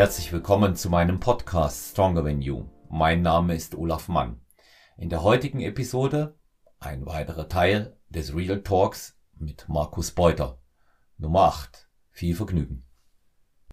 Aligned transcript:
Herzlich 0.00 0.32
willkommen 0.32 0.76
zu 0.76 0.88
meinem 0.88 1.20
Podcast 1.20 1.90
Stronger 1.90 2.24
Than 2.24 2.40
You. 2.40 2.64
Mein 2.88 3.20
Name 3.20 3.54
ist 3.54 3.74
Olaf 3.74 4.08
Mann. 4.08 4.40
In 4.96 5.10
der 5.10 5.22
heutigen 5.22 5.60
Episode 5.60 6.38
ein 6.78 7.04
weiterer 7.04 7.50
Teil 7.50 7.98
des 8.08 8.34
Real 8.34 8.62
Talks 8.62 9.18
mit 9.34 9.68
Markus 9.68 10.12
Beuter. 10.12 10.58
Nummer 11.18 11.40
8. 11.40 11.86
Viel 12.12 12.34
Vergnügen. 12.34 12.86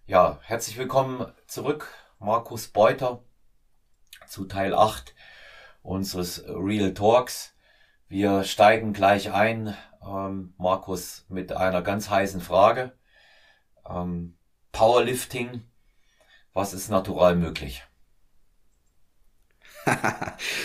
Ja, 0.04 0.38
herzlich 0.42 0.76
willkommen 0.76 1.32
zurück, 1.46 1.88
Markus 2.18 2.68
Beuter, 2.68 3.24
zu 4.26 4.44
Teil 4.44 4.74
8 4.74 5.14
unseres 5.80 6.44
Real 6.46 6.92
Talks. 6.92 7.54
Wir 8.06 8.44
steigen 8.44 8.92
gleich 8.92 9.32
ein, 9.32 9.74
ähm, 10.06 10.52
Markus, 10.58 11.24
mit 11.30 11.54
einer 11.54 11.80
ganz 11.80 12.10
heißen 12.10 12.42
Frage. 12.42 12.92
Ähm, 13.88 14.36
Powerlifting, 14.72 15.62
was 16.58 16.74
ist 16.74 16.90
natural 16.90 17.36
möglich? 17.36 17.84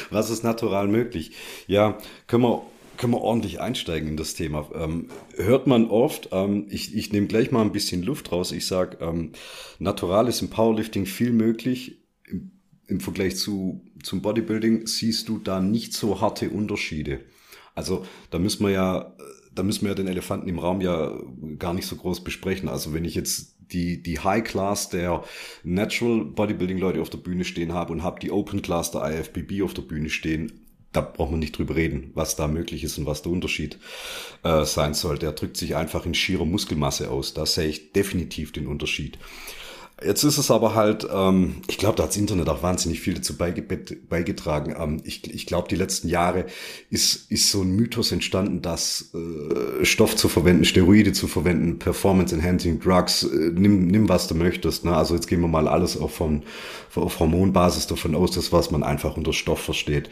was 0.10 0.32
ist 0.32 0.44
natural 0.44 0.88
möglich? 0.88 1.34
Ja, 1.68 2.00
können 2.26 2.42
wir, 2.42 2.64
können 2.98 3.14
wir 3.14 3.22
ordentlich 3.22 3.62
einsteigen 3.62 4.10
in 4.10 4.18
das 4.18 4.34
Thema. 4.34 4.68
Ähm, 4.74 5.10
hört 5.36 5.68
man 5.68 5.92
oft, 5.92 6.30
ähm, 6.32 6.66
ich, 6.72 6.96
ich 6.96 7.12
nehme 7.12 7.28
gleich 7.28 7.52
mal 7.52 7.62
ein 7.62 7.72
bisschen 7.72 8.02
Luft 8.02 8.32
raus. 8.32 8.52
Ich 8.52 8.66
sage, 8.66 8.98
ähm, 9.02 9.34
natural 9.78 10.28
ist 10.28 10.42
im 10.42 10.50
Powerlifting 10.50 11.06
viel 11.06 11.32
möglich. 11.32 12.02
Im, 12.28 12.54
im 12.88 13.00
Vergleich 13.00 13.36
zu, 13.36 13.86
zum 14.02 14.24
Bodybuilding 14.24 14.88
siehst 14.88 15.30
du 15.30 15.38
da 15.38 15.62
nicht 15.62 15.94
so 15.94 16.22
harte 16.22 16.50
Unterschiede. 16.50 17.20
Also 17.76 18.04
da 18.32 18.40
müssen 18.40 18.66
wir 18.66 18.72
ja, 18.72 19.16
da 19.54 19.62
müssen 19.62 19.84
wir 19.84 19.90
ja 19.90 19.96
den 19.96 20.08
Elefanten 20.08 20.50
im 20.50 20.58
Raum 20.58 20.82
ja 20.82 21.16
gar 21.60 21.76
nicht 21.76 21.86
so 21.86 21.96
groß 21.98 22.24
besprechen. 22.24 22.68
Also 22.68 22.94
wenn 22.96 23.06
ich 23.06 23.14
jetzt 23.14 23.53
die, 23.74 24.02
die 24.02 24.20
High 24.20 24.44
Class 24.44 24.90
der 24.90 25.24
Natural 25.64 26.24
Bodybuilding 26.26 26.78
Leute 26.78 27.02
auf 27.02 27.10
der 27.10 27.18
Bühne 27.18 27.44
stehen 27.44 27.74
habe 27.74 27.92
und 27.92 28.04
habe 28.04 28.20
die 28.20 28.32
Open 28.32 28.62
Class 28.62 28.92
der 28.92 29.04
IFBB 29.04 29.64
auf 29.64 29.74
der 29.74 29.82
Bühne 29.82 30.10
stehen, 30.10 30.64
da 30.94 31.02
braucht 31.02 31.32
man 31.32 31.40
nicht 31.40 31.58
drüber 31.58 31.76
reden, 31.76 32.12
was 32.14 32.36
da 32.36 32.48
möglich 32.48 32.84
ist 32.84 32.98
und 33.00 33.08
was 33.08 33.24
der 33.24 33.32
Unterschied 33.32 33.80
äh, 34.44 34.64
sein 34.64 34.94
soll. 34.94 35.18
Der 35.18 35.32
drückt 35.32 35.58
sich 35.58 35.76
einfach 35.76 36.06
in 36.06 36.14
schierer 36.14 36.46
Muskelmasse 36.46 37.10
aus. 37.10 37.34
Da 37.34 37.46
sehe 37.48 37.68
ich 37.68 37.94
definitiv 37.94 38.52
den 38.52 38.68
Unterschied. 38.68 39.18
Jetzt 40.06 40.24
ist 40.24 40.38
es 40.38 40.52
aber 40.52 40.76
halt, 40.76 41.08
ähm, 41.12 41.56
ich 41.68 41.78
glaube, 41.78 41.96
da 41.96 42.04
hat 42.04 42.10
das 42.10 42.18
Internet 42.18 42.50
auch 42.50 42.64
wahnsinnig 42.64 43.00
viel 43.00 43.14
dazu 43.14 43.36
beigetragen. 43.38 44.76
Ähm, 44.78 45.02
ich 45.04 45.34
ich 45.34 45.46
glaube, 45.46 45.68
die 45.68 45.76
letzten 45.76 46.10
Jahre 46.10 46.46
ist, 46.90 47.32
ist 47.32 47.52
so 47.52 47.62
ein 47.62 47.72
Mythos 47.72 48.12
entstanden, 48.12 48.62
dass 48.62 49.14
äh, 49.14 49.86
Stoff 49.86 50.16
zu 50.16 50.30
verwenden, 50.30 50.66
Steroide 50.66 51.14
zu 51.14 51.28
verwenden, 51.28 51.80
Performance-Enhancing 51.80 52.80
Drugs, 52.80 53.24
äh, 53.24 53.52
nimm, 53.54 53.88
nimm 53.88 54.10
was 54.10 54.28
du 54.28 54.36
möchtest. 54.36 54.86
Ne? 54.86 54.96
Also 54.96 55.16
jetzt 55.16 55.28
gehen 55.28 55.42
wir 55.42 55.48
mal 55.48 55.68
alles 55.68 56.00
auch 56.00 56.12
von, 56.12 56.44
auf 56.96 57.20
Hormonbasis 57.20 57.88
davon 57.88 58.16
aus, 58.16 58.32
das 58.32 58.52
was 58.52 58.72
man 58.72 58.84
einfach 58.84 59.16
unter 59.18 59.34
Stoff 59.34 59.60
versteht. 59.60 60.10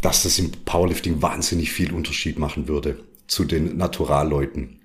Dass 0.00 0.24
das 0.24 0.38
im 0.38 0.50
Powerlifting 0.64 1.22
wahnsinnig 1.22 1.72
viel 1.72 1.92
Unterschied 1.92 2.38
machen 2.38 2.68
würde 2.68 2.98
zu 3.26 3.44
den 3.44 3.76
Naturalleuten. 3.76 4.81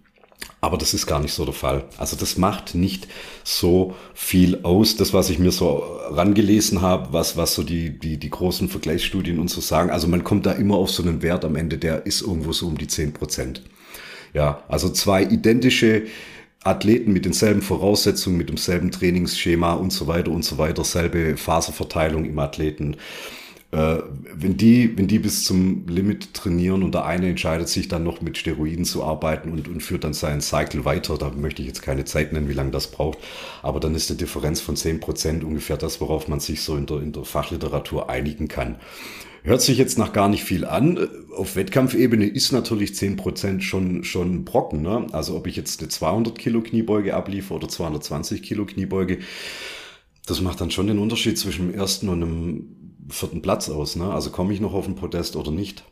Aber 0.59 0.77
das 0.77 0.93
ist 0.93 1.05
gar 1.05 1.19
nicht 1.19 1.33
so 1.33 1.45
der 1.45 1.53
Fall. 1.53 1.85
Also 1.97 2.15
das 2.15 2.37
macht 2.37 2.73
nicht 2.73 3.07
so 3.43 3.95
viel 4.13 4.59
aus. 4.63 4.95
Das, 4.95 5.13
was 5.13 5.29
ich 5.29 5.39
mir 5.39 5.51
so 5.51 5.77
rangelesen 6.09 6.81
habe, 6.81 7.13
was, 7.13 7.37
was 7.37 7.53
so 7.53 7.63
die, 7.63 7.97
die, 7.97 8.17
die 8.17 8.29
großen 8.29 8.67
Vergleichsstudien 8.67 9.39
und 9.39 9.49
so 9.49 9.61
sagen. 9.61 9.91
Also 9.91 10.07
man 10.07 10.23
kommt 10.23 10.45
da 10.45 10.53
immer 10.53 10.75
auf 10.75 10.89
so 10.89 11.03
einen 11.03 11.21
Wert 11.21 11.45
am 11.45 11.55
Ende, 11.55 11.77
der 11.77 12.05
ist 12.05 12.21
irgendwo 12.21 12.53
so 12.53 12.67
um 12.67 12.77
die 12.77 12.87
zehn 12.87 13.13
Prozent. 13.13 13.61
Ja, 14.33 14.63
also 14.67 14.89
zwei 14.89 15.23
identische 15.23 16.03
Athleten 16.63 17.13
mit 17.13 17.25
denselben 17.25 17.61
Voraussetzungen, 17.61 18.37
mit 18.37 18.49
demselben 18.49 18.91
Trainingsschema 18.91 19.73
und 19.73 19.91
so 19.93 20.07
weiter 20.07 20.31
und 20.31 20.43
so 20.43 20.57
weiter, 20.57 20.83
selbe 20.83 21.37
Faserverteilung 21.37 22.25
im 22.25 22.37
Athleten 22.39 22.97
äh, 23.77 24.01
wenn, 24.33 24.57
die, 24.57 24.97
wenn 24.97 25.05
die 25.07 25.19
bis 25.19 25.43
zum 25.43 25.87
Limit 25.87 26.33
trainieren 26.33 26.81
und 26.81 26.95
der 26.95 27.05
eine 27.05 27.29
entscheidet 27.29 27.69
sich 27.69 27.87
dann 27.87 28.03
noch 28.03 28.21
mit 28.21 28.35
Steroiden 28.35 28.85
zu 28.85 29.03
arbeiten 29.03 29.51
und, 29.51 29.67
und 29.67 29.83
führt 29.83 30.03
dann 30.03 30.13
seinen 30.13 30.41
Cycle 30.41 30.83
weiter, 30.83 31.15
da 31.19 31.29
möchte 31.29 31.61
ich 31.61 31.67
jetzt 31.67 31.83
keine 31.83 32.03
Zeit 32.03 32.33
nennen, 32.33 32.49
wie 32.49 32.53
lange 32.53 32.71
das 32.71 32.89
braucht, 32.89 33.19
aber 33.61 33.79
dann 33.79 33.93
ist 33.93 34.09
eine 34.09 34.17
Differenz 34.17 34.61
von 34.61 34.75
10% 34.75 35.43
ungefähr 35.43 35.77
das, 35.77 36.01
worauf 36.01 36.27
man 36.27 36.39
sich 36.39 36.61
so 36.61 36.75
in 36.75 36.87
der, 36.87 37.01
in 37.01 37.11
der 37.11 37.23
Fachliteratur 37.23 38.09
einigen 38.09 38.47
kann. 38.47 38.77
Hört 39.43 39.61
sich 39.61 39.77
jetzt 39.77 39.99
nach 39.99 40.11
gar 40.11 40.27
nicht 40.27 40.43
viel 40.43 40.65
an. 40.65 41.07
Auf 41.35 41.55
Wettkampfebene 41.55 42.25
ist 42.25 42.51
natürlich 42.51 42.91
10% 42.91 43.61
schon, 43.61 44.03
schon 44.03 44.43
Brocken. 44.43 44.81
Ne? 44.81 45.05
Also 45.11 45.37
ob 45.37 45.45
ich 45.45 45.55
jetzt 45.55 45.79
eine 45.79 45.89
200 45.89 46.37
Kilo 46.37 46.61
Kniebeuge 46.61 47.13
abliefer 47.13 47.55
oder 47.55 47.69
220 47.69 48.41
Kilo 48.41 48.65
Kniebeuge, 48.65 49.19
das 50.27 50.41
macht 50.41 50.59
dann 50.59 50.71
schon 50.71 50.87
den 50.87 50.99
Unterschied 50.99 51.37
zwischen 51.37 51.71
dem 51.71 51.79
ersten 51.79 52.09
und 52.09 52.21
einem 52.21 52.76
vierten 53.09 53.41
Platz 53.41 53.69
aus. 53.69 53.95
Ne? 53.95 54.11
Also 54.11 54.31
komme 54.31 54.53
ich 54.53 54.59
noch 54.59 54.73
auf 54.73 54.85
den 54.85 54.95
Podest 54.95 55.35
oder 55.35 55.51
nicht? 55.51 55.83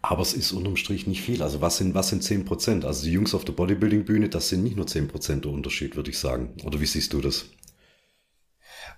Aber 0.00 0.22
es 0.22 0.34
ist 0.34 0.52
unterm 0.52 0.76
Strich 0.76 1.06
nicht 1.06 1.22
viel. 1.22 1.42
Also 1.42 1.60
was 1.60 1.76
sind, 1.76 1.94
was 1.94 2.08
sind 2.08 2.24
10 2.24 2.44
Prozent? 2.44 2.84
Also 2.84 3.04
die 3.04 3.12
Jungs 3.12 3.34
auf 3.34 3.44
der 3.44 3.52
Bodybuilding-Bühne, 3.52 4.28
das 4.28 4.48
sind 4.48 4.64
nicht 4.64 4.76
nur 4.76 4.86
10 4.86 5.06
Prozent 5.08 5.44
der 5.44 5.52
Unterschied, 5.52 5.94
würde 5.94 6.10
ich 6.10 6.18
sagen. 6.18 6.56
Oder 6.64 6.80
wie 6.80 6.86
siehst 6.86 7.12
du 7.12 7.20
das? 7.20 7.46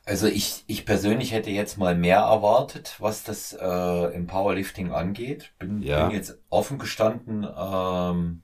Also 0.07 0.27
ich, 0.27 0.65
ich 0.67 0.87
persönlich 0.87 1.33
hätte 1.33 1.51
jetzt 1.51 1.77
mal 1.77 1.95
mehr 1.95 2.19
erwartet, 2.19 2.97
was 2.99 3.23
das 3.23 3.55
äh, 3.59 4.15
im 4.15 4.27
Powerlifting 4.27 4.93
angeht. 4.93 5.53
Bin, 5.59 5.83
ja. 5.83 6.07
bin 6.07 6.17
jetzt 6.17 6.39
offen 6.49 6.79
gestanden 6.79 7.47
ähm, 7.57 8.43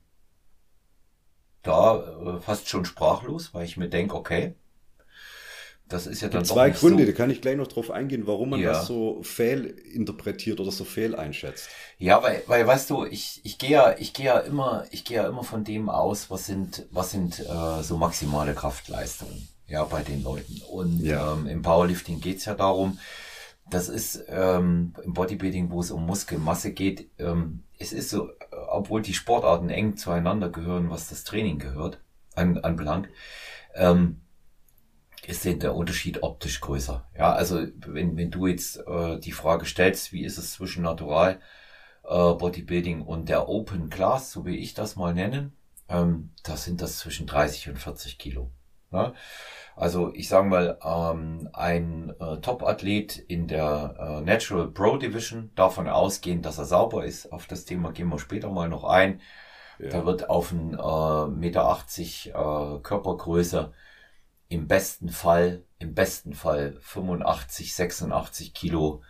da 1.62 1.96
äh, 1.98 2.40
fast 2.40 2.68
schon 2.68 2.84
sprachlos, 2.84 3.52
weil 3.52 3.64
ich 3.64 3.76
mir 3.76 3.88
denke, 3.88 4.14
okay, 4.14 4.54
das 5.90 6.06
ist 6.06 6.22
ja 6.22 6.28
dann 6.28 6.44
zwei 6.44 6.70
Gründe, 6.70 7.04
so 7.04 7.10
da 7.10 7.16
kann 7.16 7.30
ich 7.30 7.40
gleich 7.40 7.56
noch 7.56 7.66
drauf 7.66 7.90
eingehen, 7.90 8.26
warum 8.26 8.50
man 8.50 8.60
ja. 8.60 8.72
das 8.72 8.86
so 8.86 9.20
fehlinterpretiert 9.22 10.60
oder 10.60 10.70
so 10.70 10.84
fehl 10.84 11.16
einschätzt. 11.16 11.68
Ja, 11.98 12.22
weil, 12.22 12.42
weil 12.46 12.66
weißt 12.66 12.88
du, 12.90 13.04
ich, 13.04 13.40
ich 13.42 13.58
gehe 13.58 13.70
ja, 13.70 13.94
ich 13.98 14.12
gehe 14.12 14.26
ja 14.26 14.38
immer, 14.38 14.84
ich 14.92 15.04
gehe 15.04 15.16
ja 15.16 15.26
immer 15.26 15.42
von 15.42 15.64
dem 15.64 15.88
aus, 15.88 16.30
was 16.30 16.46
sind, 16.46 16.86
was 16.92 17.10
sind 17.10 17.40
äh, 17.40 17.82
so 17.82 17.96
maximale 17.96 18.54
Kraftleistungen, 18.54 19.48
ja, 19.66 19.82
bei 19.82 20.02
den 20.02 20.22
Leuten. 20.22 20.62
Und 20.70 21.00
ja. 21.00 21.32
ähm, 21.32 21.48
im 21.48 21.62
Powerlifting 21.62 22.20
geht's 22.20 22.44
ja 22.44 22.54
darum, 22.54 22.98
das 23.68 23.88
ist 23.88 24.24
ähm, 24.28 24.94
im 25.04 25.12
Bodybuilding, 25.12 25.70
wo 25.70 25.80
es 25.80 25.90
um 25.90 26.06
Muskelmasse 26.06 26.72
geht, 26.72 27.10
ähm, 27.18 27.64
es 27.78 27.92
ist 27.92 28.10
so, 28.10 28.30
obwohl 28.68 29.02
die 29.02 29.14
Sportarten 29.14 29.70
eng 29.70 29.96
zueinander 29.96 30.50
gehören, 30.50 30.90
was 30.90 31.08
das 31.08 31.24
Training 31.24 31.58
gehört, 31.58 31.98
an, 32.36 32.58
anbelangt, 32.58 33.08
ähm, 33.74 34.20
ist 35.30 35.44
denn 35.44 35.60
der 35.60 35.74
Unterschied 35.74 36.22
optisch 36.22 36.60
größer. 36.60 37.06
Ja, 37.16 37.32
also 37.32 37.66
wenn, 37.86 38.16
wenn 38.16 38.30
du 38.30 38.46
jetzt 38.46 38.78
äh, 38.86 39.18
die 39.18 39.32
Frage 39.32 39.64
stellst, 39.64 40.12
wie 40.12 40.24
ist 40.24 40.38
es 40.38 40.52
zwischen 40.52 40.82
Natural 40.82 41.40
äh, 42.04 42.34
Bodybuilding 42.34 43.02
und 43.02 43.28
der 43.28 43.48
Open 43.48 43.90
Class, 43.90 44.32
so 44.32 44.44
wie 44.44 44.56
ich 44.56 44.74
das 44.74 44.96
mal 44.96 45.14
nennen, 45.14 45.56
ähm, 45.88 46.30
da 46.42 46.56
sind 46.56 46.82
das 46.82 46.98
zwischen 46.98 47.26
30 47.26 47.70
und 47.70 47.78
40 47.78 48.18
Kilo. 48.18 48.50
Ja? 48.92 49.14
Also 49.76 50.12
ich 50.14 50.28
sage 50.28 50.48
mal, 50.48 50.78
ähm, 50.84 51.48
ein 51.52 52.12
äh, 52.20 52.38
Top-Athlet 52.38 53.16
in 53.16 53.46
der 53.46 53.96
äh, 53.98 54.20
Natural 54.20 54.68
Pro 54.68 54.96
Division, 54.96 55.50
davon 55.54 55.88
ausgehend, 55.88 56.44
dass 56.44 56.58
er 56.58 56.64
sauber 56.66 57.04
ist, 57.04 57.32
auf 57.32 57.46
das 57.46 57.64
Thema 57.64 57.92
gehen 57.92 58.08
wir 58.08 58.18
später 58.18 58.50
mal 58.50 58.68
noch 58.68 58.84
ein. 58.84 59.20
Ja. 59.78 59.88
Da 59.88 60.06
wird 60.06 60.28
auf 60.28 60.52
ein 60.52 60.74
äh, 60.78 61.26
Meter 61.28 61.66
80 61.66 62.28
äh, 62.28 62.32
Körpergröße 62.82 63.72
im 64.50 64.66
besten 64.66 65.08
Fall, 65.08 65.62
im 65.78 65.94
besten 65.94 66.34
Fall 66.34 66.76
85, 66.80 67.74
86 67.74 68.52
Kilo 68.52 69.02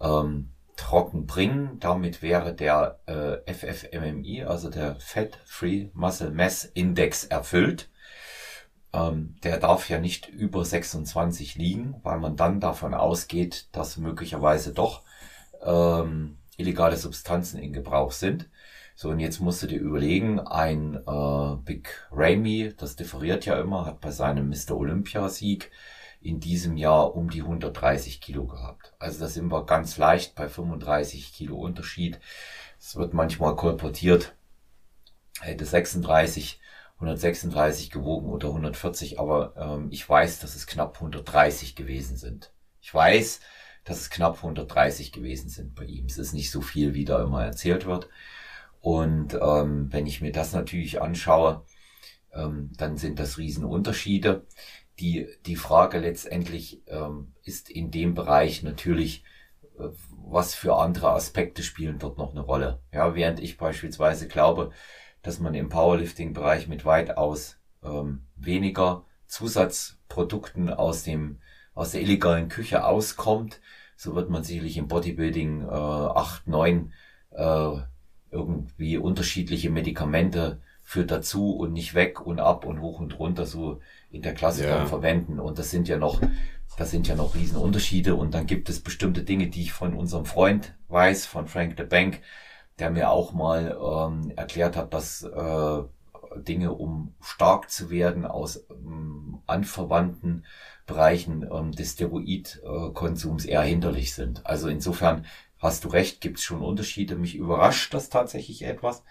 ähm, 0.00 0.50
trocken 0.76 1.26
bringen. 1.26 1.80
Damit 1.80 2.20
wäre 2.20 2.54
der 2.54 3.00
äh, 3.06 3.52
FFMMI, 3.52 4.44
also 4.44 4.68
der 4.68 4.96
Fat 5.00 5.38
Free 5.46 5.88
Muscle 5.94 6.30
Mass 6.30 6.66
Index 6.66 7.24
erfüllt. 7.24 7.88
Ähm, 8.92 9.36
der 9.42 9.56
darf 9.58 9.88
ja 9.88 9.98
nicht 9.98 10.28
über 10.28 10.62
26 10.62 11.54
liegen, 11.54 11.94
weil 12.02 12.20
man 12.20 12.36
dann 12.36 12.60
davon 12.60 12.92
ausgeht, 12.92 13.68
dass 13.72 13.96
möglicherweise 13.96 14.74
doch 14.74 15.02
ähm, 15.64 16.36
illegale 16.58 16.98
Substanzen 16.98 17.58
in 17.58 17.72
Gebrauch 17.72 18.12
sind. 18.12 18.50
So, 18.94 19.10
und 19.10 19.20
jetzt 19.20 19.40
musst 19.40 19.62
du 19.62 19.66
dir 19.66 19.80
überlegen, 19.80 20.38
ein 20.40 20.94
äh, 20.94 21.56
Big 21.64 22.06
Ramy, 22.10 22.74
das 22.76 22.96
differiert 22.96 23.46
ja 23.46 23.60
immer, 23.60 23.86
hat 23.86 24.00
bei 24.00 24.10
seinem 24.10 24.48
Mr. 24.48 24.76
Olympia-Sieg 24.76 25.70
in 26.20 26.40
diesem 26.40 26.76
Jahr 26.76 27.14
um 27.16 27.30
die 27.30 27.42
130 27.42 28.20
Kilo 28.20 28.46
gehabt. 28.46 28.94
Also 28.98 29.20
da 29.20 29.28
sind 29.28 29.50
wir 29.50 29.66
ganz 29.66 29.96
leicht 29.96 30.34
bei 30.34 30.48
35 30.48 31.32
Kilo 31.32 31.56
Unterschied. 31.56 32.20
Es 32.78 32.96
wird 32.96 33.12
manchmal 33.12 33.56
kolportiert, 33.56 34.36
hätte 35.40 35.64
36, 35.64 36.60
136 36.96 37.90
gewogen 37.90 38.28
oder 38.28 38.48
140, 38.48 39.18
aber 39.18 39.54
ähm, 39.56 39.88
ich 39.90 40.08
weiß, 40.08 40.38
dass 40.40 40.54
es 40.54 40.66
knapp 40.66 40.96
130 40.96 41.74
gewesen 41.74 42.16
sind. 42.16 42.52
Ich 42.80 42.92
weiß, 42.92 43.40
dass 43.84 44.00
es 44.00 44.10
knapp 44.10 44.36
130 44.36 45.12
gewesen 45.12 45.48
sind 45.48 45.74
bei 45.74 45.84
ihm. 45.84 46.06
Es 46.06 46.18
ist 46.18 46.34
nicht 46.34 46.50
so 46.50 46.60
viel, 46.60 46.94
wie 46.94 47.04
da 47.04 47.22
immer 47.22 47.44
erzählt 47.44 47.86
wird. 47.86 48.08
Und 48.82 49.38
ähm, 49.40 49.92
wenn 49.92 50.06
ich 50.06 50.20
mir 50.20 50.32
das 50.32 50.52
natürlich 50.52 51.00
anschaue, 51.00 51.64
ähm, 52.34 52.72
dann 52.76 52.96
sind 52.98 53.18
das 53.18 53.38
Riesenunterschiede. 53.38 54.44
die, 54.98 55.28
die 55.46 55.56
Frage 55.56 55.98
letztendlich 55.98 56.82
ähm, 56.88 57.32
ist 57.44 57.70
in 57.70 57.90
dem 57.90 58.14
Bereich 58.14 58.62
natürlich, 58.62 59.24
äh, 59.78 59.88
was 60.24 60.54
für 60.54 60.76
andere 60.76 61.10
Aspekte 61.12 61.62
spielen 61.62 61.98
dort 61.98 62.18
noch 62.18 62.32
eine 62.32 62.42
Rolle. 62.42 62.80
Ja, 62.92 63.14
während 63.14 63.40
ich 63.40 63.56
beispielsweise 63.56 64.28
glaube, 64.28 64.70
dass 65.22 65.38
man 65.40 65.54
im 65.54 65.68
Powerlifting-Bereich 65.68 66.68
mit 66.68 66.84
weitaus 66.84 67.58
ähm, 67.84 68.26
weniger 68.36 69.04
Zusatzprodukten 69.26 70.70
aus 70.70 71.04
dem 71.04 71.40
aus 71.74 71.92
der 71.92 72.02
illegalen 72.02 72.48
Küche 72.48 72.84
auskommt, 72.84 73.60
so 73.96 74.14
wird 74.14 74.28
man 74.28 74.44
sicherlich 74.44 74.76
im 74.76 74.88
Bodybuilding 74.88 75.62
äh, 75.62 75.70
acht, 75.70 76.46
neun 76.46 76.92
äh, 77.30 77.76
irgendwie 78.32 78.96
unterschiedliche 78.96 79.70
Medikamente 79.70 80.60
für 80.82 81.04
dazu 81.04 81.52
und 81.52 81.72
nicht 81.72 81.94
weg 81.94 82.20
und 82.26 82.40
ab 82.40 82.64
und 82.64 82.80
hoch 82.80 82.98
und 82.98 83.18
runter 83.18 83.46
so 83.46 83.80
in 84.10 84.22
der 84.22 84.34
Klasse 84.34 84.66
ja. 84.66 84.78
dann 84.78 84.86
verwenden. 84.88 85.38
Und 85.38 85.58
das 85.58 85.70
sind 85.70 85.86
ja 85.86 85.96
noch, 85.96 86.20
das 86.76 86.90
sind 86.90 87.06
ja 87.06 87.14
noch 87.14 87.34
Riesenunterschiede. 87.34 88.14
Und 88.14 88.34
dann 88.34 88.46
gibt 88.46 88.68
es 88.68 88.80
bestimmte 88.80 89.22
Dinge, 89.22 89.48
die 89.48 89.62
ich 89.62 89.72
von 89.72 89.94
unserem 89.94 90.24
Freund 90.24 90.74
weiß, 90.88 91.26
von 91.26 91.46
Frank 91.46 91.74
the 91.76 91.84
Bank, 91.84 92.20
der 92.78 92.90
mir 92.90 93.10
auch 93.10 93.32
mal 93.32 93.78
ähm, 93.80 94.32
erklärt 94.34 94.76
hat, 94.76 94.92
dass 94.92 95.22
äh, 95.22 95.82
Dinge, 96.36 96.72
um 96.72 97.14
stark 97.20 97.70
zu 97.70 97.90
werden, 97.90 98.24
aus 98.24 98.66
ähm, 98.70 99.38
anverwandten 99.46 100.44
Bereichen 100.86 101.46
ähm, 101.52 101.72
des 101.72 101.92
Steroidkonsums 101.92 103.44
eher 103.44 103.62
hinderlich 103.62 104.14
sind. 104.14 104.44
Also 104.46 104.68
insofern 104.68 105.26
hast 105.62 105.84
du 105.84 105.88
recht, 105.88 106.20
gibt 106.20 106.38
es 106.38 106.44
schon 106.44 106.60
Unterschiede. 106.60 107.16
Mich 107.16 107.36
überrascht 107.36 107.94
das 107.94 108.10
tatsächlich 108.10 108.62
etwas, 108.64 109.04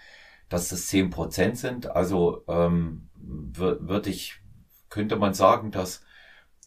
dass 0.50 0.69
das 0.69 0.88
zehn 0.88 1.09
Prozent 1.09 1.57
sind. 1.57 1.88
Also 1.88 2.44
ähm, 2.48 3.09
würde 3.15 4.09
ich, 4.09 4.36
könnte 4.89 5.15
man 5.15 5.33
sagen, 5.33 5.71
dass 5.71 6.03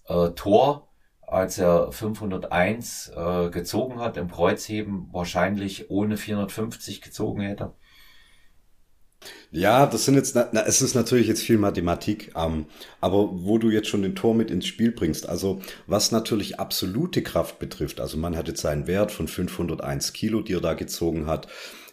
äh, 0.06 0.30
Thor, 0.30 0.88
als 1.20 1.58
er 1.58 1.92
501 1.92 3.12
äh, 3.14 3.50
gezogen 3.50 4.00
hat 4.00 4.16
im 4.16 4.30
Kreuzheben, 4.30 5.08
wahrscheinlich 5.12 5.90
ohne 5.90 6.16
450 6.16 7.02
gezogen 7.02 7.42
hätte. 7.42 7.74
Ja, 9.50 9.86
das 9.86 10.04
sind 10.04 10.16
jetzt, 10.16 10.34
na, 10.34 10.64
es 10.66 10.82
ist 10.82 10.94
natürlich 10.94 11.28
jetzt 11.28 11.42
viel 11.42 11.58
Mathematik, 11.58 12.32
ähm, 12.34 12.66
aber 13.00 13.30
wo 13.32 13.58
du 13.58 13.70
jetzt 13.70 13.88
schon 13.88 14.02
den 14.02 14.16
Tor 14.16 14.34
mit 14.34 14.50
ins 14.50 14.66
Spiel 14.66 14.90
bringst, 14.90 15.28
also 15.28 15.60
was 15.86 16.10
natürlich 16.10 16.58
absolute 16.58 17.22
Kraft 17.22 17.60
betrifft, 17.60 18.00
also 18.00 18.16
man 18.16 18.36
hat 18.36 18.48
jetzt 18.48 18.62
seinen 18.62 18.88
Wert 18.88 19.12
von 19.12 19.28
501 19.28 20.12
Kilo, 20.12 20.40
die 20.40 20.54
er 20.54 20.60
da 20.60 20.74
gezogen 20.74 21.26
hat, 21.26 21.46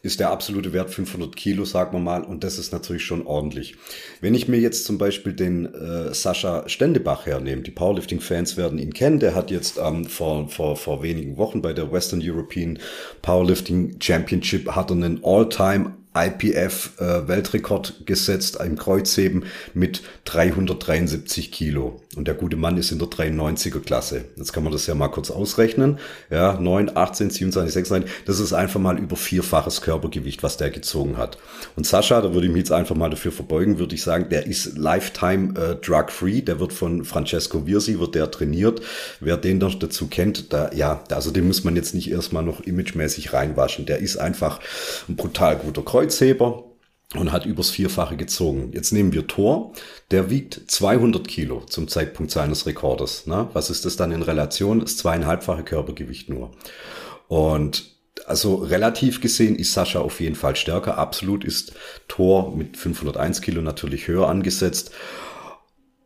ist 0.03 0.19
der 0.19 0.31
absolute 0.31 0.73
Wert 0.73 0.89
500 0.89 1.35
Kilo, 1.35 1.63
sagen 1.65 1.93
wir 1.93 1.99
mal, 1.99 2.23
und 2.23 2.43
das 2.43 2.57
ist 2.57 2.71
natürlich 2.71 3.05
schon 3.05 3.25
ordentlich. 3.27 3.75
Wenn 4.19 4.33
ich 4.33 4.47
mir 4.47 4.57
jetzt 4.57 4.85
zum 4.85 4.97
Beispiel 4.97 5.33
den 5.33 5.71
äh, 5.73 6.13
Sascha 6.13 6.67
Stendebach 6.67 7.25
hernehme, 7.25 7.61
die 7.61 7.71
Powerlifting-Fans 7.71 8.57
werden 8.57 8.79
ihn 8.79 8.93
kennen, 8.93 9.19
der 9.19 9.35
hat 9.35 9.51
jetzt 9.51 9.77
ähm, 9.77 10.05
vor, 10.05 10.49
vor, 10.49 10.75
vor 10.75 11.03
wenigen 11.03 11.37
Wochen 11.37 11.61
bei 11.61 11.73
der 11.73 11.91
Western 11.91 12.21
European 12.23 12.79
Powerlifting 13.21 13.97
Championship 14.01 14.71
hat 14.75 14.89
er 14.89 14.95
einen 14.95 15.23
All-Time 15.23 16.00
IPF-Weltrekord 16.13 18.01
äh, 18.01 18.03
gesetzt 18.03 18.59
im 18.63 18.77
Kreuzheben 18.77 19.45
mit 19.73 20.03
373 20.25 21.51
Kilo. 21.51 22.00
Und 22.17 22.27
der 22.27 22.35
gute 22.35 22.57
Mann 22.57 22.77
ist 22.77 22.91
in 22.91 22.99
der 22.99 23.07
93er 23.07 23.79
Klasse. 23.79 24.25
Jetzt 24.35 24.51
kann 24.51 24.63
man 24.63 24.73
das 24.73 24.85
ja 24.85 24.95
mal 24.95 25.07
kurz 25.07 25.31
ausrechnen. 25.31 25.97
Ja, 26.29 26.59
9, 26.59 26.95
18, 26.95 27.29
27, 27.29 27.73
26. 27.73 28.11
Das 28.25 28.39
ist 28.39 28.51
einfach 28.51 28.81
mal 28.81 28.99
über 28.99 29.15
vierfaches 29.15 29.81
Körpergewicht, 29.81 30.43
was 30.43 30.57
der 30.57 30.71
gezogen 30.71 31.17
hat. 31.17 31.37
Und 31.77 31.87
Sascha, 31.87 32.19
da 32.21 32.33
würde 32.33 32.47
ich 32.47 32.53
mich 32.53 32.63
jetzt 32.63 32.73
einfach 32.73 32.95
mal 32.95 33.09
dafür 33.09 33.31
verbeugen, 33.31 33.79
würde 33.79 33.95
ich 33.95 34.03
sagen, 34.03 34.27
der 34.29 34.45
ist 34.45 34.77
lifetime 34.77 35.57
äh, 35.57 35.75
drug-free. 35.75 36.41
Der 36.41 36.59
wird 36.59 36.73
von 36.73 37.05
Francesco 37.05 37.65
Virsi, 37.65 37.99
wird 37.99 38.15
der 38.15 38.29
trainiert. 38.29 38.81
Wer 39.21 39.37
den 39.37 39.59
noch 39.59 39.75
dazu 39.75 40.07
kennt, 40.07 40.51
da, 40.51 40.69
ja, 40.73 41.03
also 41.11 41.31
den 41.31 41.47
muss 41.47 41.63
man 41.63 41.77
jetzt 41.77 41.95
nicht 41.95 42.11
erstmal 42.11 42.43
noch 42.43 42.59
imagemäßig 42.59 43.31
reinwaschen. 43.31 43.85
Der 43.85 43.99
ist 43.99 44.17
einfach 44.17 44.59
ein 45.07 45.15
brutal 45.15 45.55
guter 45.55 45.81
Kreuz 45.81 46.11
Kreuzheber 46.11 46.70
und 47.15 47.31
hat 47.31 47.45
übers 47.45 47.69
Vierfache 47.69 48.15
gezogen. 48.15 48.71
Jetzt 48.73 48.93
nehmen 48.93 49.11
wir 49.11 49.27
Thor, 49.27 49.73
der 50.11 50.29
wiegt 50.29 50.61
200 50.67 51.27
Kilo 51.27 51.61
zum 51.65 51.87
Zeitpunkt 51.87 52.31
seines 52.31 52.65
Rekordes. 52.65 53.23
Na, 53.25 53.49
was 53.53 53.69
ist 53.69 53.85
das 53.85 53.97
dann 53.97 54.11
in 54.11 54.21
Relation? 54.21 54.79
Das 54.79 54.97
zweieinhalbfache 54.97 55.63
Körpergewicht 55.63 56.29
nur. 56.29 56.51
Und 57.27 57.91
also 58.25 58.55
relativ 58.55 59.19
gesehen 59.19 59.55
ist 59.55 59.73
Sascha 59.73 59.99
auf 59.99 60.19
jeden 60.21 60.35
Fall 60.35 60.55
stärker. 60.55 60.97
Absolut 60.97 61.43
ist 61.43 61.73
Thor 62.07 62.55
mit 62.55 62.77
501 62.77 63.41
Kilo 63.41 63.61
natürlich 63.61 64.07
höher 64.07 64.29
angesetzt. 64.29 64.91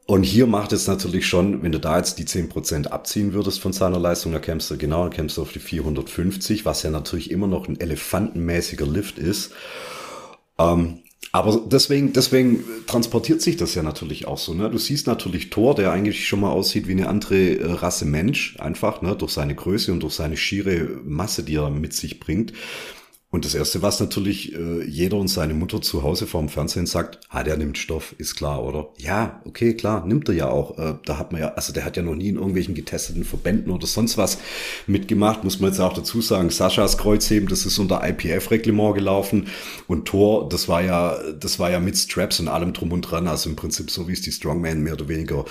Und 0.07 0.21
hier 0.21 0.45
macht 0.45 0.71
es 0.71 0.87
natürlich 0.87 1.27
schon, 1.27 1.63
wenn 1.63 1.71
du 1.71 1.79
da 1.79 1.97
jetzt 1.97 2.19
die 2.19 2.25
10% 2.25 2.87
abziehen 2.87 3.33
würdest 3.33 3.59
von 3.59 3.73
seiner 3.73 3.99
Leistung, 3.99 4.33
da 4.33 4.39
kämst 4.39 4.69
du 4.69 4.77
genau, 4.77 5.03
dann 5.03 5.11
kämst 5.11 5.37
du 5.37 5.41
auf 5.41 5.51
die 5.51 5.59
450, 5.59 6.63
was 6.63 6.83
ja 6.83 6.91
natürlich 6.91 7.31
immer 7.31 7.47
noch 7.47 7.67
ein 7.67 7.79
elefantenmäßiger 7.79 8.85
Lift 8.85 9.17
ist. 9.17 9.51
Ähm, 10.57 10.99
aber 11.31 11.59
deswegen, 11.65 12.13
deswegen 12.13 12.63
transportiert 12.87 13.41
sich 13.41 13.57
das 13.57 13.75
ja 13.75 13.83
natürlich 13.83 14.25
auch 14.25 14.37
so. 14.37 14.53
Ne? 14.53 14.69
Du 14.69 14.77
siehst 14.77 15.05
natürlich 15.05 15.49
Thor, 15.49 15.75
der 15.75 15.91
eigentlich 15.91 16.27
schon 16.27 16.39
mal 16.39 16.51
aussieht 16.51 16.87
wie 16.87 16.93
eine 16.93 17.09
andere 17.09 17.57
äh, 17.57 17.71
Rasse 17.73 18.05
Mensch, 18.05 18.55
einfach 18.59 19.01
ne? 19.01 19.17
durch 19.17 19.33
seine 19.33 19.53
Größe 19.53 19.91
und 19.91 20.01
durch 20.01 20.13
seine 20.13 20.37
schiere 20.37 20.87
Masse, 21.03 21.43
die 21.43 21.55
er 21.55 21.69
mit 21.69 21.91
sich 21.91 22.21
bringt. 22.21 22.53
Und 23.35 23.43
das 23.43 23.53
Erste, 23.53 23.81
was 23.81 23.99
natürlich 23.99 24.55
äh, 24.55 24.85
jeder 24.85 25.17
und 25.17 25.27
seine 25.27 25.53
Mutter 25.53 25.81
zu 25.81 26.03
Hause 26.03 26.25
vorm 26.25 26.47
Fernsehen 26.47 26.85
sagt, 26.85 27.19
ah, 27.27 27.43
der 27.43 27.57
nimmt 27.57 27.77
Stoff, 27.77 28.15
ist 28.17 28.37
klar, 28.37 28.63
oder? 28.63 28.87
Ja, 28.97 29.41
okay, 29.43 29.73
klar, 29.73 30.05
nimmt 30.05 30.29
er 30.29 30.35
ja 30.35 30.49
auch. 30.49 30.77
Äh, 30.77 30.93
da 31.03 31.17
hat 31.17 31.33
man 31.33 31.41
ja, 31.41 31.49
also 31.49 31.73
der 31.73 31.83
hat 31.83 31.97
ja 31.97 32.01
noch 32.01 32.15
nie 32.15 32.29
in 32.29 32.37
irgendwelchen 32.37 32.75
getesteten 32.75 33.25
Verbänden 33.25 33.73
oder 33.73 33.87
sonst 33.87 34.17
was 34.17 34.37
mitgemacht, 34.87 35.43
muss 35.43 35.59
man 35.59 35.69
jetzt 35.69 35.81
auch 35.81 35.91
dazu 35.91 36.21
sagen. 36.21 36.49
Saschas 36.49 36.97
Kreuzheben, 36.97 37.49
das 37.49 37.65
ist 37.65 37.77
unter 37.77 38.07
IPF-Reglement 38.07 38.95
gelaufen 38.95 39.47
und 39.89 40.05
Tor, 40.05 40.47
das 40.47 40.69
war 40.69 40.81
ja, 40.81 41.17
das 41.37 41.59
war 41.59 41.69
ja 41.69 41.81
mit 41.81 41.97
Straps 41.97 42.39
und 42.39 42.47
allem 42.47 42.71
drum 42.71 42.93
und 42.93 43.01
dran, 43.01 43.27
also 43.27 43.49
im 43.49 43.57
Prinzip 43.57 43.91
so 43.91 44.07
wie 44.07 44.13
es 44.13 44.21
die 44.21 44.31
Strongman 44.31 44.81
mehr 44.81 44.93
oder 44.93 45.09
weniger 45.09 45.43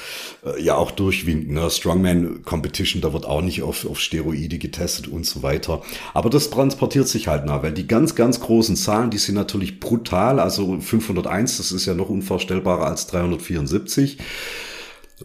äh, 0.46 0.62
ja 0.62 0.76
auch 0.76 0.90
durchwinken. 0.90 1.52
Ne? 1.52 1.68
Strongman 1.68 2.44
Competition, 2.44 3.02
da 3.02 3.12
wird 3.12 3.26
auch 3.26 3.42
nicht 3.42 3.62
auf, 3.62 3.84
auf 3.84 4.00
Steroide 4.00 4.56
getestet 4.56 5.06
und 5.06 5.26
so 5.26 5.42
weiter. 5.42 5.82
Aber 6.14 6.30
das 6.30 6.48
transportiert 6.48 7.08
sich 7.08 7.28
halt 7.28 7.44
nach, 7.44 7.62
weil 7.62 7.73
die 7.74 7.86
ganz, 7.86 8.14
ganz 8.14 8.40
großen 8.40 8.76
Zahlen, 8.76 9.10
die 9.10 9.18
sind 9.18 9.34
natürlich 9.34 9.80
brutal. 9.80 10.40
Also 10.40 10.80
501, 10.80 11.58
das 11.58 11.72
ist 11.72 11.86
ja 11.86 11.94
noch 11.94 12.08
unvorstellbarer 12.08 12.86
als 12.86 13.06
374. 13.08 14.18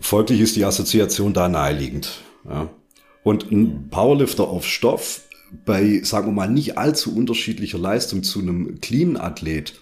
Folglich 0.01 0.41
ist 0.41 0.55
die 0.55 0.65
Assoziation 0.65 1.33
da 1.33 1.47
naheliegend. 1.49 2.21
Ja. 2.47 2.69
Und 3.23 3.51
ein 3.51 3.89
Powerlifter 3.89 4.47
auf 4.47 4.65
Stoff 4.65 5.21
bei, 5.65 6.01
sagen 6.03 6.27
wir 6.27 6.33
mal, 6.33 6.49
nicht 6.49 6.77
allzu 6.77 7.15
unterschiedlicher 7.15 7.79
Leistung 7.79 8.23
zu 8.23 8.39
einem 8.39 8.79
Clean-Athlet, 8.81 9.79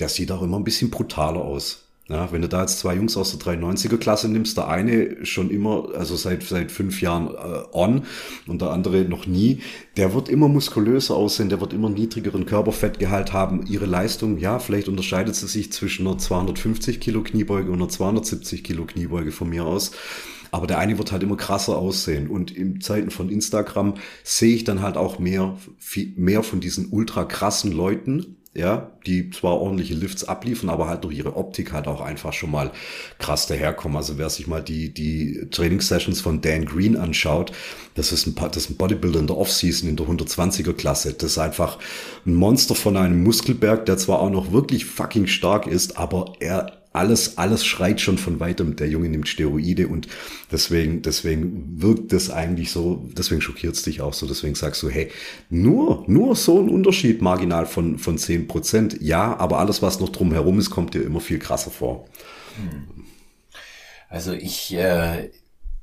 der 0.00 0.08
sieht 0.08 0.32
auch 0.32 0.42
immer 0.42 0.58
ein 0.58 0.64
bisschen 0.64 0.90
brutaler 0.90 1.42
aus. 1.42 1.83
Ja, 2.06 2.30
wenn 2.32 2.42
du 2.42 2.48
da 2.48 2.60
jetzt 2.60 2.80
zwei 2.80 2.96
Jungs 2.96 3.16
aus 3.16 3.34
der 3.34 3.40
93er 3.40 3.96
Klasse 3.96 4.28
nimmst, 4.28 4.58
der 4.58 4.68
eine 4.68 5.24
schon 5.24 5.48
immer, 5.48 5.88
also 5.94 6.16
seit, 6.16 6.42
seit 6.42 6.70
fünf 6.70 7.00
Jahren 7.00 7.28
äh, 7.28 7.62
on 7.72 8.02
und 8.46 8.60
der 8.60 8.72
andere 8.72 9.06
noch 9.06 9.26
nie, 9.26 9.60
der 9.96 10.12
wird 10.12 10.28
immer 10.28 10.48
muskulöser 10.48 11.16
aussehen, 11.16 11.48
der 11.48 11.62
wird 11.62 11.72
immer 11.72 11.88
niedrigeren 11.88 12.44
Körperfettgehalt 12.44 13.32
haben. 13.32 13.64
Ihre 13.66 13.86
Leistung, 13.86 14.36
ja, 14.36 14.58
vielleicht 14.58 14.88
unterscheidet 14.88 15.34
sie 15.34 15.46
sich 15.46 15.72
zwischen 15.72 16.06
einer 16.06 16.18
250 16.18 17.00
Kilo 17.00 17.22
Kniebeuge 17.22 17.70
und 17.70 17.80
einer 17.80 17.88
270 17.88 18.62
Kilo 18.62 18.84
Kniebeuge 18.84 19.32
von 19.32 19.48
mir 19.48 19.64
aus. 19.64 19.92
Aber 20.50 20.66
der 20.66 20.78
eine 20.78 20.98
wird 20.98 21.10
halt 21.10 21.22
immer 21.22 21.38
krasser 21.38 21.78
aussehen. 21.78 22.28
Und 22.28 22.50
in 22.50 22.82
Zeiten 22.82 23.10
von 23.10 23.30
Instagram 23.30 23.94
sehe 24.22 24.54
ich 24.54 24.64
dann 24.64 24.82
halt 24.82 24.98
auch 24.98 25.18
mehr, 25.18 25.56
viel, 25.78 26.12
mehr 26.16 26.42
von 26.42 26.60
diesen 26.60 26.90
ultra 26.90 27.24
krassen 27.24 27.72
Leuten, 27.72 28.36
ja, 28.54 28.92
die 29.04 29.30
zwar 29.30 29.60
ordentliche 29.60 29.94
Lifts 29.94 30.24
abliefern, 30.24 30.70
aber 30.70 30.86
halt 30.86 31.02
durch 31.02 31.16
ihre 31.16 31.36
Optik 31.36 31.72
halt 31.72 31.88
auch 31.88 32.00
einfach 32.00 32.32
schon 32.32 32.52
mal 32.52 32.70
krass 33.18 33.48
daherkommen. 33.48 33.96
Also 33.96 34.16
wer 34.16 34.30
sich 34.30 34.46
mal 34.46 34.62
die, 34.62 34.94
die 34.94 35.48
Trainingssessions 35.50 36.20
von 36.20 36.40
Dan 36.40 36.64
Green 36.64 36.96
anschaut, 36.96 37.50
das 37.94 38.12
ist 38.12 38.26
ein, 38.26 38.34
das 38.36 38.56
ist 38.56 38.70
ein 38.70 38.76
Bodybuilder 38.76 39.18
in 39.18 39.26
der 39.26 39.36
Offseason 39.36 39.88
in 39.88 39.96
der 39.96 40.06
120er 40.06 40.72
Klasse. 40.72 41.14
Das 41.14 41.32
ist 41.32 41.38
einfach 41.38 41.78
ein 42.24 42.34
Monster 42.34 42.76
von 42.76 42.96
einem 42.96 43.24
Muskelberg, 43.24 43.86
der 43.86 43.98
zwar 43.98 44.20
auch 44.20 44.30
noch 44.30 44.52
wirklich 44.52 44.84
fucking 44.84 45.26
stark 45.26 45.66
ist, 45.66 45.98
aber 45.98 46.34
er 46.38 46.83
alles, 46.94 47.38
alles 47.38 47.66
schreit 47.66 48.00
schon 48.00 48.18
von 48.18 48.38
weitem. 48.38 48.76
Der 48.76 48.88
Junge 48.88 49.08
nimmt 49.08 49.28
Steroide 49.28 49.88
und 49.88 50.06
deswegen, 50.50 51.02
deswegen 51.02 51.82
wirkt 51.82 52.12
das 52.12 52.30
eigentlich 52.30 52.70
so, 52.70 53.04
deswegen 53.12 53.40
schockiert 53.40 53.74
es 53.74 53.82
dich 53.82 54.00
auch 54.00 54.14
so, 54.14 54.26
deswegen 54.26 54.54
sagst 54.54 54.80
du, 54.82 54.88
hey, 54.88 55.10
nur, 55.50 56.04
nur 56.06 56.36
so 56.36 56.60
ein 56.60 56.68
Unterschied 56.68 57.20
marginal 57.20 57.66
von, 57.66 57.98
von 57.98 58.16
zehn 58.16 58.46
Prozent. 58.46 58.98
Ja, 59.00 59.36
aber 59.38 59.58
alles, 59.58 59.82
was 59.82 59.98
noch 59.98 60.10
drumherum 60.10 60.60
ist, 60.60 60.70
kommt 60.70 60.94
dir 60.94 61.02
immer 61.02 61.20
viel 61.20 61.40
krasser 61.40 61.72
vor. 61.72 62.06
Hm. 62.56 63.04
Also 64.08 64.32
ich, 64.32 64.72
äh, 64.74 65.30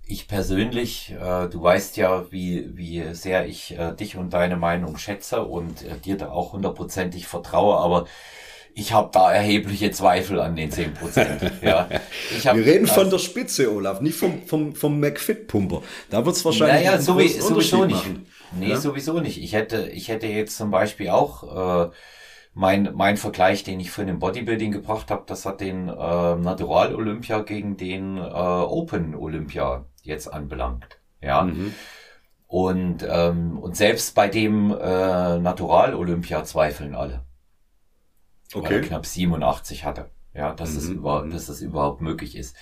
ich 0.06 0.30
persönlich, 0.30 1.12
äh, 1.12 1.50
du 1.50 1.62
weißt 1.62 1.98
ja, 1.98 2.32
wie, 2.32 2.70
wie 2.78 3.04
sehr 3.14 3.46
ich 3.48 3.78
äh, 3.78 3.94
dich 3.94 4.16
und 4.16 4.32
deine 4.32 4.56
Meinung 4.56 4.98
schätze 4.98 5.44
und 5.44 5.84
äh, 5.84 5.98
dir 5.98 6.16
da 6.16 6.30
auch 6.30 6.54
hundertprozentig 6.54 7.28
vertraue, 7.28 7.76
aber 7.76 8.08
ich 8.74 8.94
habe 8.94 9.10
da 9.12 9.32
erhebliche 9.32 9.92
Zweifel 9.92 10.40
an 10.40 10.56
den 10.56 10.72
10 10.72 10.94
Prozent. 10.94 11.52
Ja. 11.62 11.88
Hab, 12.46 12.56
Wir 12.56 12.66
reden 12.66 12.88
von 12.88 13.10
der 13.10 13.20
Spitze, 13.20 13.72
Olaf, 13.72 14.02
nicht 14.02 14.18
vom, 14.18 14.42
vom, 14.46 14.74
vom 14.74 15.00
McFit-Pumper. 15.00 15.84
Da 16.10 16.26
wird's 16.26 16.44
wahrscheinlich 16.44 16.86
naja, 16.86 17.00
so 17.00 17.14
sowieso 17.20 17.86
nicht. 17.86 17.96
Machen. 17.96 18.26
Nee, 18.58 18.70
ja? 18.70 18.78
sowieso 18.78 19.20
nicht. 19.20 19.42
Ich 19.42 19.54
hätte, 19.54 19.90
ich 19.90 20.08
hätte 20.08 20.28
jetzt 20.28 20.58
zum 20.58 20.72
Beispiel 20.72 21.10
auch 21.10 21.88
äh, 21.88 21.92
mein, 22.54 22.90
mein 22.94 23.18
Vergleich, 23.18 23.64
den 23.64 23.80
ich 23.80 23.92
für 23.92 24.06
den 24.06 24.20
Bodybuilding 24.20 24.72
gebracht 24.72 25.12
habe, 25.12 25.24
das 25.28 25.46
hat 25.46 25.62
den 25.62 25.88
äh, 25.88 25.92
Natural 26.36 26.96
Olympia 26.96 27.40
gegen 27.40 27.78
den 27.78 28.18
äh, 28.18 28.22
Open 28.22 29.16
Olympia 29.16 29.86
jetzt 30.04 30.28
anbelangt. 30.28 31.00
Ja. 31.22 31.44
Mhm. 31.44 31.74
Und, 32.48 33.06
ähm, 33.10 33.58
und 33.60 33.78
selbst 33.78 34.16
bei 34.16 34.28
dem 34.28 34.72
äh, 34.72 35.40
Natural 35.40 35.96
Olympia 35.96 36.44
zweifeln 36.44 36.96
alle. 36.96 37.24
Okay. 38.54 38.66
Weil 38.66 38.74
er 38.74 38.82
knapp 38.82 39.06
87 39.06 39.86
hatte. 39.86 40.10
Ja, 40.34 40.54
dass, 40.54 40.72
mhm. 40.72 40.76
das, 40.76 40.86
über, 40.88 41.28
dass 41.30 41.46
das 41.48 41.62
überhaupt 41.62 42.02
möglich 42.02 42.36
ist. 42.36 42.56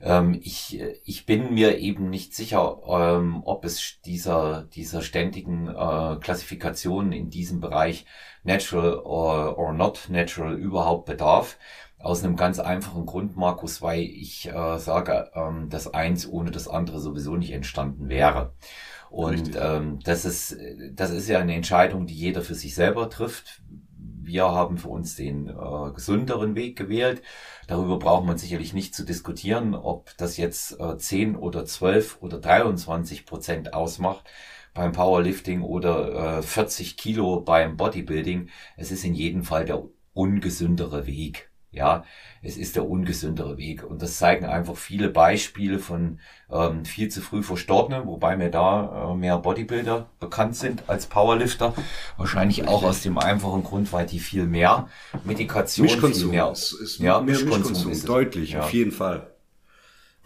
Ähm, 0.00 0.38
ich, 0.42 0.80
ich 1.04 1.26
bin 1.26 1.54
mir 1.54 1.78
eben 1.78 2.10
nicht 2.10 2.34
sicher, 2.34 2.78
ähm, 2.88 3.42
ob 3.44 3.64
es 3.64 4.00
dieser, 4.04 4.64
dieser 4.74 5.02
ständigen 5.02 5.68
äh, 5.68 6.16
Klassifikation 6.20 7.12
in 7.12 7.30
diesem 7.30 7.60
Bereich 7.60 8.06
natural 8.42 8.98
or, 8.98 9.58
or 9.58 9.72
not 9.72 10.08
natural 10.08 10.54
überhaupt 10.54 11.06
bedarf. 11.06 11.58
Aus 11.98 12.22
einem 12.22 12.36
ganz 12.36 12.58
einfachen 12.58 13.06
Grund, 13.06 13.36
Markus, 13.36 13.80
weil 13.80 14.02
ich 14.02 14.48
äh, 14.48 14.78
sage, 14.78 15.30
ähm, 15.34 15.70
dass 15.70 15.92
eins 15.94 16.28
ohne 16.28 16.50
das 16.50 16.68
andere 16.68 17.00
sowieso 17.00 17.36
nicht 17.36 17.52
entstanden 17.52 18.10
wäre. 18.10 18.52
Und 19.08 19.56
ähm, 19.56 20.00
das 20.04 20.24
ist 20.24 20.56
das 20.92 21.10
ist 21.10 21.28
ja 21.28 21.38
eine 21.38 21.54
Entscheidung, 21.54 22.06
die 22.06 22.14
jeder 22.14 22.42
für 22.42 22.56
sich 22.56 22.74
selber 22.74 23.08
trifft. 23.08 23.62
Wir 24.26 24.44
haben 24.44 24.78
für 24.78 24.88
uns 24.88 25.16
den 25.16 25.48
äh, 25.48 25.92
gesünderen 25.94 26.54
Weg 26.54 26.76
gewählt. 26.76 27.22
Darüber 27.66 27.98
braucht 27.98 28.26
man 28.26 28.38
sicherlich 28.38 28.72
nicht 28.74 28.94
zu 28.94 29.04
diskutieren, 29.04 29.74
ob 29.74 30.16
das 30.16 30.36
jetzt 30.36 30.80
äh, 30.80 30.96
10 30.96 31.36
oder 31.36 31.64
12 31.64 32.18
oder 32.20 32.38
23 32.38 33.26
Prozent 33.26 33.74
ausmacht 33.74 34.24
beim 34.74 34.92
Powerlifting 34.92 35.62
oder 35.62 36.38
äh, 36.38 36.42
40 36.42 36.96
Kilo 36.96 37.40
beim 37.40 37.76
Bodybuilding. 37.76 38.50
Es 38.76 38.90
ist 38.90 39.04
in 39.04 39.14
jedem 39.14 39.44
Fall 39.44 39.64
der 39.64 39.84
ungesündere 40.12 41.06
Weg. 41.06 41.50
Ja, 41.74 42.04
es 42.42 42.56
ist 42.56 42.76
der 42.76 42.88
ungesündere 42.88 43.56
Weg. 43.58 43.84
Und 43.84 44.02
das 44.02 44.18
zeigen 44.18 44.46
einfach 44.46 44.76
viele 44.76 45.08
Beispiele 45.08 45.78
von 45.78 46.20
ähm, 46.50 46.84
viel 46.84 47.08
zu 47.08 47.20
früh 47.20 47.42
Verstorbenen, 47.42 48.06
wobei 48.06 48.36
mir 48.36 48.50
da 48.50 49.12
äh, 49.12 49.14
mehr 49.16 49.38
Bodybuilder 49.38 50.06
bekannt 50.20 50.56
sind 50.56 50.84
als 50.86 51.06
Powerlifter. 51.06 51.74
Wahrscheinlich 52.16 52.68
auch 52.68 52.82
aus 52.82 53.02
dem 53.02 53.18
einfachen 53.18 53.64
Grund, 53.64 53.92
weil 53.92 54.06
die 54.06 54.20
viel 54.20 54.44
mehr 54.44 54.88
Medikation, 55.24 55.88
viel 55.88 56.26
mehr, 56.26 56.50
ist, 56.50 56.72
ist 56.72 56.98
ja, 56.98 57.20
mehr 57.20 57.34
Mischkonsum, 57.34 57.90
ist 57.90 58.08
deutlich, 58.08 58.52
ja. 58.52 58.60
auf 58.60 58.72
jeden 58.72 58.92
Fall. 58.92 59.26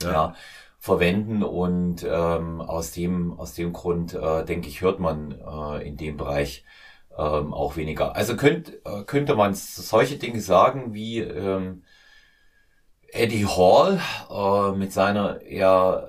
Ja. 0.02 0.12
ja 0.12 0.34
verwenden 0.80 1.42
und 1.42 2.06
ähm, 2.08 2.60
aus 2.60 2.92
dem 2.92 3.38
aus 3.38 3.54
dem 3.54 3.72
Grund 3.72 4.14
äh, 4.14 4.44
denke 4.44 4.68
ich 4.68 4.80
hört 4.80 5.00
man 5.00 5.32
äh, 5.32 5.86
in 5.86 5.96
dem 5.96 6.16
Bereich 6.16 6.64
ähm, 7.18 7.52
auch 7.52 7.76
weniger. 7.76 8.14
Also 8.14 8.36
könnt, 8.36 8.72
äh, 8.86 9.02
könnte 9.04 9.34
man 9.34 9.54
solche 9.54 10.16
Dinge 10.16 10.40
sagen 10.40 10.94
wie 10.94 11.18
ähm, 11.18 11.82
Eddie 13.10 13.46
Hall 13.46 14.00
äh, 14.30 14.76
mit 14.76 14.92
seiner 14.92 15.42
eher 15.42 16.08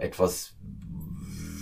äh, 0.00 0.04
etwas 0.04 0.56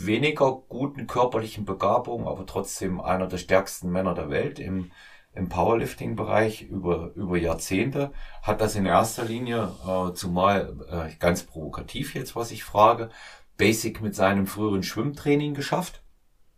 weniger 0.05 0.53
guten 0.69 1.07
körperlichen 1.07 1.65
Begabung, 1.65 2.29
aber 2.29 2.47
trotzdem 2.47 3.01
einer 3.01 3.27
der 3.27 3.39
stärksten 3.39 3.91
Männer 3.91 4.15
der 4.15 4.29
Welt 4.31 4.59
im, 4.59 4.93
im 5.33 5.49
Powerlifting-Bereich 5.49 6.63
über, 6.63 7.11
über 7.15 7.39
Jahrzehnte, 7.39 8.13
hat 8.43 8.61
das 8.61 8.77
in 8.77 8.87
erster 8.87 9.25
Linie, 9.25 9.73
äh, 9.87 10.13
zumal 10.13 10.77
äh, 10.91 11.17
ganz 11.19 11.43
provokativ 11.43 12.15
jetzt, 12.15 12.37
was 12.37 12.53
ich 12.53 12.65
frage, 12.65 13.09
Basic 13.57 14.03
mit 14.03 14.15
seinem 14.15 14.47
früheren 14.47 14.83
Schwimmtraining 14.83 15.55
geschafft. 15.55 16.03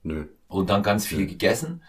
Nö. 0.02 0.26
Und 0.48 0.70
dann 0.70 0.82
ganz 0.82 1.06
viel 1.06 1.20
Nö. 1.20 1.26
gegessen 1.26 1.82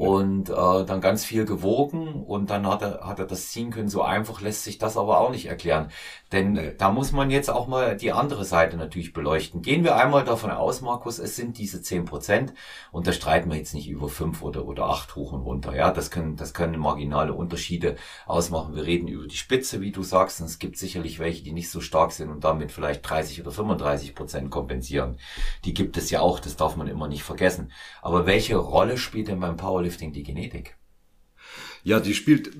und 0.00 0.48
äh, 0.48 0.54
dann 0.86 1.00
ganz 1.02 1.24
viel 1.26 1.44
gewogen 1.44 2.24
und 2.24 2.48
dann 2.48 2.66
hat 2.66 2.80
er, 2.82 3.06
hat 3.06 3.18
er 3.18 3.26
das 3.26 3.50
ziehen 3.50 3.70
können. 3.70 3.90
So 3.90 4.00
einfach 4.02 4.40
lässt 4.40 4.64
sich 4.64 4.78
das 4.78 4.96
aber 4.96 5.20
auch 5.20 5.30
nicht 5.30 5.44
erklären. 5.46 5.90
Denn 6.32 6.52
nee. 6.52 6.74
da 6.78 6.90
muss 6.90 7.10
man 7.10 7.30
jetzt 7.30 7.50
auch 7.50 7.66
mal 7.66 7.96
die 7.96 8.12
andere 8.12 8.44
Seite 8.44 8.76
natürlich 8.76 9.12
beleuchten. 9.12 9.62
Gehen 9.62 9.82
wir 9.82 9.96
einmal 9.96 10.24
davon 10.24 10.50
aus, 10.50 10.80
Markus, 10.80 11.18
es 11.18 11.34
sind 11.34 11.58
diese 11.58 11.82
zehn 11.82 12.04
Prozent 12.04 12.54
und 12.92 13.06
da 13.06 13.12
streiten 13.12 13.50
wir 13.50 13.56
jetzt 13.56 13.74
nicht 13.74 13.88
über 13.88 14.08
fünf 14.08 14.42
oder, 14.42 14.66
oder 14.66 14.84
acht 14.86 15.16
hoch 15.16 15.32
und 15.32 15.42
runter. 15.42 15.74
Ja, 15.74 15.90
das 15.90 16.10
können, 16.10 16.36
das 16.36 16.54
können 16.54 16.78
marginale 16.78 17.34
Unterschiede 17.34 17.96
ausmachen. 18.26 18.76
Wir 18.76 18.84
reden 18.84 19.08
über 19.08 19.26
die 19.26 19.36
Spitze, 19.36 19.80
wie 19.80 19.90
du 19.90 20.02
sagst, 20.02 20.40
und 20.40 20.46
es 20.46 20.58
gibt 20.58 20.76
sicherlich 20.76 21.18
welche, 21.18 21.42
die 21.42 21.52
nicht 21.52 21.70
so 21.70 21.80
stark 21.80 22.12
sind 22.12 22.30
und 22.30 22.44
damit 22.44 22.70
vielleicht 22.70 23.08
30 23.08 23.40
oder 23.40 23.50
35 23.50 24.14
Prozent 24.14 24.50
kompensieren. 24.50 25.18
Die 25.64 25.74
gibt 25.74 25.96
es 25.96 26.10
ja 26.10 26.20
auch, 26.20 26.38
das 26.38 26.56
darf 26.56 26.76
man 26.76 26.86
immer 26.86 27.08
nicht 27.08 27.24
vergessen. 27.24 27.72
Aber 28.02 28.26
welche 28.26 28.56
Rolle 28.56 28.98
spielt 28.98 29.28
denn 29.28 29.40
beim 29.40 29.56
Powerlifting 29.56 30.12
die 30.12 30.22
Genetik? 30.22 30.79
Ja, 31.84 32.00
die 32.00 32.14
spielt 32.14 32.50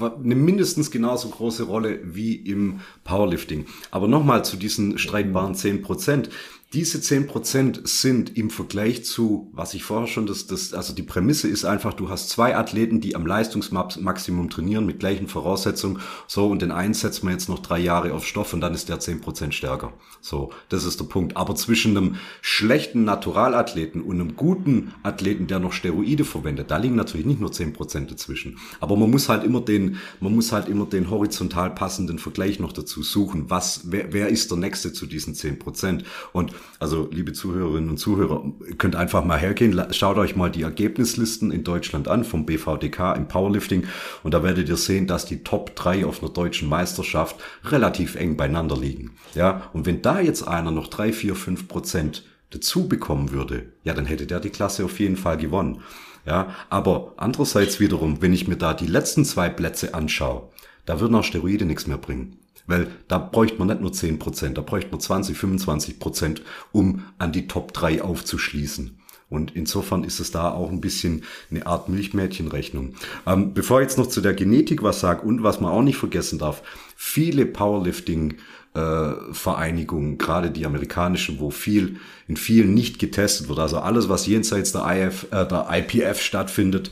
eine 0.00 0.34
mindestens 0.34 0.90
genauso 0.90 1.28
große 1.28 1.64
Rolle 1.64 2.00
wie 2.02 2.34
im 2.34 2.80
Powerlifting. 3.04 3.66
Aber 3.90 4.08
nochmal 4.08 4.44
zu 4.44 4.56
diesen 4.56 4.98
streitbaren 4.98 5.54
10 5.54 5.82
Prozent. 5.82 6.30
Diese 6.74 7.00
zehn 7.00 7.28
Prozent 7.28 7.82
sind 7.84 8.36
im 8.36 8.50
Vergleich 8.50 9.04
zu, 9.04 9.48
was 9.52 9.74
ich 9.74 9.84
vorher 9.84 10.08
schon, 10.08 10.26
das, 10.26 10.48
das, 10.48 10.74
also 10.74 10.92
die 10.92 11.04
Prämisse 11.04 11.46
ist 11.46 11.64
einfach, 11.64 11.94
du 11.94 12.08
hast 12.08 12.30
zwei 12.30 12.56
Athleten, 12.56 13.00
die 13.00 13.14
am 13.14 13.28
Leistungsmaximum 13.28 14.50
trainieren 14.50 14.84
mit 14.84 14.98
gleichen 14.98 15.28
Voraussetzungen, 15.28 16.00
so, 16.26 16.48
und 16.48 16.62
den 16.62 16.72
einen 16.72 16.92
setzt 16.92 17.22
man 17.22 17.32
jetzt 17.32 17.48
noch 17.48 17.60
drei 17.60 17.78
Jahre 17.78 18.12
auf 18.12 18.26
Stoff 18.26 18.52
und 18.54 18.60
dann 18.60 18.74
ist 18.74 18.88
der 18.88 18.98
zehn 18.98 19.20
Prozent 19.20 19.54
stärker. 19.54 19.92
So, 20.20 20.50
das 20.68 20.84
ist 20.84 20.98
der 20.98 21.04
Punkt. 21.04 21.36
Aber 21.36 21.54
zwischen 21.54 21.96
einem 21.96 22.16
schlechten 22.40 23.04
Naturalathleten 23.04 24.02
und 24.02 24.20
einem 24.20 24.34
guten 24.34 24.94
Athleten, 25.04 25.46
der 25.46 25.60
noch 25.60 25.72
Steroide 25.72 26.24
verwendet, 26.24 26.72
da 26.72 26.78
liegen 26.78 26.96
natürlich 26.96 27.26
nicht 27.26 27.40
nur 27.40 27.52
zehn 27.52 27.72
Prozent 27.72 28.10
dazwischen. 28.10 28.58
Aber 28.80 28.96
man 28.96 29.12
muss 29.12 29.28
halt 29.28 29.44
immer 29.44 29.60
den, 29.60 29.98
man 30.18 30.34
muss 30.34 30.50
halt 30.50 30.68
immer 30.68 30.86
den 30.86 31.08
horizontal 31.08 31.70
passenden 31.70 32.18
Vergleich 32.18 32.58
noch 32.58 32.72
dazu 32.72 33.04
suchen. 33.04 33.48
Was, 33.48 33.82
wer, 33.84 34.12
wer 34.12 34.28
ist 34.28 34.50
der 34.50 34.58
Nächste 34.58 34.92
zu 34.92 35.06
diesen 35.06 35.36
zehn 35.36 35.60
Prozent? 35.60 36.02
Und 36.32 36.52
also, 36.80 37.08
liebe 37.10 37.32
Zuhörerinnen 37.32 37.90
und 37.90 37.96
Zuhörer, 37.98 38.44
ihr 38.68 38.76
könnt 38.76 38.96
einfach 38.96 39.24
mal 39.24 39.38
hergehen, 39.38 39.80
schaut 39.92 40.18
euch 40.18 40.36
mal 40.36 40.50
die 40.50 40.62
Ergebnislisten 40.62 41.50
in 41.50 41.64
Deutschland 41.64 42.08
an 42.08 42.24
vom 42.24 42.44
BVDK 42.46 43.16
im 43.16 43.28
Powerlifting 43.28 43.84
und 44.22 44.34
da 44.34 44.42
werdet 44.42 44.68
ihr 44.68 44.76
sehen, 44.76 45.06
dass 45.06 45.24
die 45.24 45.44
Top 45.44 45.76
3 45.76 46.04
auf 46.04 46.22
einer 46.22 46.32
deutschen 46.32 46.68
Meisterschaft 46.68 47.36
relativ 47.64 48.16
eng 48.16 48.36
beieinander 48.36 48.76
liegen. 48.76 49.12
Ja, 49.34 49.70
und 49.72 49.86
wenn 49.86 50.02
da 50.02 50.20
jetzt 50.20 50.46
einer 50.46 50.70
noch 50.70 50.88
3, 50.88 51.12
4, 51.12 51.34
5 51.34 51.68
Prozent 51.68 52.24
dazu 52.50 52.88
bekommen 52.88 53.30
würde, 53.30 53.72
ja, 53.82 53.94
dann 53.94 54.06
hätte 54.06 54.26
der 54.26 54.40
die 54.40 54.50
Klasse 54.50 54.84
auf 54.84 55.00
jeden 55.00 55.16
Fall 55.16 55.36
gewonnen. 55.36 55.80
Ja, 56.26 56.54
aber 56.70 57.12
andererseits 57.16 57.80
wiederum, 57.80 58.22
wenn 58.22 58.32
ich 58.32 58.48
mir 58.48 58.56
da 58.56 58.74
die 58.74 58.86
letzten 58.86 59.24
zwei 59.24 59.48
Plätze 59.48 59.94
anschaue, 59.94 60.48
da 60.86 61.00
würden 61.00 61.14
auch 61.14 61.24
Steroide 61.24 61.64
nichts 61.66 61.86
mehr 61.86 61.98
bringen. 61.98 62.38
Weil 62.66 62.88
da 63.08 63.18
bräuchte 63.18 63.58
man 63.58 63.68
nicht 63.68 63.80
nur 63.80 63.92
10 63.92 64.18
Prozent, 64.18 64.56
da 64.56 64.62
bräuchte 64.62 64.90
man 64.90 65.00
20, 65.00 65.36
25 65.36 65.98
Prozent, 65.98 66.42
um 66.72 67.02
an 67.18 67.32
die 67.32 67.46
Top 67.46 67.72
3 67.72 68.02
aufzuschließen. 68.02 68.98
Und 69.28 69.56
insofern 69.56 70.04
ist 70.04 70.20
es 70.20 70.30
da 70.30 70.50
auch 70.52 70.70
ein 70.70 70.80
bisschen 70.80 71.24
eine 71.50 71.66
Art 71.66 71.88
Milchmädchenrechnung. 71.88 72.94
Ähm, 73.26 73.52
bevor 73.52 73.80
ich 73.80 73.88
jetzt 73.88 73.98
noch 73.98 74.06
zu 74.06 74.20
der 74.20 74.34
Genetik 74.34 74.82
was 74.82 75.00
sage 75.00 75.22
und 75.22 75.42
was 75.42 75.60
man 75.60 75.72
auch 75.72 75.82
nicht 75.82 75.96
vergessen 75.96 76.38
darf, 76.38 76.62
viele 76.96 77.46
Powerlifting 77.46 78.34
äh, 78.74 79.12
Vereinigungen, 79.32 80.18
gerade 80.18 80.50
die 80.50 80.66
amerikanischen, 80.66 81.40
wo 81.40 81.50
viel 81.50 81.96
in 82.28 82.36
vielen 82.36 82.74
nicht 82.74 82.98
getestet 82.98 83.48
wird. 83.48 83.58
Also 83.58 83.78
alles, 83.78 84.08
was 84.08 84.26
jenseits 84.26 84.72
der, 84.72 84.84
IF, 84.86 85.26
äh, 85.30 85.46
der 85.46 85.68
IPF 85.70 86.20
stattfindet, 86.20 86.90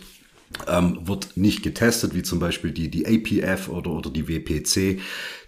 ähm, 0.68 0.98
wird 1.06 1.36
nicht 1.36 1.62
getestet, 1.62 2.14
wie 2.14 2.22
zum 2.22 2.38
Beispiel 2.38 2.72
die, 2.72 2.90
die 2.90 3.06
APF 3.06 3.68
oder, 3.68 3.90
oder 3.90 4.10
die 4.10 4.28
WPC. 4.28 5.00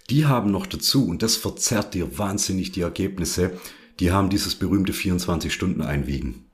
Die 0.09 0.25
haben 0.25 0.51
noch 0.51 0.67
dazu, 0.67 1.07
und 1.07 1.23
das 1.23 1.35
verzerrt 1.35 1.93
dir 1.93 2.17
wahnsinnig 2.17 2.71
die 2.71 2.81
Ergebnisse, 2.81 3.59
die 3.99 4.11
haben 4.11 4.29
dieses 4.29 4.55
berühmte 4.55 4.93
24-Stunden-Einwiegen. 4.93 6.44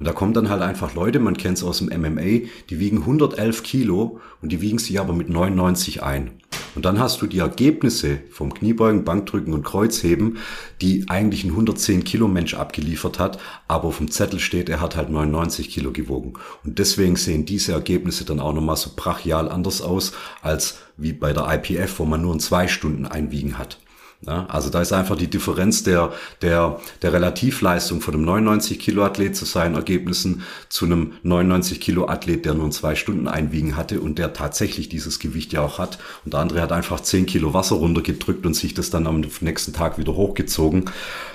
Und 0.00 0.06
da 0.06 0.12
kommen 0.12 0.32
dann 0.32 0.48
halt 0.48 0.62
einfach 0.62 0.94
Leute, 0.94 1.20
man 1.20 1.36
kennt 1.36 1.58
es 1.58 1.62
aus 1.62 1.78
dem 1.78 1.88
MMA, 1.88 2.48
die 2.70 2.80
wiegen 2.80 3.00
111 3.00 3.62
Kilo 3.62 4.18
und 4.40 4.50
die 4.50 4.62
wiegen 4.62 4.78
sich 4.78 4.98
aber 4.98 5.12
mit 5.12 5.28
99 5.28 6.02
ein. 6.02 6.30
Und 6.74 6.84
dann 6.84 6.98
hast 6.98 7.20
du 7.20 7.26
die 7.26 7.40
Ergebnisse 7.40 8.20
vom 8.30 8.54
Kniebeugen, 8.54 9.04
Bankdrücken 9.04 9.52
und 9.52 9.64
Kreuzheben, 9.64 10.38
die 10.80 11.04
eigentlich 11.08 11.44
ein 11.44 11.50
110 11.50 12.04
Kilo 12.04 12.28
Mensch 12.28 12.54
abgeliefert 12.54 13.18
hat, 13.18 13.38
aber 13.68 13.88
auf 13.88 13.98
dem 13.98 14.10
Zettel 14.10 14.40
steht, 14.40 14.70
er 14.70 14.80
hat 14.80 14.96
halt 14.96 15.10
99 15.10 15.68
Kilo 15.68 15.92
gewogen. 15.92 16.34
Und 16.64 16.78
deswegen 16.78 17.16
sehen 17.16 17.44
diese 17.44 17.72
Ergebnisse 17.72 18.24
dann 18.24 18.40
auch 18.40 18.54
nochmal 18.54 18.76
so 18.76 18.90
brachial 18.96 19.50
anders 19.50 19.82
aus, 19.82 20.12
als 20.40 20.78
wie 20.96 21.12
bei 21.12 21.34
der 21.34 21.46
IPF, 21.52 21.98
wo 21.98 22.04
man 22.04 22.22
nur 22.22 22.34
ein 22.34 22.40
zwei 22.40 22.68
Stunden 22.68 23.04
Einwiegen 23.04 23.58
hat. 23.58 23.78
Ja, 24.26 24.44
also 24.50 24.68
da 24.68 24.82
ist 24.82 24.92
einfach 24.92 25.16
die 25.16 25.30
Differenz 25.30 25.82
der, 25.82 26.12
der, 26.42 26.78
der 27.00 27.14
Relativleistung 27.14 28.02
von 28.02 28.12
einem 28.12 28.24
99 28.26 28.78
Kilo 28.78 29.02
Athlet 29.02 29.34
zu 29.34 29.46
seinen 29.46 29.76
Ergebnissen 29.76 30.42
zu 30.68 30.84
einem 30.84 31.14
99 31.22 31.80
Kilo 31.80 32.06
Athlet, 32.06 32.44
der 32.44 32.52
nur 32.52 32.70
zwei 32.70 32.96
Stunden 32.96 33.28
einwiegen 33.28 33.78
hatte 33.78 34.02
und 34.02 34.18
der 34.18 34.34
tatsächlich 34.34 34.90
dieses 34.90 35.20
Gewicht 35.20 35.54
ja 35.54 35.62
auch 35.62 35.78
hat. 35.78 35.98
Und 36.26 36.34
der 36.34 36.40
andere 36.40 36.60
hat 36.60 36.70
einfach 36.70 37.00
10 37.00 37.24
Kilo 37.24 37.54
Wasser 37.54 37.76
runtergedrückt 37.76 38.44
und 38.44 38.52
sich 38.52 38.74
das 38.74 38.90
dann 38.90 39.06
am 39.06 39.24
nächsten 39.40 39.72
Tag 39.72 39.96
wieder 39.96 40.14
hochgezogen. 40.14 40.90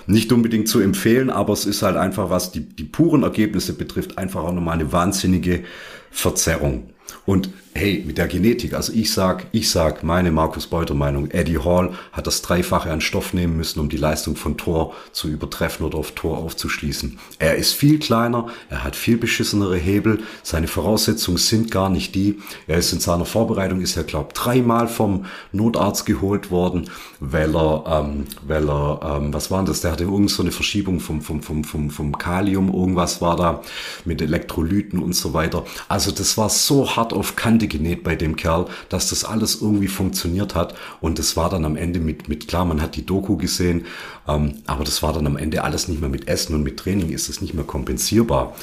Nicht 0.06 0.32
unbedingt 0.32 0.68
zu 0.68 0.80
empfehlen, 0.80 1.32
aber 1.32 1.54
es 1.54 1.65
ist 1.65 1.82
halt 1.82 1.98
einfach, 1.98 2.30
was 2.30 2.51
die, 2.51 2.60
die 2.60 2.84
puren 2.84 3.24
Ergebnisse 3.24 3.74
betrifft, 3.74 4.20
einfach 4.20 4.44
auch 4.44 4.54
nochmal 4.54 4.75
eine 4.75 4.92
wahnsinnige 4.92 5.63
Verzerrung. 6.12 6.92
Und 7.25 7.50
hey, 7.77 8.01
mit 8.08 8.17
der 8.17 8.27
Genetik, 8.27 8.74
also 8.74 8.94
ich 8.94 9.12
sag, 9.12 9.48
ich 9.51 9.70
sag 9.70 10.01
meine 10.01 10.32
Markus 10.32 10.65
Beuter 10.65 10.94
Meinung, 10.94 11.29
Eddie 11.32 11.60
Hall 11.60 11.94
hat 12.13 12.25
das 12.25 12.41
Dreifache 12.41 12.89
an 12.89 13.01
Stoff 13.01 13.34
nehmen 13.34 13.58
müssen, 13.58 13.82
um 13.82 13.89
die 13.89 13.98
Leistung 13.98 14.38
von 14.38 14.55
Tor 14.55 14.94
zu 15.12 15.27
übertreffen 15.27 15.86
oder 15.86 15.98
auf 15.98 16.12
Tor 16.12 16.38
aufzuschließen. 16.38 17.20
Er 17.38 17.55
ist 17.55 17.74
viel 17.74 18.00
kleiner, 18.00 18.48
er 18.70 18.86
hat 18.86 18.96
viel 18.96 19.17
beschissenere 19.17 19.75
Hebel, 19.75 20.24
seine 20.41 20.67
Voraussetzungen 20.67 21.38
sind 21.38 21.70
gar 21.70 21.89
nicht 21.89 22.15
die. 22.15 22.39
Er 22.65 22.77
ist 22.77 22.94
in 22.94 23.01
seiner 23.01 23.25
Vorbereitung, 23.25 23.82
ist 23.82 23.98
er 23.98 24.05
glaub 24.05 24.34
dreimal 24.34 24.88
vom 24.88 25.25
Notarzt 25.51 26.05
geholt 26.05 26.51
worden, 26.51 26.89
weil 27.20 27.53
er, 27.53 28.05
ähm, 28.05 28.24
weil 28.48 28.70
er, 28.70 29.17
ähm, 29.17 29.34
was 29.34 29.51
war 29.51 29.58
denn 29.60 29.65
das, 29.65 29.82
der 29.82 29.91
hatte 29.91 30.05
irgend 30.05 30.32
so 30.32 30.44
eine 30.44 30.53
Verschiebung 30.53 31.01
vom, 31.01 31.22
vom, 31.22 31.41
vom, 31.41 31.65
vom, 31.65 31.89
vom 31.89 32.17
Kalium, 32.17 32.74
irgendwas 32.74 33.20
war 33.20 33.36
da 33.36 33.62
mit 34.05 34.22
Elektrolyten 34.22 35.00
und 35.00 35.13
so 35.13 35.34
weiter. 35.34 35.65
Also 35.89 36.12
das 36.12 36.38
war 36.38 36.48
so 36.48 36.96
hart 36.96 37.12
auf 37.12 37.36
Kante 37.36 37.64
Ende 37.65 37.77
genäht 37.77 38.03
bei 38.03 38.15
dem 38.15 38.36
Kerl, 38.36 38.65
dass 38.89 39.10
das 39.10 39.25
alles 39.25 39.62
irgendwie 39.62 39.88
funktioniert 39.88 40.55
hat. 40.55 40.75
Und 41.01 41.19
das 41.19 41.36
war 41.36 41.50
dann 41.50 41.65
am 41.65 41.75
Ende 41.75 42.00
mit, 42.00 42.29
mit 42.29 42.48
klar, 42.48 42.65
man 42.65 42.81
hat 42.81 42.95
die 42.95 43.05
Doku 43.05 43.38
gesehen, 43.38 43.86
ähm, 44.27 44.55
aber 44.67 44.84
das 44.84 45.01
war 45.03 45.13
dann 45.13 45.27
am 45.27 45.38
Ende 45.38 45.63
alles 45.63 45.88
nicht 45.88 46.01
mehr 46.01 46.10
mit 46.10 46.27
Essen 46.27 46.55
und 46.55 46.63
mit 46.63 46.77
Training 46.77 47.10
ist 47.10 47.29
es 47.29 47.41
nicht 47.41 47.53
mehr 47.53 47.65
kompensierbar. 47.65 48.55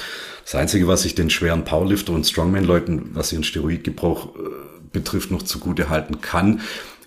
Das 0.45 0.55
Einzige, 0.55 0.89
was 0.89 1.05
ich 1.05 1.15
den 1.15 1.31
schweren 1.31 1.65
Powerlifter 1.65 2.13
und 2.13 2.27
Strongman-Leuten, 2.27 3.11
was 3.15 3.33
ihren 3.33 3.45
Steroidgebrauch 3.45 4.27
äh, 4.27 4.39
betrifft, 4.93 5.31
noch 5.31 5.43
zugute 5.43 5.89
halten 5.89 6.21
kann, 6.21 6.61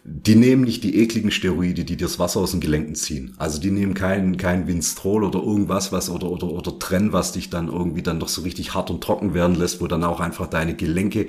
die 0.08 0.36
nehmen 0.36 0.64
nicht 0.64 0.84
die 0.84 1.00
ekligen 1.00 1.32
Steroide, 1.32 1.84
die 1.84 1.98
dir 1.98 2.06
das 2.06 2.20
Wasser 2.20 2.40
aus 2.40 2.52
den 2.52 2.60
Gelenken 2.60 2.94
ziehen. 2.94 3.34
Also 3.38 3.60
die 3.60 3.72
nehmen 3.72 3.96
kein, 3.96 4.38
kein 4.38 4.68
Winstrol 4.68 5.24
oder 5.24 5.40
irgendwas, 5.40 5.92
was 5.92 6.12
oder, 6.12 6.30
oder, 6.30 6.46
oder 6.46 6.78
Trenn, 6.78 7.12
was 7.12 7.32
dich 7.32 7.50
dann 7.50 7.70
irgendwie 7.70 8.04
dann 8.04 8.20
doch 8.20 8.28
so 8.28 8.44
richtig 8.44 8.76
hart 8.76 8.92
und 8.92 9.02
trocken 9.02 9.34
werden 9.34 9.56
lässt, 9.56 9.82
wo 9.82 9.88
dann 9.88 10.04
auch 10.04 10.20
einfach 10.20 10.46
deine 10.46 10.76
Gelenke 10.76 11.26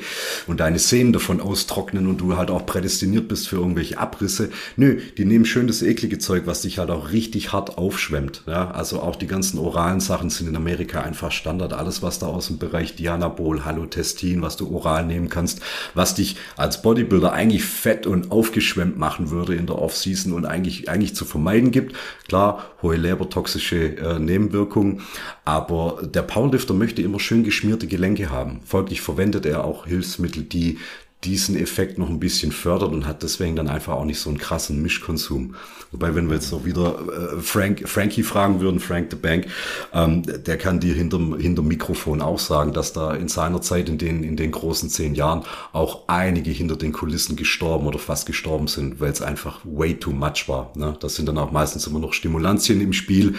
und 0.47 0.61
deine 0.61 0.79
Sehnen 0.79 1.15
davon 1.15 1.41
austrocknen 1.41 2.07
und 2.07 2.21
du 2.21 2.37
halt 2.37 2.51
auch 2.51 2.67
prädestiniert 2.67 3.29
bist 3.29 3.49
für 3.49 3.57
irgendwelche 3.57 3.97
Abrisse. 3.97 4.51
Nö, 4.77 5.01
die 5.17 5.25
nehmen 5.25 5.47
schön 5.47 5.69
das 5.69 5.81
eklige 5.81 6.19
Zeug, 6.19 6.43
was 6.45 6.61
dich 6.61 6.79
halt 6.79 6.91
auch 6.91 7.13
richtig 7.13 7.55
hart 7.55 7.79
aufschwemmt. 7.79 8.43
Ja, 8.47 8.73
also 8.73 9.01
auch 9.01 9.17
die 9.17 9.27
ganzen 9.27 9.59
oralen 9.59 10.01
Sachen 10.01 10.29
sind 10.29 10.49
in 10.49 10.57
Amerika 10.57 11.01
einfach 11.01 11.33
Standard. 11.33 11.73
Alles, 11.73 12.03
was 12.03 12.19
da 12.19 12.27
aus 12.27 12.49
dem 12.49 12.59
Bereich 12.59 12.95
Dianabol, 12.95 13.65
Halotestin, 13.65 14.43
was 14.43 14.59
du 14.59 14.71
oral 14.71 15.07
nehmen 15.07 15.31
kannst, 15.31 15.61
was 15.95 16.15
dich 16.15 16.37
als 16.59 16.83
Bodybuilder 16.83 17.33
eigentlich 17.33 17.65
fett 17.65 18.07
und 18.07 18.31
aufgeschwemmt 18.31 18.66
geschwemmt 18.67 18.99
machen 18.99 19.31
würde 19.31 19.55
in 19.55 19.67
der 19.67 19.79
Offseason 19.79 20.33
und 20.33 20.45
eigentlich, 20.45 20.89
eigentlich 20.89 21.15
zu 21.15 21.25
vermeiden 21.25 21.71
gibt. 21.71 21.95
Klar, 22.27 22.65
hohe 22.83 22.97
lebertoxische 22.97 23.97
äh, 23.97 24.19
Nebenwirkungen, 24.19 25.03
aber 25.45 26.03
der 26.03 26.23
Powerlifter 26.23 26.75
möchte 26.75 27.01
immer 27.01 27.21
schön 27.21 27.45
geschmierte 27.45 27.87
Gelenke 27.87 28.31
haben. 28.31 28.61
Folglich 28.65 29.01
verwendet 29.01 29.47
er 29.47 29.65
auch 29.65 29.87
Hilfsmittel, 29.87 30.43
die 30.43 30.79
diesen 31.27 31.57
Effekt 31.57 31.99
noch 31.99 32.09
ein 32.09 32.21
bisschen 32.21 32.53
fördert 32.53 32.93
und 32.93 33.07
hat 33.07 33.23
deswegen 33.25 33.57
dann 33.57 33.69
einfach 33.69 33.95
auch 33.95 34.05
nicht 34.05 34.21
so 34.21 34.31
einen 34.31 34.39
krassen 34.39 34.81
Mischkonsum. 34.81 35.57
Wobei, 35.91 36.15
wenn 36.15 36.29
wir 36.29 36.37
jetzt 36.37 36.53
noch 36.53 36.65
wieder 36.65 36.99
äh, 36.99 37.41
Frank, 37.41 37.89
Frankie 37.89 38.23
fragen 38.23 38.61
würden, 38.61 38.79
Frank 38.79 39.09
the 39.11 39.17
Bank, 39.17 39.47
ähm, 39.93 40.23
der 40.23 40.57
kann 40.57 40.79
dir 40.79 40.95
hinterm, 40.95 41.37
hinterm 41.39 41.67
Mikrofon 41.67 42.23
auch 42.23 42.39
sagen, 42.39 42.73
dass 42.73 42.93
da 42.93 43.15
in 43.15 43.29
seiner 43.29 43.61
Zeit, 43.61 43.89
in 43.89 43.99
den, 43.99 44.23
in 44.23 44.37
den 44.37 44.53
großen 44.53 44.89
zehn 44.89 45.15
Jahren, 45.15 45.43
auch 45.73 46.05
einige 46.07 46.51
hinter 46.51 46.77
den 46.77 46.93
Kulissen 46.93 47.35
gestorben 47.35 47.87
oder 47.87 47.99
fast 47.99 48.27
gestorben 48.27 48.69
sind, 48.69 49.01
weil 49.01 49.11
es 49.11 49.23
einfach 49.23 49.61
way 49.65 49.95
too 49.95 50.13
much 50.13 50.49
war. 50.49 50.73
Ne? 50.77 50.97
Das 51.01 51.17
sind 51.17 51.27
dann 51.27 51.39
auch 51.39 51.51
meistens 51.51 51.87
immer 51.87 51.99
noch 51.99 52.13
Stimulantien 52.13 52.81
im 52.81 52.93
Spiel 52.93 53.35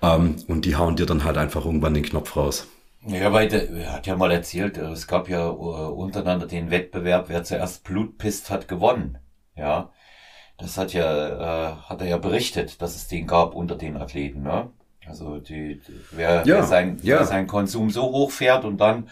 ähm, 0.00 0.36
und 0.46 0.64
die 0.64 0.76
hauen 0.76 0.96
dir 0.96 1.06
dann 1.06 1.24
halt 1.24 1.36
einfach 1.36 1.66
irgendwann 1.66 1.94
den 1.94 2.04
Knopf 2.04 2.36
raus. 2.36 2.66
Ja, 3.06 3.32
weil 3.32 3.48
der 3.48 3.92
hat 3.92 4.06
ja 4.06 4.16
mal 4.16 4.32
erzählt, 4.32 4.76
äh, 4.76 4.90
es 4.90 5.06
gab 5.06 5.28
ja 5.28 5.50
uh, 5.50 5.92
untereinander 5.92 6.46
den 6.46 6.70
Wettbewerb, 6.70 7.28
wer 7.28 7.44
zuerst 7.44 7.84
Blut 7.84 8.18
pisst, 8.18 8.50
hat 8.50 8.68
gewonnen. 8.68 9.18
Ja, 9.54 9.90
das 10.58 10.76
hat 10.76 10.92
ja, 10.92 11.70
äh, 11.70 11.76
hat 11.88 12.00
er 12.00 12.08
ja 12.08 12.18
berichtet, 12.18 12.82
dass 12.82 12.96
es 12.96 13.08
den 13.08 13.26
gab 13.26 13.54
unter 13.54 13.76
den 13.76 13.96
Athleten. 13.96 14.42
Ne? 14.42 14.70
Also 15.06 15.38
die, 15.38 15.80
wer, 16.10 16.40
ja, 16.44 16.56
wer, 16.56 16.62
sein, 16.64 16.98
ja. 17.02 17.18
wer 17.18 17.26
seinen 17.26 17.46
Konsum 17.46 17.90
so 17.90 18.02
hoch 18.02 18.30
fährt 18.30 18.64
und 18.64 18.78
dann 18.78 19.08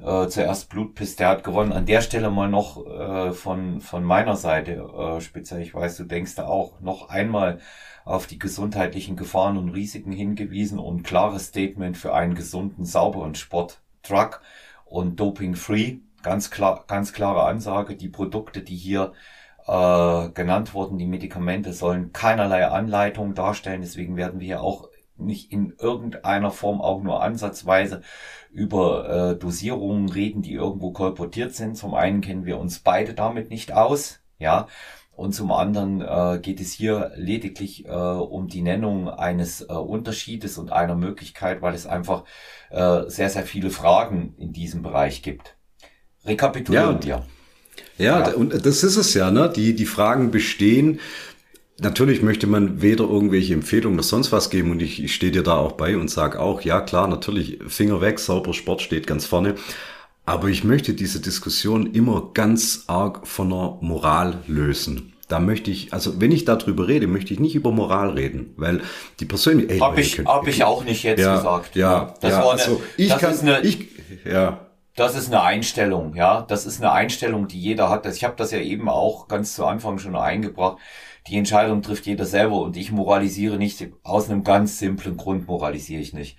äh, 0.00 0.28
zuerst 0.28 0.68
Blut 0.68 0.94
pisst, 0.94 1.20
der 1.20 1.28
hat 1.28 1.44
gewonnen. 1.44 1.72
An 1.72 1.86
der 1.86 2.00
Stelle 2.00 2.30
mal 2.30 2.48
noch 2.48 2.84
äh, 2.86 3.32
von 3.32 3.80
von 3.80 4.04
meiner 4.04 4.36
Seite 4.36 4.72
äh, 4.72 5.20
speziell, 5.20 5.60
ich 5.62 5.74
weiß, 5.74 5.96
du 5.96 6.04
denkst 6.04 6.34
da 6.34 6.46
auch 6.46 6.80
noch 6.80 7.08
einmal 7.08 7.60
auf 8.08 8.26
die 8.26 8.38
gesundheitlichen 8.38 9.16
Gefahren 9.16 9.58
und 9.58 9.68
Risiken 9.68 10.12
hingewiesen 10.12 10.78
und 10.78 11.02
klares 11.02 11.48
Statement 11.48 11.96
für 11.96 12.14
einen 12.14 12.34
gesunden, 12.34 12.84
sauberen 12.86 13.34
Sport, 13.34 13.80
Truck 14.02 14.40
und 14.86 15.20
Doping-free. 15.20 15.98
Ganz 16.22 16.50
klar, 16.50 16.84
ganz 16.86 17.12
klare 17.12 17.42
Ansage. 17.44 17.96
Die 17.96 18.08
Produkte, 18.08 18.62
die 18.62 18.76
hier 18.76 19.12
äh, 19.66 20.30
genannt 20.30 20.72
wurden, 20.72 20.96
die 20.96 21.06
Medikamente 21.06 21.74
sollen 21.74 22.14
keinerlei 22.14 22.66
Anleitung 22.66 23.34
darstellen. 23.34 23.82
Deswegen 23.82 24.16
werden 24.16 24.40
wir 24.40 24.46
hier 24.46 24.62
auch 24.62 24.88
nicht 25.18 25.52
in 25.52 25.74
irgendeiner 25.78 26.50
Form 26.50 26.80
auch 26.80 27.02
nur 27.02 27.22
ansatzweise 27.22 28.00
über 28.50 29.32
äh, 29.32 29.36
Dosierungen 29.36 30.08
reden, 30.08 30.40
die 30.40 30.54
irgendwo 30.54 30.92
kolportiert 30.92 31.54
sind. 31.54 31.76
Zum 31.76 31.92
einen 31.92 32.22
kennen 32.22 32.46
wir 32.46 32.58
uns 32.58 32.78
beide 32.78 33.12
damit 33.12 33.50
nicht 33.50 33.72
aus, 33.72 34.20
ja, 34.38 34.66
und 35.18 35.32
zum 35.32 35.50
anderen 35.50 36.00
äh, 36.00 36.38
geht 36.40 36.60
es 36.60 36.72
hier 36.72 37.10
lediglich 37.16 37.86
äh, 37.86 37.90
um 37.90 38.46
die 38.46 38.62
Nennung 38.62 39.08
eines 39.08 39.62
äh, 39.62 39.72
Unterschiedes 39.72 40.58
und 40.58 40.70
einer 40.70 40.94
Möglichkeit, 40.94 41.60
weil 41.60 41.74
es 41.74 41.86
einfach 41.86 42.22
äh, 42.70 43.02
sehr, 43.08 43.28
sehr 43.28 43.42
viele 43.42 43.70
Fragen 43.70 44.34
in 44.38 44.52
diesem 44.52 44.82
Bereich 44.82 45.22
gibt. 45.22 45.56
Rekapitulieren 46.24 47.00
ja, 47.02 47.04
wir. 47.04 47.26
Ja, 47.98 48.28
ja, 48.28 48.34
und 48.34 48.64
das 48.64 48.84
ist 48.84 48.96
es 48.96 49.12
ja, 49.14 49.32
ne? 49.32 49.52
Die, 49.54 49.74
die 49.74 49.86
Fragen 49.86 50.30
bestehen. 50.30 51.00
Natürlich 51.80 52.22
möchte 52.22 52.46
man 52.46 52.80
weder 52.80 53.04
irgendwelche 53.04 53.54
Empfehlungen 53.54 53.96
noch 53.96 54.04
sonst 54.04 54.30
was 54.30 54.50
geben 54.50 54.70
und 54.70 54.80
ich, 54.80 55.02
ich 55.02 55.12
stehe 55.12 55.32
dir 55.32 55.42
da 55.42 55.56
auch 55.56 55.72
bei 55.72 55.96
und 55.96 56.08
sage 56.08 56.38
auch, 56.38 56.60
ja 56.60 56.80
klar, 56.80 57.08
natürlich, 57.08 57.58
Finger 57.66 58.00
weg, 58.00 58.20
sauber 58.20 58.54
Sport 58.54 58.82
steht 58.82 59.08
ganz 59.08 59.26
vorne. 59.26 59.56
Aber 60.28 60.48
ich 60.48 60.62
möchte 60.62 60.92
diese 60.92 61.20
Diskussion 61.20 61.94
immer 61.94 62.32
ganz 62.34 62.84
arg 62.86 63.26
von 63.26 63.48
der 63.48 63.78
Moral 63.80 64.42
lösen. 64.46 65.14
Da 65.26 65.40
möchte 65.40 65.70
ich, 65.70 65.94
also 65.94 66.20
wenn 66.20 66.32
ich 66.32 66.44
darüber 66.44 66.86
rede, 66.86 67.06
möchte 67.06 67.32
ich 67.32 67.40
nicht 67.40 67.54
über 67.54 67.70
Moral 67.70 68.10
reden, 68.10 68.52
weil 68.58 68.82
die 69.20 69.24
persönliche. 69.24 69.80
Habe 69.80 70.02
ich, 70.02 70.18
hab 70.18 70.46
ich 70.46 70.64
auch 70.64 70.84
nicht 70.84 71.02
jetzt 71.02 71.20
ja, 71.20 71.36
gesagt. 71.36 71.76
Ja, 71.76 72.12
das 72.20 72.32
ja, 72.32 72.44
war 72.44 72.52
eine, 72.52 72.60
also 72.60 72.82
ich 72.98 73.08
das 73.08 73.20
kann, 73.22 73.32
ist 73.32 73.42
eine, 73.42 73.60
ich, 73.62 73.88
ja. 74.30 74.66
Das 74.96 75.16
ist 75.16 75.28
eine 75.28 75.42
Einstellung, 75.42 76.14
ja. 76.14 76.42
Das 76.42 76.66
ist 76.66 76.82
eine 76.82 76.92
Einstellung, 76.92 77.48
die 77.48 77.58
jeder 77.58 77.88
hat. 77.88 78.04
Ich 78.04 78.22
habe 78.22 78.36
das 78.36 78.50
ja 78.50 78.58
eben 78.58 78.90
auch 78.90 79.28
ganz 79.28 79.54
zu 79.54 79.64
Anfang 79.64 79.98
schon 79.98 80.14
eingebracht. 80.14 80.76
Die 81.28 81.38
Entscheidung 81.38 81.80
trifft 81.80 82.04
jeder 82.04 82.26
selber 82.26 82.60
und 82.60 82.76
ich 82.76 82.92
moralisiere 82.92 83.56
nicht. 83.56 83.82
Aus 84.02 84.28
einem 84.28 84.44
ganz 84.44 84.78
simplen 84.78 85.16
Grund 85.16 85.48
moralisiere 85.48 86.02
ich 86.02 86.12
nicht. 86.12 86.36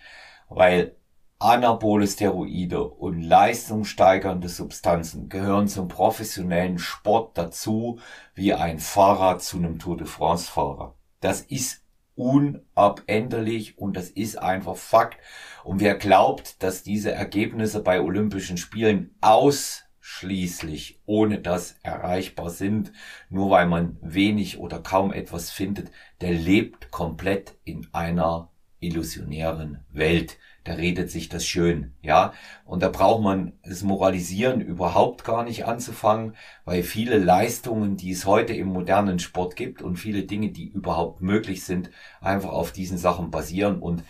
Weil 0.47 0.95
Anabole 1.41 2.05
Steroide 2.05 2.83
und 2.83 3.21
leistungssteigernde 3.21 4.49
Substanzen 4.49 5.29
gehören 5.29 5.69
zum 5.69 5.87
professionellen 5.87 6.79
Sport 6.79 7.37
dazu, 7.37 7.99
wie 8.35 8.53
ein 8.53 8.79
Fahrer 8.79 9.39
zu 9.39 9.55
einem 9.55 9.79
Tour 9.79 9.95
de 9.95 10.05
France 10.05 10.51
Fahrer. 10.51 10.95
Das 11.21 11.39
ist 11.39 11.85
unabänderlich 12.15 13.77
und 13.77 13.95
das 13.95 14.09
ist 14.09 14.35
einfach 14.35 14.75
Fakt. 14.75 15.17
Und 15.63 15.79
wer 15.79 15.95
glaubt, 15.95 16.61
dass 16.61 16.83
diese 16.83 17.13
Ergebnisse 17.13 17.81
bei 17.81 18.01
Olympischen 18.01 18.57
Spielen 18.57 19.15
ausschließlich 19.21 20.99
ohne 21.05 21.39
das 21.39 21.77
erreichbar 21.83 22.49
sind, 22.49 22.91
nur 23.29 23.49
weil 23.49 23.67
man 23.67 23.97
wenig 24.01 24.59
oder 24.59 24.79
kaum 24.79 25.13
etwas 25.13 25.51
findet, 25.51 25.89
der 26.19 26.33
lebt 26.33 26.91
komplett 26.91 27.55
in 27.63 27.87
einer 27.93 28.51
illusionären 28.81 29.85
Welt 29.89 30.37
da 30.63 30.73
redet 30.73 31.09
sich 31.09 31.29
das 31.29 31.45
schön, 31.45 31.93
ja. 32.01 32.33
Und 32.65 32.83
da 32.83 32.89
braucht 32.89 33.23
man 33.23 33.53
das 33.63 33.83
Moralisieren 33.83 34.61
überhaupt 34.61 35.23
gar 35.23 35.43
nicht 35.43 35.65
anzufangen, 35.65 36.35
weil 36.65 36.83
viele 36.83 37.17
Leistungen, 37.17 37.97
die 37.97 38.11
es 38.11 38.25
heute 38.25 38.53
im 38.53 38.67
modernen 38.67 39.19
Sport 39.19 39.55
gibt 39.55 39.81
und 39.81 39.97
viele 39.97 40.23
Dinge, 40.23 40.49
die 40.49 40.67
überhaupt 40.67 41.21
möglich 41.21 41.63
sind, 41.63 41.89
einfach 42.21 42.51
auf 42.51 42.71
diesen 42.71 42.97
Sachen 42.97 43.31
basieren 43.31 43.79
und 43.79 44.03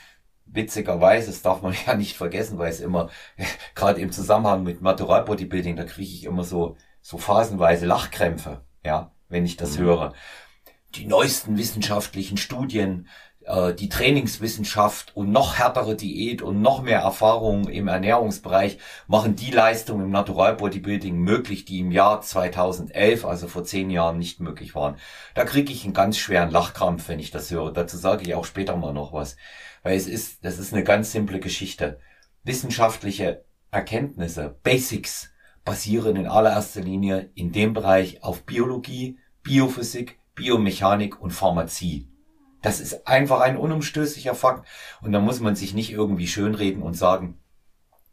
witzigerweise, 0.45 1.27
das 1.27 1.41
darf 1.41 1.62
man 1.62 1.75
ja 1.88 1.95
nicht 1.95 2.17
vergessen, 2.17 2.57
weil 2.57 2.71
es 2.71 2.79
immer, 2.79 3.09
gerade 3.75 4.01
im 4.01 4.12
Zusammenhang 4.12 4.63
mit 4.63 4.81
Natural 4.81 5.23
Bodybuilding, 5.23 5.75
da 5.75 5.83
kriege 5.83 6.12
ich 6.12 6.25
immer 6.25 6.43
so, 6.43 6.75
so 7.01 7.17
phasenweise 7.17 7.85
Lachkrämpfe, 7.85 8.65
ja, 8.83 9.12
wenn 9.29 9.45
ich 9.45 9.57
das 9.57 9.77
mhm. 9.77 9.83
höre. 9.83 10.13
die 10.95 11.05
neuesten 11.05 11.57
wissenschaftlichen 11.57 12.38
Studien, 12.38 13.07
äh, 13.49 13.73
die 13.73 13.89
Trainingswissenschaft 13.89 15.15
und 15.15 15.31
noch 15.31 15.57
härtere 15.57 15.95
Diät 15.95 16.41
und 16.41 16.62
noch 16.62 16.81
mehr 16.81 16.99
Erfahrung 16.99 17.67
im 17.67 17.88
Ernährungsbereich 17.88 18.77
machen 19.07 19.35
die 19.35 19.51
Leistungen 19.51 20.05
im 20.05 20.12
Natural 20.12 20.55
Bodybuilding 20.55 21.17
möglich, 21.17 21.65
die 21.65 21.79
im 21.79 21.91
Jahr 21.91 22.21
2011, 22.21 23.25
also 23.25 23.47
vor 23.47 23.63
zehn 23.63 23.89
Jahren, 23.89 24.19
nicht 24.19 24.39
möglich 24.39 24.75
waren. 24.75 24.95
Da 25.33 25.45
kriege 25.45 25.73
ich 25.73 25.83
einen 25.83 25.93
ganz 25.93 26.17
schweren 26.17 26.51
Lachkrampf, 26.51 27.09
wenn 27.09 27.19
ich 27.19 27.31
das 27.31 27.49
höre. 27.49 27.73
Dazu 27.73 27.97
sage 27.97 28.23
ich 28.23 28.35
auch 28.35 28.45
später 28.45 28.75
mal 28.75 28.93
noch 28.93 29.13
was. 29.13 29.35
Weil 29.81 29.97
es 29.97 30.07
ist, 30.07 30.45
das 30.45 30.59
ist 30.59 30.73
eine 30.73 30.83
ganz 30.83 31.12
simple 31.12 31.39
Geschichte. 31.39 31.99
Wissenschaftliche 32.43 33.45
Erkenntnisse, 33.71 34.55
Basics, 34.63 35.31
basieren 35.65 36.15
in 36.15 36.27
allererster 36.27 36.81
Linie 36.81 37.31
in 37.35 37.51
dem 37.51 37.73
Bereich 37.73 38.23
auf 38.23 38.43
Biologie, 38.43 39.17
Biophysik, 39.43 40.19
Biomechanik 40.35 41.19
und 41.19 41.31
Pharmazie. 41.31 42.07
Das 42.62 42.80
ist 42.80 43.08
einfach 43.08 43.39
ein 43.41 43.58
unumstößlicher 43.58 44.36
Fakt. 44.36 44.67
Und 45.02 45.12
da 45.12 45.19
muss 45.19 45.39
man 45.39 45.56
sich 45.56 45.74
nicht 45.74 45.91
irgendwie 45.91 46.28
schönreden 46.28 46.84
und 46.84 46.95
sagen, 46.95 47.39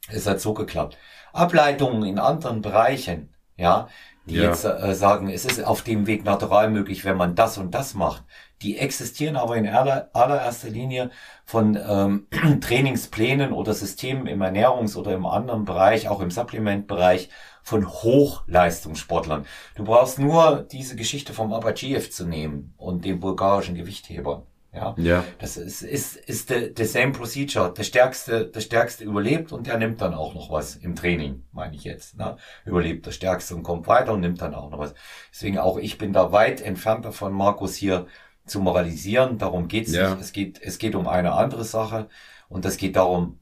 es 0.08 0.26
hat 0.26 0.40
so 0.40 0.54
geklappt. 0.54 0.96
Ableitungen 1.32 2.04
in 2.04 2.18
anderen 2.18 2.62
Bereichen, 2.62 3.34
ja, 3.56 3.88
die 4.26 4.36
ja. 4.36 4.44
jetzt 4.44 4.64
äh, 4.64 4.94
sagen, 4.94 5.28
es 5.28 5.44
ist 5.44 5.64
auf 5.64 5.82
dem 5.82 6.06
Weg 6.06 6.24
natural 6.24 6.70
möglich, 6.70 7.04
wenn 7.04 7.16
man 7.16 7.34
das 7.34 7.58
und 7.58 7.74
das 7.74 7.94
macht. 7.94 8.24
Die 8.62 8.78
existieren 8.78 9.36
aber 9.36 9.56
in 9.56 9.68
aller, 9.68 10.10
allererster 10.14 10.68
Linie 10.68 11.10
von 11.44 11.76
ähm, 11.76 12.26
Trainingsplänen 12.60 13.52
oder 13.52 13.74
Systemen 13.74 14.26
im 14.26 14.42
Ernährungs- 14.42 14.96
oder 14.96 15.12
im 15.12 15.26
anderen 15.26 15.64
Bereich, 15.64 16.08
auch 16.08 16.20
im 16.20 16.30
Supplementbereich, 16.30 17.28
von 17.66 17.84
Hochleistungssportlern. 17.88 19.44
Du 19.74 19.82
brauchst 19.82 20.20
nur 20.20 20.64
diese 20.70 20.94
Geschichte 20.94 21.32
vom 21.32 21.52
Abadjiev 21.52 22.12
zu 22.12 22.24
nehmen 22.24 22.72
und 22.76 23.04
dem 23.04 23.18
bulgarischen 23.18 23.74
Gewichtheber. 23.74 24.46
Ja, 24.72 24.94
ja. 24.98 25.24
das 25.40 25.56
ist, 25.56 25.82
ist, 25.82 26.14
ist 26.14 26.48
the, 26.48 26.72
the 26.76 26.84
same 26.84 27.10
procedure. 27.10 27.74
Der 27.76 27.82
Stärkste, 27.82 28.46
der 28.46 28.60
Stärkste 28.60 29.02
überlebt 29.02 29.50
und 29.50 29.66
der 29.66 29.78
nimmt 29.78 30.00
dann 30.00 30.14
auch 30.14 30.32
noch 30.34 30.48
was 30.52 30.76
im 30.76 30.94
Training, 30.94 31.42
meine 31.50 31.74
ich 31.74 31.82
jetzt. 31.82 32.16
Ne? 32.16 32.36
Überlebt 32.64 33.04
der 33.04 33.10
Stärkste 33.10 33.56
und 33.56 33.64
kommt 33.64 33.88
weiter 33.88 34.12
und 34.12 34.20
nimmt 34.20 34.40
dann 34.40 34.54
auch 34.54 34.70
noch 34.70 34.78
was. 34.78 34.94
Deswegen 35.32 35.58
auch 35.58 35.76
ich 35.76 35.98
bin 35.98 36.12
da 36.12 36.30
weit 36.30 36.60
entfernt 36.60 37.04
davon, 37.04 37.32
Markus 37.32 37.74
hier 37.74 38.06
zu 38.44 38.60
moralisieren. 38.60 39.38
Darum 39.38 39.66
geht's 39.66 39.92
ja. 39.92 40.10
nicht. 40.10 40.20
Es 40.20 40.32
geht, 40.32 40.62
es 40.62 40.78
geht 40.78 40.94
um 40.94 41.08
eine 41.08 41.32
andere 41.32 41.64
Sache 41.64 42.08
und 42.48 42.64
es 42.64 42.76
geht 42.76 42.94
darum, 42.94 43.40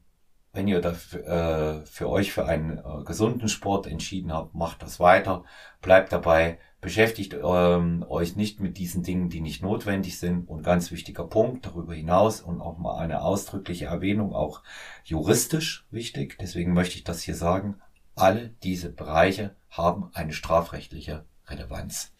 wenn 0.55 0.67
ihr 0.67 0.81
dafür, 0.81 1.27
äh, 1.27 1.85
für 1.85 2.09
euch 2.09 2.31
für 2.31 2.45
einen 2.45 2.77
äh, 2.77 3.03
gesunden 3.05 3.49
Sport 3.49 3.87
entschieden 3.87 4.33
habt, 4.33 4.55
macht 4.55 4.81
das 4.81 4.99
weiter, 4.99 5.43
bleibt 5.81 6.11
dabei, 6.11 6.59
beschäftigt 6.81 7.35
ähm, 7.43 8.05
euch 8.07 8.35
nicht 8.35 8.59
mit 8.59 8.77
diesen 8.77 9.03
Dingen, 9.03 9.29
die 9.29 9.41
nicht 9.41 9.61
notwendig 9.61 10.17
sind. 10.17 10.47
Und 10.47 10.63
ganz 10.63 10.91
wichtiger 10.91 11.25
Punkt 11.25 11.65
darüber 11.65 11.93
hinaus 11.93 12.41
und 12.41 12.61
auch 12.61 12.77
mal 12.77 12.97
eine 12.97 13.21
ausdrückliche 13.21 13.85
Erwähnung, 13.85 14.33
auch 14.33 14.63
juristisch 15.03 15.85
wichtig, 15.91 16.37
deswegen 16.39 16.73
möchte 16.73 16.95
ich 16.95 17.03
das 17.03 17.21
hier 17.21 17.35
sagen, 17.35 17.81
alle 18.15 18.49
diese 18.63 18.91
Bereiche 18.91 19.55
haben 19.69 20.09
eine 20.13 20.31
strafrechtliche 20.31 21.25
Relevanz. 21.47 22.14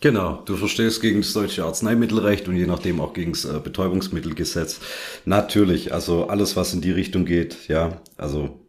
Genau, 0.00 0.42
du 0.44 0.56
verstehst 0.56 1.00
gegen 1.00 1.22
das 1.22 1.32
deutsche 1.32 1.64
Arzneimittelrecht 1.64 2.46
und 2.46 2.56
je 2.56 2.66
nachdem 2.66 3.00
auch 3.00 3.12
gegen 3.14 3.32
das 3.32 3.44
äh, 3.44 3.58
Betäubungsmittelgesetz. 3.58 4.78
Natürlich, 5.24 5.92
also 5.92 6.28
alles, 6.28 6.54
was 6.54 6.72
in 6.72 6.80
die 6.80 6.92
Richtung 6.92 7.24
geht, 7.24 7.66
ja, 7.66 8.00
also 8.16 8.60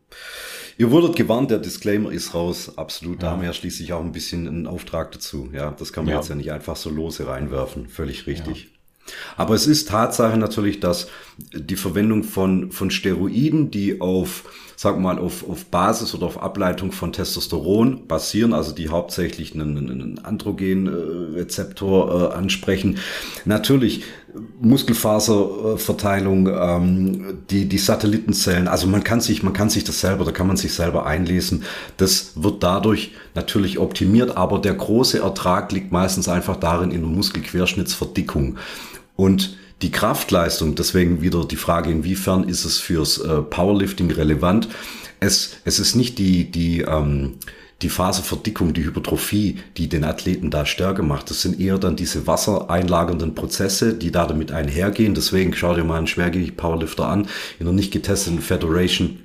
ihr 0.80 0.90
wurdet 0.90 1.16
gewarnt, 1.16 1.52
der 1.52 1.60
Disclaimer 1.60 2.12
ist 2.12 2.34
raus, 2.34 2.78
absolut. 2.78 3.22
Da 3.22 3.32
haben 3.32 3.42
wir 3.42 3.50
ja 3.50 3.54
schließlich 3.54 3.94
auch 3.94 4.02
ein 4.02 4.12
bisschen 4.12 4.48
einen 4.48 4.66
Auftrag 4.66 5.12
dazu, 5.12 5.50
ja. 5.54 5.76
Das 5.78 5.94
kann 5.94 6.06
man 6.06 6.14
ja. 6.14 6.20
jetzt 6.20 6.30
ja 6.30 6.36
nicht 6.36 6.52
einfach 6.52 6.76
so 6.76 6.90
lose 6.90 7.28
reinwerfen, 7.28 7.88
völlig 7.88 8.26
richtig. 8.26 8.64
Ja. 8.64 8.70
Aber 9.38 9.54
es 9.54 9.68
ist 9.68 9.90
Tatsache 9.90 10.38
natürlich, 10.38 10.80
dass 10.80 11.10
die 11.54 11.76
Verwendung 11.76 12.24
von, 12.24 12.72
von 12.72 12.90
Steroiden, 12.90 13.70
die 13.70 14.02
auf, 14.02 14.46
sag 14.82 14.98
mal, 14.98 15.20
auf, 15.20 15.44
auf 15.50 15.66
Basis 15.66 16.16
oder 16.16 16.26
auf 16.26 16.42
Ableitung 16.42 16.94
von 16.94 17.12
Testosteron 17.12 18.08
basieren, 18.08 18.54
also 18.54 18.72
die 18.72 18.88
hauptsächlich 18.88 19.54
einen, 19.54 19.78
einen 19.78 20.20
Androgenrezeptor 20.20 22.32
äh, 22.32 22.34
ansprechen, 22.34 22.98
natürlich 23.44 24.04
Muskelfaserverteilung, 24.62 26.48
ähm, 26.48 27.40
die, 27.50 27.66
die 27.66 27.78
Satellitenzellen, 27.78 28.70
also 28.70 28.88
man 28.88 29.04
kann 29.04 29.20
sich, 29.20 29.44
man 29.44 29.52
kann 29.52 29.70
sich 29.70 29.84
das 29.84 30.00
selber, 30.00 30.24
da 30.24 30.32
kann 30.32 30.48
man 30.48 30.56
sich 30.56 30.74
selber 30.74 31.06
einlesen. 31.06 31.66
Das 31.98 32.42
wird 32.42 32.64
dadurch 32.64 33.12
natürlich 33.36 33.80
optimiert, 33.80 34.38
aber 34.38 34.60
der 34.60 34.76
große 34.76 35.20
Ertrag 35.20 35.74
liegt 35.74 35.92
meistens 35.92 36.30
einfach 36.30 36.56
darin 36.56 36.92
in 36.92 37.02
der 37.02 37.10
Muskelquerschnittsverdickung. 37.10 38.56
Und 39.18 39.59
die 39.82 39.92
Kraftleistung, 39.92 40.76
deswegen 40.76 41.22
wieder 41.22 41.46
die 41.46 41.56
Frage, 41.56 41.90
inwiefern 41.90 42.44
ist 42.44 42.66
es 42.66 42.80
fürs 42.80 43.18
äh, 43.18 43.42
Powerlifting 43.42 44.12
relevant? 44.12 44.68
Es, 45.20 45.58
es 45.64 45.80
ist 45.80 45.96
nicht 45.96 46.18
die, 46.18 46.52
die, 46.52 46.82
ähm, 46.82 47.36
die 47.82 47.90
Faserverdickung, 47.90 48.74
die 48.74 48.84
Hypertrophie, 48.84 49.58
die 49.78 49.88
den 49.88 50.04
Athleten 50.04 50.52
da 50.52 50.66
stärker 50.66 51.04
macht. 51.04 51.30
Das 51.30 51.42
sind 51.42 51.60
eher 51.60 51.78
dann 51.78 51.96
diese 51.96 52.28
wassereinlagernden 52.28 53.36
Prozesse, 53.36 53.94
die 53.94 54.12
da 54.12 54.26
damit 54.26 54.52
einhergehen. 54.52 55.16
Deswegen 55.16 55.54
schau 55.54 55.74
dir 55.76 55.86
mal 55.86 55.98
einen 55.98 56.08
Schwergewicht-Powerlifter 56.08 57.08
an 57.08 57.28
in 57.60 57.68
einer 57.68 57.76
nicht 57.76 57.92
getesteten 57.92 58.42
Federation 58.42 59.20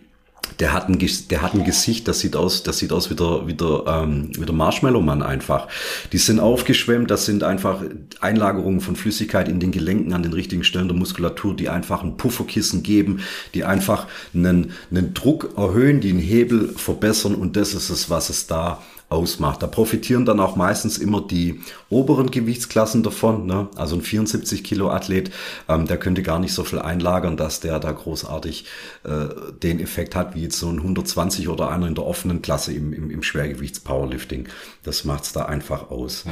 der 0.61 0.73
hat 0.73 0.89
ein, 0.89 0.99
der 1.31 1.43
hat 1.43 1.55
ein 1.55 1.65
Gesicht, 1.65 2.07
das 2.09 2.21
sieht 2.21 2.37
aus, 2.37 2.63
das 2.63 2.79
sieht 2.79 2.93
aus 2.93 3.11
wie 3.11 3.15
der, 3.15 3.47
wie 3.47 3.55
der, 3.55 3.85
ähm, 3.87 4.31
wie 4.39 4.45
der 4.45 4.55
Marshmallow-Mann 4.55 5.23
einfach. 5.23 5.69
Die 6.13 6.19
sind 6.19 6.41
aufgeschwemmt, 6.41 7.11
das 7.11 7.27
sind 7.27 7.43
einfach 7.43 7.83
Einlagerungen 8.21 8.81
von 8.81 8.97
Flüssigkeit 8.97 9.49
in 9.49 9.61
den 9.61 9.73
Gelenken 9.73 10.13
an 10.13 10.23
den 10.23 10.33
richtigen 10.33 10.65
Stellen 10.65 10.89
der 10.89 10.97
Muskulatur, 10.97 11.55
die 11.57 11.69
einfach 11.69 12.03
ein 12.03 12.17
Pufferkissen 12.17 12.83
geben, 12.83 13.21
die 13.55 13.65
einfach 13.65 14.07
einen, 14.35 14.73
einen 14.91 15.15
Druck 15.15 15.51
erhöhen, 15.57 16.01
die 16.01 16.11
einen 16.11 16.19
Hebel 16.19 16.69
verbessern 16.77 17.35
und 17.35 17.57
das 17.57 17.75
ist 17.75 17.91
es, 17.91 18.11
was 18.11 18.31
es 18.31 18.47
da 18.47 18.83
ausmacht. 19.09 19.63
Da 19.63 19.67
profitieren 19.67 20.25
dann 20.25 20.41
auch 20.41 20.57
meistens 20.57 20.99
immer 20.99 21.21
die 21.21 21.61
oberen 21.91 22.31
Gewichtsklassen 22.31 23.03
davon. 23.03 23.47
Ne? 23.47 23.69
Also 23.77 23.97
ein 23.97 24.03
74 24.03 24.65
Kilo 24.65 24.91
Athlet, 24.91 25.31
ähm, 25.69 25.87
der 25.87 25.99
könnte 25.99 26.23
gar 26.23 26.39
nicht 26.39 26.53
so 26.53 26.65
viel 26.65 26.79
einlagern, 26.79 27.37
dass 27.37 27.61
der 27.61 27.79
da 27.79 27.93
großartig 27.93 28.67
äh, 29.05 29.27
den 29.63 29.81
Effekt 29.81 30.17
hat, 30.17 30.35
wie 30.35 30.43
jetzt 30.43 30.59
so 30.59 30.69
ein 30.69 30.79
120 30.79 31.49
oder 31.49 31.71
einer 31.71 31.87
in 31.87 31.95
der 31.95 32.07
offenen 32.07 32.43
Klasse 32.43 32.73
im, 32.73 32.93
im, 32.93 33.11
im 33.11 33.23
Schwergewichts-Powerlifting. 33.23 34.49
Das 34.83 35.05
macht's 35.05 35.33
da 35.33 35.45
einfach 35.45 35.91
aus. 35.91 36.25
Mhm. 36.25 36.31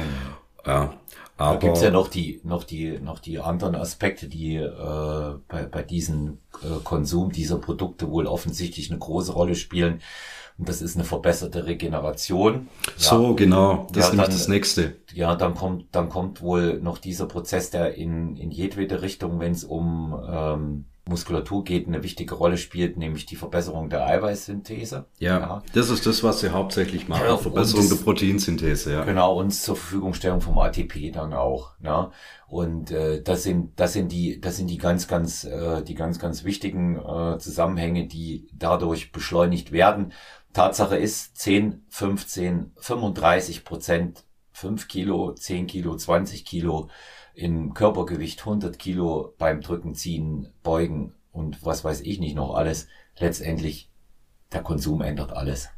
Ja. 0.65 0.93
Aber 1.35 1.55
da 1.55 1.59
gibt's 1.59 1.81
ja 1.81 1.89
noch 1.89 2.09
die, 2.09 2.39
noch 2.43 2.63
die, 2.63 2.99
noch 2.99 3.19
die 3.19 3.39
anderen 3.39 3.75
Aspekte, 3.75 4.27
die 4.27 4.55
äh, 4.55 5.33
bei, 5.47 5.63
bei 5.63 5.81
diesem 5.81 6.37
äh, 6.61 6.79
Konsum 6.83 7.31
dieser 7.31 7.57
Produkte 7.57 8.09
wohl 8.11 8.27
offensichtlich 8.27 8.91
eine 8.91 8.99
große 8.99 9.33
Rolle 9.33 9.55
spielen. 9.55 10.01
Und 10.57 10.69
das 10.69 10.81
ist 10.81 10.95
eine 10.95 11.03
verbesserte 11.03 11.65
Regeneration. 11.65 12.67
So, 12.95 13.29
ja. 13.29 13.35
genau. 13.35 13.87
Das 13.91 14.03
ja, 14.03 14.09
ist 14.09 14.15
nämlich 14.15 14.35
das 14.35 14.47
nächste. 14.47 14.95
Ja, 15.13 15.35
dann 15.35 15.55
kommt, 15.55 15.85
dann 15.91 16.09
kommt 16.09 16.41
wohl 16.41 16.79
noch 16.79 16.97
dieser 16.97 17.25
Prozess, 17.25 17.69
der 17.69 17.95
in, 17.95 18.35
in 18.35 18.51
jedwede 18.51 19.01
Richtung, 19.01 19.39
wenn 19.39 19.51
es 19.51 19.63
um 19.63 20.15
ähm, 20.29 20.85
Muskulatur 21.05 21.65
geht, 21.65 21.87
eine 21.87 22.01
wichtige 22.01 22.35
Rolle 22.35 22.57
spielt, 22.57 22.97
nämlich 22.97 23.25
die 23.25 23.35
Verbesserung 23.35 23.89
der 23.89 24.07
Eiweißsynthese. 24.07 25.05
Ja, 25.19 25.39
ja. 25.39 25.63
das 25.73 25.89
ist 25.89 26.05
das, 26.05 26.23
was 26.23 26.39
sie 26.39 26.51
hauptsächlich 26.51 27.09
machen, 27.09 27.25
ja, 27.25 27.35
Verbesserung 27.35 27.89
das, 27.89 27.97
der 27.97 28.03
Proteinsynthese. 28.03 28.93
Ja. 28.93 29.03
Genau, 29.03 29.37
und 29.37 29.51
zur 29.51 29.75
Verfügungstellung 29.75 30.39
vom 30.39 30.57
ATP 30.57 31.11
dann 31.11 31.33
auch. 31.33 31.77
Ne? 31.79 32.09
Und 32.47 32.91
äh, 32.91 33.21
das 33.21 33.43
sind 33.43 33.77
das 33.79 33.93
sind 33.93 34.13
die 34.13 34.39
das 34.39 34.55
sind 34.55 34.69
die 34.69 34.77
ganz 34.77 35.07
ganz 35.09 35.43
äh, 35.43 35.83
die 35.83 35.95
ganz 35.95 36.19
ganz 36.19 36.45
wichtigen 36.45 36.97
äh, 36.97 37.37
Zusammenhänge, 37.37 38.07
die 38.07 38.47
dadurch 38.53 39.11
beschleunigt 39.11 39.73
werden. 39.73 40.13
Tatsache 40.53 40.97
ist 40.97 41.37
10, 41.37 41.85
15, 41.89 42.71
35 42.77 43.65
Prozent, 43.65 44.23
5 44.51 44.87
Kilo, 44.87 45.33
10 45.33 45.65
Kilo, 45.67 45.95
20 45.95 46.45
Kilo 46.45 46.89
in 47.33 47.73
Körpergewicht 47.73 48.41
100 48.41 48.77
Kilo 48.77 49.33
beim 49.39 49.61
Drücken, 49.61 49.95
Ziehen, 49.95 50.53
Beugen 50.61 51.15
und 51.31 51.65
was 51.65 51.83
weiß 51.83 52.01
ich 52.01 52.19
nicht 52.19 52.35
noch 52.35 52.53
alles. 52.53 52.87
Letztendlich, 53.17 53.91
der 54.51 54.61
Konsum 54.61 55.01
ändert 55.01 55.33
alles. 55.33 55.69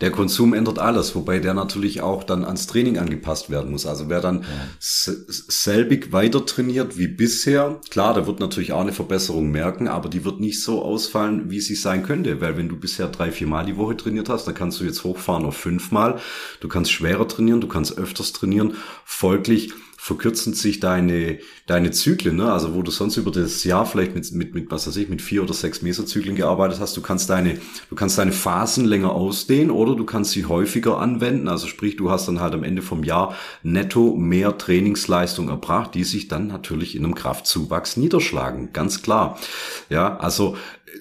Der 0.00 0.10
Konsum 0.10 0.54
ändert 0.54 0.78
alles, 0.78 1.14
wobei 1.14 1.38
der 1.38 1.54
natürlich 1.54 2.00
auch 2.00 2.24
dann 2.24 2.44
ans 2.44 2.66
Training 2.66 2.98
angepasst 2.98 3.50
werden 3.50 3.70
muss. 3.70 3.86
Also 3.86 4.08
wer 4.08 4.20
dann 4.20 4.42
ja. 4.42 4.48
selbig 4.80 6.12
weiter 6.12 6.44
trainiert 6.44 6.98
wie 6.98 7.08
bisher, 7.08 7.80
klar, 7.90 8.14
der 8.14 8.26
wird 8.26 8.40
natürlich 8.40 8.72
auch 8.72 8.80
eine 8.80 8.92
Verbesserung 8.92 9.50
merken, 9.50 9.88
aber 9.88 10.08
die 10.08 10.24
wird 10.24 10.40
nicht 10.40 10.62
so 10.62 10.82
ausfallen, 10.82 11.50
wie 11.50 11.60
sie 11.60 11.76
sein 11.76 12.02
könnte. 12.02 12.40
Weil 12.40 12.56
wenn 12.56 12.68
du 12.68 12.76
bisher 12.76 13.08
drei, 13.08 13.30
vier 13.30 13.46
Mal 13.46 13.66
die 13.66 13.76
Woche 13.76 13.96
trainiert 13.96 14.28
hast, 14.28 14.46
dann 14.46 14.54
kannst 14.54 14.80
du 14.80 14.84
jetzt 14.84 15.04
hochfahren 15.04 15.44
auf 15.44 15.56
fünfmal. 15.56 16.18
Du 16.60 16.68
kannst 16.68 16.90
schwerer 16.90 17.28
trainieren, 17.28 17.60
du 17.60 17.68
kannst 17.68 17.96
öfters 17.96 18.32
trainieren. 18.32 18.74
Folglich 19.04 19.72
verkürzen 20.02 20.52
sich 20.52 20.80
deine, 20.80 21.38
deine 21.66 21.92
Zyklen, 21.92 22.34
ne? 22.34 22.52
also 22.52 22.74
wo 22.74 22.82
du 22.82 22.90
sonst 22.90 23.18
über 23.18 23.30
das 23.30 23.62
Jahr 23.62 23.86
vielleicht 23.86 24.16
mit, 24.16 24.32
mit, 24.32 24.52
mit 24.52 24.68
was 24.68 24.88
weiß 24.88 24.96
ich, 24.96 25.08
mit 25.08 25.22
vier 25.22 25.44
oder 25.44 25.54
sechs 25.54 25.80
Mesozyklen 25.80 26.34
gearbeitet 26.34 26.80
hast, 26.80 26.96
du 26.96 27.02
kannst 27.02 27.30
deine, 27.30 27.58
du 27.88 27.94
kannst 27.94 28.18
deine 28.18 28.32
Phasen 28.32 28.84
länger 28.84 29.12
ausdehnen 29.12 29.70
oder 29.70 29.94
du 29.94 30.04
kannst 30.04 30.32
sie 30.32 30.46
häufiger 30.46 30.98
anwenden, 30.98 31.46
also 31.46 31.68
sprich, 31.68 31.94
du 31.94 32.10
hast 32.10 32.26
dann 32.26 32.40
halt 32.40 32.52
am 32.52 32.64
Ende 32.64 32.82
vom 32.82 33.04
Jahr 33.04 33.36
netto 33.62 34.16
mehr 34.16 34.58
Trainingsleistung 34.58 35.48
erbracht, 35.48 35.94
die 35.94 36.02
sich 36.02 36.26
dann 36.26 36.48
natürlich 36.48 36.96
in 36.96 37.04
einem 37.04 37.14
Kraftzuwachs 37.14 37.96
niederschlagen, 37.96 38.72
ganz 38.72 39.02
klar. 39.02 39.38
Ja, 39.88 40.16
also 40.16 40.56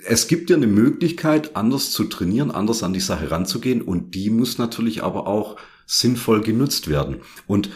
es 0.06 0.28
gibt 0.28 0.52
ja 0.52 0.58
eine 0.58 0.68
Möglichkeit, 0.68 1.56
anders 1.56 1.90
zu 1.90 2.04
trainieren, 2.04 2.52
anders 2.52 2.84
an 2.84 2.94
die 2.94 3.00
Sache 3.00 3.32
ranzugehen 3.32 3.82
und 3.82 4.14
die 4.14 4.30
muss 4.30 4.60
natürlich 4.60 5.04
aber 5.04 5.26
auch 5.26 5.58
sinnvoll 5.88 6.42
genutzt 6.42 6.88
werden. 6.88 7.18
Und 7.48 7.72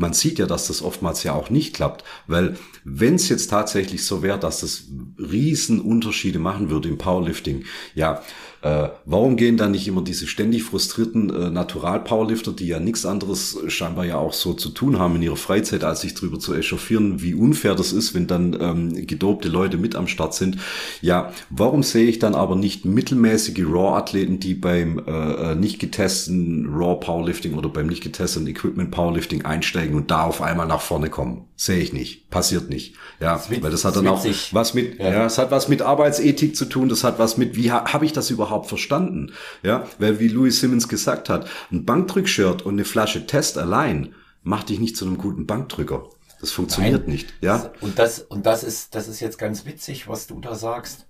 man 0.00 0.14
sieht 0.14 0.38
ja, 0.38 0.46
dass 0.46 0.66
das 0.66 0.82
oftmals 0.82 1.22
ja 1.24 1.34
auch 1.34 1.50
nicht 1.50 1.74
klappt, 1.74 2.04
weil 2.26 2.56
wenn 2.84 3.16
es 3.16 3.28
jetzt 3.28 3.48
tatsächlich 3.48 4.04
so 4.04 4.22
wäre, 4.22 4.38
dass 4.38 4.60
das 4.60 4.84
riesen 5.18 5.80
Unterschiede 5.80 6.38
machen 6.38 6.70
würde 6.70 6.88
im 6.88 6.98
Powerlifting, 6.98 7.64
ja, 7.94 8.22
äh, 8.62 8.88
warum 9.06 9.36
gehen 9.36 9.56
dann 9.56 9.70
nicht 9.70 9.88
immer 9.88 10.02
diese 10.02 10.26
ständig 10.26 10.64
frustrierten 10.64 11.30
äh, 11.30 11.50
Natural-Powerlifter, 11.50 12.52
die 12.52 12.66
ja 12.66 12.78
nichts 12.78 13.06
anderes 13.06 13.58
scheinbar 13.68 14.04
ja 14.04 14.18
auch 14.18 14.34
so 14.34 14.52
zu 14.52 14.68
tun 14.68 14.98
haben 14.98 15.16
in 15.16 15.22
ihrer 15.22 15.36
Freizeit, 15.36 15.82
als 15.82 16.02
sich 16.02 16.14
darüber 16.14 16.38
zu 16.38 16.54
echauffieren, 16.54 17.22
wie 17.22 17.34
unfair 17.34 17.74
das 17.74 17.92
ist, 17.92 18.14
wenn 18.14 18.26
dann 18.26 18.56
ähm, 18.60 19.06
gedopte 19.06 19.48
Leute 19.48 19.78
mit 19.78 19.96
am 19.96 20.08
Start 20.08 20.34
sind. 20.34 20.58
Ja, 21.00 21.32
warum 21.48 21.82
sehe 21.82 22.06
ich 22.06 22.18
dann 22.18 22.34
aber 22.34 22.54
nicht 22.54 22.84
mittelmäßige 22.84 23.64
Raw-Athleten, 23.64 24.40
die 24.40 24.54
beim 24.54 24.98
äh, 25.06 25.52
äh 25.52 25.54
nicht 25.54 25.78
getesteten 25.78 26.68
Raw-Powerlifting 26.70 27.54
oder 27.54 27.70
beim 27.70 27.86
nicht 27.86 28.02
getesteten 28.02 28.46
Equipment-Powerlifting 28.46 29.44
einsteigen 29.44 29.96
und 29.96 30.10
da 30.10 30.24
auf 30.24 30.42
einmal 30.42 30.66
nach 30.66 30.80
vorne 30.80 31.08
kommen? 31.08 31.49
Sehe 31.60 31.78
ich 31.78 31.92
nicht. 31.92 32.30
Passiert 32.30 32.70
nicht. 32.70 32.94
Ja, 33.20 33.34
das 33.34 33.50
weil 33.50 33.70
das 33.70 33.84
hat 33.84 33.96
dann 33.96 34.06
auch 34.06 34.24
was 34.52 34.74
mit, 34.74 34.98
ja. 34.98 35.10
ja, 35.10 35.26
es 35.26 35.36
hat 35.36 35.50
was 35.50 35.68
mit 35.68 35.82
Arbeitsethik 35.82 36.56
zu 36.56 36.64
tun, 36.64 36.88
das 36.88 37.04
hat 37.04 37.18
was 37.18 37.36
mit, 37.36 37.54
wie 37.54 37.70
ha, 37.70 37.92
habe 37.92 38.06
ich 38.06 38.12
das 38.12 38.30
überhaupt 38.30 38.60
überhaupt 38.60 38.66
verstanden? 38.68 39.32
Ja, 39.62 39.86
weil 39.98 40.18
wie 40.18 40.28
Louis 40.28 40.60
Simmons 40.60 40.88
gesagt 40.88 41.28
hat, 41.28 41.48
ein 41.70 41.84
Bankdrückshirt 41.84 42.62
und 42.62 42.74
eine 42.74 42.84
Flasche 42.84 43.26
Test 43.26 43.58
allein 43.58 44.14
macht 44.42 44.68
dich 44.68 44.78
nicht 44.78 44.96
zu 44.96 45.06
einem 45.06 45.18
guten 45.18 45.46
Bankdrücker. 45.46 46.08
Das 46.40 46.52
funktioniert 46.52 47.02
Nein. 47.02 47.10
nicht, 47.10 47.34
ja. 47.42 47.70
Und 47.80 47.98
das, 47.98 48.20
und 48.20 48.46
das 48.46 48.64
ist, 48.64 48.94
das 48.94 49.08
ist 49.08 49.20
jetzt 49.20 49.38
ganz 49.38 49.66
witzig, 49.66 50.08
was 50.08 50.26
du 50.26 50.40
da 50.40 50.54
sagst. 50.54 51.06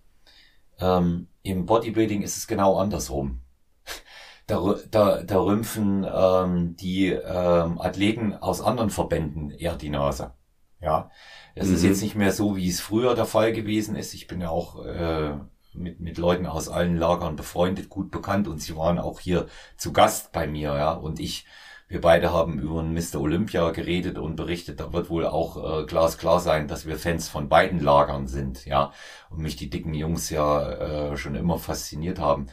Ähm, 0.81 1.29
Im 1.43 1.67
Bodybuilding 1.67 2.23
ist 2.23 2.37
es 2.37 2.47
genau 2.47 2.79
andersrum. 2.79 3.41
Da, 4.47 4.75
da, 4.91 5.23
da 5.23 5.39
rümpfen 5.39 6.05
ähm, 6.13 6.75
die 6.75 7.07
ähm, 7.07 7.81
Athleten 7.81 8.35
aus 8.35 8.61
anderen 8.61 8.91
Verbänden 8.91 9.53
eher 9.53 9.77
die 9.77 9.91
Nase. 9.91 10.33
Ja, 10.81 11.11
es 11.55 11.69
mhm. 11.69 11.75
ist 11.75 11.83
jetzt 11.85 12.03
nicht 12.03 12.15
mehr 12.15 12.33
so, 12.33 12.57
wie 12.57 12.69
es 12.69 12.81
früher 12.81 13.15
der 13.15 13.27
Fall 13.27 13.53
gewesen 13.53 13.97
ist. 13.97 14.15
Ich 14.15 14.27
bin 14.27 14.41
ja 14.41 14.49
auch 14.49 14.85
äh, 14.85 15.35
mit, 15.75 16.01
mit 16.01 16.19
Leuten 16.19 16.47
aus 16.47 16.69
allen 16.69 16.97
Lagern 16.97 17.37
befreundet, 17.37 17.89
gut 17.89 18.11
bekannt 18.11 18.49
und 18.49 18.61
sie 18.61 18.77
waren 18.77 18.99
auch 18.99 19.21
hier 19.21 19.47
zu 19.77 19.93
Gast 19.93 20.33
bei 20.33 20.47
mir, 20.47 20.75
ja. 20.75 20.93
Und 20.93 21.21
ich, 21.21 21.47
wir 21.89 22.01
beide 22.01 22.33
haben 22.33 22.59
über 22.59 22.83
Mr. 22.83 23.21
Olympia 23.21 23.71
geredet 23.71 24.19
und 24.19 24.37
berichtet, 24.37 24.81
da 24.81 24.93
wird 24.93 25.11
wohl 25.11 25.27
auch 25.27 25.83
äh, 25.83 25.87
glasklar 25.87 26.41
sein, 26.41 26.69
dass 26.69 26.87
wir 26.87 26.99
Fans 26.99 27.29
von 27.29 27.49
beiden 27.49 27.81
Lagern 27.81 28.27
sind, 28.27 28.65
ja. 28.65 28.93
Und 29.29 29.41
mich 29.41 29.57
die 29.57 29.71
dicken 29.71 29.95
Jungs 29.95 30.31
ja 30.31 31.11
äh, 31.13 31.17
schon 31.17 31.35
immer 31.35 31.59
fasziniert 31.59 32.19
haben. 32.19 32.47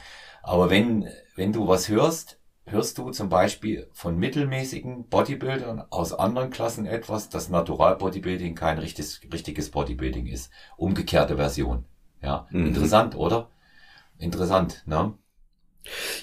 Aber 0.44 0.70
wenn, 0.70 1.10
wenn 1.36 1.54
du 1.54 1.68
was 1.68 1.90
hörst, 1.90 2.37
hörst 2.68 2.98
du 2.98 3.12
zum 3.12 3.30
Beispiel 3.30 3.88
von 3.94 4.18
mittelmäßigen 4.20 5.08
Bodybuildern 5.08 5.86
aus 5.90 6.14
anderen 6.14 6.50
Klassen 6.50 6.86
etwas, 6.86 7.30
dass 7.30 7.50
Natural 7.50 7.96
Bodybuilding 7.96 8.56
kein 8.56 8.78
richtiges, 8.78 9.22
richtiges 9.32 9.72
Bodybuilding 9.72 10.28
ist. 10.28 10.52
Umgekehrte 10.76 11.38
Version. 11.38 11.86
Ja, 12.22 12.48
mhm. 12.52 12.68
interessant, 12.68 13.16
oder? 13.16 13.50
Interessant, 14.20 14.84
ne? 14.86 15.14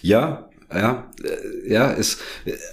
Ja, 0.02 0.50
ja, 0.72 1.10
ja, 1.66 1.92
es, 1.92 2.18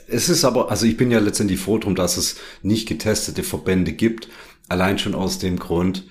es 0.07 0.27
ist 0.27 0.43
aber, 0.43 0.69
also 0.69 0.85
ich 0.85 0.97
bin 0.97 1.11
ja 1.11 1.19
letztendlich 1.19 1.59
froh 1.59 1.77
drum, 1.77 1.95
dass 1.95 2.17
es 2.17 2.37
nicht 2.61 2.87
getestete 2.87 3.43
Verbände 3.43 3.93
gibt. 3.93 4.27
Allein 4.67 4.97
schon 4.97 5.15
aus 5.15 5.39
dem 5.39 5.59
Grund, 5.59 6.05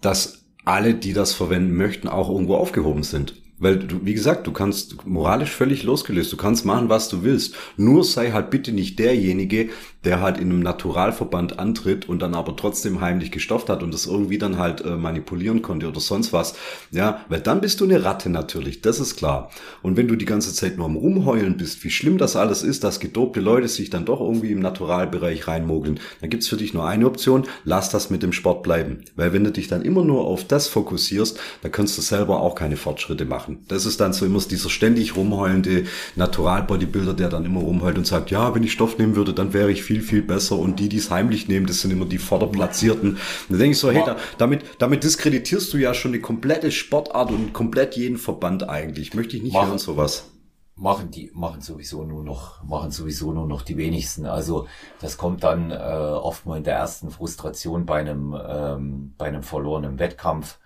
dass 0.00 0.44
alle, 0.64 0.94
die 0.94 1.12
das 1.12 1.32
verwenden 1.32 1.74
möchten, 1.76 2.08
auch 2.08 2.28
irgendwo 2.28 2.56
aufgehoben 2.56 3.04
sind. 3.04 3.40
Weil 3.58 3.78
du, 3.78 4.04
wie 4.04 4.14
gesagt, 4.14 4.46
du 4.46 4.52
kannst 4.52 5.06
moralisch 5.06 5.50
völlig 5.50 5.82
losgelöst, 5.82 6.32
du 6.32 6.36
kannst 6.36 6.64
machen, 6.64 6.88
was 6.88 7.08
du 7.08 7.24
willst. 7.24 7.56
Nur 7.76 8.04
sei 8.04 8.30
halt 8.30 8.50
bitte 8.50 8.72
nicht 8.72 8.98
derjenige, 8.98 9.70
der 10.04 10.20
halt 10.20 10.38
in 10.38 10.50
einem 10.50 10.60
Naturalverband 10.60 11.58
antritt 11.58 12.08
und 12.08 12.22
dann 12.22 12.34
aber 12.34 12.54
trotzdem 12.56 13.00
heimlich 13.00 13.32
gestofft 13.32 13.68
hat 13.68 13.82
und 13.82 13.92
das 13.92 14.06
irgendwie 14.06 14.38
dann 14.38 14.56
halt 14.56 14.80
äh, 14.84 14.96
manipulieren 14.96 15.60
konnte 15.60 15.88
oder 15.88 16.00
sonst 16.00 16.32
was. 16.32 16.54
Ja, 16.92 17.24
weil 17.28 17.40
dann 17.40 17.60
bist 17.60 17.80
du 17.80 17.84
eine 17.84 18.04
Ratte 18.04 18.30
natürlich, 18.30 18.80
das 18.80 19.00
ist 19.00 19.16
klar. 19.16 19.50
Und 19.82 19.96
wenn 19.96 20.06
du 20.06 20.14
die 20.14 20.24
ganze 20.24 20.52
Zeit 20.54 20.76
nur 20.76 20.86
am 20.86 20.96
Rumheulen 20.96 21.56
bist, 21.56 21.82
wie 21.82 21.90
schlimm 21.90 22.16
das 22.16 22.36
alles 22.36 22.62
ist, 22.62 22.84
dass 22.84 23.00
gedopte 23.00 23.40
Leute 23.40 23.66
sich 23.66 23.90
dann 23.90 24.04
doch 24.04 24.20
irgendwie 24.20 24.52
im 24.52 24.60
Naturalbereich 24.60 25.48
reinmogeln, 25.48 25.98
dann 26.20 26.30
gibt's 26.30 26.48
für 26.48 26.56
dich 26.56 26.74
nur 26.74 26.86
eine 26.86 27.06
Option, 27.06 27.44
lass 27.64 27.90
das 27.90 28.08
mit 28.08 28.22
dem 28.22 28.32
Sport 28.32 28.62
bleiben. 28.62 29.00
Weil 29.16 29.32
wenn 29.32 29.44
du 29.44 29.50
dich 29.50 29.66
dann 29.66 29.82
immer 29.82 30.04
nur 30.04 30.24
auf 30.24 30.44
das 30.44 30.68
fokussierst, 30.68 31.40
dann 31.62 31.72
kannst 31.72 31.98
du 31.98 32.02
selber 32.02 32.40
auch 32.40 32.54
keine 32.54 32.76
Fortschritte 32.76 33.24
machen. 33.24 33.64
Das 33.66 33.84
ist 33.84 34.00
dann 34.00 34.12
so 34.12 34.24
immer 34.24 34.38
dieser 34.38 34.70
ständig 34.70 35.16
rumheulende 35.16 35.84
Natural-Bodybuilder, 36.14 37.14
der 37.14 37.28
dann 37.28 37.44
immer 37.44 37.60
rumheult 37.60 37.98
und 37.98 38.06
sagt, 38.06 38.30
ja, 38.30 38.54
wenn 38.54 38.62
ich 38.62 38.72
Stoff 38.72 38.98
nehmen 38.98 39.16
würde, 39.16 39.34
dann 39.34 39.52
wäre 39.52 39.72
ich 39.72 39.87
viel, 39.88 40.02
viel 40.02 40.22
besser. 40.22 40.58
Und 40.58 40.80
die, 40.80 40.90
die 40.90 40.98
es 40.98 41.10
heimlich 41.10 41.48
nehmen, 41.48 41.66
das 41.66 41.80
sind 41.80 41.90
immer 41.90 42.04
die 42.04 42.18
Vorderplatzierten. 42.18 43.16
da 43.48 43.56
denke 43.56 43.72
ich 43.72 43.78
so, 43.78 43.90
hey, 43.90 44.02
da, 44.04 44.16
damit, 44.36 44.62
damit 44.78 45.02
diskreditierst 45.02 45.72
du 45.72 45.78
ja 45.78 45.94
schon 45.94 46.12
eine 46.12 46.20
komplette 46.20 46.70
Sportart 46.70 47.30
und 47.30 47.54
komplett 47.54 47.96
jeden 47.96 48.18
Verband 48.18 48.68
eigentlich. 48.68 49.14
Möchte 49.14 49.38
ich 49.38 49.42
nicht 49.42 49.54
machen, 49.54 49.68
hören, 49.68 49.78
sowas. 49.78 50.28
Machen 50.76 51.10
die, 51.10 51.30
machen 51.32 51.62
sowieso 51.62 52.04
nur 52.04 52.22
noch, 52.22 52.62
machen 52.64 52.90
sowieso 52.90 53.32
nur 53.32 53.46
noch 53.46 53.62
die 53.62 53.78
wenigsten. 53.78 54.26
Also 54.26 54.68
das 55.00 55.16
kommt 55.16 55.42
dann 55.42 55.70
äh, 55.70 55.74
oft 55.74 56.44
mal 56.44 56.58
in 56.58 56.64
der 56.64 56.76
ersten 56.76 57.10
Frustration 57.10 57.86
bei 57.86 58.00
einem, 58.00 58.36
ähm, 58.46 59.14
bei 59.16 59.24
einem 59.24 59.42
verlorenen 59.42 59.98
Wettkampf 59.98 60.58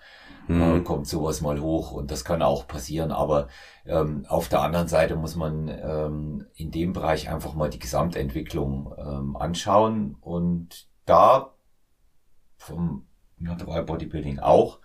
mhm. 0.59 0.85
kommt 0.85 1.07
sowas 1.07 1.41
mal 1.41 1.61
hoch 1.61 1.93
und 1.93 2.11
das 2.11 2.25
kann 2.25 2.43
auch 2.43 2.67
passieren. 2.67 3.12
Aber 3.12 3.49
ähm, 3.87 4.25
auf 4.29 4.49
der 4.49 4.62
anderen 4.62 4.88
Seite 4.88 5.17
muss 5.17 5.37
man 5.37 5.69
ähm, 5.69 6.47
in 6.55 6.71
dem 6.71 6.93
Bereich 6.93 7.31
einfach 7.31 7.55
mal 7.55 7.71
die 7.71 7.79
Gesamtentwicklung 7.79 8.95
ähm, 8.99 9.37
anschauen 9.37 10.17
und 10.21 10.88
da 11.05 11.55
vom 12.57 13.07
Natural 13.38 13.83
Bodybuilding 13.83 14.38
auch 14.38 14.79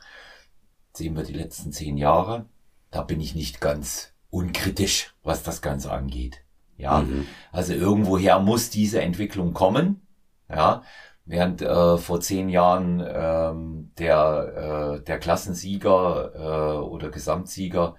sehen 0.98 1.16
wir 1.16 1.24
die 1.24 1.34
letzten 1.34 1.72
zehn 1.72 1.96
Jahre. 1.98 2.46
Da 2.90 3.04
bin 3.04 3.22
ich 3.22 3.36
nicht 3.36 3.62
ganz 3.62 4.14
unkritisch, 4.30 5.14
was 5.24 5.44
das 5.44 5.62
Ganze 5.62 5.92
angeht. 5.92 6.44
Ja, 6.76 7.00
mhm. 7.00 7.28
also 7.52 7.74
irgendwoher 7.74 8.40
muss 8.40 8.70
diese 8.70 9.02
Entwicklung 9.02 9.54
kommen. 9.54 10.02
Ja, 10.50 10.84
während 11.28 11.62
äh, 11.62 11.98
vor 11.98 12.22
zehn 12.22 12.50
Jahren 12.50 13.06
ähm, 13.06 13.92
der, 14.00 14.98
äh, 14.98 15.04
der 15.04 15.20
Klassensieger 15.20 16.32
äh, 16.34 16.80
oder 16.80 17.10
Gesamtsieger 17.10 17.96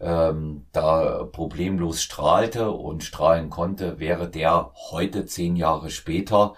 ähm, 0.00 0.66
da 0.72 1.24
problemlos 1.30 2.02
strahlte 2.02 2.70
und 2.72 3.04
strahlen 3.04 3.50
konnte, 3.50 4.00
wäre 4.00 4.28
der 4.28 4.72
heute 4.90 5.26
zehn 5.26 5.54
Jahre 5.54 5.90
später 5.90 6.54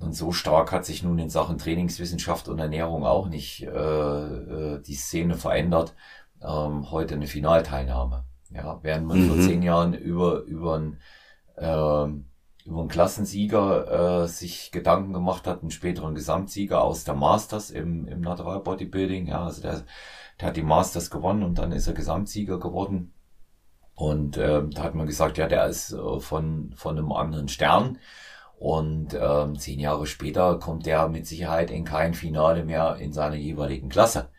und 0.00 0.14
so 0.14 0.32
stark 0.32 0.72
hat 0.72 0.84
sich 0.84 1.02
nun 1.02 1.18
in 1.18 1.28
Sachen 1.28 1.58
Trainingswissenschaft 1.58 2.48
und 2.48 2.58
Ernährung 2.58 3.04
auch 3.04 3.28
nicht 3.28 3.62
äh, 3.62 3.68
äh, 3.68 4.82
die 4.82 4.94
Szene 4.94 5.34
verändert. 5.34 5.94
Ähm, 6.40 6.90
heute 6.90 7.14
eine 7.14 7.26
Finalteilnahme. 7.26 8.24
Ja, 8.50 8.78
während 8.82 9.06
man 9.06 9.24
mhm. 9.24 9.28
vor 9.28 9.40
zehn 9.40 9.62
Jahren 9.62 9.94
über 9.94 10.42
über 10.42 10.78
ein 10.78 11.00
ähm, 11.58 12.26
über 12.68 12.80
einen 12.80 12.88
Klassensieger 12.88 14.22
äh, 14.22 14.28
sich 14.28 14.70
Gedanken 14.70 15.14
gemacht 15.14 15.46
hat, 15.46 15.62
einen 15.62 15.70
späteren 15.70 16.14
Gesamtsieger 16.14 16.82
aus 16.82 17.04
der 17.04 17.14
Masters 17.14 17.70
im, 17.70 18.06
im 18.06 18.20
Natural 18.20 18.60
Bodybuilding. 18.60 19.28
Ja, 19.28 19.44
also 19.44 19.62
der, 19.62 19.84
der 20.40 20.48
hat 20.48 20.56
die 20.56 20.62
Masters 20.62 21.10
gewonnen 21.10 21.42
und 21.42 21.58
dann 21.58 21.72
ist 21.72 21.86
er 21.86 21.94
Gesamtsieger 21.94 22.58
geworden. 22.58 23.14
Und 23.94 24.36
äh, 24.36 24.62
da 24.68 24.82
hat 24.82 24.94
man 24.94 25.06
gesagt, 25.06 25.38
ja, 25.38 25.48
der 25.48 25.66
ist 25.66 25.92
äh, 25.92 26.20
von, 26.20 26.72
von 26.76 26.98
einem 26.98 27.10
anderen 27.10 27.48
Stern. 27.48 27.98
Und 28.58 29.16
ähm, 29.18 29.58
zehn 29.58 29.80
Jahre 29.80 30.06
später 30.06 30.58
kommt 30.58 30.84
der 30.84 31.08
mit 31.08 31.26
Sicherheit 31.26 31.70
in 31.70 31.84
kein 31.84 32.12
Finale 32.12 32.64
mehr 32.64 32.96
in 32.96 33.12
seiner 33.12 33.36
jeweiligen 33.36 33.88
Klasse. 33.88 34.30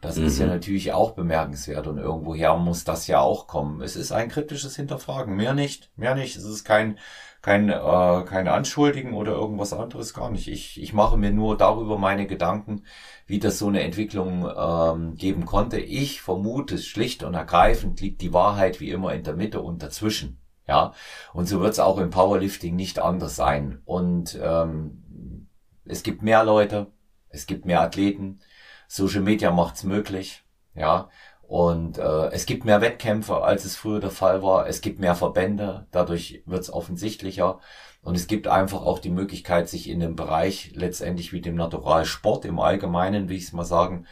Das 0.00 0.16
mhm. 0.16 0.26
ist 0.26 0.38
ja 0.38 0.46
mhm. 0.46 0.52
natürlich 0.52 0.92
auch 0.92 1.12
bemerkenswert 1.12 1.86
und 1.86 1.98
irgendwoher 1.98 2.56
muss 2.56 2.84
das 2.84 3.06
ja 3.06 3.20
auch 3.20 3.46
kommen. 3.46 3.80
Es 3.80 3.96
ist 3.96 4.12
ein 4.12 4.28
kritisches 4.28 4.76
Hinterfragen, 4.76 5.34
mehr 5.34 5.54
nicht, 5.54 5.90
mehr 5.96 6.14
nicht. 6.14 6.36
Es 6.36 6.44
ist 6.44 6.64
kein 6.64 6.98
kein, 7.42 7.68
äh, 7.68 8.24
kein 8.24 8.48
Anschuldigen 8.48 9.14
oder 9.14 9.32
irgendwas 9.32 9.72
anderes 9.72 10.14
gar 10.14 10.30
nicht. 10.30 10.48
Ich, 10.48 10.80
ich 10.82 10.92
mache 10.92 11.16
mir 11.16 11.30
nur 11.30 11.56
darüber 11.56 11.98
meine 11.98 12.26
Gedanken, 12.26 12.84
wie 13.26 13.38
das 13.38 13.58
so 13.58 13.68
eine 13.68 13.82
Entwicklung 13.82 14.48
ähm, 14.56 15.14
geben 15.14 15.44
konnte. 15.44 15.78
Ich 15.78 16.20
vermute, 16.20 16.78
schlicht 16.78 17.22
und 17.22 17.34
ergreifend 17.34 18.00
liegt 18.00 18.22
die 18.22 18.32
Wahrheit 18.32 18.80
wie 18.80 18.90
immer 18.90 19.14
in 19.14 19.22
der 19.22 19.34
Mitte 19.34 19.60
und 19.60 19.82
dazwischen. 19.82 20.40
Ja, 20.66 20.92
und 21.32 21.46
so 21.46 21.60
wird 21.60 21.72
es 21.72 21.80
auch 21.80 21.98
im 21.98 22.10
Powerlifting 22.10 22.76
nicht 22.76 22.98
anders 22.98 23.36
sein. 23.36 23.80
Und 23.86 24.38
ähm, 24.42 25.48
es 25.86 26.02
gibt 26.02 26.22
mehr 26.22 26.44
Leute, 26.44 26.88
es 27.30 27.46
gibt 27.46 27.64
mehr 27.64 27.80
Athleten, 27.80 28.40
Social 28.86 29.22
Media 29.22 29.50
macht's 29.50 29.84
möglich, 29.84 30.44
ja. 30.74 31.08
Und 31.48 31.96
äh, 31.96 32.26
es 32.28 32.44
gibt 32.44 32.66
mehr 32.66 32.82
Wettkämpfe, 32.82 33.42
als 33.42 33.64
es 33.64 33.74
früher 33.74 34.00
der 34.00 34.10
Fall 34.10 34.42
war. 34.42 34.68
Es 34.68 34.82
gibt 34.82 35.00
mehr 35.00 35.14
Verbände, 35.14 35.86
dadurch 35.92 36.42
wird's 36.44 36.70
offensichtlicher. 36.70 37.58
Und 38.02 38.16
es 38.16 38.26
gibt 38.26 38.46
einfach 38.48 38.82
auch 38.82 38.98
die 38.98 39.08
Möglichkeit, 39.08 39.66
sich 39.66 39.88
in 39.88 40.00
dem 40.00 40.14
Bereich 40.14 40.72
letztendlich 40.74 41.32
wie 41.32 41.40
dem 41.40 41.54
Naturalsport 41.54 42.44
im 42.44 42.60
Allgemeinen, 42.60 43.30
wie 43.30 43.36
ich 43.36 43.44
es 43.44 43.52
mal 43.54 43.64
sagen, 43.64 44.06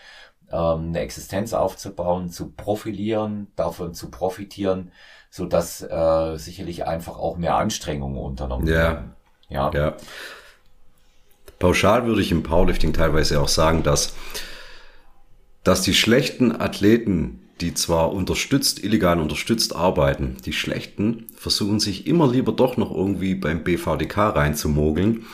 ähm, 0.50 0.88
eine 0.88 1.00
Existenz 1.00 1.52
aufzubauen, 1.52 2.30
zu 2.30 2.52
profilieren, 2.52 3.48
davon 3.54 3.92
zu 3.92 4.10
profitieren, 4.10 4.90
so 5.28 5.44
dass 5.44 5.82
äh, 5.82 6.36
sicherlich 6.38 6.86
einfach 6.86 7.18
auch 7.18 7.36
mehr 7.36 7.56
Anstrengungen 7.56 8.18
unternommen 8.18 8.66
ja. 8.66 8.74
werden. 8.74 9.12
Ja. 9.50 9.70
ja. 9.74 9.96
Pauschal 11.58 12.06
würde 12.06 12.22
ich 12.22 12.32
im 12.32 12.42
Powerlifting 12.42 12.94
teilweise 12.94 13.42
auch 13.42 13.48
sagen, 13.48 13.82
dass, 13.82 14.14
dass 15.66 15.82
die 15.82 15.94
schlechten 15.94 16.52
Athleten, 16.52 17.40
die 17.60 17.74
zwar 17.74 18.12
unterstützt, 18.12 18.84
illegal 18.84 19.18
unterstützt 19.18 19.74
arbeiten, 19.74 20.36
die 20.44 20.52
schlechten 20.52 21.26
versuchen 21.34 21.80
sich 21.80 22.06
immer 22.06 22.30
lieber 22.30 22.52
doch 22.52 22.76
noch 22.76 22.94
irgendwie 22.94 23.34
beim 23.34 23.64
BVDK 23.64 24.28
reinzumogeln, 24.36 25.24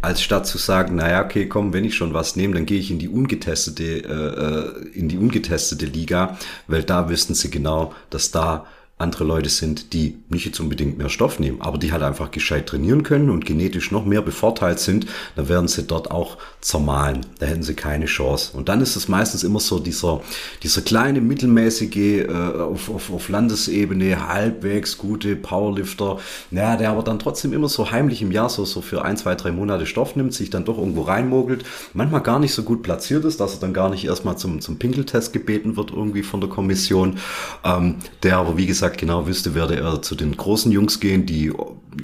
als 0.00 0.22
statt 0.22 0.46
zu 0.46 0.56
sagen, 0.56 0.96
naja, 0.96 1.22
okay, 1.22 1.48
komm, 1.48 1.74
wenn 1.74 1.84
ich 1.84 1.96
schon 1.96 2.14
was 2.14 2.34
nehme, 2.34 2.54
dann 2.54 2.64
gehe 2.64 2.78
ich 2.78 2.90
in 2.90 2.98
die 2.98 3.10
ungetestete, 3.10 3.84
äh, 3.84 4.86
äh, 4.86 4.98
in 4.98 5.10
die 5.10 5.18
ungetestete 5.18 5.84
Liga, 5.84 6.38
weil 6.66 6.82
da 6.82 7.10
wissen 7.10 7.34
sie 7.34 7.50
genau, 7.50 7.92
dass 8.08 8.30
da 8.30 8.64
andere 8.98 9.22
Leute 9.22 9.48
sind, 9.48 9.92
die 9.92 10.18
nicht 10.28 10.44
jetzt 10.44 10.58
unbedingt 10.58 10.98
mehr 10.98 11.08
Stoff 11.08 11.38
nehmen, 11.38 11.60
aber 11.60 11.78
die 11.78 11.92
halt 11.92 12.02
einfach 12.02 12.32
gescheit 12.32 12.66
trainieren 12.66 13.04
können 13.04 13.30
und 13.30 13.46
genetisch 13.46 13.92
noch 13.92 14.04
mehr 14.04 14.22
bevorteilt 14.22 14.80
sind, 14.80 15.06
dann 15.36 15.48
werden 15.48 15.68
sie 15.68 15.84
dort 15.84 16.10
auch 16.10 16.36
zermahlen. 16.60 17.24
Da 17.38 17.46
hätten 17.46 17.62
sie 17.62 17.74
keine 17.74 18.06
Chance. 18.06 18.56
Und 18.56 18.68
dann 18.68 18.80
ist 18.80 18.96
es 18.96 19.06
meistens 19.06 19.44
immer 19.44 19.60
so 19.60 19.78
dieser, 19.78 20.20
dieser 20.64 20.82
kleine, 20.82 21.20
mittelmäßige, 21.20 21.96
äh, 21.96 22.28
auf, 22.28 22.90
auf, 22.90 23.12
auf 23.12 23.28
Landesebene, 23.28 24.26
halbwegs 24.26 24.98
gute 24.98 25.36
Powerlifter, 25.36 26.18
naja, 26.50 26.76
der 26.76 26.90
aber 26.90 27.04
dann 27.04 27.20
trotzdem 27.20 27.52
immer 27.52 27.68
so 27.68 27.92
heimlich 27.92 28.20
im 28.20 28.32
Jahr 28.32 28.48
so, 28.48 28.64
so 28.64 28.80
für 28.80 29.04
ein, 29.04 29.16
zwei, 29.16 29.36
drei 29.36 29.52
Monate 29.52 29.86
Stoff 29.86 30.16
nimmt, 30.16 30.34
sich 30.34 30.50
dann 30.50 30.64
doch 30.64 30.76
irgendwo 30.76 31.02
reinmogelt, 31.02 31.64
manchmal 31.94 32.22
gar 32.22 32.40
nicht 32.40 32.52
so 32.52 32.64
gut 32.64 32.82
platziert 32.82 33.24
ist, 33.24 33.38
dass 33.38 33.54
er 33.54 33.60
dann 33.60 33.72
gar 33.72 33.90
nicht 33.90 34.04
erstmal 34.04 34.36
zum, 34.36 34.60
zum 34.60 34.78
Pinkeltest 34.80 35.32
gebeten 35.32 35.76
wird 35.76 35.92
irgendwie 35.92 36.24
von 36.24 36.40
der 36.40 36.50
Kommission, 36.50 37.18
ähm, 37.64 37.96
der 38.24 38.38
aber 38.38 38.56
wie 38.56 38.66
gesagt 38.66 38.87
gesagt 38.88 39.00
genau 39.00 39.26
wüsste, 39.26 39.54
werde 39.54 39.76
er 39.76 40.02
zu 40.02 40.14
den 40.14 40.36
großen 40.36 40.72
Jungs 40.72 41.00
gehen, 41.00 41.26
die 41.26 41.52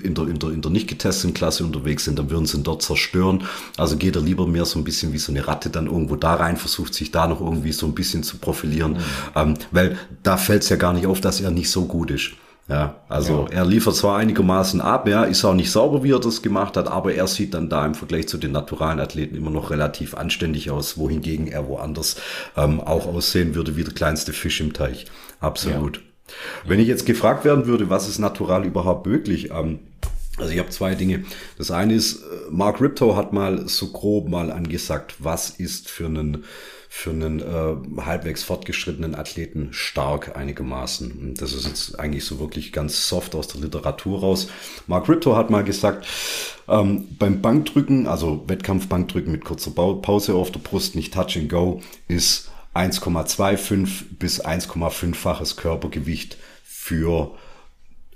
in 0.02 0.14
der, 0.14 0.26
in 0.26 0.38
der, 0.38 0.50
in 0.50 0.60
der 0.60 0.70
nicht 0.70 0.88
getesteten 0.88 1.34
Klasse 1.34 1.64
unterwegs 1.64 2.04
sind, 2.04 2.18
dann 2.18 2.30
würden 2.30 2.46
sie 2.46 2.58
ihn 2.58 2.64
dort 2.64 2.82
zerstören. 2.82 3.44
Also 3.76 3.96
geht 3.96 4.16
er 4.16 4.22
lieber 4.22 4.46
mehr 4.46 4.64
so 4.64 4.78
ein 4.78 4.84
bisschen 4.84 5.12
wie 5.12 5.18
so 5.18 5.32
eine 5.32 5.46
Ratte 5.46 5.70
dann 5.70 5.86
irgendwo 5.86 6.16
da 6.16 6.34
rein, 6.34 6.56
versucht 6.56 6.94
sich 6.94 7.10
da 7.10 7.26
noch 7.26 7.40
irgendwie 7.40 7.72
so 7.72 7.86
ein 7.86 7.94
bisschen 7.94 8.22
zu 8.22 8.38
profilieren, 8.38 8.92
mhm. 8.92 8.98
ähm, 9.36 9.54
weil 9.70 9.98
da 10.22 10.36
fällt 10.36 10.62
es 10.62 10.68
ja 10.68 10.76
gar 10.76 10.92
nicht 10.92 11.06
auf, 11.06 11.20
dass 11.20 11.40
er 11.40 11.50
nicht 11.50 11.70
so 11.70 11.86
gut 11.86 12.10
ist. 12.10 12.32
Ja, 12.66 12.94
also 13.10 13.46
ja. 13.50 13.58
er 13.58 13.66
liefert 13.66 13.94
zwar 13.94 14.16
einigermaßen 14.16 14.80
ab, 14.80 15.06
ja, 15.06 15.24
ist 15.24 15.44
auch 15.44 15.52
nicht 15.52 15.70
sauber, 15.70 16.02
wie 16.02 16.12
er 16.12 16.18
das 16.18 16.40
gemacht 16.40 16.78
hat, 16.78 16.88
aber 16.88 17.12
er 17.12 17.26
sieht 17.26 17.52
dann 17.52 17.68
da 17.68 17.84
im 17.84 17.94
Vergleich 17.94 18.26
zu 18.26 18.38
den 18.38 18.52
naturalen 18.52 19.00
Athleten 19.00 19.36
immer 19.36 19.50
noch 19.50 19.70
relativ 19.70 20.14
anständig 20.14 20.70
aus, 20.70 20.96
wohingegen 20.96 21.46
er 21.46 21.68
woanders 21.68 22.16
ähm, 22.56 22.80
auch 22.80 23.06
aussehen 23.06 23.54
würde 23.54 23.76
wie 23.76 23.84
der 23.84 23.92
kleinste 23.92 24.32
Fisch 24.32 24.62
im 24.62 24.72
Teich. 24.72 25.04
Absolut. 25.40 25.98
Ja. 25.98 26.02
Wenn 26.64 26.80
ich 26.80 26.88
jetzt 26.88 27.06
gefragt 27.06 27.44
werden 27.44 27.66
würde, 27.66 27.90
was 27.90 28.08
ist 28.08 28.18
natural 28.18 28.64
überhaupt 28.64 29.06
möglich? 29.06 29.50
Ähm, 29.50 29.80
also 30.36 30.50
ich 30.50 30.58
habe 30.58 30.70
zwei 30.70 30.94
Dinge. 30.94 31.24
Das 31.58 31.70
eine 31.70 31.94
ist, 31.94 32.22
äh, 32.22 32.50
Mark 32.50 32.80
Riptow 32.80 33.16
hat 33.16 33.32
mal 33.32 33.68
so 33.68 33.92
grob 33.92 34.28
mal 34.28 34.50
angesagt, 34.50 35.16
was 35.18 35.50
ist 35.50 35.88
für 35.88 36.06
einen 36.06 36.44
für 36.96 37.10
einen 37.10 37.40
äh, 37.40 38.02
halbwegs 38.02 38.44
fortgeschrittenen 38.44 39.16
Athleten 39.16 39.70
stark 39.72 40.36
einigermaßen. 40.36 41.10
Und 41.10 41.42
das 41.42 41.52
ist 41.52 41.66
jetzt 41.66 41.98
eigentlich 41.98 42.24
so 42.24 42.38
wirklich 42.38 42.72
ganz 42.72 43.08
soft 43.08 43.34
aus 43.34 43.48
der 43.48 43.62
Literatur 43.62 44.20
raus. 44.20 44.46
Mark 44.86 45.08
Riptow 45.08 45.34
hat 45.34 45.50
mal 45.50 45.64
gesagt, 45.64 46.06
ähm, 46.68 47.08
beim 47.18 47.42
Bankdrücken, 47.42 48.06
also 48.06 48.44
Wettkampfbankdrücken 48.46 49.32
mit 49.32 49.44
kurzer 49.44 49.72
Pause 49.72 50.34
auf 50.34 50.52
der 50.52 50.60
Brust, 50.60 50.94
nicht 50.94 51.12
Touch 51.12 51.36
and 51.36 51.48
Go, 51.48 51.80
ist 52.06 52.52
1,25 52.74 54.18
bis 54.18 54.44
1,5-faches 54.44 55.56
Körpergewicht 55.56 56.36
für 56.64 57.36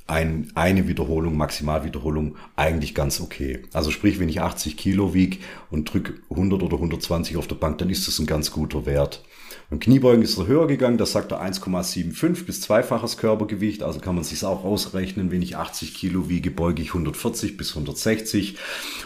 ein, 0.09 0.51
eine 0.55 0.88
Wiederholung, 0.88 1.37
Maximalwiederholung 1.37 2.37
eigentlich 2.57 2.94
ganz 2.94 3.21
okay. 3.21 3.62
Also 3.73 3.90
sprich, 3.90 4.18
wenn 4.18 4.29
ich 4.29 4.40
80 4.40 4.77
Kilo 4.77 5.14
wiege 5.14 5.38
und 5.71 5.92
drücke 5.92 6.14
100 6.31 6.62
oder 6.62 6.77
120 6.77 7.37
auf 7.37 7.47
der 7.47 7.57
Bank, 7.57 7.79
dann 7.79 7.90
ist 7.90 8.09
das 8.09 8.18
ein 8.18 8.27
ganz 8.27 8.51
guter 8.51 8.87
Wert. 8.87 9.23
Beim 9.70 9.81
Kniebeugen 9.81 10.22
ist 10.22 10.38
er 10.38 10.46
höher 10.46 10.66
gegangen, 10.66 10.96
das 10.96 11.12
sagt 11.12 11.31
er 11.31 11.42
1,75 11.42 12.46
bis 12.46 12.62
zweifaches 12.62 13.18
Körpergewicht, 13.18 13.83
also 13.83 14.00
kann 14.00 14.14
man 14.14 14.24
sich 14.24 14.42
auch 14.42 14.64
ausrechnen, 14.64 15.31
wenn 15.31 15.42
ich 15.42 15.59
80 15.59 15.92
Kilo 15.92 16.31
wiege, 16.31 16.50
beuge 16.50 16.81
ich 16.81 16.88
140 16.88 17.59
bis 17.59 17.70
160 17.76 18.57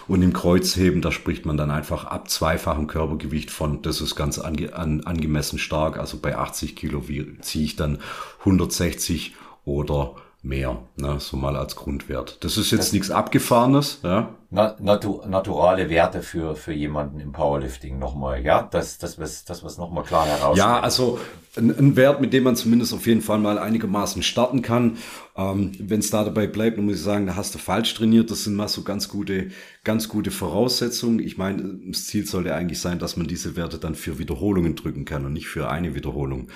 und 0.07 0.23
im 0.23 0.33
Kreuzheben, 0.33 1.03
da 1.03 1.11
spricht 1.11 1.47
man 1.47 1.57
dann 1.57 1.73
einfach 1.73 2.05
ab 2.05 2.31
zweifachem 2.31 2.87
Körpergewicht 2.87 3.51
von, 3.51 3.83
das 3.83 4.01
ist 4.01 4.15
ganz 4.15 4.39
ange, 4.39 4.73
an, 4.75 5.01
angemessen 5.01 5.59
stark, 5.59 5.99
also 5.99 6.19
bei 6.19 6.37
80 6.37 6.77
Kilo 6.77 7.03
ziehe 7.41 7.65
ich 7.65 7.75
dann 7.75 7.99
160 8.41 9.35
oder 9.65 10.15
mehr, 10.43 10.81
ne, 10.97 11.19
so 11.19 11.37
mal 11.37 11.57
als 11.57 11.75
Grundwert. 11.75 12.39
Das 12.45 12.57
ist 12.57 12.71
jetzt 12.71 12.87
das 12.87 12.93
nichts 12.93 13.11
Abgefahrenes, 13.11 13.99
ja. 14.05 14.33
Natu 14.53 15.23
naturale 15.27 15.89
Werte 15.89 16.23
für, 16.23 16.55
für 16.57 16.75
jemanden 16.75 17.21
im 17.21 17.33
Powerlifting 17.33 17.99
nochmal, 17.99 18.45
ja, 18.45 18.69
das, 18.71 18.99
das, 18.99 19.17
das, 19.17 19.47
das 19.47 19.65
was 19.65 19.79
nochmal 19.79 20.05
klar 20.05 20.27
heraus. 20.27 20.59
Ja, 20.59 20.79
also 20.79 21.19
ein, 21.57 21.71
ein, 21.79 21.97
Wert, 21.97 22.21
mit 22.21 22.33
dem 22.33 22.45
man 22.45 22.57
zumindest 22.57 22.95
auf 22.95 23.07
jeden 23.07 23.21
Fall 23.21 23.39
mal 23.39 23.59
einigermaßen 23.59 24.23
starten 24.23 24.63
kann. 24.63 24.97
Ähm, 25.37 25.73
Wenn 25.79 26.01
es 26.01 26.11
da 26.11 26.25
dabei 26.25 26.47
bleibt, 26.47 26.79
dann 26.79 26.87
muss 26.87 26.97
ich 26.97 27.03
sagen, 27.03 27.27
da 27.27 27.37
hast 27.37 27.55
du 27.55 27.59
falsch 27.59 27.95
trainiert. 27.95 28.31
Das 28.31 28.45
sind 28.45 28.55
mal 28.55 28.69
so 28.69 28.83
ganz 28.83 29.09
gute, 29.09 29.49
ganz 29.85 30.09
gute 30.09 30.31
Voraussetzungen. 30.31 31.19
Ich 31.19 31.37
meine, 31.37 31.79
das 31.87 32.07
Ziel 32.07 32.27
sollte 32.27 32.55
eigentlich 32.55 32.81
sein, 32.81 32.99
dass 32.99 33.19
man 33.19 33.27
diese 33.27 33.55
Werte 33.55 33.79
dann 33.79 33.95
für 33.95 34.19
Wiederholungen 34.19 34.77
drücken 34.77 35.05
kann 35.05 35.27
und 35.27 35.35
nicht 35.35 35.49
für 35.49 35.71
eine 35.71 35.95
Wiederholung. 35.95 36.49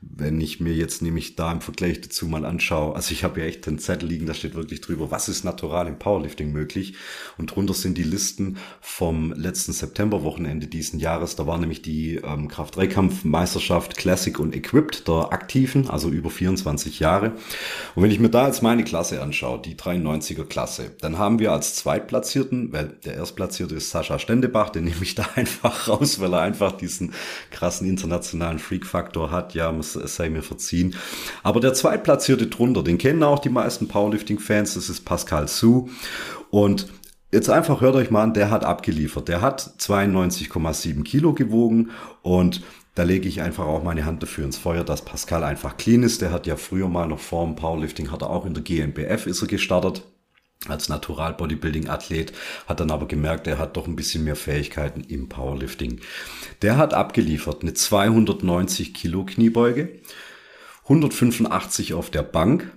Wenn 0.00 0.40
ich 0.40 0.60
mir 0.60 0.74
jetzt 0.74 1.00
nämlich 1.00 1.36
da 1.36 1.52
im 1.52 1.60
Vergleich 1.60 2.00
dazu 2.00 2.26
mal 2.26 2.44
anschaue, 2.44 2.96
also 2.96 3.12
ich 3.12 3.22
habe 3.22 3.40
ja 3.40 3.46
echt 3.46 3.68
einen 3.68 3.78
Zettel 3.78 4.08
liegen, 4.08 4.26
da 4.26 4.34
steht 4.34 4.54
wirklich 4.54 4.80
drüber, 4.80 5.12
was 5.12 5.28
ist 5.28 5.44
natural 5.44 5.86
im 5.86 5.98
Powerlifting 5.98 6.50
möglich? 6.50 6.94
Und 7.40 7.56
drunter 7.56 7.72
sind 7.72 7.96
die 7.96 8.02
Listen 8.02 8.58
vom 8.82 9.32
letzten 9.32 9.72
Septemberwochenende 9.72 10.66
diesen 10.66 11.00
Jahres. 11.00 11.36
Da 11.36 11.46
war 11.46 11.56
nämlich 11.56 11.80
die 11.80 12.16
ähm, 12.16 12.48
Kraft-3-Kampf-Meisterschaft 12.48 13.96
Classic 13.96 14.38
und 14.38 14.54
Equipped 14.54 15.08
der 15.08 15.32
Aktiven, 15.32 15.88
also 15.88 16.10
über 16.10 16.28
24 16.28 17.00
Jahre. 17.00 17.32
Und 17.94 18.02
wenn 18.02 18.10
ich 18.10 18.20
mir 18.20 18.28
da 18.28 18.46
jetzt 18.46 18.62
meine 18.62 18.84
Klasse 18.84 19.22
anschaue, 19.22 19.58
die 19.58 19.74
93er 19.74 20.44
Klasse, 20.44 20.90
dann 21.00 21.16
haben 21.16 21.38
wir 21.38 21.52
als 21.52 21.76
Zweitplatzierten, 21.76 22.74
weil 22.74 22.88
der 23.06 23.14
Erstplatzierte 23.14 23.74
ist 23.74 23.88
Sascha 23.88 24.18
Stendebach, 24.18 24.68
den 24.68 24.84
nehme 24.84 25.02
ich 25.02 25.14
da 25.14 25.26
einfach 25.34 25.88
raus, 25.88 26.20
weil 26.20 26.34
er 26.34 26.42
einfach 26.42 26.72
diesen 26.72 27.14
krassen 27.50 27.88
internationalen 27.88 28.58
Freak-Faktor 28.58 29.30
hat. 29.30 29.54
Ja, 29.54 29.72
muss, 29.72 29.96
es 29.96 30.16
sei 30.16 30.28
mir 30.28 30.42
verziehen. 30.42 30.94
Aber 31.42 31.60
der 31.60 31.72
Zweitplatzierte 31.72 32.48
drunter, 32.48 32.82
den 32.82 32.98
kennen 32.98 33.22
auch 33.22 33.38
die 33.38 33.48
meisten 33.48 33.88
Powerlifting-Fans, 33.88 34.74
das 34.74 34.90
ist 34.90 35.06
Pascal 35.06 35.48
Su. 35.48 35.88
Und 36.50 36.88
Jetzt 37.32 37.48
einfach 37.48 37.80
hört 37.80 37.94
euch 37.94 38.10
mal 38.10 38.24
an, 38.24 38.34
der 38.34 38.50
hat 38.50 38.64
abgeliefert. 38.64 39.28
Der 39.28 39.40
hat 39.40 39.62
92,7 39.78 41.04
Kilo 41.04 41.32
gewogen 41.32 41.90
und 42.22 42.62
da 42.96 43.04
lege 43.04 43.28
ich 43.28 43.40
einfach 43.40 43.66
auch 43.66 43.84
meine 43.84 44.04
Hand 44.04 44.22
dafür 44.22 44.44
ins 44.44 44.58
Feuer, 44.58 44.82
dass 44.82 45.04
Pascal 45.04 45.44
einfach 45.44 45.76
clean 45.76 46.02
ist. 46.02 46.22
Der 46.22 46.32
hat 46.32 46.48
ja 46.48 46.56
früher 46.56 46.88
mal 46.88 47.06
noch 47.06 47.20
vor 47.20 47.46
dem 47.46 47.54
Powerlifting, 47.54 48.10
hat 48.10 48.22
er 48.22 48.30
auch 48.30 48.44
in 48.46 48.54
der 48.54 48.64
GmbF 48.64 49.26
ist 49.26 49.42
er 49.42 49.48
gestartet 49.48 50.02
als 50.68 50.88
Natural 50.88 51.32
Bodybuilding 51.32 51.88
Athlet, 51.88 52.32
hat 52.66 52.80
dann 52.80 52.90
aber 52.90 53.08
gemerkt, 53.08 53.46
er 53.46 53.58
hat 53.58 53.76
doch 53.76 53.86
ein 53.86 53.96
bisschen 53.96 54.24
mehr 54.24 54.36
Fähigkeiten 54.36 55.00
im 55.00 55.28
Powerlifting. 55.28 56.00
Der 56.60 56.76
hat 56.76 56.92
abgeliefert 56.92 57.62
eine 57.62 57.72
290 57.72 58.92
Kilo 58.92 59.24
Kniebeuge, 59.24 60.00
185 60.82 61.94
auf 61.94 62.10
der 62.10 62.22
Bank 62.22 62.70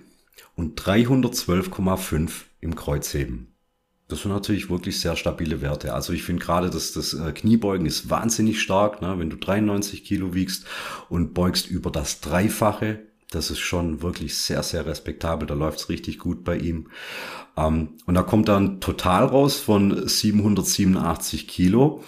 und 0.54 0.80
312,5 0.80 2.30
im 2.60 2.74
Kreuzheben. 2.74 3.53
Das 4.08 4.22
sind 4.22 4.32
natürlich 4.32 4.68
wirklich 4.68 5.00
sehr 5.00 5.16
stabile 5.16 5.62
Werte. 5.62 5.94
Also 5.94 6.12
ich 6.12 6.24
finde 6.24 6.44
gerade, 6.44 6.68
dass 6.68 6.92
das 6.92 7.14
äh, 7.14 7.32
Kniebeugen 7.32 7.86
ist 7.86 8.10
wahnsinnig 8.10 8.60
stark. 8.60 9.00
Ne? 9.00 9.18
Wenn 9.18 9.30
du 9.30 9.36
93 9.36 10.04
Kilo 10.04 10.34
wiegst 10.34 10.66
und 11.08 11.32
beugst 11.32 11.68
über 11.68 11.90
das 11.90 12.20
Dreifache, 12.20 13.00
das 13.30 13.50
ist 13.50 13.60
schon 13.60 14.02
wirklich 14.02 14.36
sehr, 14.36 14.62
sehr 14.62 14.86
respektabel. 14.86 15.46
Da 15.46 15.54
läuft's 15.54 15.88
richtig 15.88 16.18
gut 16.18 16.44
bei 16.44 16.58
ihm. 16.58 16.88
Ähm, 17.56 17.94
und 18.06 18.14
da 18.14 18.22
kommt 18.22 18.48
dann 18.48 18.80
total 18.80 19.24
raus 19.24 19.58
von 19.58 20.06
787 20.06 21.48
Kilo. 21.48 22.04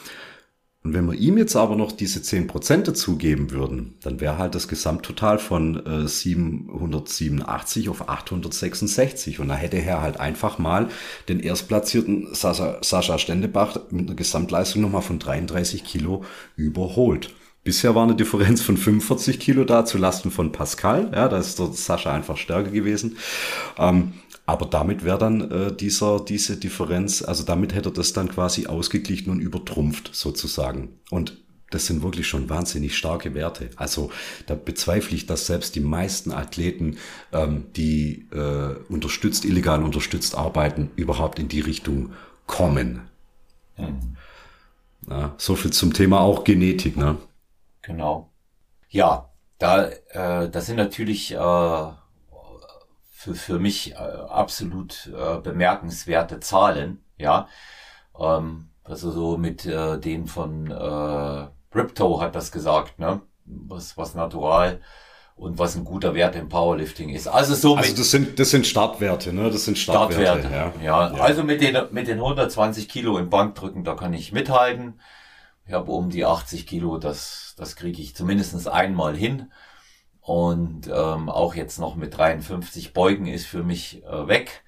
Und 0.87 0.95
wenn 0.95 1.07
wir 1.07 1.15
ihm 1.15 1.37
jetzt 1.37 1.57
aber 1.57 1.75
noch 1.75 1.91
diese 1.91 2.21
10% 2.21 2.85
dazugeben 2.85 3.51
würden, 3.51 3.95
dann 4.03 4.21
wäre 4.21 4.39
halt 4.39 4.55
das 4.55 4.69
Gesamttotal 4.69 5.41
von 5.41 5.85
äh, 5.85 6.07
787 6.07 7.89
auf 7.89 8.09
866. 8.09 9.41
Und 9.41 9.49
da 9.49 9.57
hätte 9.57 9.79
er 9.79 10.01
halt 10.01 10.21
einfach 10.21 10.59
mal 10.59 10.87
den 11.29 11.41
erstplatzierten 11.41 12.33
Sascha, 12.33 12.79
Sascha 12.83 13.19
Stendebach 13.19 13.81
mit 13.91 14.07
einer 14.07 14.15
Gesamtleistung 14.15 14.81
nochmal 14.81 15.03
von 15.03 15.19
33 15.19 15.83
Kilo 15.83 16.23
überholt. 16.55 17.35
Bisher 17.65 17.97
war 17.97 18.05
eine 18.05 18.15
Differenz 18.15 18.63
von 18.63 18.77
45 18.77 19.41
Kilo 19.41 19.65
da 19.65 19.85
zu 19.85 19.99
Lasten 19.99 20.31
von 20.31 20.53
Pascal. 20.53 21.11
Ja, 21.13 21.27
da 21.27 21.39
ist 21.39 21.59
der 21.59 21.73
Sascha 21.73 22.15
einfach 22.15 22.37
stärker 22.37 22.71
gewesen. 22.71 23.17
Ähm, 23.77 24.13
aber 24.47 24.67
damit 24.67 25.05
wäre 25.05 25.19
dann 25.19 25.51
äh, 25.51 25.77
dieser, 25.77 26.21
diese 26.21 26.57
Differenz, 26.57 27.23
also 27.23 27.43
damit 27.43 27.75
hätte 27.75 27.89
er 27.91 27.93
das 27.93 28.13
dann 28.13 28.29
quasi 28.29 28.67
ausgeglichen 28.67 29.31
und 29.31 29.41
übertrumpft 29.41 30.15
sozusagen. 30.15 31.01
Und 31.11 31.37
das 31.71 31.87
sind 31.87 32.03
wirklich 32.03 32.29
schon 32.29 32.49
wahnsinnig 32.49 32.97
starke 32.97 33.35
Werte. 33.35 33.71
Also 33.75 34.11
da 34.47 34.55
bezweifle 34.55 35.17
ich, 35.17 35.27
dass 35.27 35.47
selbst 35.47 35.75
die 35.75 35.81
meisten 35.81 36.31
Athleten, 36.31 36.99
ähm, 37.33 37.67
die 37.75 38.29
äh, 38.33 38.77
unterstützt, 38.89 39.45
illegal 39.45 39.83
unterstützt 39.83 40.37
arbeiten, 40.37 40.91
überhaupt 40.95 41.41
in 41.41 41.49
die 41.49 41.61
Richtung 41.61 42.13
kommen. 42.47 43.03
Mhm. 43.77 44.17
Ja, 45.09 45.35
so 45.39 45.57
viel 45.57 45.73
zum 45.73 45.93
Thema 45.93 46.21
auch 46.21 46.45
Genetik, 46.45 46.97
ne? 46.97 47.17
Genau. 47.83 48.31
Ja, 48.89 49.29
da, 49.59 49.89
äh, 49.89 50.49
das 50.49 50.67
sind 50.67 50.77
natürlich 50.77 51.33
äh, 51.33 51.37
für, 53.27 53.35
für 53.35 53.59
mich 53.59 53.93
äh, 53.93 53.97
absolut 53.97 55.11
äh, 55.13 55.39
bemerkenswerte 55.41 56.41
Zahlen, 56.41 57.03
ja. 57.19 57.49
Ähm, 58.19 58.69
also 58.85 59.11
so 59.11 59.37
mit 59.37 59.67
äh, 59.67 59.99
denen 59.99 60.27
von 60.27 60.71
äh, 60.71 61.49
Ripto 61.77 62.21
hat 62.21 62.35
das 62.35 62.53
gesagt, 62.53 62.99
ne? 62.99 63.21
Was, 63.45 63.97
was 63.97 64.15
natural 64.15 64.81
und 65.37 65.59
was 65.59 65.77
ein 65.77 65.85
guter 65.85 66.15
Wert 66.15 66.35
im 66.37 66.49
Powerlifting 66.49 67.11
ist. 67.11 67.29
Also 67.29 67.55
so 67.55 67.77
also 67.77 67.95
das 67.95 68.11
sind 68.11 68.39
das 68.39 68.51
sind 68.51 68.67
Startwerte, 68.67 69.33
ne? 69.33 69.51
Das 69.51 69.65
sind 69.65 69.77
Startwerte. 69.79 70.43
Startwerte 70.43 70.85
ja. 70.85 71.11
ja. 71.11 71.21
Also 71.21 71.43
mit 71.43 71.61
den 71.61 71.77
mit 71.91 72.09
den 72.09 72.19
120 72.19 72.89
Kilo 72.89 73.19
im 73.19 73.29
Bankdrücken, 73.29 73.85
da 73.85 73.95
kann 73.95 74.15
ich 74.15 74.33
mithalten. 74.33 75.01
Ich 75.67 75.73
habe 75.73 75.91
um 75.91 76.11
die 76.11 76.25
80 76.25 76.67
Kilo, 76.67 76.99
das 76.99 77.55
das 77.57 77.77
kriege 77.77 78.01
ich 78.01 78.15
zumindestens 78.15 78.67
einmal 78.67 79.17
hin. 79.17 79.51
Und 80.27 80.89
ähm, 80.93 81.29
auch 81.29 81.55
jetzt 81.55 81.79
noch 81.79 81.95
mit 81.95 82.19
53 82.19 82.93
Beugen 82.93 83.29
ist 83.29 83.47
für 83.47 83.63
mich 83.63 84.05
äh, 84.05 84.27
weg. 84.27 84.65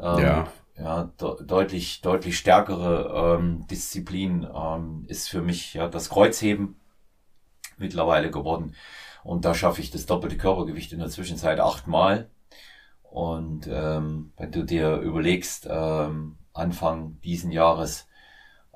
Ähm, 0.00 0.18
ja. 0.18 0.52
Ja, 0.78 1.12
de 1.20 1.44
deutlich, 1.44 2.00
deutlich 2.00 2.38
stärkere 2.38 3.36
ähm, 3.36 3.66
Disziplin 3.66 4.48
ähm, 4.54 5.04
ist 5.08 5.28
für 5.28 5.42
mich 5.42 5.74
ja 5.74 5.86
das 5.88 6.08
Kreuzheben 6.08 6.80
mittlerweile 7.76 8.30
geworden. 8.30 8.74
Und 9.22 9.44
da 9.44 9.54
schaffe 9.54 9.82
ich 9.82 9.90
das 9.90 10.06
doppelte 10.06 10.38
Körpergewicht 10.38 10.94
in 10.94 10.98
der 10.98 11.10
Zwischenzeit 11.10 11.60
achtmal. 11.60 12.30
Und 13.02 13.68
ähm, 13.70 14.32
wenn 14.38 14.50
du 14.50 14.64
dir 14.64 14.96
überlegst, 14.96 15.68
ähm, 15.70 16.38
Anfang 16.54 17.20
diesen 17.20 17.52
Jahres 17.52 18.08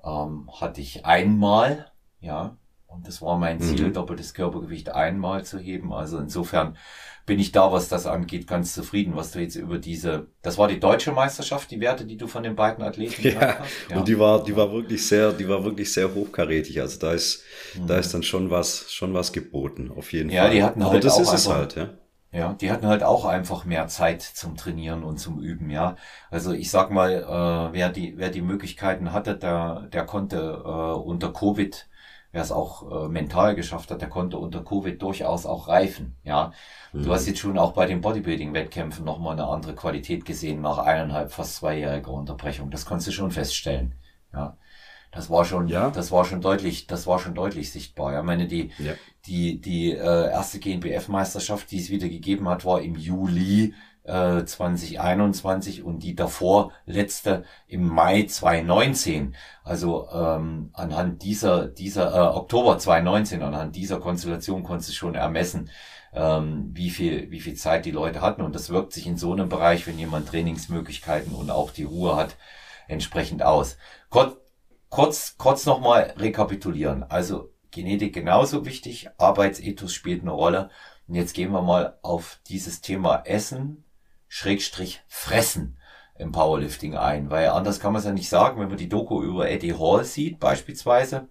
ähm, 0.04 0.50
hatte 0.60 0.82
ich 0.82 1.06
einmal, 1.06 1.90
ja, 2.20 2.58
und 2.96 3.06
das 3.06 3.20
war 3.22 3.38
mein 3.38 3.60
Ziel, 3.60 3.88
mhm. 3.88 3.92
doppeltes 3.92 4.34
Körpergewicht 4.34 4.90
einmal 4.90 5.44
zu 5.44 5.58
heben. 5.58 5.92
Also 5.92 6.18
insofern 6.18 6.76
bin 7.26 7.40
ich 7.40 7.50
da, 7.50 7.72
was 7.72 7.88
das 7.88 8.06
angeht, 8.06 8.46
ganz 8.46 8.72
zufrieden, 8.72 9.16
was 9.16 9.32
du 9.32 9.40
jetzt 9.40 9.56
über 9.56 9.78
diese, 9.78 10.28
das 10.42 10.58
war 10.58 10.68
die 10.68 10.78
deutsche 10.78 11.10
Meisterschaft, 11.10 11.70
die 11.72 11.80
Werte, 11.80 12.06
die 12.06 12.16
du 12.16 12.28
von 12.28 12.44
den 12.44 12.54
beiden 12.54 12.84
Athleten 12.84 13.26
ja, 13.26 13.58
hast. 13.58 13.70
Ja, 13.90 13.98
und 13.98 14.08
die 14.08 14.18
war, 14.18 14.42
die 14.44 14.56
war 14.56 14.72
wirklich 14.72 15.06
sehr, 15.06 15.32
die 15.32 15.48
war 15.48 15.64
wirklich 15.64 15.92
sehr 15.92 16.14
hochkarätig. 16.14 16.80
Also 16.80 17.00
da 17.00 17.12
ist, 17.12 17.42
mhm. 17.74 17.88
da 17.88 17.98
ist 17.98 18.14
dann 18.14 18.22
schon 18.22 18.50
was, 18.50 18.92
schon 18.92 19.12
was 19.12 19.32
geboten, 19.32 19.90
auf 19.94 20.12
jeden 20.12 20.30
ja, 20.30 20.42
Fall. 20.42 20.50
Ja, 20.50 20.54
die 20.54 20.62
hatten 20.62 20.86
halt 20.86 21.04
das 21.04 21.18
ist 21.18 21.32
es 21.32 21.48
halt, 21.48 21.74
ja. 21.74 21.90
Ja, 22.32 22.52
die 22.52 22.70
hatten 22.70 22.86
halt 22.86 23.02
auch 23.02 23.24
einfach 23.24 23.64
mehr 23.64 23.88
Zeit 23.88 24.20
zum 24.20 24.56
Trainieren 24.56 25.04
und 25.04 25.18
zum 25.18 25.40
Üben, 25.40 25.70
ja. 25.70 25.96
Also 26.30 26.52
ich 26.52 26.70
sag 26.70 26.90
mal, 26.90 27.12
äh, 27.12 27.72
wer 27.72 27.88
die, 27.88 28.18
wer 28.18 28.28
die 28.28 28.42
Möglichkeiten 28.42 29.12
hatte, 29.12 29.36
der, 29.36 29.88
der 29.92 30.04
konnte 30.04 30.62
äh, 30.64 30.68
unter 30.68 31.32
Covid 31.32 31.88
wer 32.36 32.42
es 32.42 32.52
auch 32.52 33.06
äh, 33.06 33.08
mental 33.08 33.54
geschafft 33.54 33.90
hat, 33.90 34.02
der 34.02 34.10
konnte 34.10 34.36
unter 34.36 34.62
Covid 34.62 35.00
durchaus 35.00 35.46
auch 35.46 35.68
reifen. 35.68 36.16
Ja, 36.22 36.52
mhm. 36.92 37.04
du 37.04 37.12
hast 37.14 37.26
jetzt 37.26 37.38
schon 37.38 37.56
auch 37.56 37.72
bei 37.72 37.86
den 37.86 38.02
Bodybuilding-Wettkämpfen 38.02 39.06
nochmal 39.06 39.32
eine 39.32 39.46
andere 39.46 39.74
Qualität 39.74 40.26
gesehen 40.26 40.60
nach 40.60 40.76
eineinhalb, 40.76 41.32
fast 41.32 41.56
zweijähriger 41.56 42.10
Unterbrechung. 42.10 42.70
Das 42.70 42.84
konntest 42.84 43.08
du 43.08 43.12
schon 43.12 43.30
feststellen. 43.30 43.94
Ja, 44.34 44.58
das 45.12 45.30
war 45.30 45.46
schon, 45.46 45.68
ja. 45.68 45.88
das 45.88 46.12
war 46.12 46.26
schon 46.26 46.42
deutlich, 46.42 46.86
das 46.86 47.06
war 47.06 47.18
schon 47.18 47.34
deutlich 47.34 47.72
sichtbar. 47.72 48.12
Ja, 48.12 48.20
ich 48.20 48.26
meine 48.26 48.46
die, 48.46 48.70
ja. 48.76 48.92
die, 49.24 49.58
die 49.58 49.92
äh, 49.92 50.30
erste 50.30 50.58
GNBF-Meisterschaft, 50.58 51.70
die 51.70 51.78
es 51.78 51.88
wieder 51.88 52.10
gegeben 52.10 52.50
hat, 52.50 52.66
war 52.66 52.82
im 52.82 52.96
Juli 52.96 53.72
2021 54.06 55.78
äh, 55.78 55.82
und 55.82 56.02
die 56.02 56.14
davor 56.14 56.72
letzte 56.86 57.44
im 57.66 57.86
Mai 57.88 58.24
2019. 58.24 59.34
Also 59.64 60.08
ähm, 60.12 60.70
anhand 60.72 61.22
dieser, 61.22 61.66
dieser 61.66 62.14
äh, 62.14 62.36
Oktober 62.36 62.78
2019, 62.78 63.42
anhand 63.42 63.74
dieser 63.76 63.98
Konstellation 63.98 64.62
konntest 64.62 64.90
du 64.90 64.94
schon 64.94 65.14
ermessen, 65.14 65.70
ähm, 66.12 66.70
wie 66.72 66.90
viel, 66.90 67.30
wie 67.30 67.40
viel 67.40 67.54
Zeit 67.54 67.84
die 67.84 67.90
Leute 67.90 68.20
hatten. 68.20 68.42
Und 68.42 68.54
das 68.54 68.70
wirkt 68.70 68.92
sich 68.92 69.06
in 69.06 69.16
so 69.16 69.32
einem 69.32 69.48
Bereich, 69.48 69.86
wenn 69.86 69.98
jemand 69.98 70.28
Trainingsmöglichkeiten 70.28 71.34
und 71.34 71.50
auch 71.50 71.70
die 71.70 71.84
Ruhe 71.84 72.16
hat, 72.16 72.36
entsprechend 72.88 73.42
aus. 73.42 73.76
Kurz, 74.08 74.36
kurz, 74.88 75.36
kurz 75.36 75.66
nochmal 75.66 76.14
rekapitulieren. 76.16 77.02
Also 77.02 77.50
Genetik 77.70 78.14
genauso 78.14 78.64
wichtig, 78.64 79.08
Arbeitsethos 79.18 79.92
spielt 79.92 80.22
eine 80.22 80.30
Rolle. 80.30 80.70
Und 81.08 81.14
jetzt 81.14 81.34
gehen 81.34 81.52
wir 81.52 81.62
mal 81.62 81.98
auf 82.02 82.40
dieses 82.48 82.80
Thema 82.80 83.22
Essen, 83.24 83.84
Schrägstrich 84.28 85.02
fressen 85.06 85.78
im 86.18 86.32
Powerlifting 86.32 86.96
ein, 86.96 87.30
weil 87.30 87.48
anders 87.48 87.80
kann 87.80 87.92
man 87.92 88.00
es 88.00 88.06
ja 88.06 88.12
nicht 88.12 88.28
sagen, 88.28 88.60
wenn 88.60 88.68
man 88.68 88.78
die 88.78 88.88
Doku 88.88 89.22
über 89.22 89.50
Eddie 89.50 89.74
Hall 89.74 90.04
sieht 90.04 90.40
beispielsweise. 90.40 91.28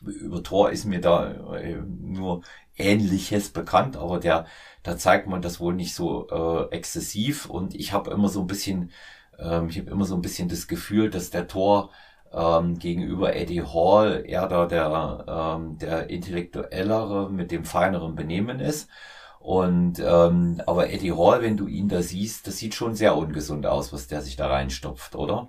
Über 0.00 0.42
Thor 0.42 0.70
ist 0.70 0.84
mir 0.84 1.00
da 1.00 1.30
äh, 1.56 1.74
nur 1.74 2.42
Ähnliches 2.76 3.50
bekannt, 3.50 3.96
aber 3.96 4.18
der, 4.18 4.46
da 4.82 4.96
zeigt 4.96 5.26
man 5.26 5.42
das 5.42 5.60
wohl 5.60 5.74
nicht 5.74 5.94
so 5.94 6.28
äh, 6.30 6.74
exzessiv 6.74 7.46
und 7.46 7.74
ich 7.74 7.92
habe 7.92 8.10
immer 8.10 8.28
so 8.28 8.40
ein 8.40 8.46
bisschen, 8.46 8.90
ähm, 9.38 9.68
ich 9.68 9.78
habe 9.78 9.90
immer 9.90 10.06
so 10.06 10.14
ein 10.14 10.22
bisschen 10.22 10.48
das 10.48 10.68
Gefühl, 10.68 11.10
dass 11.10 11.30
der 11.30 11.48
Tor 11.48 11.90
ähm, 12.32 12.78
gegenüber 12.78 13.34
Eddie 13.34 13.62
Hall 13.62 14.24
eher 14.26 14.46
da 14.46 14.66
der, 14.66 15.24
ähm, 15.28 15.76
der 15.78 16.08
intellektuellere 16.08 17.30
mit 17.30 17.50
dem 17.50 17.64
feineren 17.64 18.14
Benehmen 18.14 18.60
ist 18.60 18.88
und 19.40 19.98
ähm, 20.04 20.60
aber 20.66 20.90
Eddie 20.90 21.12
Hall, 21.12 21.40
wenn 21.40 21.56
du 21.56 21.66
ihn 21.66 21.88
da 21.88 22.02
siehst, 22.02 22.46
das 22.46 22.58
sieht 22.58 22.74
schon 22.74 22.94
sehr 22.94 23.16
ungesund 23.16 23.66
aus, 23.66 23.90
was 23.90 24.06
der 24.06 24.20
sich 24.20 24.36
da 24.36 24.48
reinstopft, 24.48 25.16
oder? 25.16 25.48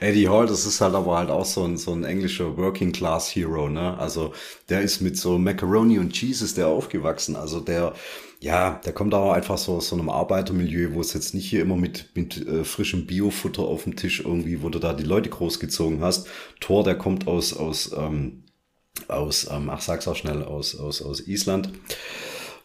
Eddie 0.00 0.28
Hall, 0.28 0.46
das 0.46 0.64
ist 0.64 0.80
halt 0.80 0.94
aber 0.94 1.18
halt 1.18 1.28
auch 1.30 1.44
so 1.44 1.64
ein, 1.64 1.76
so 1.76 1.92
ein 1.92 2.04
englischer 2.04 2.56
Working 2.56 2.92
Class 2.92 3.28
Hero, 3.34 3.68
ne? 3.68 3.98
Also 3.98 4.32
der 4.70 4.80
ist 4.80 5.02
mit 5.02 5.18
so 5.18 5.38
Macaroni 5.38 5.98
und 5.98 6.14
Cheese 6.14 6.44
ist 6.44 6.56
der 6.56 6.68
aufgewachsen. 6.68 7.36
Also 7.36 7.60
der, 7.60 7.92
ja, 8.40 8.80
der 8.84 8.94
kommt 8.94 9.12
auch 9.12 9.32
einfach 9.32 9.58
so 9.58 9.74
aus 9.74 9.88
so 9.88 9.96
einem 9.96 10.08
Arbeitermilieu, 10.08 10.94
wo 10.94 11.00
es 11.00 11.12
jetzt 11.12 11.34
nicht 11.34 11.48
hier 11.50 11.60
immer 11.60 11.76
mit, 11.76 12.10
mit 12.14 12.46
äh, 12.46 12.64
frischem 12.64 13.06
Biofutter 13.06 13.62
auf 13.62 13.84
dem 13.84 13.96
Tisch 13.96 14.20
irgendwie, 14.20 14.62
wo 14.62 14.70
du 14.70 14.78
da 14.78 14.94
die 14.94 15.04
Leute 15.04 15.28
großgezogen 15.28 16.00
hast. 16.00 16.28
Thor, 16.60 16.82
der 16.82 16.96
kommt 16.96 17.26
aus, 17.26 17.52
aus, 17.52 17.92
ähm, 17.94 18.44
aus, 19.08 19.48
ähm, 19.50 19.68
ach 19.68 19.82
sag's 19.82 20.08
auch 20.08 20.16
schnell, 20.16 20.42
aus, 20.42 20.76
aus, 20.76 21.02
aus 21.02 21.20
Island. 21.20 21.70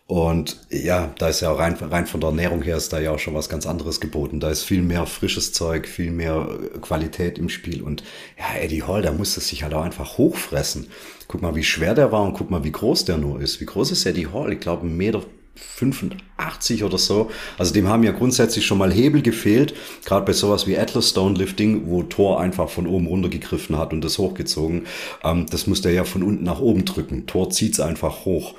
Und 0.08 0.66
ja, 0.70 1.14
da 1.20 1.28
ist 1.28 1.42
ja 1.42 1.52
auch 1.52 1.60
rein, 1.60 1.76
rein 1.76 2.08
von 2.08 2.22
der 2.22 2.30
Ernährung 2.30 2.62
her 2.62 2.78
ist 2.78 2.94
da 2.94 3.00
ja 3.00 3.12
auch 3.12 3.20
schon 3.20 3.34
was 3.34 3.50
ganz 3.50 3.66
anderes 3.66 4.00
geboten. 4.00 4.40
Da 4.40 4.50
ist 4.50 4.64
viel 4.64 4.82
mehr 4.82 5.06
frisches 5.06 5.52
Zeug, 5.52 5.86
viel 5.86 6.12
mehr 6.12 6.48
äh, 6.50 6.80
Qualität 6.80 7.38
im 7.38 7.50
Spiel. 7.50 7.82
Und 7.84 8.04
ja, 8.40 8.58
Eddie 8.58 8.84
Hall, 8.84 9.02
da 9.02 9.12
musste 9.12 9.42
sich 9.42 9.64
halt 9.64 9.74
auch 9.74 9.84
einfach 9.84 10.18
hochfressen. 10.18 10.88
Guck 11.28 11.42
mal, 11.42 11.56
wie 11.56 11.64
schwer 11.64 11.94
der 11.94 12.14
war 12.14 12.24
und 12.24 12.34
guck 12.36 12.50
mal, 12.50 12.64
wie 12.64 12.72
groß 12.72 13.04
der 13.04 13.18
nur 13.18 13.42
ist. 13.42 13.60
Wie 13.60 13.66
groß 13.66 13.92
ist 13.92 14.06
Eddie 14.06 14.28
Hall? 14.28 14.54
Ich 14.54 14.62
glaube, 14.62 14.88
ein 14.88 14.96
Meter 14.96 15.24
85 15.56 16.86
oder 16.86 16.98
so. 16.98 17.30
Also 17.58 17.74
dem 17.74 17.90
haben 17.90 18.04
ja 18.04 18.14
grundsätzlich 18.14 18.66
schon 18.66 18.78
mal 18.78 18.94
Hebel 18.94 19.22
gefehlt, 19.22 19.74
gerade 20.06 20.26
bei 20.26 20.32
sowas 20.32 20.68
wie 20.68 20.78
Atlas 20.78 21.10
Stone 21.10 21.38
Lifting, 21.38 21.88
wo 21.88 22.04
Thor 22.04 22.40
einfach 22.40 22.70
von 22.70 22.88
oben 22.88 23.08
runter 23.08 23.28
gegriffen 23.28 23.78
hat 23.78 23.92
und 23.92 24.06
das 24.06 24.20
hochgezogen. 24.20 24.86
Ähm, 25.24 25.48
das 25.50 25.68
muss 25.68 25.82
der 25.82 25.92
ja 25.92 26.06
von 26.06 26.24
unten 26.24 26.46
nach 26.46 26.62
oben 26.62 26.86
drücken. 26.86 27.26
Thor 27.26 27.50
zieht's 27.50 27.82
einfach 27.82 28.24
hoch. 28.24 28.56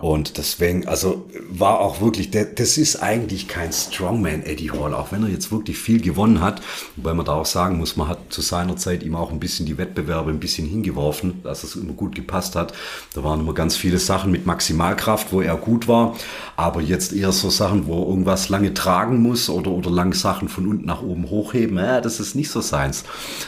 Und 0.00 0.38
deswegen, 0.38 0.88
also 0.88 1.28
war 1.48 1.80
auch 1.80 2.00
wirklich, 2.00 2.30
das 2.30 2.76
ist 2.76 3.02
eigentlich 3.02 3.46
kein 3.46 3.72
Strongman 3.72 4.42
Eddie 4.42 4.72
Hall, 4.72 4.94
auch 4.94 5.12
wenn 5.12 5.22
er 5.22 5.28
jetzt 5.28 5.52
wirklich 5.52 5.78
viel 5.78 6.00
gewonnen 6.00 6.40
hat, 6.40 6.60
weil 6.96 7.14
man 7.14 7.24
da 7.24 7.34
auch 7.34 7.46
sagen 7.46 7.78
muss, 7.78 7.96
man 7.96 8.08
hat 8.08 8.18
zu 8.30 8.40
seiner 8.40 8.76
Zeit 8.76 9.04
ihm 9.04 9.14
auch 9.14 9.30
ein 9.30 9.38
bisschen 9.38 9.64
die 9.66 9.78
Wettbewerbe 9.78 10.30
ein 10.30 10.40
bisschen 10.40 10.66
hingeworfen, 10.66 11.42
dass 11.44 11.62
es 11.62 11.76
immer 11.76 11.92
gut 11.92 12.16
gepasst 12.16 12.56
hat. 12.56 12.72
Da 13.14 13.22
waren 13.22 13.40
immer 13.40 13.54
ganz 13.54 13.76
viele 13.76 13.98
Sachen 13.98 14.32
mit 14.32 14.44
Maximalkraft, 14.44 15.32
wo 15.32 15.40
er 15.40 15.56
gut 15.56 15.86
war, 15.86 16.16
aber 16.56 16.80
jetzt 16.80 17.12
eher 17.12 17.30
so 17.30 17.50
Sachen, 17.50 17.86
wo 17.86 18.02
er 18.02 18.08
irgendwas 18.08 18.48
lange 18.48 18.74
tragen 18.74 19.22
muss 19.22 19.48
oder, 19.48 19.70
oder 19.70 19.90
lange 19.90 20.14
Sachen 20.14 20.48
von 20.48 20.66
unten 20.66 20.86
nach 20.86 21.02
oben 21.02 21.30
hochheben, 21.30 21.76
ja, 21.76 22.00
das 22.00 22.18
ist 22.18 22.34
nicht 22.34 22.50
so 22.50 22.60
seins. 22.60 23.04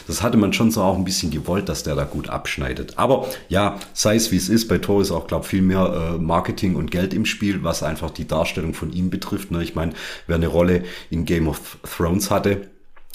Das 0.07 0.21
hatte 0.21 0.37
man 0.37 0.53
schon 0.53 0.71
so 0.71 0.81
auch 0.81 0.95
ein 0.95 1.05
bisschen 1.05 1.31
gewollt, 1.31 1.67
dass 1.67 1.83
der 1.83 1.95
da 1.95 2.05
gut 2.05 2.29
abschneidet. 2.29 2.97
Aber 2.97 3.27
ja, 3.49 3.77
sei 3.93 4.15
es 4.15 4.31
wie 4.31 4.37
es 4.37 4.47
ist, 4.47 4.67
bei 4.67 4.77
Tor 4.77 5.01
ist 5.01 5.11
auch, 5.11 5.27
glaube 5.27 5.43
ich, 5.43 5.49
viel 5.49 5.61
mehr 5.61 6.15
äh, 6.15 6.17
Marketing 6.25 6.75
und 6.75 6.91
Geld 6.91 7.13
im 7.13 7.25
Spiel, 7.25 7.63
was 7.63 7.83
einfach 7.83 8.11
die 8.11 8.27
Darstellung 8.27 8.73
von 8.73 8.91
ihm 8.91 9.09
betrifft. 9.09 9.51
Ne? 9.51 9.63
Ich 9.63 9.75
meine, 9.75 9.93
wer 10.27 10.35
eine 10.35 10.47
Rolle 10.47 10.83
in 11.09 11.25
Game 11.25 11.47
of 11.47 11.77
Thrones 11.83 12.31
hatte, 12.31 12.69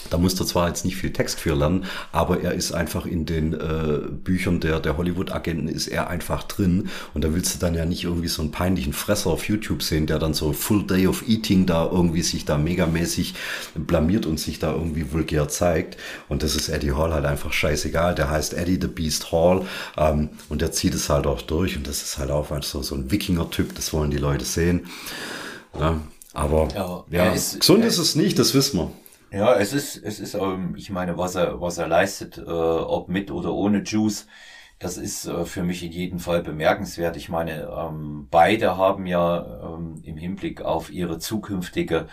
da 0.09 0.19
musst 0.19 0.41
du 0.41 0.45
zwar 0.45 0.69
jetzt 0.69 0.85
nicht 0.85 0.97
viel 0.97 1.13
Text 1.13 1.41
für 1.41 1.55
lernen, 1.55 1.85
aber 2.13 2.41
er 2.41 2.53
ist 2.53 2.73
einfach 2.73 3.07
in 3.07 3.27
den 3.27 3.53
äh, 3.53 4.01
Büchern 4.11 4.61
der, 4.61 4.81
der 4.81 4.97
Hollywood-Agenten 4.97 5.69
ist 5.69 5.89
er 5.89 6.09
einfach 6.09 6.45
drin. 6.45 6.89
Und 7.15 7.25
da 7.25 7.35
willst 7.35 7.55
du 7.55 7.59
dann 7.59 7.75
ja 7.75 7.85
nicht 7.85 8.05
irgendwie 8.05 8.29
so 8.29 8.43
einen 8.43 8.51
peinlichen 8.51 8.93
Fresser 8.93 9.31
auf 9.31 9.49
YouTube 9.49 9.83
sehen, 9.83 10.07
der 10.07 10.19
dann 10.19 10.35
so 10.35 10.53
Full 10.53 10.87
Day 10.87 11.07
of 11.07 11.29
Eating 11.29 11.67
da 11.67 11.89
irgendwie 11.91 12.23
sich 12.23 12.45
da 12.45 12.57
megamäßig 12.57 13.35
blamiert 13.75 14.27
und 14.27 14.41
sich 14.41 14.59
da 14.59 14.73
irgendwie 14.73 15.13
vulgär 15.13 15.49
zeigt. 15.49 15.99
Und 16.29 16.43
das 16.43 16.57
ist 16.57 16.69
Eddie 16.69 16.93
Hall 16.93 17.13
halt 17.13 17.27
einfach 17.27 17.53
scheißegal. 17.53 18.15
Der 18.15 18.31
heißt 18.31 18.55
Eddie 18.55 18.79
the 18.81 18.89
Beast 18.89 19.33
Hall 19.33 19.67
ähm, 19.97 20.31
und 20.49 20.63
der 20.63 20.73
zieht 20.73 20.95
es 20.95 21.09
halt 21.11 21.27
auch 21.27 21.43
durch. 21.43 21.77
Und 21.77 21.87
das 21.87 22.03
ist 22.03 22.19
halt 22.19 22.31
auch 22.31 22.51
einfach 22.51 22.63
so, 22.63 22.83
so 22.83 22.95
ein 22.95 23.11
Wikinger-Typ, 23.11 23.75
das 23.75 23.93
wollen 23.93 24.11
die 24.11 24.19
Leute 24.19 24.45
sehen. 24.45 24.87
Ja, 25.79 26.01
aber 26.33 26.69
ja, 26.75 27.05
ja 27.11 27.33
ist, 27.33 27.61
gesund 27.61 27.85
ist 27.85 27.99
es 27.99 28.15
nicht, 28.15 28.39
das 28.39 28.55
wissen 28.55 28.79
wir. 28.79 28.93
Ja, 29.33 29.55
es 29.55 29.73
ist, 29.73 29.97
es 29.97 30.19
ist, 30.19 30.35
ähm, 30.35 30.75
ich 30.77 30.91
meine, 30.91 31.17
was 31.17 31.37
er, 31.37 31.61
was 31.61 31.79
er 31.79 31.87
leistet, 31.87 32.39
äh, 32.39 32.43
ob 32.43 33.09
mit 33.09 33.31
oder 33.31 33.53
ohne 33.53 33.83
Juice, 33.85 34.27
das 34.81 34.97
ist 34.97 35.27
äh, 35.27 35.45
für 35.45 35.63
mich 35.63 35.85
in 35.85 35.93
jedem 35.93 36.19
Fall 36.19 36.43
bemerkenswert. 36.43 37.17
Ich 37.17 37.29
meine, 37.29 37.63
ähm, 37.71 38.27
beide 38.31 38.77
haben 38.77 39.07
ja 39.07 39.75
ähm, 39.75 40.01
im 40.03 40.17
Hinblick 40.17 40.63
auf 40.63 40.91
ihre 40.91 41.19
zukünftige, 41.19 42.09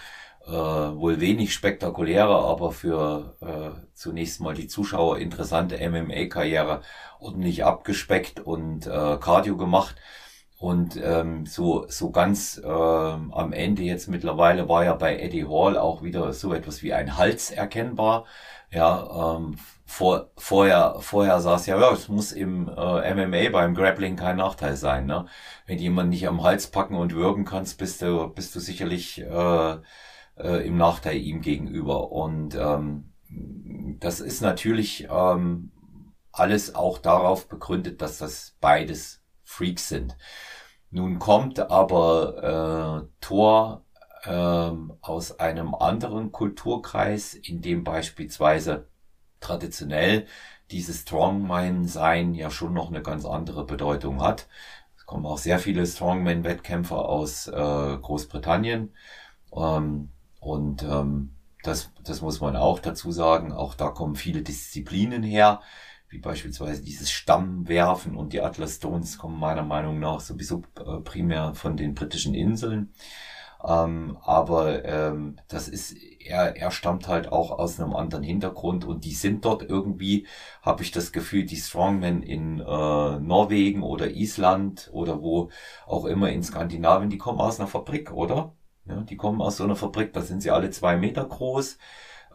äh, 0.46 0.52
wohl 0.52 1.20
wenig 1.20 1.54
spektakuläre, 1.56 2.36
aber 2.38 2.72
für 2.72 3.36
äh, 3.42 3.88
zunächst 3.96 4.40
mal 4.40 4.54
die 4.54 4.68
Zuschauer 4.68 5.18
interessante 5.18 5.78
MMA-Karriere 5.78 6.82
ordentlich 7.20 7.66
abgespeckt 7.66 8.40
und 8.42 8.86
äh, 8.86 9.18
Cardio 9.20 9.58
gemacht. 9.58 9.96
Und 10.60 11.00
ähm, 11.04 11.46
so, 11.46 11.86
so 11.88 12.10
ganz 12.10 12.60
ähm, 12.64 13.32
am 13.34 13.54
Ende 13.54 13.84
jetzt 13.84 14.08
mittlerweile 14.08 14.68
war 14.68 14.84
ja 14.84 14.96
bei 14.96 15.20
Eddie 15.20 15.46
Hall 15.46 15.78
auch 15.78 16.02
wieder 16.02 16.34
so 16.34 16.54
etwas 16.54 16.82
wie 16.82 16.94
ein 16.94 17.16
Hals 17.18 17.52
erkennbar. 17.52 18.26
Ja, 18.72 19.36
ähm, 19.38 19.58
vor, 19.86 20.32
vorher, 20.36 20.98
vorher 21.00 21.40
saß 21.40 21.68
ja, 21.68 21.80
ja, 21.80 21.92
es 21.94 22.10
muss 22.10 22.32
im 22.32 22.68
äh, 22.70 23.14
MMA 23.14 23.52
beim 23.52 23.76
Grappling 23.76 24.16
kein 24.16 24.38
Nachteil 24.38 24.76
sein. 24.76 25.06
Ne? 25.06 25.28
Wenn 25.68 25.78
jemand 25.78 26.10
nicht 26.10 26.28
am 26.28 26.44
Hals 26.44 26.68
packen 26.68 26.96
und 26.96 27.14
würgen 27.14 27.46
kannst, 27.46 27.78
bist 27.78 28.02
du, 28.02 28.28
bist 28.28 28.56
du 28.56 28.60
sicherlich 28.60 29.22
äh, 29.22 29.78
äh, 30.38 30.68
im 30.68 30.78
Nachteil 30.78 31.18
ihm 31.18 31.42
gegenüber. 31.42 32.12
Und 32.12 32.56
ähm, 32.56 33.14
das 34.00 34.20
ist 34.20 34.42
natürlich 34.42 35.08
ähm, 35.10 35.72
alles 36.32 36.76
auch 36.76 36.98
darauf 36.98 37.48
begründet, 37.48 38.02
dass 38.02 38.18
das 38.18 38.56
beides 38.60 39.22
Freaks 39.44 39.88
sind. 39.88 40.18
Nun 40.90 41.20
kommt 41.20 41.60
aber 41.60 43.04
äh, 43.04 43.08
Thor 43.22 43.84
äh, 44.24 44.72
aus 45.02 45.40
einem 45.40 45.76
anderen 45.76 46.32
Kulturkreis, 46.32 47.34
in 47.34 47.62
dem 47.62 47.84
beispielsweise 47.84 48.88
traditionell 49.40 50.26
dieses 50.72 51.02
Strongman-Sein 51.02 52.34
ja 52.34 52.50
schon 52.50 52.74
noch 52.74 52.90
eine 52.90 53.02
ganz 53.02 53.26
andere 53.26 53.66
Bedeutung 53.66 54.22
hat. 54.22 54.48
Es 54.98 55.06
kommen 55.06 55.26
auch 55.26 55.38
sehr 55.38 55.60
viele 55.60 55.86
Strongman-Wettkämpfer 55.86 57.08
aus 57.08 57.48
äh, 57.48 57.52
Großbritannien. 57.54 58.94
Ähm, 59.56 60.10
und 60.40 60.84
ähm, 60.84 61.34
das, 61.64 61.92
das 62.04 62.22
muss 62.22 62.42
man 62.42 62.56
auch 62.56 62.80
dazu 62.80 63.12
sagen. 63.12 63.52
Auch 63.52 63.76
da 63.76 63.90
kommen 63.90 64.16
viele 64.16 64.42
Disziplinen 64.42 65.24
her 65.24 65.62
wie 66.10 66.20
beispielsweise 66.20 66.82
dieses 66.82 67.12
Stammwerfen 67.12 68.16
und 68.16 68.34
die 68.34 68.42
Atlas 68.42 68.76
Stones 68.76 69.18
kommen 69.18 69.40
meiner 69.40 69.64
Meinung 69.64 70.00
nach 70.00 70.22
sowieso 70.22 70.64
äh, 70.80 71.02
primär 71.02 71.54
von 71.54 71.76
den 71.76 71.94
britischen 71.94 72.34
Inseln. 72.34 72.94
Ähm, 73.66 74.18
aber 74.22 74.86
ähm, 74.86 75.38
das 75.48 75.68
ist, 75.68 75.96
er, 76.20 76.56
er 76.56 76.72
stammt 76.72 77.08
halt 77.08 77.32
auch 77.32 77.52
aus 77.52 77.80
einem 77.80 77.96
anderen 77.96 78.24
Hintergrund 78.24 78.86
und 78.86 79.04
die 79.04 79.14
sind 79.14 79.44
dort 79.44 79.64
irgendwie, 79.64 80.28
habe 80.62 80.84
ich 80.84 80.92
das 80.92 81.12
Gefühl, 81.12 81.44
die 81.44 81.58
Strongmen 81.58 82.22
in 82.22 82.60
äh, 82.60 82.64
Norwegen 83.20 83.82
oder 83.82 84.12
Island 84.12 84.90
oder 84.94 85.22
wo 85.22 85.50
auch 85.88 86.06
immer 86.06 86.30
in 86.30 86.44
Skandinavien, 86.44 87.10
die 87.10 87.18
kommen 87.18 87.40
aus 87.40 87.60
einer 87.60 87.68
Fabrik, 87.68 88.14
oder? 88.14 88.54
Ja, 88.86 89.02
die 89.02 89.18
kommen 89.18 89.42
aus 89.42 89.58
so 89.58 89.66
einer 89.66 89.76
Fabrik, 89.76 90.14
da 90.14 90.22
sind 90.22 90.42
sie 90.42 90.52
alle 90.52 90.70
zwei 90.70 90.96
Meter 90.96 91.26
groß. 91.26 91.78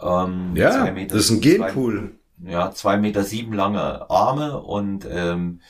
Ähm, 0.03 0.53
ja, 0.57 0.91
das 0.91 1.21
ist 1.21 1.31
ein 1.31 1.41
Genpool 1.41 2.19
ja, 2.45 2.71
zwei 2.73 2.97
Meter 2.99 3.25
sieben 3.25 3.53
lange 3.53 4.11
Arme 4.11 4.61
und 4.63 5.07
ähm, 5.11 5.61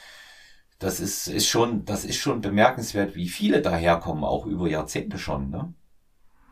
das 0.78 1.00
ist, 1.00 1.28
ist 1.28 1.46
schon, 1.48 1.84
das 1.84 2.04
ist 2.04 2.16
schon 2.18 2.40
bemerkenswert, 2.40 3.14
wie 3.16 3.28
viele 3.28 3.62
daherkommen, 3.62 4.24
auch 4.24 4.46
über 4.46 4.68
Jahrzehnte 4.68 5.18
schon, 5.18 5.50
ne? 5.50 5.74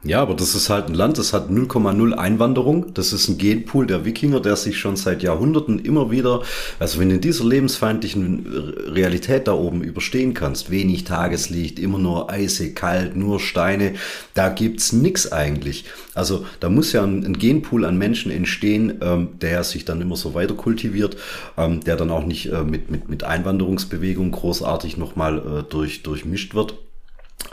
Ja, 0.02 0.22
aber 0.22 0.34
das 0.34 0.54
ist 0.54 0.70
halt 0.70 0.88
ein 0.88 0.94
Land, 0.94 1.18
das 1.18 1.34
hat 1.34 1.50
0,0 1.50 2.14
Einwanderung. 2.14 2.94
Das 2.94 3.12
ist 3.12 3.28
ein 3.28 3.36
Genpool 3.36 3.86
der 3.86 4.06
Wikinger, 4.06 4.40
der 4.40 4.56
sich 4.56 4.78
schon 4.78 4.96
seit 4.96 5.22
Jahrhunderten 5.22 5.78
immer 5.78 6.10
wieder, 6.10 6.42
also 6.78 6.98
wenn 6.98 7.10
du 7.10 7.16
in 7.16 7.20
dieser 7.20 7.44
lebensfeindlichen 7.44 8.46
Realität 8.46 9.46
da 9.46 9.52
oben 9.52 9.82
überstehen 9.82 10.32
kannst, 10.32 10.70
wenig 10.70 11.04
Tageslicht, 11.04 11.78
immer 11.78 11.98
nur 11.98 12.30
eisig, 12.30 12.76
kalt, 12.76 13.14
nur 13.14 13.40
Steine, 13.40 13.92
da 14.32 14.48
gibt's 14.48 14.94
nix 14.94 15.30
eigentlich. 15.30 15.84
Also 16.14 16.46
da 16.60 16.70
muss 16.70 16.92
ja 16.92 17.04
ein, 17.04 17.34
Genpool 17.34 17.84
an 17.84 17.98
Menschen 17.98 18.32
entstehen, 18.32 19.00
ähm, 19.02 19.38
der 19.42 19.64
sich 19.64 19.84
dann 19.84 20.00
immer 20.00 20.16
so 20.16 20.32
weiter 20.32 20.54
kultiviert, 20.54 21.18
ähm, 21.58 21.80
der 21.84 21.96
dann 21.96 22.10
auch 22.10 22.24
nicht 22.24 22.46
äh, 22.46 22.64
mit, 22.64 22.90
mit, 22.90 23.10
mit 23.10 23.22
Einwanderungsbewegungen 23.24 24.32
großartig 24.32 24.96
nochmal 24.96 25.38
äh, 25.38 25.62
durch, 25.70 26.02
durchmischt 26.02 26.54
wird. 26.54 26.74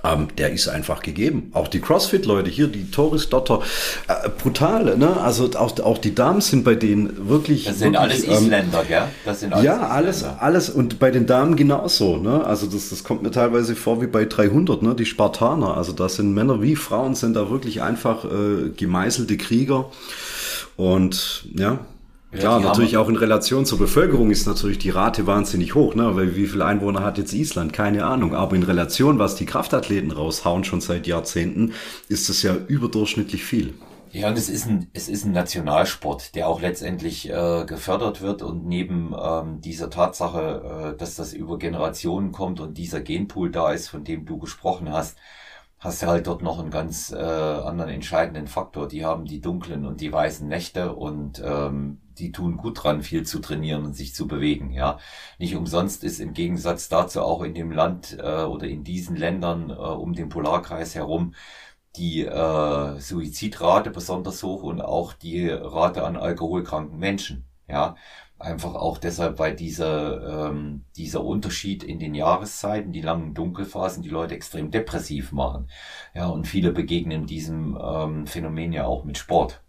Ähm, 0.03 0.27
der 0.37 0.51
ist 0.51 0.67
einfach 0.67 1.01
gegeben. 1.01 1.49
Auch 1.53 1.67
die 1.67 1.79
CrossFit-Leute 1.79 2.49
hier, 2.49 2.67
die 2.67 2.91
Toris 2.91 3.29
Dotter, 3.29 3.61
äh, 4.07 4.29
brutal, 4.29 4.95
ne? 4.97 5.17
Also 5.19 5.49
auch, 5.55 5.79
auch 5.79 5.97
die 5.97 6.13
Damen 6.13 6.41
sind 6.41 6.63
bei 6.63 6.75
denen 6.75 7.27
wirklich. 7.27 7.65
Das 7.65 7.79
sind 7.79 7.93
wirklich, 7.93 7.99
alles 7.99 8.23
ähm, 8.25 8.45
Isländer, 8.45 8.83
gell? 8.85 9.03
Das 9.25 9.39
sind 9.39 9.53
alles 9.53 9.65
ja, 9.65 9.73
Isländer. 9.73 9.91
alles, 9.91 10.23
alles. 10.23 10.69
Und 10.69 10.99
bei 10.99 11.09
den 11.09 11.25
Damen 11.25 11.55
genauso, 11.55 12.17
ne? 12.17 12.45
Also 12.45 12.67
das, 12.67 12.89
das 12.89 13.03
kommt 13.03 13.23
mir 13.23 13.31
teilweise 13.31 13.75
vor 13.75 14.01
wie 14.01 14.07
bei 14.07 14.25
300, 14.25 14.83
ne? 14.83 14.93
Die 14.95 15.05
Spartaner. 15.05 15.75
Also 15.75 15.93
da 15.93 16.07
sind 16.09 16.33
Männer 16.33 16.61
wie 16.61 16.75
Frauen 16.75 17.15
sind 17.15 17.35
da 17.35 17.49
wirklich 17.49 17.81
einfach 17.81 18.23
äh, 18.25 18.69
gemeißelte 18.75 19.37
Krieger. 19.37 19.89
Und 20.75 21.45
ja, 21.55 21.79
Klar, 22.39 22.59
natürlich 22.59 22.97
auch 22.97 23.09
in 23.09 23.15
Relation 23.15 23.65
zur 23.65 23.79
Bevölkerung 23.79 24.31
ist 24.31 24.47
natürlich 24.47 24.77
die 24.77 24.89
Rate 24.89 25.27
wahnsinnig 25.27 25.75
hoch, 25.75 25.95
ne? 25.95 26.15
Weil 26.15 26.35
wie 26.35 26.47
viele 26.47 26.65
Einwohner 26.65 27.03
hat 27.03 27.17
jetzt 27.17 27.33
Island? 27.33 27.73
Keine 27.73 28.05
Ahnung. 28.05 28.35
Aber 28.35 28.55
in 28.55 28.63
Relation, 28.63 29.19
was 29.19 29.35
die 29.35 29.45
Kraftathleten 29.45 30.11
raushauen 30.11 30.63
schon 30.63 30.81
seit 30.81 31.07
Jahrzehnten, 31.07 31.73
ist 32.09 32.29
es 32.29 32.43
ja 32.43 32.55
überdurchschnittlich 32.67 33.43
viel. 33.43 33.73
Ja, 34.11 34.29
und 34.29 34.37
es 34.37 34.49
ist 34.49 34.65
ein, 34.67 34.89
es 34.93 35.09
ist 35.09 35.25
ein 35.25 35.33
Nationalsport, 35.33 36.33
der 36.35 36.47
auch 36.47 36.61
letztendlich 36.61 37.29
äh, 37.29 37.65
gefördert 37.65 38.21
wird 38.21 38.41
und 38.41 38.65
neben 38.65 39.13
ähm, 39.21 39.61
dieser 39.61 39.89
Tatsache, 39.89 40.93
äh, 40.93 40.97
dass 40.97 41.15
das 41.15 41.33
über 41.33 41.59
Generationen 41.59 42.31
kommt 42.31 42.59
und 42.59 42.77
dieser 42.77 43.01
Genpool 43.01 43.51
da 43.51 43.71
ist, 43.71 43.89
von 43.89 44.03
dem 44.03 44.25
du 44.25 44.37
gesprochen 44.37 44.91
hast, 44.91 45.17
hast 45.79 46.01
du 46.01 46.07
halt 46.07 46.27
dort 46.27 46.41
noch 46.41 46.59
einen 46.59 46.71
ganz 46.71 47.11
äh, 47.11 47.17
anderen 47.17 47.91
entscheidenden 47.91 48.47
Faktor. 48.47 48.87
Die 48.87 49.05
haben 49.05 49.25
die 49.25 49.41
dunklen 49.41 49.85
und 49.85 50.01
die 50.01 50.11
weißen 50.11 50.47
Nächte 50.47 50.95
und 50.95 51.41
ähm, 51.45 52.01
die 52.17 52.31
tun 52.31 52.57
gut 52.57 52.83
dran, 52.83 53.03
viel 53.03 53.23
zu 53.25 53.39
trainieren 53.39 53.85
und 53.85 53.93
sich 53.93 54.15
zu 54.15 54.27
bewegen. 54.27 54.71
Ja, 54.71 54.99
nicht 55.37 55.55
umsonst 55.55 56.03
ist 56.03 56.19
im 56.19 56.33
Gegensatz 56.33 56.89
dazu 56.89 57.21
auch 57.21 57.43
in 57.43 57.53
dem 57.53 57.71
Land 57.71 58.17
äh, 58.19 58.43
oder 58.43 58.67
in 58.67 58.83
diesen 58.83 59.15
Ländern 59.15 59.69
äh, 59.69 59.73
um 59.73 60.13
den 60.13 60.29
Polarkreis 60.29 60.95
herum 60.95 61.33
die 61.95 62.25
äh, 62.25 62.99
Suizidrate 62.99 63.89
besonders 63.89 64.43
hoch 64.43 64.63
und 64.63 64.81
auch 64.81 65.13
die 65.13 65.49
Rate 65.49 66.03
an 66.03 66.15
alkoholkranken 66.15 66.97
Menschen. 66.99 67.45
Ja, 67.67 67.95
einfach 68.39 68.75
auch 68.75 68.97
deshalb, 68.97 69.39
weil 69.39 69.55
dieser 69.55 70.49
ähm, 70.49 70.85
dieser 70.95 71.23
Unterschied 71.23 71.83
in 71.83 71.99
den 71.99 72.13
Jahreszeiten, 72.13 72.91
die 72.91 73.01
langen 73.01 73.33
Dunkelphasen, 73.33 74.03
die 74.03 74.09
Leute 74.09 74.35
extrem 74.35 74.71
depressiv 74.71 75.31
machen. 75.31 75.69
Ja, 76.13 76.27
und 76.27 76.47
viele 76.47 76.71
begegnen 76.71 77.25
diesem 77.25 77.77
ähm, 77.81 78.27
Phänomen 78.27 78.73
ja 78.73 78.85
auch 78.85 79.03
mit 79.03 79.17
Sport. 79.17 79.61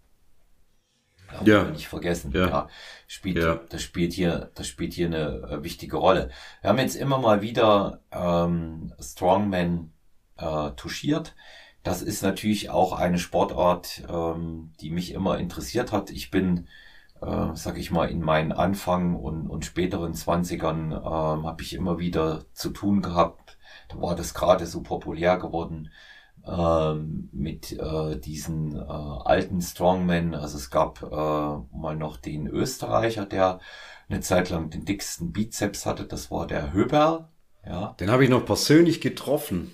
ja. 1.45 1.65
wir 1.65 1.71
nicht 1.71 1.87
vergessen. 1.87 2.31
Ja. 2.33 2.47
ja. 2.47 2.67
spielt, 3.07 3.37
ja. 3.37 3.59
das 3.69 3.81
spielt 3.81 4.13
hier, 4.13 4.51
das 4.55 4.67
spielt 4.67 4.93
hier 4.93 5.07
eine 5.07 5.49
äh, 5.49 5.63
wichtige 5.63 5.97
Rolle. 5.97 6.29
Wir 6.61 6.69
haben 6.69 6.79
jetzt 6.79 6.95
immer 6.95 7.17
mal 7.17 7.41
wieder 7.41 8.01
ähm, 8.11 8.93
Strongman 8.99 9.91
äh, 10.37 10.71
touchiert. 10.71 11.35
Das 11.83 12.01
ist 12.01 12.23
natürlich 12.23 12.69
auch 12.69 12.93
eine 12.93 13.19
Sportart, 13.19 14.03
ähm, 14.09 14.73
die 14.81 14.89
mich 14.89 15.13
immer 15.13 15.37
interessiert 15.37 15.91
hat. 15.91 16.11
Ich 16.11 16.29
bin, 16.29 16.67
äh, 17.21 17.55
sag 17.55 17.77
ich 17.77 17.91
mal, 17.91 18.09
in 18.09 18.21
meinen 18.21 18.51
Anfang 18.51 19.15
und, 19.15 19.47
und 19.47 19.65
späteren 19.65 20.13
Zwanzigern 20.13 20.91
ähm, 20.91 21.01
habe 21.45 21.61
ich 21.61 21.73
immer 21.73 21.99
wieder 21.99 22.45
zu 22.53 22.69
tun 22.69 23.01
gehabt. 23.01 23.57
Da 23.89 24.01
war 24.01 24.15
das 24.15 24.33
gerade 24.33 24.65
so 24.65 24.81
populär 24.81 25.37
geworden 25.37 25.89
ähm, 26.45 27.29
mit 27.31 27.71
äh, 27.77 28.19
diesen 28.19 28.75
äh, 28.75 28.81
alten 28.81 29.61
Strongmen. 29.61 30.35
Also 30.35 30.57
es 30.57 30.69
gab 30.69 31.01
äh, 31.03 31.77
mal 31.77 31.95
noch 31.95 32.17
den 32.17 32.47
Österreicher, 32.47 33.25
der 33.25 33.59
eine 34.07 34.21
Zeit 34.21 34.49
lang 34.49 34.69
den 34.69 34.85
dicksten 34.85 35.31
Bizeps 35.31 35.85
hatte. 35.85 36.05
Das 36.05 36.31
war 36.31 36.47
der 36.47 36.73
Höberl. 36.73 37.27
Ja. 37.65 37.95
Den 37.99 38.09
habe 38.09 38.23
ich 38.23 38.29
noch 38.29 38.45
persönlich 38.45 39.01
getroffen. 39.01 39.71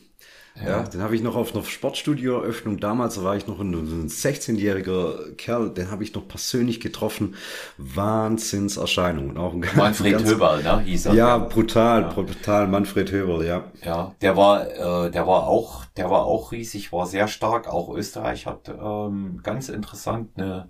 Ja, 0.62 0.70
ja 0.70 0.84
den 0.84 1.02
habe 1.02 1.16
ich 1.16 1.22
noch 1.22 1.36
auf 1.36 1.54
einer 1.54 1.64
Sportstudio-Eröffnung 1.64 2.80
damals, 2.80 3.16
da 3.16 3.24
war 3.24 3.36
ich 3.36 3.48
noch 3.48 3.60
ein, 3.60 3.74
ein 3.74 4.08
16-jähriger 4.08 5.36
Kerl, 5.36 5.72
den 5.72 5.92
habe 5.92 6.04
ich 6.04 6.14
noch 6.14 6.28
persönlich 6.28 6.80
getroffen. 6.80 7.36
Wahnsinnserscheinung. 7.78 9.38
Auch 9.38 9.54
ein 9.54 9.66
Manfred 9.76 10.14
ganz, 10.14 10.30
Höberl, 10.30 10.64
ne? 10.64 10.80
Hieß 10.82 11.08
er. 11.08 11.14
Ja, 11.14 11.38
brutal, 11.38 12.04
ja. 12.04 12.08
brutal, 12.10 12.68
Manfred 12.68 13.12
Höberl, 13.12 13.46
ja. 13.46 13.66
Ja, 13.84 14.16
der 14.22 14.38
war, 14.38 14.68
äh, 15.08 15.12
der 15.12 15.28
war 15.28 15.48
auch, 15.48 15.86
der 15.98 16.10
war 16.10 16.26
auch 16.26 16.52
riesig, 16.52 16.94
war 16.94 17.06
sehr 17.06 17.28
stark. 17.28 17.68
Auch 17.68 17.94
Österreich 17.94 18.46
hat 18.46 18.70
ähm, 18.70 19.42
ganz 19.44 19.70
interessant 19.70 20.32
eine, 20.38 20.70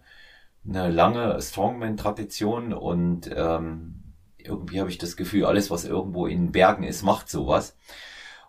eine 0.67 0.89
lange 0.89 1.39
Strongman-Tradition 1.39 2.73
und 2.73 3.29
ähm, 3.35 4.01
irgendwie 4.37 4.79
habe 4.79 4.89
ich 4.89 4.97
das 4.97 5.15
Gefühl, 5.15 5.45
alles, 5.45 5.69
was 5.69 5.85
irgendwo 5.85 6.25
in 6.25 6.51
Bergen 6.51 6.83
ist, 6.83 7.03
macht 7.03 7.29
sowas. 7.29 7.75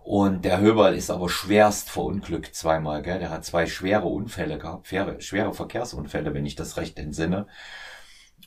Und 0.07 0.45
der 0.45 0.61
Höberl 0.61 0.95
ist 0.95 1.11
aber 1.11 1.29
schwerst 1.29 1.91
verunglückt 1.91 2.55
zweimal, 2.55 3.03
gell? 3.03 3.19
Der 3.19 3.31
hat 3.31 3.45
zwei 3.45 3.67
schwere 3.67 4.07
Unfälle 4.07 4.57
gehabt, 4.57 4.87
schwere, 4.87 5.21
schwere 5.21 5.53
Verkehrsunfälle, 5.53 6.33
wenn 6.33 6.47
ich 6.47 6.55
das 6.55 6.77
recht 6.77 6.97
entsinne. 7.01 7.49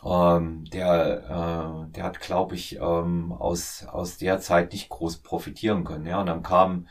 Ähm, 0.01 0.63
der, 0.71 1.83
äh, 1.89 1.91
der 1.91 2.03
hat, 2.05 2.21
glaube 2.21 2.55
ich, 2.55 2.77
ähm, 2.77 3.33
aus, 3.33 3.85
aus 3.85 4.17
der 4.17 4.39
Zeit 4.39 4.71
nicht 4.71 4.87
groß 4.87 5.17
profitieren 5.17 5.83
können. 5.83 6.05
Ja, 6.05 6.21
und 6.21 6.27
dann 6.27 6.43
kamen, 6.43 6.87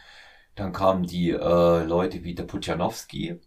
dann 0.55 0.73
kamen 0.73 1.05
die 1.05 1.31
äh, 1.31 1.85
Leute 1.85 2.23
wie 2.25 2.35
der 2.35 2.45
Putjanowski, 2.45 3.41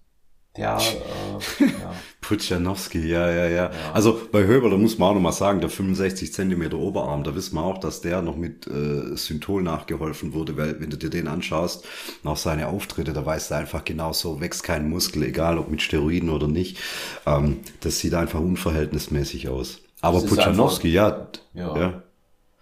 der, 0.58 0.78
äh, 0.80 1.66
ja. 1.66 1.94
Putschanowski, 2.32 3.10
ja, 3.10 3.30
ja, 3.30 3.50
ja. 3.50 3.72
Also 3.94 4.22
bei 4.32 4.46
Höber, 4.46 4.70
da 4.70 4.78
muss 4.78 4.98
man 4.98 5.10
auch 5.10 5.14
nochmal 5.16 5.34
sagen, 5.34 5.60
der 5.60 5.70
65 5.70 6.32
Zentimeter 6.32 6.78
Oberarm, 6.78 7.26
da 7.26 7.36
wissen 7.36 7.56
wir 7.56 7.64
auch, 7.66 7.78
dass 7.78 8.00
der 8.00 8.22
noch 8.22 8.38
mit 8.38 8.68
äh, 8.68 9.18
Synthol 9.18 9.62
nachgeholfen 9.62 10.32
wurde, 10.32 10.56
weil 10.56 10.80
wenn 10.80 10.90
du 10.90 10.98
dir 10.98 11.10
den 11.10 11.28
anschaust, 11.28 11.86
auch 12.24 12.38
seine 12.38 12.70
Auftritte, 12.70 13.12
da 13.12 13.26
weißt 13.26 13.52
du 13.52 13.56
einfach 13.56 13.84
genau 13.84 14.14
so, 14.14 14.40
wächst 14.40 14.64
kein 14.64 14.88
Muskel, 14.88 15.24
egal 15.24 15.58
ob 15.58 15.70
mit 15.70 15.82
Steroiden 15.82 16.30
oder 16.30 16.48
nicht. 16.48 16.78
Ähm, 17.26 17.60
das 17.82 18.00
sieht 18.00 18.14
einfach 18.14 18.40
unverhältnismäßig 18.40 19.50
aus. 19.50 19.82
Aber 20.00 20.22
Putschanowski, 20.22 20.88
ja, 20.88 21.28
ja, 21.54 21.78
ja. 21.78 22.04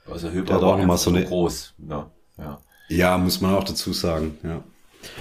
Also 0.10 0.32
Höber 0.32 0.60
war 0.60 0.74
auch 0.74 0.78
nochmal 0.80 0.98
so 0.98 1.12
eine, 1.12 1.26
groß, 1.26 1.76
ja, 1.88 2.10
ja. 2.40 2.60
Ja, 2.90 3.18
muss 3.20 3.40
man 3.40 3.54
auch 3.54 3.64
dazu 3.64 3.94
sagen, 3.94 4.40
ja. 4.42 4.64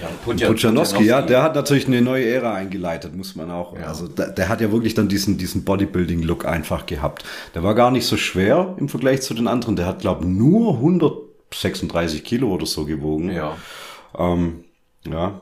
Ja, 0.01 0.47
Pujanowski, 0.47 1.03
ja, 1.03 1.21
der 1.21 1.41
hat 1.41 1.55
natürlich 1.55 1.87
eine 1.87 2.01
neue 2.01 2.25
Ära 2.25 2.53
eingeleitet, 2.53 3.15
muss 3.15 3.35
man 3.35 3.49
auch. 3.49 3.75
Ja. 3.77 3.87
Also 3.87 4.07
der, 4.07 4.29
der, 4.29 4.49
hat 4.49 4.61
ja 4.61 4.71
wirklich 4.71 4.93
dann 4.93 5.07
diesen, 5.07 5.37
diesen 5.37 5.63
Bodybuilding-Look 5.63 6.45
einfach 6.45 6.85
gehabt. 6.85 7.23
Der 7.55 7.63
war 7.63 7.75
gar 7.75 7.91
nicht 7.91 8.05
so 8.05 8.17
schwer 8.17 8.75
im 8.77 8.89
Vergleich 8.89 9.21
zu 9.21 9.33
den 9.33 9.47
anderen. 9.47 9.75
Der 9.75 9.85
hat, 9.85 9.99
glaube 9.99 10.25
nur 10.25 10.75
136 10.75 12.23
Kilo 12.23 12.49
oder 12.49 12.65
so 12.65 12.85
gewogen. 12.85 13.31
Ja. 13.31 13.57
Ähm, 14.17 14.63
ja, 15.05 15.41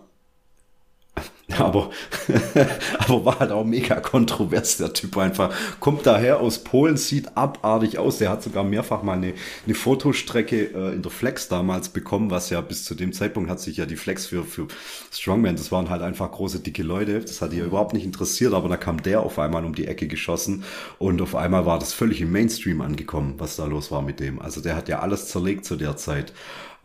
Aber, 1.59 1.91
aber 2.99 3.23
war 3.23 3.39
halt 3.39 3.51
auch 3.51 3.63
mega 3.63 4.01
kontrovers, 4.01 4.77
der 4.77 4.91
Typ 4.91 5.17
einfach. 5.17 5.53
Kommt 5.79 6.05
daher 6.05 6.41
aus 6.41 6.59
Polen, 6.59 6.97
sieht 6.97 7.37
abartig 7.37 7.99
aus. 7.99 8.17
Der 8.17 8.29
hat 8.29 8.43
sogar 8.43 8.65
mehrfach 8.65 9.01
mal 9.01 9.13
eine, 9.13 9.33
eine 9.65 9.73
Fotostrecke 9.73 10.73
äh, 10.73 10.93
in 10.93 11.01
der 11.01 11.11
Flex 11.11 11.47
damals 11.47 11.87
bekommen, 11.87 12.31
was 12.31 12.49
ja 12.49 12.59
bis 12.59 12.83
zu 12.83 12.95
dem 12.95 13.13
Zeitpunkt 13.13 13.49
hat 13.49 13.61
sich 13.61 13.77
ja 13.77 13.85
die 13.85 13.95
Flex 13.95 14.25
für, 14.25 14.43
für 14.43 14.67
Strongman, 15.09 15.55
das 15.55 15.71
waren 15.71 15.89
halt 15.89 16.01
einfach 16.01 16.29
große, 16.29 16.59
dicke 16.59 16.83
Leute. 16.83 17.21
Das 17.21 17.41
hat 17.41 17.53
die 17.53 17.57
ja 17.57 17.65
überhaupt 17.65 17.93
nicht 17.93 18.03
interessiert, 18.05 18.53
aber 18.53 18.67
da 18.67 18.75
kam 18.75 19.01
der 19.01 19.21
auf 19.21 19.39
einmal 19.39 19.63
um 19.63 19.73
die 19.73 19.87
Ecke 19.87 20.07
geschossen 20.07 20.65
und 20.99 21.21
auf 21.21 21.33
einmal 21.33 21.65
war 21.65 21.79
das 21.79 21.93
völlig 21.93 22.19
im 22.19 22.31
Mainstream 22.33 22.81
angekommen, 22.81 23.35
was 23.37 23.55
da 23.55 23.65
los 23.65 23.89
war 23.89 24.01
mit 24.01 24.19
dem. 24.19 24.41
Also 24.41 24.59
der 24.59 24.75
hat 24.75 24.89
ja 24.89 24.99
alles 24.99 25.29
zerlegt 25.29 25.63
zu 25.63 25.77
der 25.77 25.95
Zeit. 25.95 26.33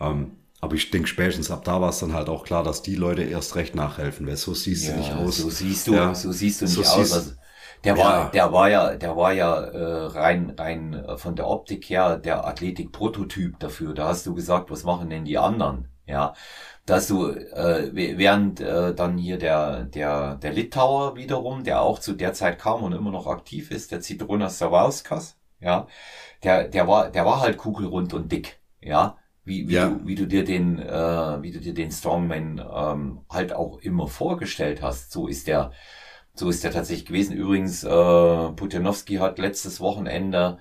Ähm, 0.01 0.31
aber 0.63 0.77
ich 0.77 0.91
denke, 0.93 1.09
spätestens 1.09 1.51
ab 1.51 1.65
da 1.65 1.81
war 1.81 1.89
es 1.89 1.99
dann 1.99 2.15
halt 2.15 2.29
auch 2.29 2.45
klar, 2.45 2.63
dass 2.63 2.83
die 2.83 2.95
Leute 2.95 3.25
erst 3.25 3.57
recht 3.57 3.75
nachhelfen, 3.75 4.29
weil 4.29 4.37
so 4.37 4.55
siehst 4.55 4.87
ja, 4.87 4.93
du 4.93 4.99
nicht 5.01 5.13
aus. 5.13 5.37
So 5.39 5.51
siehst 5.51 5.89
du, 5.89 5.95
ja. 5.95 6.15
so 6.15 6.31
siehst 6.31 6.61
du 6.61 6.67
nicht 6.67 6.75
so 6.77 6.83
aus. 6.83 7.13
Also, 7.13 7.33
der 7.83 7.97
ja. 7.97 8.05
war, 8.05 8.31
der 8.31 8.53
war 8.53 8.71
ja, 8.71 8.95
der 8.95 9.17
war 9.17 9.33
ja 9.33 9.57
äh, 9.57 10.07
rein, 10.07 10.55
rein 10.57 10.95
äh, 10.95 11.17
von 11.17 11.35
der 11.35 11.49
Optik 11.49 11.91
her 11.91 12.17
der 12.17 12.47
Athletik-Prototyp 12.47 13.59
dafür. 13.59 13.93
Da 13.93 14.07
hast 14.07 14.25
du 14.25 14.35
gesagt, 14.37 14.71
was 14.71 14.85
machen 14.85 15.11
denn 15.11 15.25
die 15.25 15.37
anderen? 15.37 15.89
Ja, 16.07 16.33
dass 16.87 17.09
du 17.09 17.31
äh, 17.31 17.91
während 17.93 18.61
äh, 18.61 18.95
dann 18.95 19.19
hier 19.19 19.39
der 19.39 19.85
der 19.85 20.37
der 20.37 20.53
Litauer 20.53 21.17
wiederum, 21.17 21.65
der 21.65 21.81
auch 21.81 21.99
zu 21.99 22.13
der 22.13 22.35
Zeit 22.35 22.61
kam 22.61 22.85
und 22.85 22.93
immer 22.93 23.11
noch 23.11 23.27
aktiv 23.27 23.73
ist, 23.73 23.91
der 23.91 24.01
Zitronas 24.01 24.59
Savauskas, 24.59 25.37
ja, 25.59 25.89
der 26.45 26.69
der 26.69 26.87
war 26.87 27.11
der 27.11 27.25
war 27.25 27.41
halt 27.41 27.57
kugelrund 27.59 28.15
und 28.15 28.31
dick, 28.31 28.61
ja 28.81 29.17
wie, 29.45 29.68
wie, 29.68 29.74
ja. 29.74 29.88
du, 29.88 30.07
wie 30.07 30.14
du 30.14 30.26
dir 30.26 30.45
den, 30.45 30.78
äh, 30.78 31.43
wie 31.43 31.51
du 31.51 31.61
dir 31.61 31.74
den 31.74 31.90
Strongman 31.90 32.59
ähm, 32.59 33.20
halt 33.28 33.53
auch 33.53 33.78
immer 33.78 34.07
vorgestellt 34.07 34.82
hast. 34.82 35.12
So 35.12 35.26
ist 35.26 35.47
der, 35.49 35.72
so 36.34 36.49
ist 36.49 36.62
der 36.64 36.70
tatsächlich 36.70 37.07
gewesen. 37.07 37.36
Übrigens, 37.36 37.82
äh, 37.84 37.88
Putinowski 37.88 39.16
hat 39.16 39.38
letztes 39.38 39.80
Wochenende 39.80 40.59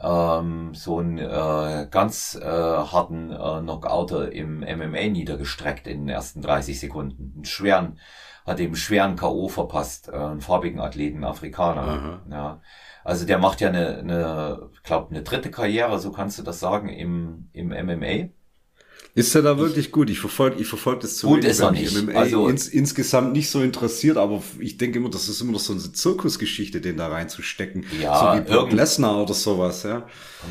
ähm, 0.00 0.74
so 0.74 0.98
einen 0.98 1.18
äh, 1.18 1.88
ganz 1.90 2.38
äh, 2.40 2.46
harten 2.46 3.30
äh, 3.30 3.60
Knockouter 3.60 4.32
im 4.32 4.60
MMA 4.60 5.08
niedergestreckt 5.10 5.86
in 5.86 6.06
den 6.06 6.08
ersten 6.08 6.40
30 6.40 6.78
Sekunden. 6.80 7.32
Einen 7.34 7.44
schweren, 7.44 7.98
hat 8.46 8.60
eben 8.60 8.76
schweren 8.76 9.16
K.O. 9.16 9.48
verpasst, 9.48 10.08
äh, 10.08 10.12
einen 10.12 10.40
farbigen 10.40 10.80
Athleten, 10.80 11.24
Afrikaner. 11.24 11.82
Aha. 11.82 12.22
Ja. 12.30 12.60
Also 13.04 13.24
der 13.26 13.38
macht 13.38 13.60
ja 13.60 13.68
eine, 13.68 13.98
eine 13.98 14.70
glaube 14.82 15.10
eine 15.10 15.22
dritte 15.22 15.50
Karriere, 15.50 15.98
so 15.98 16.12
kannst 16.12 16.38
du 16.38 16.42
das 16.42 16.60
sagen, 16.60 16.88
im, 16.88 17.48
im 17.52 17.68
MMA. 17.68 18.30
Ist 19.14 19.34
er 19.34 19.42
da 19.42 19.58
wirklich 19.58 19.86
ich, 19.86 19.92
gut? 19.92 20.08
Ich 20.08 20.20
verfolge 20.20 20.60
ich 20.60 20.68
verfolge 20.68 21.00
das 21.02 21.16
zu 21.16 21.26
Gut 21.26 21.44
ist 21.44 21.58
er 21.58 21.72
nicht. 21.72 21.92
MMA 22.00 22.12
also, 22.12 22.48
ins, 22.48 22.68
insgesamt 22.68 23.32
nicht 23.32 23.50
so 23.50 23.60
interessiert, 23.60 24.16
aber 24.16 24.40
ich 24.60 24.76
denke 24.76 24.98
immer, 24.98 25.10
das 25.10 25.28
ist 25.28 25.40
immer 25.40 25.52
noch 25.52 25.60
so 25.60 25.72
eine 25.72 25.80
Zirkusgeschichte, 25.80 26.80
den 26.80 26.96
da 26.96 27.08
reinzustecken. 27.08 27.84
Ja, 28.00 28.36
so 28.36 28.38
wie 28.38 28.48
Brock 28.48 28.70
Lesnar 28.72 29.22
oder 29.22 29.34
sowas, 29.34 29.82
ja. 29.82 30.06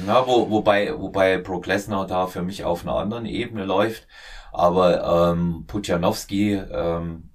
Ja, 0.06 0.28
wo, 0.28 0.50
wobei, 0.50 0.94
wobei 1.00 1.38
Brock 1.38 1.68
Lesnar 1.68 2.06
da 2.06 2.28
für 2.28 2.42
mich 2.42 2.66
auf 2.66 2.84
einer 2.84 2.96
anderen 2.96 3.26
Ebene 3.26 3.64
läuft. 3.64 4.08
Aber 4.52 5.32
ähm, 5.32 5.64
Pujanowski, 5.68 6.56
ähm, 6.56 7.29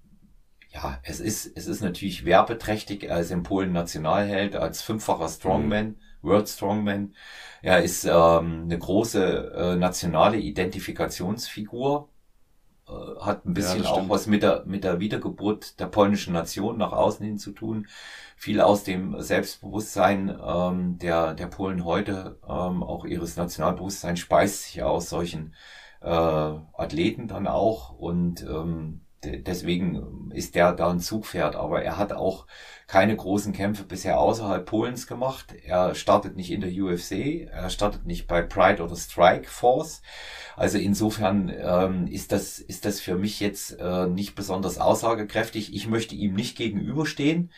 ja, 0.74 0.98
es 1.04 1.20
ist, 1.20 1.56
es 1.56 1.66
ist 1.66 1.82
natürlich 1.82 2.24
werbeträchtig. 2.24 3.04
Er 3.04 3.20
ist 3.20 3.30
in 3.30 3.44
Polen 3.44 3.72
Nationalheld 3.72 4.56
als 4.56 4.82
fünffacher 4.82 5.28
Strongman, 5.28 5.86
mhm. 5.86 5.96
World 6.22 6.48
Strongman. 6.48 7.14
Er 7.62 7.82
ist 7.82 8.04
ähm, 8.04 8.62
eine 8.64 8.78
große 8.78 9.52
äh, 9.54 9.76
nationale 9.76 10.38
Identifikationsfigur. 10.38 12.08
Äh, 12.88 12.92
hat 13.20 13.46
ein 13.46 13.54
bisschen 13.54 13.84
ja, 13.84 13.90
auch 13.90 14.08
was 14.08 14.26
mit 14.26 14.42
der, 14.42 14.64
mit 14.66 14.82
der 14.82 14.98
Wiedergeburt 14.98 15.78
der 15.78 15.86
polnischen 15.86 16.32
Nation 16.32 16.76
nach 16.76 16.92
außen 16.92 17.24
hin 17.24 17.38
zu 17.38 17.52
tun. 17.52 17.86
Viel 18.36 18.60
aus 18.60 18.82
dem 18.82 19.20
Selbstbewusstsein 19.20 20.36
ähm, 20.44 20.98
der, 20.98 21.34
der 21.34 21.46
Polen 21.46 21.84
heute, 21.84 22.40
ähm, 22.42 22.82
auch 22.82 23.04
ihres 23.04 23.36
Nationalbewusstseins 23.36 24.18
speist 24.18 24.64
sich 24.64 24.82
aus 24.82 25.08
solchen 25.08 25.54
äh, 26.02 26.08
Athleten 26.08 27.28
dann 27.28 27.46
auch 27.46 27.90
und 27.90 28.42
ähm, 28.42 29.03
deswegen 29.26 30.30
ist 30.32 30.54
der 30.54 30.72
da 30.72 30.90
ein 30.90 31.00
Zugpferd, 31.00 31.56
aber 31.56 31.82
er 31.82 31.96
hat 31.96 32.12
auch 32.12 32.46
keine 32.86 33.16
großen 33.16 33.52
Kämpfe 33.52 33.84
bisher 33.84 34.20
außerhalb 34.20 34.66
Polens 34.66 35.06
gemacht. 35.06 35.54
Er 35.64 35.94
startet 35.94 36.36
nicht 36.36 36.50
in 36.50 36.60
der 36.60 36.70
UFC, 36.70 37.48
er 37.50 37.70
startet 37.70 38.04
nicht 38.06 38.26
bei 38.26 38.42
Pride 38.42 38.82
oder 38.82 38.96
Strike 38.96 39.48
Force. 39.48 40.02
Also 40.56 40.78
insofern 40.78 41.52
ähm, 41.56 42.06
ist 42.06 42.32
das 42.32 42.58
ist 42.58 42.84
das 42.84 43.00
für 43.00 43.16
mich 43.16 43.40
jetzt 43.40 43.78
äh, 43.80 44.06
nicht 44.06 44.34
besonders 44.34 44.78
aussagekräftig. 44.78 45.74
Ich 45.74 45.88
möchte 45.88 46.14
ihm 46.14 46.34
nicht 46.34 46.56
gegenüberstehen. 46.56 47.50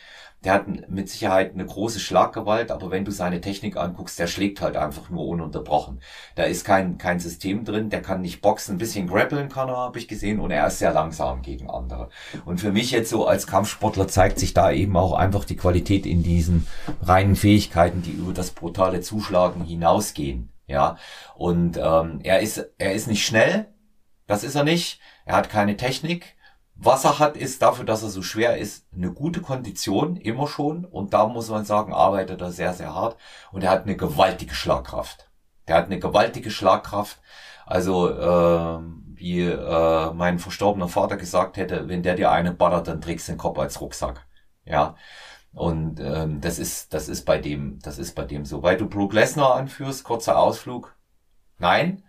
Der 0.43 0.53
hat 0.53 0.89
mit 0.89 1.09
Sicherheit 1.09 1.53
eine 1.53 1.65
große 1.65 1.99
Schlaggewalt, 1.99 2.71
aber 2.71 2.91
wenn 2.91 3.05
du 3.05 3.11
seine 3.11 3.41
Technik 3.41 3.75
anguckst, 3.75 4.19
der 4.19 4.27
schlägt 4.27 4.61
halt 4.61 4.77
einfach 4.77 5.09
nur 5.09 5.25
ununterbrochen. 5.25 5.99
Da 6.35 6.43
ist 6.43 6.63
kein, 6.63 6.97
kein 6.97 7.19
System 7.19 7.65
drin, 7.65 7.89
der 7.89 8.01
kann 8.01 8.21
nicht 8.21 8.41
boxen, 8.41 8.75
ein 8.75 8.77
bisschen 8.77 9.07
grappeln 9.07 9.49
kann 9.49 9.69
er, 9.69 9.77
habe 9.77 9.97
ich 9.97 10.07
gesehen, 10.07 10.39
und 10.39 10.51
er 10.51 10.67
ist 10.67 10.79
sehr 10.79 10.93
langsam 10.93 11.41
gegen 11.41 11.69
andere. 11.69 12.09
Und 12.45 12.61
für 12.61 12.71
mich 12.71 12.91
jetzt 12.91 13.09
so 13.09 13.25
als 13.27 13.47
Kampfsportler 13.47 14.07
zeigt 14.07 14.37
sich 14.39 14.53
da 14.53 14.71
eben 14.71 14.95
auch 14.95 15.13
einfach 15.13 15.43
die 15.43 15.55
Qualität 15.57 16.05
in 16.05 16.21
diesen 16.21 16.67
reinen 17.01 17.35
Fähigkeiten, 17.35 18.03
die 18.03 18.11
über 18.11 18.33
das 18.33 18.51
brutale 18.51 19.01
Zuschlagen 19.01 19.63
hinausgehen. 19.63 20.53
Ja, 20.67 20.97
und 21.35 21.77
ähm, 21.77 22.19
er 22.23 22.41
ist 22.41 22.57
er 22.77 22.93
ist 22.93 23.07
nicht 23.07 23.25
schnell, 23.25 23.67
das 24.27 24.43
ist 24.43 24.55
er 24.55 24.65
nicht. 24.65 24.99
Er 25.25 25.37
hat 25.37 25.49
keine 25.49 25.77
Technik. 25.77 26.36
Was 26.79 27.05
er 27.05 27.17
hat, 27.17 27.37
ist 27.37 27.61
dafür, 27.61 27.85
dass 27.85 28.03
er 28.03 28.09
so 28.09 28.21
schwer 28.21 28.57
ist, 28.57 28.85
eine 28.93 29.11
gute 29.11 29.41
Kondition, 29.41 30.15
immer 30.15 30.47
schon. 30.47 30.85
Und 30.85 31.13
da 31.13 31.25
muss 31.27 31.49
man 31.49 31.65
sagen, 31.65 31.91
arbeitet 31.91 32.39
er 32.41 32.51
sehr, 32.51 32.73
sehr 32.73 32.93
hart. 32.93 33.17
Und 33.51 33.63
er 33.63 33.71
hat 33.71 33.83
eine 33.83 33.97
gewaltige 33.97 34.53
Schlagkraft. 34.53 35.29
Der 35.67 35.77
hat 35.77 35.85
eine 35.85 35.99
gewaltige 35.99 36.51
Schlagkraft. 36.51 37.19
Also, 37.65 38.09
äh, 38.09 38.79
wie 39.15 39.41
äh, 39.41 40.13
mein 40.13 40.37
verstorbener 40.39 40.87
Vater 40.87 41.17
gesagt 41.17 41.57
hätte, 41.57 41.89
wenn 41.89 42.03
der 42.03 42.15
dir 42.15 42.31
eine 42.31 42.53
ballert, 42.53 42.87
dann 42.87 43.01
trägst 43.01 43.27
du 43.27 43.33
den 43.33 43.39
Kopf 43.39 43.57
als 43.57 43.81
Rucksack. 43.81 44.27
Ja. 44.65 44.95
Und 45.53 45.99
ähm, 45.99 46.39
das 46.41 46.59
ist, 46.59 46.93
das 46.93 47.09
ist 47.09 47.25
bei 47.25 47.39
dem, 47.39 47.79
das 47.79 47.97
ist 47.97 48.13
bei 48.13 48.23
dem 48.25 48.45
so. 48.45 48.61
Weil 48.61 48.77
du 48.77 48.87
Brook 48.87 49.13
Lesnar 49.13 49.55
anführst, 49.55 50.03
kurzer 50.03 50.37
Ausflug. 50.37 50.95
Nein, 51.57 52.03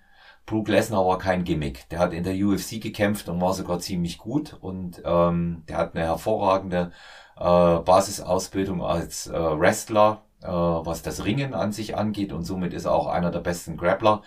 Brook 0.48 0.68
Lesnar 0.68 1.04
war 1.04 1.18
kein 1.18 1.44
Gimmick. 1.44 1.88
Der 1.90 1.98
hat 1.98 2.14
in 2.14 2.24
der 2.24 2.34
UFC 2.34 2.80
gekämpft 2.80 3.28
und 3.28 3.40
war 3.40 3.52
sogar 3.52 3.80
ziemlich 3.80 4.16
gut 4.16 4.56
und 4.60 5.02
ähm, 5.04 5.62
der 5.68 5.76
hat 5.76 5.94
eine 5.94 6.06
hervorragende 6.06 6.90
äh, 7.36 7.40
Basisausbildung 7.40 8.82
als 8.82 9.26
äh, 9.26 9.32
Wrestler, 9.32 10.22
äh, 10.42 10.46
was 10.46 11.02
das 11.02 11.26
Ringen 11.26 11.52
an 11.52 11.72
sich 11.72 11.98
angeht 11.98 12.32
und 12.32 12.44
somit 12.44 12.72
ist 12.72 12.86
er 12.86 12.94
auch 12.94 13.08
einer 13.08 13.30
der 13.30 13.40
besten 13.40 13.76
Grappler. 13.76 14.22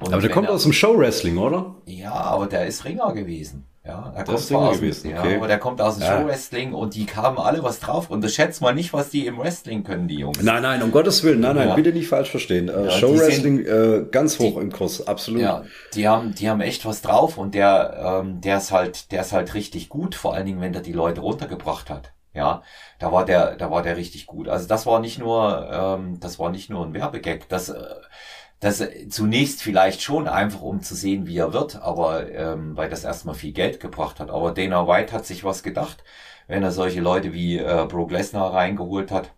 Und 0.00 0.14
aber 0.14 0.22
der 0.22 0.30
kommt 0.30 0.48
er, 0.48 0.54
aus 0.54 0.62
dem 0.62 0.72
Show-Wrestling, 0.72 1.36
oder? 1.36 1.74
Ja, 1.84 2.14
aber 2.14 2.46
der 2.46 2.66
ist 2.66 2.86
Ringer 2.86 3.12
gewesen. 3.12 3.66
Ja, 3.86 4.12
er 4.16 4.24
kommt 4.24 4.40
zwar 4.40 4.70
aus, 4.70 4.76
gewesen. 4.78 5.10
Ja, 5.10 5.20
okay. 5.20 5.36
aber 5.36 5.46
der 5.46 5.58
kommt 5.58 5.80
aus 5.80 5.96
dem 5.96 6.02
ja. 6.02 6.18
Show-Wrestling 6.18 6.74
und 6.74 6.96
die 6.96 7.06
haben 7.06 7.38
alle 7.38 7.62
was 7.62 7.78
drauf. 7.78 8.10
Und 8.10 8.28
schätzt 8.28 8.60
mal 8.60 8.74
nicht, 8.74 8.92
was 8.92 9.10
die 9.10 9.26
im 9.26 9.38
Wrestling 9.38 9.84
können, 9.84 10.08
die 10.08 10.16
Jungs. 10.16 10.42
Nein, 10.42 10.62
nein, 10.62 10.82
um 10.82 10.90
Gottes 10.90 11.22
Willen, 11.22 11.38
nein, 11.40 11.54
nein, 11.54 11.68
ja. 11.68 11.74
bitte 11.74 11.92
nicht 11.92 12.08
falsch 12.08 12.30
verstehen. 12.30 12.68
Äh, 12.68 12.86
ja, 12.86 12.90
Show-Wrestling 12.90 13.64
äh, 13.64 14.06
ganz 14.10 14.40
hoch 14.40 14.56
die, 14.56 14.62
im 14.62 14.72
Kurs, 14.72 15.06
absolut. 15.06 15.40
Ja, 15.40 15.62
die 15.94 16.08
haben, 16.08 16.34
die 16.34 16.50
haben 16.50 16.60
echt 16.60 16.84
was 16.84 17.00
drauf 17.00 17.38
und 17.38 17.54
der, 17.54 18.22
ähm, 18.24 18.40
der 18.40 18.56
ist 18.56 18.72
halt, 18.72 19.12
der 19.12 19.20
ist 19.20 19.32
halt 19.32 19.54
richtig 19.54 19.88
gut, 19.88 20.16
vor 20.16 20.34
allen 20.34 20.46
Dingen, 20.46 20.60
wenn 20.60 20.72
der 20.72 20.82
die 20.82 20.92
Leute 20.92 21.20
runtergebracht 21.20 21.88
hat. 21.88 22.12
Ja, 22.34 22.62
da 22.98 23.12
war 23.12 23.24
der, 23.24 23.56
da 23.56 23.70
war 23.70 23.82
der 23.82 23.96
richtig 23.96 24.26
gut. 24.26 24.48
Also 24.48 24.68
das 24.68 24.84
war 24.84 25.00
nicht 25.00 25.18
nur, 25.18 25.70
ähm, 25.72 26.20
das 26.20 26.38
war 26.38 26.50
nicht 26.50 26.68
nur 26.68 26.84
ein 26.84 26.92
Werbegag. 26.92 27.48
Das, 27.48 27.70
äh, 27.70 27.82
das 28.60 28.82
zunächst 29.10 29.62
vielleicht 29.62 30.00
schon 30.02 30.28
einfach, 30.28 30.62
um 30.62 30.80
zu 30.80 30.94
sehen, 30.94 31.26
wie 31.26 31.36
er 31.36 31.52
wird, 31.52 31.76
aber 31.76 32.30
ähm, 32.32 32.76
weil 32.76 32.88
das 32.88 33.04
erstmal 33.04 33.34
viel 33.34 33.52
Geld 33.52 33.80
gebracht 33.80 34.18
hat. 34.18 34.30
Aber 34.30 34.52
Dana 34.52 34.88
White 34.88 35.12
hat 35.12 35.26
sich 35.26 35.44
was 35.44 35.62
gedacht, 35.62 36.04
wenn 36.46 36.62
er 36.62 36.72
solche 36.72 37.00
Leute 37.00 37.32
wie 37.34 37.58
äh, 37.58 37.86
Brock 37.88 38.10
Lesnar 38.10 38.54
reingeholt 38.54 39.10
hat. 39.10 39.32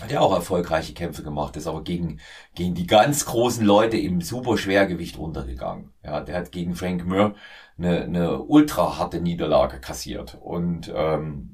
Hat 0.00 0.12
ja 0.12 0.20
auch 0.20 0.34
erfolgreiche 0.34 0.92
Kämpfe 0.92 1.22
gemacht, 1.22 1.56
ist 1.56 1.66
aber 1.66 1.82
gegen, 1.82 2.20
gegen 2.54 2.74
die 2.74 2.86
ganz 2.86 3.24
großen 3.24 3.64
Leute 3.64 3.96
im 3.96 4.20
Superschwergewicht 4.20 5.18
runtergegangen. 5.18 5.92
Ja, 6.04 6.20
der 6.20 6.36
hat 6.36 6.52
gegen 6.52 6.74
Frank 6.74 7.06
Mir 7.06 7.34
eine, 7.78 8.02
eine 8.02 8.42
ultra 8.42 8.98
harte 8.98 9.20
Niederlage 9.20 9.80
kassiert. 9.80 10.36
Und 10.40 10.92
ähm, 10.94 11.50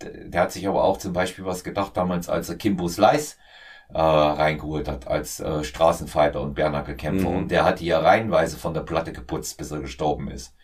der 0.00 0.40
hat 0.40 0.52
sich 0.52 0.66
aber 0.66 0.82
auch 0.82 0.96
zum 0.96 1.12
Beispiel 1.12 1.44
was 1.44 1.62
gedacht 1.62 1.96
damals, 1.96 2.28
als 2.28 2.48
er 2.48 2.56
Kimbo 2.56 2.88
Slice 2.88 3.36
äh, 3.36 3.51
reingeholt 4.00 4.88
hat 4.88 5.06
als 5.06 5.40
äh, 5.40 5.64
Straßenfighter 5.64 6.40
und 6.40 6.54
Bernacke-Kämpfer. 6.54 7.28
Mhm. 7.28 7.36
Und 7.36 7.50
der 7.50 7.64
hat 7.64 7.80
die 7.80 7.86
ja 7.86 8.00
reihenweise 8.00 8.56
von 8.56 8.74
der 8.74 8.82
Platte 8.82 9.12
geputzt, 9.12 9.58
bis 9.58 9.70
er 9.70 9.80
gestorben 9.80 10.30
ist. 10.30 10.54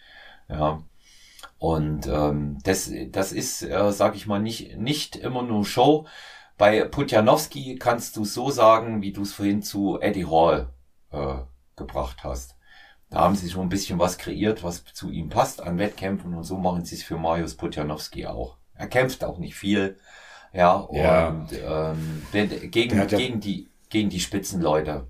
Ja. 0.48 0.82
Und 1.58 2.06
ähm, 2.06 2.58
das, 2.62 2.90
das 3.10 3.32
ist, 3.32 3.62
äh, 3.62 3.92
sag 3.92 4.14
ich 4.14 4.26
mal, 4.26 4.38
nicht, 4.38 4.76
nicht 4.76 5.16
immer 5.16 5.42
nur 5.42 5.64
Show. 5.64 6.06
Bei 6.56 6.84
Putjanowski 6.84 7.76
kannst 7.76 8.16
du 8.16 8.24
so 8.24 8.50
sagen, 8.50 9.02
wie 9.02 9.12
du 9.12 9.22
es 9.22 9.32
vorhin 9.32 9.62
zu 9.62 10.00
Eddie 10.00 10.26
Hall 10.26 10.72
äh, 11.10 11.38
gebracht 11.76 12.24
hast. 12.24 12.56
Da 13.10 13.20
haben 13.20 13.36
sie 13.36 13.48
schon 13.48 13.62
ein 13.62 13.70
bisschen 13.70 13.98
was 13.98 14.18
kreiert, 14.18 14.62
was 14.62 14.84
zu 14.84 15.10
ihm 15.10 15.30
passt 15.30 15.62
an 15.62 15.78
Wettkämpfen 15.78 16.34
und 16.34 16.44
so 16.44 16.58
machen 16.58 16.84
sie 16.84 16.96
es 16.96 17.02
für 17.02 17.16
Marius 17.16 17.56
Putjanowski 17.56 18.26
auch. 18.26 18.58
Er 18.74 18.86
kämpft 18.86 19.24
auch 19.24 19.38
nicht 19.38 19.54
viel, 19.54 19.98
ja, 20.52 20.74
und 20.74 20.96
ja. 21.52 21.92
Ähm, 21.92 22.22
gegen, 22.70 22.96
ja 22.96 23.04
gegen, 23.04 23.40
die, 23.40 23.68
gegen 23.88 24.10
die 24.10 24.20
Spitzenleute 24.20 25.06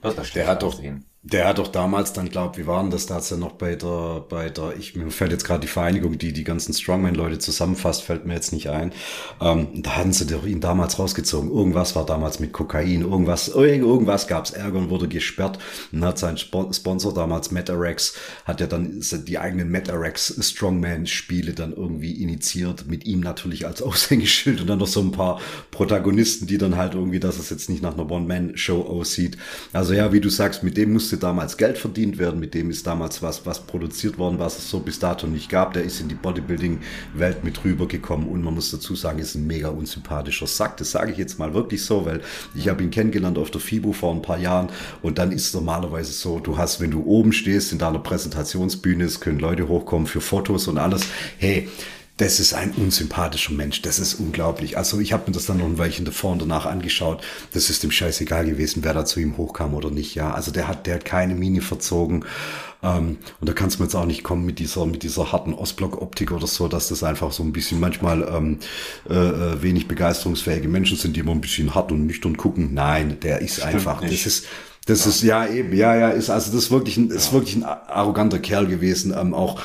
wird 0.00 0.18
das 0.18 0.32
der 0.32 0.46
hat 0.46 0.62
doch, 0.62 0.74
sehen. 0.74 1.06
Der 1.22 1.46
hat 1.46 1.58
doch 1.58 1.68
damals 1.68 2.14
dann, 2.14 2.30
glaub, 2.30 2.56
wie 2.56 2.66
waren 2.66 2.88
das? 2.88 3.04
Da 3.04 3.16
hat's 3.16 3.28
ja 3.28 3.36
noch 3.36 3.52
bei 3.52 3.74
der, 3.74 4.24
bei 4.26 4.48
der, 4.48 4.74
ich 4.78 4.96
mir 4.96 5.10
fällt 5.10 5.32
jetzt 5.32 5.44
gerade 5.44 5.60
die 5.60 5.66
Vereinigung, 5.66 6.16
die 6.16 6.32
die 6.32 6.44
ganzen 6.44 6.72
Strongman-Leute 6.72 7.38
zusammenfasst, 7.38 8.04
fällt 8.04 8.24
mir 8.24 8.32
jetzt 8.32 8.54
nicht 8.54 8.70
ein. 8.70 8.92
Ähm, 9.38 9.82
da 9.82 9.96
hatten 9.96 10.14
sie 10.14 10.26
doch 10.26 10.46
ihn 10.46 10.62
damals 10.62 10.98
rausgezogen. 10.98 11.50
Irgendwas 11.50 11.94
war 11.94 12.06
damals 12.06 12.40
mit 12.40 12.54
Kokain, 12.54 13.02
irgendwas, 13.02 13.48
irgendwas 13.48 14.28
gab's 14.28 14.52
Ärger 14.52 14.78
und 14.78 14.88
wurde 14.88 15.08
gesperrt. 15.08 15.58
Und 15.92 16.02
hat 16.06 16.18
sein 16.18 16.38
Sponsor 16.38 17.12
damals 17.12 17.50
Metarex, 17.50 18.14
hat 18.46 18.62
ja 18.62 18.66
dann 18.66 19.02
die 19.26 19.38
eigenen 19.38 19.68
Metarex 19.68 20.34
Strongman-Spiele 20.40 21.52
dann 21.52 21.74
irgendwie 21.74 22.12
initiiert, 22.22 22.86
mit 22.86 23.04
ihm 23.04 23.20
natürlich 23.20 23.66
als 23.66 23.82
Aushängeschild 23.90 24.62
und 24.62 24.68
dann 24.68 24.78
noch 24.78 24.86
so 24.86 25.02
ein 25.02 25.12
paar 25.12 25.38
Protagonisten, 25.70 26.46
die 26.46 26.56
dann 26.56 26.78
halt 26.78 26.94
irgendwie, 26.94 27.20
dass 27.20 27.38
es 27.38 27.50
jetzt 27.50 27.68
nicht 27.68 27.82
nach 27.82 27.92
einer 27.92 28.10
One-Man-Show 28.10 28.80
aussieht. 28.80 29.36
Also 29.74 29.92
ja, 29.92 30.14
wie 30.14 30.20
du 30.20 30.30
sagst, 30.30 30.62
mit 30.62 30.78
dem 30.78 30.94
musst 30.94 31.09
musste 31.10 31.26
damals 31.26 31.56
Geld 31.56 31.76
verdient 31.76 32.18
werden, 32.18 32.38
mit 32.38 32.54
dem 32.54 32.70
ist 32.70 32.86
damals 32.86 33.20
was, 33.20 33.44
was 33.44 33.58
produziert 33.66 34.16
worden, 34.16 34.38
was 34.38 34.58
es 34.58 34.70
so 34.70 34.78
bis 34.78 35.00
dato 35.00 35.26
nicht 35.26 35.50
gab. 35.50 35.72
Der 35.72 35.82
ist 35.82 36.00
in 36.00 36.08
die 36.08 36.14
Bodybuilding-Welt 36.14 37.42
mit 37.42 37.64
rübergekommen 37.64 38.28
und 38.28 38.44
man 38.44 38.54
muss 38.54 38.70
dazu 38.70 38.94
sagen, 38.94 39.18
ist 39.18 39.34
ein 39.34 39.44
mega 39.44 39.70
unsympathischer 39.70 40.46
Sack. 40.46 40.76
Das 40.76 40.92
sage 40.92 41.10
ich 41.10 41.18
jetzt 41.18 41.40
mal 41.40 41.52
wirklich 41.52 41.84
so, 41.84 42.06
weil 42.06 42.20
ich 42.54 42.68
habe 42.68 42.84
ihn 42.84 42.92
kennengelernt 42.92 43.38
auf 43.38 43.50
der 43.50 43.60
FIBO 43.60 43.92
vor 43.92 44.14
ein 44.14 44.22
paar 44.22 44.38
Jahren 44.38 44.68
und 45.02 45.18
dann 45.18 45.32
ist 45.32 45.48
es 45.48 45.54
normalerweise 45.54 46.12
so, 46.12 46.38
du 46.38 46.56
hast, 46.56 46.80
wenn 46.80 46.92
du 46.92 47.02
oben 47.02 47.32
stehst 47.32 47.72
in 47.72 47.78
deiner 47.78 47.98
Präsentationsbühne, 47.98 49.02
es 49.02 49.18
können 49.18 49.40
Leute 49.40 49.66
hochkommen 49.66 50.06
für 50.06 50.20
Fotos 50.20 50.68
und 50.68 50.78
alles. 50.78 51.02
Hey, 51.38 51.68
das 52.20 52.38
ist 52.38 52.52
ein 52.52 52.72
unsympathischer 52.72 53.54
Mensch. 53.54 53.80
Das 53.80 53.98
ist 53.98 54.14
unglaublich. 54.14 54.76
Also 54.76 55.00
ich 55.00 55.14
habe 55.14 55.24
mir 55.26 55.32
das 55.32 55.46
dann 55.46 55.56
noch 55.56 55.64
ein 55.64 55.78
Weilchen 55.78 56.04
davor 56.04 56.32
und 56.32 56.42
danach 56.42 56.66
angeschaut. 56.66 57.22
Das 57.54 57.70
ist 57.70 57.82
dem 57.82 57.90
scheißegal 57.90 58.44
gewesen, 58.44 58.84
wer 58.84 58.92
da 58.92 59.06
zu 59.06 59.20
ihm 59.20 59.38
hochkam 59.38 59.72
oder 59.72 59.90
nicht. 59.90 60.14
Ja, 60.14 60.32
also 60.32 60.50
der 60.50 60.68
hat, 60.68 60.86
der 60.86 60.96
hat 60.96 61.06
keine 61.06 61.34
Mine 61.34 61.62
verzogen. 61.62 62.26
Ähm, 62.82 63.16
und 63.40 63.48
da 63.48 63.54
kannst 63.54 63.78
du 63.78 63.84
jetzt 63.84 63.94
auch 63.94 64.04
nicht 64.04 64.22
kommen 64.22 64.44
mit 64.44 64.58
dieser, 64.58 64.84
mit 64.84 65.02
dieser 65.02 65.32
harten 65.32 65.54
Ostblock-Optik 65.54 66.32
oder 66.32 66.46
so, 66.46 66.68
dass 66.68 66.88
das 66.88 67.02
einfach 67.02 67.32
so 67.32 67.42
ein 67.42 67.52
bisschen 67.52 67.80
manchmal 67.80 68.22
ähm, 68.22 68.58
äh, 69.08 69.14
äh 69.14 69.62
wenig 69.62 69.88
begeisterungsfähige 69.88 70.68
Menschen 70.68 70.98
sind, 70.98 71.16
die 71.16 71.20
immer 71.20 71.32
ein 71.32 71.40
bisschen 71.40 71.74
hart 71.74 71.90
und 71.90 72.06
nüchtern 72.06 72.36
gucken. 72.36 72.74
Nein, 72.74 73.18
der 73.20 73.40
ist 73.40 73.56
Stimmt 73.56 73.74
einfach, 73.74 74.02
nicht. 74.02 74.12
das 74.12 74.26
ist, 74.26 74.46
das 74.90 75.06
ist 75.06 75.22
ja 75.22 75.46
eben, 75.46 75.72
ja, 75.72 75.94
ja, 75.94 76.10
ist 76.10 76.30
also 76.30 76.52
das 76.52 76.64
ist 76.64 76.70
wirklich 76.72 76.96
ein, 76.96 77.08
ja. 77.08 77.14
ist 77.14 77.32
wirklich 77.32 77.54
ein 77.56 77.62
arroganter 77.62 78.40
Kerl 78.40 78.66
gewesen. 78.66 79.14
Ähm, 79.16 79.34
auch 79.34 79.60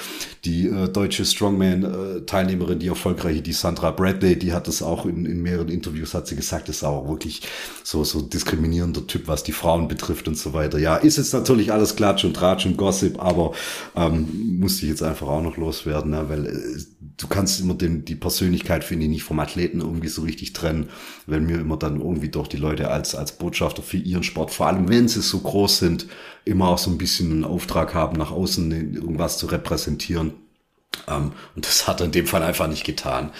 die 0.45 0.67
äh, 0.67 0.88
deutsche 0.88 1.26
Strongman-Teilnehmerin, 1.26 2.78
die 2.78 2.88
erfolgreiche, 2.88 3.41
die 3.41 3.53
Sandra 3.53 3.91
Bradley, 3.91 4.38
die 4.38 4.53
hat 4.53 4.67
das 4.67 4.84
auch 4.84 5.05
in, 5.05 5.26
in 5.26 5.41
mehreren 5.41 5.69
Interviews, 5.69 6.13
hat 6.13 6.28
sie 6.28 6.36
gesagt, 6.36 6.69
ist 6.69 6.84
auch 6.84 7.09
wirklich 7.09 7.41
so, 7.84 8.03
so 8.03 8.21
diskriminierender 8.21 9.07
Typ, 9.07 9.28
was 9.28 9.43
die 9.43 9.51
Frauen 9.51 9.88
betrifft 9.88 10.28
und 10.28 10.38
so 10.38 10.53
weiter. 10.53 10.78
Ja, 10.78 10.97
ist 10.97 11.17
jetzt 11.17 11.34
natürlich 11.34 11.71
alles 11.73 11.95
Klatsch 11.95 12.23
und 12.26 12.36
Tratsch 12.36 12.67
und 12.67 12.78
Gossip, 12.78 13.19
aber 13.21 13.53
ähm, 13.95 14.59
musste 14.59 14.86
ich 14.86 14.91
jetzt 14.91 15.03
einfach 15.03 15.28
auch 15.28 15.41
noch 15.41 15.57
loswerden, 15.57 16.11
ne? 16.11 16.26
weil 16.30 16.45
äh, 16.45 16.82
du 17.17 17.28
kannst 17.28 17.59
immer 17.61 17.73
den, 17.73 18.05
die 18.05 18.15
Persönlichkeit, 18.15 18.84
finde 18.84 19.05
ich, 19.05 19.09
nicht 19.09 19.23
vom 19.23 19.39
Athleten 19.39 19.82
irgendwie 19.82 20.09
so 20.09 20.21
richtig 20.21 20.53
trennen, 20.53 20.89
wenn 21.26 21.45
mir 21.45 21.59
immer 21.59 21.78
dann 21.78 22.01
irgendwie 22.01 22.30
doch 22.30 22.47
die 22.47 22.57
Leute 22.57 22.91
als, 22.91 23.15
als 23.15 23.32
Botschafter 23.32 23.82
für 23.82 23.97
ihren 23.97 24.23
Sport, 24.23 24.51
vor 24.51 24.67
allem 24.67 24.89
wenn 24.89 25.07
sie 25.16 25.22
so 25.22 25.39
groß 25.39 25.80
sind, 25.80 26.07
immer 26.45 26.70
auch 26.70 26.78
so 26.78 26.91
ein 26.91 26.97
bisschen 26.97 27.32
einen 27.32 27.45
Auftrag 27.45 27.93
haben, 27.93 28.18
nach 28.18 28.32
außen 28.32 28.72
irgendwas 28.72 29.38
zu 29.38 29.47
repräsentieren. 29.47 30.34
Ähm, 31.07 31.34
und 31.55 31.66
das 31.66 31.88
hat 31.88 31.99
er 31.99 32.05
in 32.05 32.11
dem 32.11 32.28
Fall 32.28 32.43
einfach 32.43 32.68
nicht 32.68 32.84
getan. 32.84 33.32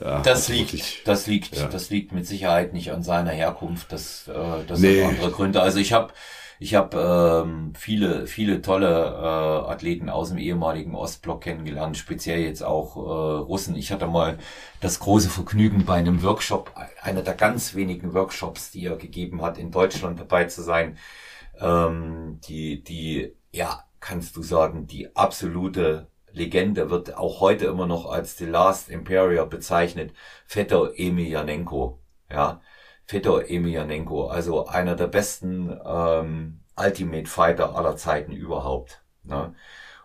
Ja, 0.00 0.20
das 0.20 0.48
liegt, 0.48 0.72
wirklich, 0.72 1.02
das 1.04 1.26
liegt, 1.26 1.56
ja. 1.56 1.66
das 1.66 1.90
liegt 1.90 2.12
mit 2.12 2.26
Sicherheit 2.26 2.72
nicht 2.72 2.92
an 2.92 3.02
seiner 3.02 3.30
Herkunft. 3.30 3.92
Das, 3.92 4.28
äh, 4.28 4.64
das 4.66 4.80
nee. 4.80 5.02
hat 5.02 5.10
andere 5.10 5.30
Gründe. 5.30 5.62
Also 5.62 5.78
ich 5.78 5.92
habe 5.92 6.12
ich 6.62 6.74
habe 6.74 7.42
ähm, 7.46 7.72
viele, 7.74 8.26
viele 8.26 8.60
tolle 8.60 8.86
äh, 8.86 9.70
Athleten 9.72 10.10
aus 10.10 10.28
dem 10.28 10.36
ehemaligen 10.36 10.94
Ostblock 10.94 11.42
kennengelernt, 11.42 11.96
speziell 11.96 12.40
jetzt 12.40 12.62
auch 12.62 12.96
äh, 12.96 13.00
Russen. 13.40 13.74
Ich 13.76 13.90
hatte 13.92 14.06
mal 14.06 14.36
das 14.82 15.00
große 15.00 15.30
Vergnügen, 15.30 15.86
bei 15.86 15.94
einem 15.94 16.22
Workshop, 16.22 16.74
einer 17.00 17.22
der 17.22 17.32
ganz 17.32 17.74
wenigen 17.74 18.12
Workshops, 18.12 18.70
die 18.72 18.84
er 18.84 18.96
gegeben 18.96 19.40
hat, 19.40 19.56
in 19.56 19.70
Deutschland 19.70 20.20
dabei 20.20 20.44
zu 20.44 20.62
sein. 20.62 20.98
Ähm, 21.58 22.40
die, 22.46 22.84
die, 22.84 23.34
ja, 23.52 23.84
kannst 24.00 24.36
du 24.36 24.42
sagen, 24.42 24.86
die 24.86 25.16
absolute 25.16 26.08
Legende 26.30 26.90
wird 26.90 27.16
auch 27.16 27.40
heute 27.40 27.66
immer 27.66 27.86
noch 27.86 28.04
als 28.04 28.36
The 28.36 28.44
Last 28.44 28.90
Imperial 28.90 29.46
bezeichnet. 29.46 30.12
Vetter 30.46 30.92
Emelianenko, 30.94 32.00
ja. 32.30 32.60
Fedor 33.10 33.50
Emelianenko, 33.50 34.28
also 34.28 34.68
einer 34.68 34.94
der 34.94 35.08
besten 35.08 35.76
ähm, 35.84 36.60
Ultimate 36.76 37.26
Fighter 37.26 37.74
aller 37.74 37.96
Zeiten 37.96 38.30
überhaupt. 38.30 39.02
Ne? 39.24 39.52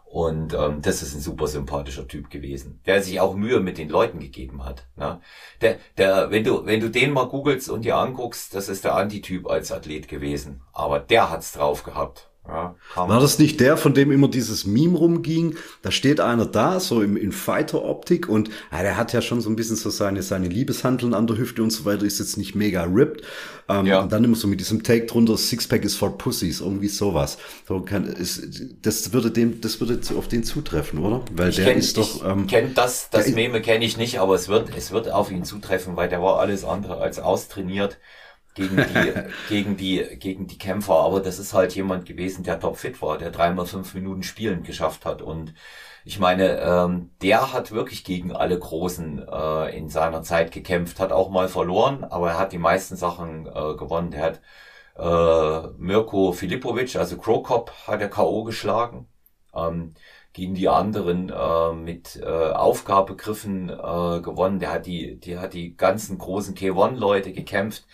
Und 0.06 0.56
ähm, 0.56 0.82
das 0.82 1.03
ist 1.03 1.14
ein 1.14 1.22
super 1.22 1.45
sympathischer 1.45 2.08
Typ 2.08 2.32
gewesen, 2.32 2.82
der 2.88 3.03
sich 3.03 3.20
auch 3.20 3.36
Mühe 3.36 3.60
mit 3.60 3.78
den 3.78 3.89
Leuten 3.89 4.18
gegeben 4.18 4.66
hat. 4.66 4.88
Ne? 4.95 5.22
Der, 5.62 5.78
der, 5.99 6.32
wenn 6.32 6.43
du, 6.43 6.66
wenn 6.66 6.80
du 6.80 6.89
den 6.89 7.12
mal 7.12 7.28
googelst 7.28 7.70
und 7.70 7.86
dir 7.86 7.95
anguckst, 7.97 8.56
das 8.56 8.70
ist 8.70 8.84
der 8.84 8.95
Antityp 8.95 9.47
als 9.47 9.72
Athlet 9.72 10.08
gewesen. 10.08 10.64
Aber 10.74 10.99
der 10.99 11.30
hat's 11.30 11.51
drauf 11.51 11.84
gehabt. 11.84 12.32
Ja, 12.48 12.76
War 12.96 13.20
das 13.20 13.39
nicht 13.39 13.60
der, 13.60 13.76
von 13.76 13.96
dem 13.96 14.12
immer 14.12 14.28
dieses 14.28 14.66
Meme 14.66 14.98
rumging? 14.98 15.56
Da 15.82 15.89
steht 15.89 16.20
einer 16.20 16.46
da, 16.46 16.80
so 16.80 17.02
im, 17.02 17.18
in 17.18 17.32
Fighter-Optik 17.32 18.30
und 18.30 18.50
ja, 18.72 18.84
der 18.84 18.98
hat 18.98 19.14
ja 19.14 19.22
schon 19.22 19.41
so 19.41 19.50
ein 19.50 19.56
bisschen 19.56 19.76
so 19.76 19.89
seine, 19.89 20.22
seine 20.22 20.48
Liebeshandeln 20.48 21.16
an 21.16 21.26
der 21.26 21.38
Hüfte 21.38 21.64
und 21.64 21.72
so 21.72 21.86
weiter, 21.86 22.06
ist 22.06 22.20
jetzt 22.20 22.38
nicht 22.38 22.54
mega 22.54 22.84
ripped. 22.84 23.24
Ähm, 23.68 23.88
ja. 23.88 24.02
Und 24.02 24.12
dann 24.12 24.24
immer 24.24 24.36
so 24.36 24.48
mit 24.48 24.60
diesem 24.60 24.84
Take 24.84 25.08
drunter, 25.08 25.38
Sixpack 25.38 25.84
is 25.84 25.96
for 25.96 26.20
Pussies, 26.20 26.62
irgendwie 26.62 26.88
sowas. 26.88 27.39
So 27.68 27.82
kann, 27.82 28.06
ist, 28.06 28.43
das 28.84 29.12
würde 29.12 29.32
dem, 29.32 29.60
das 29.62 29.80
würde 29.80 30.00
auf 30.16 30.28
den 30.28 30.43
zutreffen, 30.43 31.00
oder? 31.00 31.26
Weil 31.34 31.50
ich 31.50 31.56
der 31.56 31.66
kenn, 31.66 31.80
ist 31.80 31.98
doch. 31.98 32.24
Ähm, 32.24 32.46
kenn 32.46 32.76
das, 32.76 33.10
das 33.10 33.30
Meme 33.30 33.60
kenne 33.62 33.86
ich 33.86 33.98
nicht, 33.98 34.20
aber 34.20 34.36
es 34.36 34.50
wird, 34.50 34.70
es 34.78 34.91
wird 34.91 35.10
auf 35.10 35.32
ihn 35.32 35.46
zutreffen, 35.46 35.96
weil 35.96 36.10
der 36.10 36.22
war 36.22 36.39
alles 36.39 36.64
andere 36.64 36.98
als 36.98 37.18
austrainiert 37.18 37.98
gegen 38.56 38.78
die, 38.78 39.14
gegen 39.49 39.78
die, 39.78 40.18
gegen 40.18 40.47
die 40.47 40.58
Kämpfer. 40.58 40.95
Aber 40.95 41.20
das 41.20 41.39
ist 41.39 41.53
halt 41.53 41.76
jemand 41.76 42.06
gewesen, 42.06 42.43
der 42.43 42.60
topfit 42.60 43.01
war, 43.01 43.18
der 43.18 43.32
dreimal 43.32 43.66
fünf 43.68 43.93
Minuten 43.93 44.24
spielen 44.24 44.64
geschafft 44.64 45.06
hat. 45.06 45.22
Und 45.22 45.53
ich 46.03 46.20
meine, 46.20 46.60
ähm, 46.60 47.12
der 47.22 47.53
hat 47.53 47.72
wirklich 47.72 48.03
gegen 48.03 48.32
alle 48.32 48.58
Großen 48.58 49.28
äh, 49.28 49.78
in 49.78 49.89
seiner 49.89 50.24
Zeit 50.24 50.51
gekämpft, 50.51 50.99
hat 50.99 51.12
auch 51.12 51.30
mal 51.30 51.47
verloren, 51.47 52.03
aber 52.03 52.32
er 52.32 52.39
hat 52.39 52.51
die 52.51 52.58
meisten 52.58 52.95
Sachen 52.95 53.47
äh, 53.47 53.76
gewonnen. 53.76 54.12
Der 54.12 54.22
hat 54.24 54.41
äh, 54.97 55.68
Mirko 55.78 56.32
Filipovic, 56.32 56.95
also 56.95 57.18
Krokop, 57.18 57.72
hat 57.88 58.01
er 58.01 58.10
K.O. 58.10 58.43
geschlagen. 58.43 59.08
Ähm, 59.53 59.93
gegen 60.36 60.53
die 60.53 60.68
anderen 60.68 61.30
äh, 61.30 61.72
mit 61.74 62.18
äh, 62.18 62.26
Aufgabegriffen 62.26 63.70
äh, 63.70 64.22
gewonnen. 64.22 64.60
Der 64.60 64.74
hat 64.74 64.86
die, 64.86 65.18
die 65.18 65.38
hat 65.38 65.53
die 65.53 65.78
ganzen 65.78 66.18
großen 66.18 66.56
K1-Leute 66.56 67.32
gekämpft. 67.32 67.88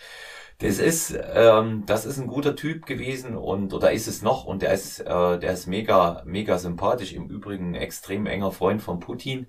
Das 0.62 0.78
ist, 0.78 1.18
ähm, 1.34 1.84
das 1.88 2.06
ist 2.06 2.20
ein 2.20 2.28
guter 2.28 2.56
Typ 2.56 2.86
gewesen 2.86 3.36
und 3.36 3.74
oder 3.74 3.92
ist 3.92 4.08
es 4.08 4.22
noch 4.22 4.46
und 4.46 4.62
der 4.62 4.72
ist, 4.74 5.00
äh, 5.00 5.40
der 5.40 5.54
ist 5.54 5.66
mega, 5.66 6.22
mega 6.26 6.60
sympathisch. 6.60 7.14
Im 7.14 7.30
Übrigen 7.30 7.74
extrem 7.74 8.28
enger 8.28 8.52
Freund 8.52 8.80
von 8.82 9.00
Putin 9.00 9.48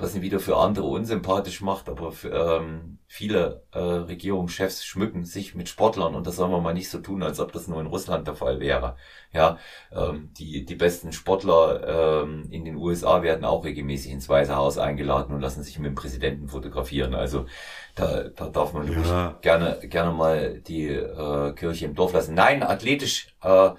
was 0.00 0.14
ihn 0.14 0.22
wieder 0.22 0.40
für 0.40 0.56
andere 0.56 0.86
unsympathisch 0.86 1.60
macht, 1.60 1.88
aber 1.88 2.12
für, 2.12 2.30
ähm, 2.30 2.98
viele 3.06 3.64
äh, 3.72 3.78
Regierungschefs 3.78 4.84
schmücken 4.84 5.24
sich 5.24 5.54
mit 5.54 5.68
Sportlern 5.68 6.14
und 6.14 6.26
das 6.26 6.36
soll 6.36 6.48
man 6.48 6.62
mal 6.62 6.74
nicht 6.74 6.90
so 6.90 6.98
tun, 6.98 7.22
als 7.22 7.40
ob 7.40 7.52
das 7.52 7.68
nur 7.68 7.80
in 7.80 7.86
Russland 7.86 8.26
der 8.26 8.34
Fall 8.34 8.60
wäre. 8.60 8.96
Ja, 9.32 9.58
ähm, 9.92 10.30
die, 10.38 10.64
die 10.64 10.74
besten 10.74 11.12
Sportler 11.12 12.22
ähm, 12.22 12.48
in 12.50 12.64
den 12.64 12.76
USA 12.76 13.22
werden 13.22 13.44
auch 13.44 13.64
regelmäßig 13.64 14.12
ins 14.12 14.28
Weiße 14.28 14.54
Haus 14.54 14.78
eingeladen 14.78 15.34
und 15.34 15.40
lassen 15.40 15.62
sich 15.62 15.78
mit 15.78 15.88
dem 15.88 15.94
Präsidenten 15.94 16.48
fotografieren. 16.48 17.14
Also 17.14 17.46
da, 17.94 18.24
da 18.24 18.48
darf 18.48 18.72
man 18.72 18.90
ja. 18.90 19.38
gerne, 19.40 19.78
gerne 19.82 20.12
mal 20.12 20.60
die 20.60 20.86
äh, 20.88 21.52
Kirche 21.54 21.86
im 21.86 21.94
Dorf 21.94 22.12
lassen. 22.12 22.34
Nein, 22.34 22.62
athletisch 22.62 23.34
äh, 23.42 23.70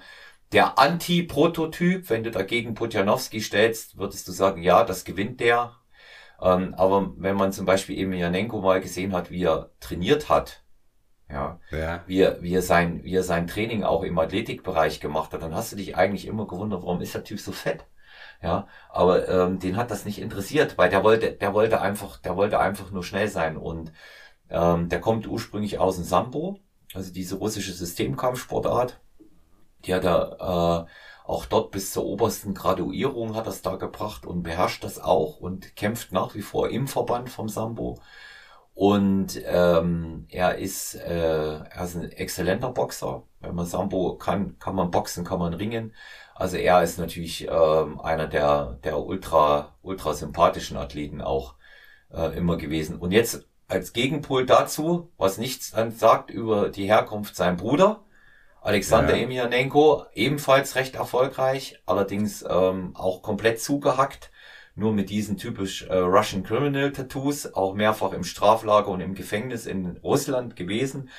der 0.52 0.78
Anti-Prototyp, 0.78 2.10
wenn 2.10 2.24
du 2.24 2.30
dagegen 2.30 2.74
Putjanowski 2.74 3.40
stellst, 3.40 3.96
würdest 3.96 4.28
du 4.28 4.32
sagen, 4.32 4.62
ja, 4.62 4.84
das 4.84 5.04
gewinnt 5.04 5.40
der, 5.40 5.76
ähm, 6.42 6.74
aber 6.74 7.12
wenn 7.16 7.36
man 7.36 7.52
zum 7.52 7.66
Beispiel 7.66 7.98
eben 7.98 8.12
Janenko 8.12 8.60
mal 8.60 8.80
gesehen 8.80 9.12
hat, 9.14 9.30
wie 9.30 9.44
er 9.44 9.70
trainiert 9.80 10.28
hat, 10.28 10.62
ja, 11.32 11.58
ja. 11.70 12.02
Wie, 12.06 12.20
er, 12.20 12.42
wie, 12.42 12.54
er 12.54 12.62
sein, 12.62 13.02
wie 13.04 13.14
er 13.14 13.22
sein 13.22 13.46
Training 13.46 13.84
auch 13.84 14.02
im 14.02 14.18
Athletikbereich 14.18 15.00
gemacht 15.00 15.32
hat, 15.32 15.42
dann 15.42 15.54
hast 15.54 15.72
du 15.72 15.76
dich 15.76 15.96
eigentlich 15.96 16.26
immer 16.26 16.46
gewundert, 16.46 16.82
warum 16.82 17.00
ist 17.00 17.14
der 17.14 17.24
Typ 17.24 17.40
so 17.40 17.52
fett? 17.52 17.86
Ja, 18.42 18.66
aber 18.90 19.28
ähm, 19.28 19.58
den 19.58 19.76
hat 19.76 19.90
das 19.90 20.04
nicht 20.04 20.20
interessiert, 20.20 20.76
weil 20.76 20.90
der 20.90 21.04
wollte, 21.04 21.32
der 21.32 21.54
wollte 21.54 21.80
einfach, 21.80 22.18
der 22.18 22.36
wollte 22.36 22.58
einfach 22.58 22.90
nur 22.90 23.04
schnell 23.04 23.28
sein 23.28 23.56
und 23.56 23.92
ähm, 24.50 24.88
der 24.88 25.00
kommt 25.00 25.26
ursprünglich 25.26 25.78
aus 25.78 25.96
dem 25.96 26.04
Sambo, 26.04 26.58
also 26.92 27.12
diese 27.12 27.36
russische 27.36 27.72
Systemkampfsportart. 27.72 29.00
Die 29.86 29.94
hat 29.94 30.04
er 30.04 30.86
äh, 30.86 30.90
auch 31.24 31.46
dort 31.46 31.70
bis 31.70 31.92
zur 31.92 32.04
obersten 32.04 32.54
Graduierung 32.54 33.34
hat 33.36 33.46
das 33.46 33.62
da 33.62 33.76
gebracht 33.76 34.26
und 34.26 34.42
beherrscht 34.42 34.84
das 34.84 34.98
auch 34.98 35.38
und 35.38 35.76
kämpft 35.76 36.12
nach 36.12 36.34
wie 36.34 36.42
vor 36.42 36.70
im 36.70 36.88
Verband 36.88 37.30
vom 37.30 37.48
Sambo. 37.48 38.00
Und 38.74 39.40
ähm, 39.44 40.26
er 40.30 40.58
ist, 40.58 40.94
äh, 40.94 41.58
er 41.58 41.84
ist 41.84 41.96
ein 41.96 42.10
exzellenter 42.10 42.70
Boxer. 42.70 43.22
Wenn 43.40 43.54
man 43.54 43.66
Sambo 43.66 44.16
kann, 44.16 44.58
kann 44.58 44.74
man 44.74 44.90
boxen, 44.90 45.24
kann 45.24 45.38
man 45.38 45.54
ringen. 45.54 45.94
Also 46.34 46.56
er 46.56 46.82
ist 46.82 46.98
natürlich 46.98 47.46
ähm, 47.48 48.00
einer 48.00 48.26
der, 48.26 48.78
der 48.82 48.98
ultra, 48.98 49.74
ultra 49.82 50.14
sympathischen 50.14 50.76
Athleten 50.76 51.20
auch 51.20 51.54
äh, 52.12 52.36
immer 52.36 52.56
gewesen. 52.56 52.98
Und 52.98 53.12
jetzt 53.12 53.46
als 53.68 53.92
Gegenpol 53.92 54.46
dazu, 54.46 55.10
was 55.18 55.38
nichts 55.38 55.74
sagt 55.96 56.30
über 56.30 56.68
die 56.68 56.86
Herkunft 56.86 57.36
sein 57.36 57.56
Bruder, 57.56 58.04
Alexander 58.62 59.16
ja. 59.16 59.24
Emelianenko 59.24 60.04
ebenfalls 60.14 60.76
recht 60.76 60.94
erfolgreich, 60.94 61.82
allerdings 61.84 62.44
ähm, 62.48 62.94
auch 62.94 63.22
komplett 63.22 63.60
zugehackt, 63.60 64.30
nur 64.74 64.92
mit 64.92 65.10
diesen 65.10 65.36
typisch 65.36 65.82
äh, 65.82 65.94
Russian 65.94 66.44
Criminal 66.44 66.92
Tattoos, 66.92 67.52
auch 67.52 67.74
mehrfach 67.74 68.12
im 68.12 68.24
Straflager 68.24 68.88
und 68.88 69.00
im 69.00 69.14
Gefängnis 69.14 69.66
in 69.66 69.98
Russland 69.98 70.54
gewesen. 70.54 71.10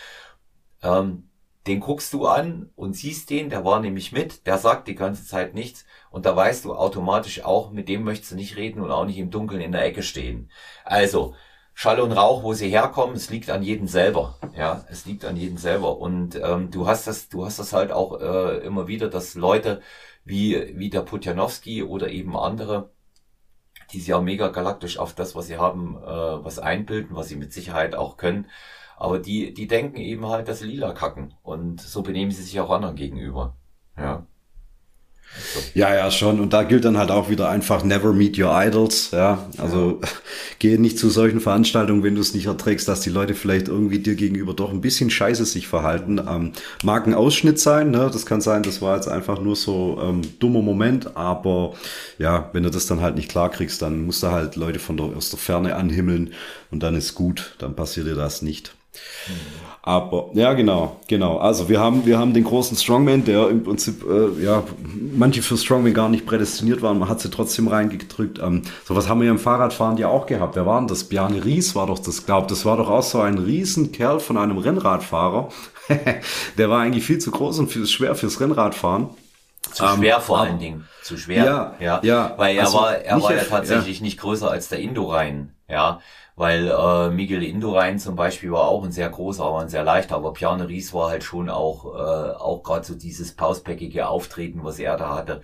Ähm, 0.82 1.30
den 1.68 1.80
guckst 1.80 2.12
du 2.14 2.28
an 2.28 2.72
und 2.76 2.94
siehst 2.94 3.30
den, 3.30 3.50
der 3.50 3.64
war 3.64 3.80
nämlich 3.80 4.12
mit, 4.12 4.48
der 4.48 4.58
sagt 4.58 4.88
die 4.88 4.96
ganze 4.96 5.26
Zeit 5.26 5.54
nichts 5.54 5.86
und 6.12 6.26
da 6.26 6.36
weißt 6.36 6.66
du 6.66 6.76
automatisch 6.76 7.44
auch, 7.44 7.72
mit 7.72 7.88
dem 7.88 8.04
möchtest 8.04 8.32
du 8.32 8.36
nicht 8.36 8.58
reden 8.58 8.82
und 8.82 8.92
auch 8.92 9.06
nicht 9.06 9.18
im 9.18 9.32
Dunkeln 9.32 9.62
in 9.62 9.72
der 9.72 9.86
Ecke 9.86 10.04
stehen. 10.04 10.50
Also, 10.84 11.36
Schall 11.74 12.00
und 12.00 12.12
Rauch, 12.12 12.44
wo 12.44 12.54
sie 12.54 12.70
herkommen, 12.70 13.16
es 13.16 13.30
liegt 13.30 13.50
an 13.50 13.64
jedem 13.64 13.88
selber. 13.88 14.38
Ja, 14.56 14.86
es 14.90 15.06
liegt 15.06 15.26
an 15.26 15.36
jedem 15.36 15.58
selber. 15.58 15.98
Und 15.98 16.36
ähm, 16.42 16.70
du 16.72 16.88
hast 16.88 17.08
das, 17.08 17.30
du 17.30 17.46
hast 17.46 17.60
das 17.60 17.74
halt 17.74 17.92
auch 17.92 18.20
äh, 18.22 18.58
immer 18.60 18.88
wieder, 18.88 19.10
dass 19.10 19.36
Leute 19.36 19.82
wie 20.24 20.74
wie 20.78 20.90
der 20.90 21.02
Putjanowski 21.02 21.84
oder 21.84 22.10
eben 22.10 22.38
andere, 22.38 22.92
die 23.92 24.00
sich 24.00 24.14
auch 24.14 24.22
mega 24.22 24.50
galaktisch 24.50 24.98
auf 25.00 25.14
das, 25.14 25.36
was 25.36 25.48
sie 25.48 25.58
haben, 25.58 25.98
äh, 25.98 26.06
was 26.46 26.60
einbilden, 26.60 27.16
was 27.16 27.30
sie 27.30 27.36
mit 27.36 27.54
Sicherheit 27.54 27.96
auch 27.96 28.18
können. 28.18 28.48
Aber 28.98 29.20
die, 29.20 29.54
die 29.54 29.68
denken 29.68 29.98
eben 29.98 30.28
halt, 30.28 30.48
dass 30.48 30.60
sie 30.60 30.68
lila 30.68 30.94
kacken. 30.94 31.34
Und 31.44 31.82
so 31.82 32.04
benehmen 32.04 32.32
sie 32.32 32.44
sich 32.44 32.60
auch 32.60 32.70
anderen 32.70 32.96
gegenüber. 32.96 33.58
Ja. 33.98 34.26
Ja, 35.74 35.94
ja, 35.94 36.10
schon. 36.12 36.40
Und 36.40 36.54
da 36.54 36.64
gilt 36.64 36.86
dann 36.86 36.98
halt 36.98 37.12
auch 37.12 37.30
wieder 37.30 37.50
einfach 37.50 37.84
never 37.84 38.14
meet 38.14 38.38
your 38.38 38.52
idols. 38.54 39.12
Ja, 39.12 39.48
also 39.58 40.00
ja. 40.02 40.08
gehe 40.60 40.80
nicht 40.80 40.98
zu 40.98 41.10
solchen 41.10 41.40
Veranstaltungen, 41.40 42.04
wenn 42.04 42.16
du 42.16 42.22
es 42.22 42.34
nicht 42.34 42.46
erträgst, 42.46 42.88
dass 42.88 43.02
die 43.02 43.10
Leute 43.10 43.34
vielleicht 43.36 43.68
irgendwie 43.68 44.00
dir 44.00 44.16
gegenüber 44.16 44.54
doch 44.54 44.72
ein 44.72 44.82
bisschen 44.82 45.10
scheiße 45.10 45.46
sich 45.46 45.68
verhalten. 45.68 46.20
Ähm, 46.28 46.54
mag 46.84 47.08
ein 47.08 47.14
Ausschnitt 47.14 47.60
sein, 47.60 47.92
ne? 47.92 48.10
Das 48.12 48.26
kann 48.26 48.42
sein, 48.42 48.64
das 48.64 48.82
war 48.82 48.96
jetzt 48.96 49.08
einfach 49.08 49.40
nur 49.40 49.56
so 49.56 50.00
ähm, 50.02 50.22
dummer 50.40 50.62
Moment, 50.62 51.16
aber 51.16 51.74
ja, 52.18 52.50
wenn 52.54 52.64
du 52.64 52.70
das 52.70 52.86
dann 52.86 53.02
halt 53.02 53.16
nicht 53.16 53.30
klar 53.30 53.50
kriegst, 53.50 53.82
dann 53.82 54.06
musst 54.06 54.24
du 54.24 54.28
halt 54.28 54.56
Leute 54.56 54.80
von 54.80 54.98
der, 54.98 55.08
aus 55.08 55.30
der 55.30 55.40
Ferne 55.40 55.76
anhimmeln 55.76 56.34
und 56.72 56.84
dann 56.84 56.96
ist 56.96 57.16
gut, 57.16 57.56
dann 57.60 57.76
passiert 57.76 58.08
dir 58.08 58.16
das 58.16 58.42
nicht. 58.42 58.74
Aber 59.86 60.30
ja, 60.34 60.54
genau, 60.54 60.96
genau. 61.10 61.40
Also 61.40 61.68
wir 61.68 61.82
haben, 61.82 62.06
wir 62.06 62.18
haben 62.18 62.34
den 62.34 62.46
großen 62.46 62.78
Strongman, 62.78 63.26
der 63.26 63.50
im 63.50 63.64
Prinzip, 63.66 64.06
äh, 64.10 64.42
ja, 64.42 64.64
manche 65.12 65.42
für 65.42 65.58
Strongman 65.58 65.94
gar 65.94 66.08
nicht 66.08 66.26
prädestiniert 66.26 66.82
waren, 66.82 67.00
man 67.00 67.10
hat 67.10 67.20
sie 67.20 67.30
trotzdem 67.30 67.68
reingedrückt. 67.68 68.40
Ähm, 68.40 68.62
sowas 68.86 69.10
haben 69.10 69.20
wir 69.20 69.26
ja 69.26 69.34
im 69.34 69.40
Fahrradfahren 69.40 69.98
ja 69.98 70.08
auch 70.08 70.26
gehabt. 70.26 70.56
Wer 70.56 70.66
war 70.66 70.80
denn 70.80 70.88
das? 70.88 71.04
Bjarne 71.04 71.44
Ries 71.44 71.76
war 71.76 71.88
doch 71.88 72.00
das, 72.00 72.26
glaubt, 72.26 72.50
das 72.50 72.64
war 72.64 72.78
doch 72.78 72.90
auch 72.90 73.04
so 73.04 73.20
ein 73.20 73.38
Riesenkerl 73.38 74.22
von 74.22 74.38
einem 74.38 74.58
Rennradfahrer. 74.58 75.50
der 76.58 76.70
war 76.70 76.80
eigentlich 76.80 77.04
viel 77.04 77.20
zu 77.20 77.32
groß 77.32 77.60
und 77.60 77.68
viel 77.68 77.86
schwer 77.86 78.16
fürs 78.16 78.40
Rennradfahren. 78.40 79.10
Zu 79.74 79.86
schwer 79.86 80.16
ähm, 80.16 80.22
vor 80.22 80.40
allen 80.40 80.60
Dingen. 80.60 80.88
Zu 81.02 81.18
schwer. 81.18 81.44
Ja, 81.44 81.76
ja. 81.82 82.00
ja 82.04 82.34
weil 82.38 82.56
er 82.56 82.64
also 82.64 82.78
war, 82.78 82.96
er 82.96 83.22
war 83.22 83.36
ja 83.36 83.44
tatsächlich 83.44 84.00
ja. 84.00 84.06
nicht 84.06 84.18
größer 84.18 84.50
als 84.50 84.70
der 84.70 84.80
Indorein. 84.80 85.54
Ja 85.68 86.00
weil 86.36 86.68
äh, 86.68 87.10
Miguel 87.10 87.44
Indurain 87.44 88.00
zum 88.00 88.16
Beispiel 88.16 88.52
war 88.52 88.68
auch 88.68 88.84
ein 88.84 88.92
sehr 88.92 89.10
großer, 89.10 89.44
aber 89.44 89.60
ein 89.60 89.70
sehr 89.70 89.84
leichter, 89.84 90.16
aber 90.16 90.34
Piane 90.34 90.68
Ries 90.68 90.94
war 90.94 91.10
halt 91.10 91.24
schon 91.24 91.50
auch, 91.50 91.86
äh, 91.86 92.34
auch 92.36 92.64
gerade 92.64 92.86
so 92.86 92.96
dieses 92.96 93.36
pauspäckige 93.36 94.08
Auftreten, 94.08 94.64
was 94.64 94.80
er 94.80 94.98
da 94.98 95.16
hatte, 95.16 95.42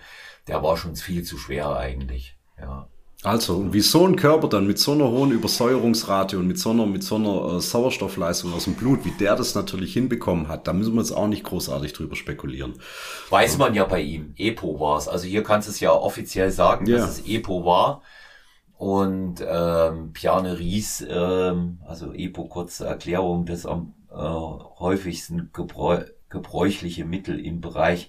der 0.48 0.62
war 0.62 0.76
schon 0.76 0.96
viel 0.96 1.22
zu 1.22 1.38
schwer 1.38 1.76
eigentlich, 1.76 2.36
ja. 2.58 2.88
Also, 3.22 3.56
und 3.56 3.74
wie 3.74 3.80
so 3.80 4.06
ein 4.06 4.16
Körper 4.16 4.48
dann 4.48 4.66
mit 4.66 4.78
so 4.78 4.92
einer 4.92 5.10
hohen 5.10 5.30
Übersäuerungsrate 5.30 6.38
und 6.38 6.46
mit 6.46 6.58
so 6.58 6.70
einer, 6.70 6.86
mit 6.86 7.02
so 7.02 7.16
einer 7.16 7.56
äh, 7.56 7.60
Sauerstoffleistung 7.60 8.54
aus 8.54 8.64
dem 8.64 8.74
Blut, 8.74 9.04
wie 9.04 9.10
der 9.10 9.36
das 9.36 9.54
natürlich 9.54 9.92
hinbekommen 9.92 10.48
hat, 10.48 10.66
da 10.66 10.72
müssen 10.72 10.94
wir 10.94 11.02
jetzt 11.02 11.12
auch 11.12 11.26
nicht 11.26 11.44
großartig 11.44 11.92
drüber 11.92 12.16
spekulieren. 12.16 12.80
Weiß 13.28 13.58
man 13.58 13.74
ja 13.74 13.84
bei 13.84 14.00
ihm. 14.00 14.32
EPO 14.38 14.80
war 14.80 14.96
es. 14.96 15.06
Also 15.06 15.26
hier 15.26 15.42
kannst 15.42 15.68
du 15.68 15.72
es 15.72 15.80
ja 15.80 15.92
offiziell 15.92 16.50
sagen, 16.50 16.86
ja. 16.86 16.96
dass 16.96 17.18
es 17.18 17.26
EPO 17.26 17.66
war. 17.66 18.00
Und 18.80 19.44
ähm, 19.46 20.12
Piane 20.14 20.58
Ries, 20.58 21.06
ähm, 21.06 21.80
also 21.86 22.14
EPO 22.14 22.46
kurze 22.46 22.86
Erklärung, 22.86 23.44
das 23.44 23.66
am 23.66 23.92
äh, 24.10 24.14
häufigsten 24.14 25.50
gebräu 25.52 26.06
gebräuchliche 26.30 27.04
Mittel 27.04 27.44
im 27.44 27.60
Bereich 27.60 28.08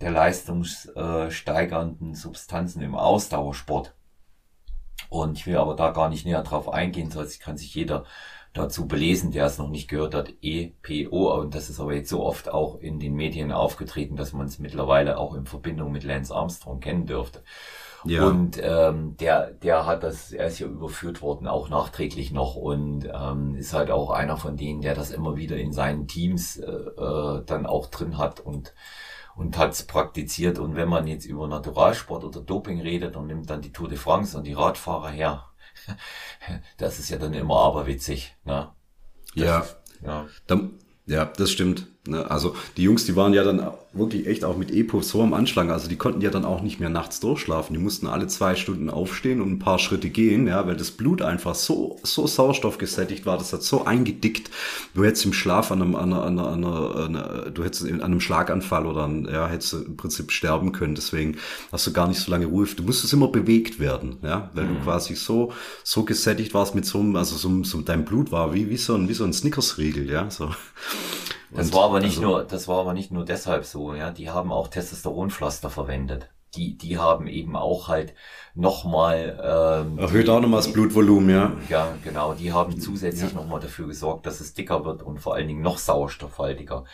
der 0.00 0.10
leistungssteigernden 0.10 2.16
Substanzen 2.16 2.82
im 2.82 2.96
Ausdauersport. 2.96 3.94
Und 5.08 5.38
ich 5.38 5.46
will 5.46 5.56
aber 5.56 5.76
da 5.76 5.92
gar 5.92 6.08
nicht 6.08 6.26
näher 6.26 6.42
drauf 6.42 6.68
eingehen, 6.68 7.12
sonst 7.12 7.38
kann 7.38 7.56
sich 7.56 7.72
jeder 7.76 8.04
dazu 8.54 8.88
belesen, 8.88 9.30
der 9.30 9.46
es 9.46 9.58
noch 9.58 9.68
nicht 9.68 9.86
gehört 9.86 10.16
hat, 10.16 10.34
EPO. 10.42 11.40
Und 11.40 11.54
das 11.54 11.70
ist 11.70 11.78
aber 11.78 11.94
jetzt 11.94 12.08
so 12.08 12.24
oft 12.24 12.48
auch 12.48 12.80
in 12.80 12.98
den 12.98 13.14
Medien 13.14 13.52
aufgetreten, 13.52 14.16
dass 14.16 14.32
man 14.32 14.48
es 14.48 14.58
mittlerweile 14.58 15.16
auch 15.16 15.34
in 15.34 15.46
Verbindung 15.46 15.92
mit 15.92 16.02
Lance 16.02 16.34
Armstrong 16.34 16.80
kennen 16.80 17.06
dürfte. 17.06 17.44
Ja. 18.04 18.26
Und 18.26 18.58
ähm, 18.62 19.16
der, 19.16 19.50
der 19.50 19.86
hat 19.86 20.02
das, 20.02 20.32
er 20.32 20.46
ist 20.46 20.58
ja 20.58 20.66
überführt 20.66 21.20
worden, 21.20 21.48
auch 21.48 21.68
nachträglich 21.68 22.30
noch 22.30 22.54
und 22.54 23.08
ähm, 23.12 23.56
ist 23.56 23.72
halt 23.72 23.90
auch 23.90 24.10
einer 24.10 24.36
von 24.36 24.56
denen, 24.56 24.80
der 24.80 24.94
das 24.94 25.10
immer 25.10 25.36
wieder 25.36 25.56
in 25.56 25.72
seinen 25.72 26.06
Teams 26.06 26.56
äh, 26.58 26.70
äh 26.70 27.42
dann 27.44 27.66
auch 27.66 27.86
drin 27.86 28.18
hat 28.18 28.40
und 28.40 28.74
und 29.38 29.56
hat 29.56 29.72
es 29.72 29.84
praktiziert. 29.84 30.58
Und 30.58 30.74
wenn 30.74 30.88
man 30.88 31.06
jetzt 31.06 31.24
über 31.24 31.46
Naturalsport 31.46 32.24
oder 32.24 32.40
Doping 32.40 32.80
redet 32.80 33.16
und 33.16 33.28
nimmt 33.28 33.48
dann 33.48 33.62
die 33.62 33.72
Tour 33.72 33.88
de 33.88 33.96
France 33.96 34.36
und 34.36 34.44
die 34.44 34.52
Radfahrer 34.52 35.10
her, 35.10 35.44
das 36.76 36.98
ist 36.98 37.08
ja 37.08 37.18
dann 37.18 37.34
immer 37.34 37.56
aberwitzig. 37.60 38.34
Ne? 38.44 38.72
Das, 39.36 39.44
ja. 39.44 39.66
ja. 40.02 40.26
Dann, 40.48 40.74
ja, 41.06 41.24
das 41.24 41.52
stimmt. 41.52 41.86
Ne? 42.06 42.30
Also 42.30 42.56
die 42.76 42.82
Jungs, 42.82 43.04
die 43.04 43.16
waren 43.16 43.34
ja 43.34 43.44
dann 43.44 43.70
wirklich 43.92 44.26
echt 44.26 44.44
auch 44.44 44.56
mit 44.56 44.70
Epo 44.72 45.02
so 45.02 45.22
am 45.22 45.34
Anschlag. 45.34 45.68
Also 45.68 45.88
die 45.88 45.96
konnten 45.96 46.20
ja 46.20 46.30
dann 46.30 46.44
auch 46.44 46.62
nicht 46.62 46.80
mehr 46.80 46.88
nachts 46.88 47.20
durchschlafen. 47.20 47.74
Die 47.74 47.82
mussten 47.82 48.06
alle 48.06 48.26
zwei 48.28 48.54
Stunden 48.54 48.90
aufstehen 48.90 49.40
und 49.40 49.52
ein 49.52 49.58
paar 49.58 49.78
Schritte 49.78 50.08
gehen, 50.08 50.46
ja, 50.46 50.66
weil 50.66 50.76
das 50.76 50.90
Blut 50.90 51.22
einfach 51.22 51.54
so, 51.54 51.98
so 52.02 52.26
sauerstoffgesättigt 52.26 53.26
war. 53.26 53.38
Das 53.38 53.52
hat 53.52 53.62
so 53.62 53.84
eingedickt. 53.84 54.50
Du 54.94 55.04
hättest 55.04 55.26
im 55.26 55.32
Schlaf 55.32 55.70
an 55.70 55.82
einem, 55.82 55.94
an 55.96 56.12
einer, 56.12 56.22
an 56.24 56.64
einer, 56.64 56.96
an 56.96 57.16
einer, 57.16 57.50
du 57.50 57.64
hättest 57.64 57.84
an 57.84 58.00
einem 58.00 58.20
Schlaganfall 58.20 58.86
oder 58.86 59.04
an, 59.04 59.28
ja, 59.30 59.46
hättest 59.46 59.72
du 59.74 59.78
im 59.78 59.96
Prinzip 59.96 60.32
sterben 60.32 60.72
können. 60.72 60.94
Deswegen 60.94 61.36
hast 61.72 61.86
du 61.86 61.92
gar 61.92 62.08
nicht 62.08 62.20
so 62.20 62.30
lange 62.30 62.46
Ruhe. 62.46 62.66
Du 62.66 62.82
musstest 62.82 63.12
immer 63.12 63.28
bewegt 63.28 63.80
werden, 63.80 64.18
ja, 64.22 64.50
weil 64.54 64.64
mhm. 64.64 64.76
du 64.76 64.84
quasi 64.84 65.14
so, 65.14 65.52
so 65.84 66.04
gesättigt 66.04 66.54
warst 66.54 66.74
mit 66.74 66.86
so 66.86 67.00
einem, 67.00 67.16
also 67.16 67.36
so, 67.36 67.64
so 67.64 67.80
dein 67.80 68.04
Blut 68.04 68.32
war 68.32 68.54
wie, 68.54 68.70
wie 68.70 68.76
so 68.76 68.94
ein, 68.94 69.08
wie 69.08 69.14
so 69.14 69.24
ein 69.24 69.32
Snickers-Riegel, 69.32 70.10
ja, 70.10 70.30
so. 70.30 70.50
Das 71.50 71.72
war 71.72 71.84
aber 71.84 72.00
nicht 72.00 72.18
also, 72.18 72.22
nur, 72.22 72.44
das 72.44 72.68
war 72.68 72.80
aber 72.80 72.92
nicht 72.92 73.10
nur 73.10 73.24
deshalb 73.24 73.64
so, 73.64 73.94
ja. 73.94 74.10
Die 74.10 74.30
haben 74.30 74.52
auch 74.52 74.68
Testosteronpflaster 74.68 75.70
verwendet. 75.70 76.30
Die, 76.54 76.78
die 76.78 76.98
haben 76.98 77.26
eben 77.26 77.56
auch 77.56 77.88
halt 77.88 78.14
nochmal 78.54 79.38
ähm, 79.84 79.98
erhöht 79.98 80.30
auch 80.30 80.40
nochmal 80.40 80.60
das 80.60 80.72
Blutvolumen, 80.72 81.30
ja. 81.30 81.52
Ja, 81.68 81.94
genau. 82.02 82.34
Die 82.34 82.52
haben 82.52 82.80
zusätzlich 82.80 83.32
ja. 83.32 83.36
nochmal 83.36 83.60
dafür 83.60 83.86
gesorgt, 83.86 84.26
dass 84.26 84.40
es 84.40 84.54
dicker 84.54 84.84
wird 84.84 85.02
und 85.02 85.20
vor 85.20 85.34
allen 85.34 85.46
Dingen 85.46 85.60
noch 85.62 85.78
sauerstoffhaltiger. 85.78 86.84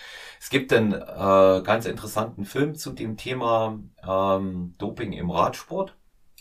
Es 0.40 0.50
gibt 0.50 0.72
einen 0.72 0.92
äh, 0.92 1.62
ganz 1.62 1.86
interessanten 1.86 2.44
Film 2.44 2.74
zu 2.74 2.92
dem 2.92 3.16
Thema 3.16 3.78
ähm, 4.06 4.74
Doping 4.78 5.12
im 5.12 5.30
Radsport. 5.30 5.96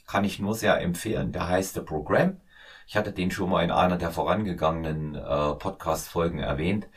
Kann 0.07 0.25
ich 0.25 0.39
nur 0.39 0.55
sehr 0.55 0.81
empfehlen. 0.81 1.31
Der 1.31 1.47
heißt 1.47 1.75
The 1.75 1.81
Program. 1.81 2.41
Ich 2.87 2.97
hatte 2.97 3.13
den 3.13 3.31
schon 3.31 3.49
mal 3.49 3.63
in 3.63 3.71
einer 3.71 3.97
der 3.97 4.11
vorangegangenen 4.11 5.15
äh, 5.15 5.53
Podcast-Folgen 5.53 6.39
erwähnt. 6.39 6.87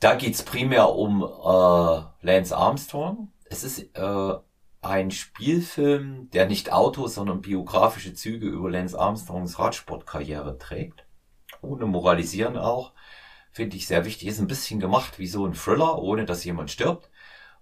Da 0.00 0.14
geht's 0.14 0.42
primär 0.42 0.94
um 0.94 1.22
äh, 1.22 2.26
Lance 2.26 2.56
Armstrong. 2.56 3.30
Es 3.44 3.64
ist 3.64 3.94
äh, 3.96 4.34
ein 4.80 5.10
Spielfilm, 5.10 6.30
der 6.30 6.46
nicht 6.46 6.72
Autos, 6.72 7.14
sondern 7.16 7.42
biografische 7.42 8.14
Züge 8.14 8.46
über 8.46 8.70
Lance 8.70 8.98
Armstrongs 8.98 9.58
Radsportkarriere 9.58 10.56
trägt. 10.56 11.04
Ohne 11.60 11.84
moralisieren 11.84 12.56
auch. 12.56 12.92
Finde 13.52 13.76
ich 13.76 13.86
sehr 13.86 14.06
wichtig. 14.06 14.28
Ist 14.28 14.40
ein 14.40 14.46
bisschen 14.46 14.80
gemacht 14.80 15.18
wie 15.18 15.26
so 15.26 15.44
ein 15.44 15.52
Thriller, 15.52 15.98
ohne 15.98 16.24
dass 16.24 16.44
jemand 16.44 16.70
stirbt. 16.70 17.10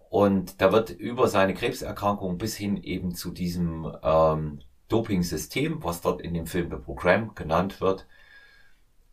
Und 0.09 0.61
da 0.61 0.71
wird 0.71 0.91
über 0.91 1.27
seine 1.27 1.55
Krebserkrankung 1.55 2.39
bis 2.39 2.57
hin 2.57 2.77
eben 2.77 3.17
zu 3.17 3.33
diesem 3.33 3.93
ähm, 4.03 4.61
Doping-System, 4.89 5.83
was 5.83 6.03
dort 6.03 6.21
in 6.21 6.35
dem 6.35 6.47
Film 6.47 6.71
The 6.71 6.77
Program 6.77 7.35
genannt 7.35 7.81
wird, 7.81 8.07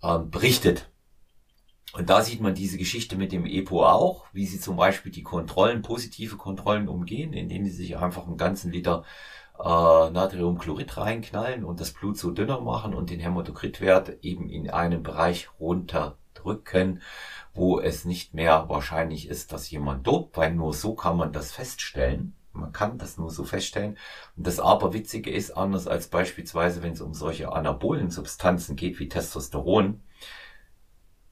ähm, 0.04 0.30
berichtet. 0.30 0.92
Und 1.94 2.10
da 2.10 2.22
sieht 2.22 2.42
man 2.42 2.56
diese 2.56 2.78
Geschichte 2.78 3.16
mit 3.16 3.32
dem 3.32 3.46
EPO 3.46 3.86
auch, 3.86 4.26
wie 4.34 4.46
sie 4.46 4.60
zum 4.60 4.76
Beispiel 4.76 5.12
die 5.12 5.24
Kontrollen, 5.24 5.82
positive 5.82 6.36
Kontrollen 6.36 6.90
umgehen, 6.90 7.32
indem 7.32 7.64
sie 7.66 7.72
sich 7.72 7.98
einfach 7.98 8.28
einen 8.28 8.38
ganzen 8.38 8.72
Liter 8.72 9.04
äh, 9.60 9.64
Natriumchlorid 10.10 10.98
reinknallen 10.98 11.64
und 11.64 11.80
das 11.80 11.92
Blut 11.92 12.18
so 12.18 12.32
dünner 12.32 12.60
machen 12.60 12.94
und 12.94 13.10
den 13.10 13.20
Hämatokritwert 13.20 14.24
eben 14.24 14.50
in 14.50 14.70
einen 14.70 15.04
Bereich 15.04 15.50
runterdrücken, 15.60 17.02
wo 17.54 17.80
es 17.80 18.04
nicht 18.04 18.34
mehr 18.34 18.68
wahrscheinlich 18.68 19.30
ist, 19.30 19.54
dass 19.54 19.70
jemand 19.70 20.06
dopt, 20.06 20.36
weil 20.36 20.54
nur 20.54 20.74
so 20.74 20.96
kann 20.96 21.16
man 21.16 21.32
das 21.32 21.52
feststellen. 21.54 22.36
Man 22.52 22.72
kann 22.72 22.98
das 22.98 23.18
nur 23.18 23.32
so 23.32 23.44
feststellen. 23.44 23.98
Und 24.38 24.48
das 24.48 24.60
Aberwitzige 24.60 25.30
ist, 25.30 25.52
anders 25.52 25.88
als 25.88 26.08
beispielsweise, 26.08 26.84
wenn 26.84 26.94
es 26.94 27.02
um 27.02 27.14
solche 27.14 27.52
anabolen 27.52 28.10
Substanzen 28.10 28.76
geht 28.76 29.00
wie 29.00 29.10
Testosteron, 29.10 30.02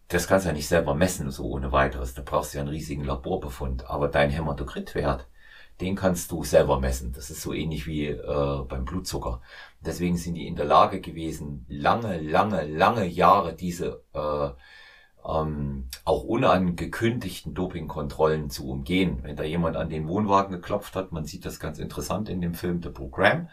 das 0.08 0.28
kannst 0.28 0.46
du 0.46 0.50
ja 0.50 0.54
nicht 0.54 0.68
selber 0.68 0.94
messen, 0.96 1.32
so 1.32 1.46
ohne 1.46 1.72
weiteres. 1.72 2.14
Da 2.14 2.22
brauchst 2.24 2.54
du 2.54 2.58
ja 2.58 2.64
einen 2.64 2.70
riesigen 2.70 3.04
Laborbefund. 3.04 3.90
Aber 3.90 4.08
dein 4.08 4.30
Hämatokritwert, 4.30 5.28
den 5.82 5.96
kannst 5.96 6.32
du 6.32 6.44
selber 6.44 6.80
messen. 6.80 7.14
Das 7.14 7.30
ist 7.30 7.42
so 7.42 7.54
ähnlich 7.54 7.88
wie 7.88 8.08
äh, 8.08 8.64
beim 8.68 8.86
Blutzucker. 8.86 9.42
Deswegen 9.82 10.18
sind 10.18 10.36
die 10.36 10.48
in 10.48 10.56
der 10.56 10.66
Lage 10.66 11.02
gewesen, 11.02 11.66
lange, 11.68 12.20
lange, 12.22 12.66
lange 12.66 13.06
Jahre 13.06 13.54
diese 13.54 14.04
äh, 14.14 14.50
ähm, 15.26 15.88
auch 16.06 16.24
unangekündigten 16.24 17.54
Dopingkontrollen 17.54 18.50
zu 18.50 18.70
umgehen. 18.70 19.20
Wenn 19.24 19.36
da 19.36 19.44
jemand 19.44 19.78
an 19.78 19.90
den 19.90 20.08
Wohnwagen 20.08 20.52
geklopft 20.52 20.96
hat, 20.96 21.12
man 21.12 21.26
sieht 21.26 21.46
das 21.46 21.60
ganz 21.60 21.80
interessant 21.80 22.30
in 22.30 22.42
dem 22.42 22.54
Film 22.54 22.82
The 22.84 22.90
Program, 22.90 23.50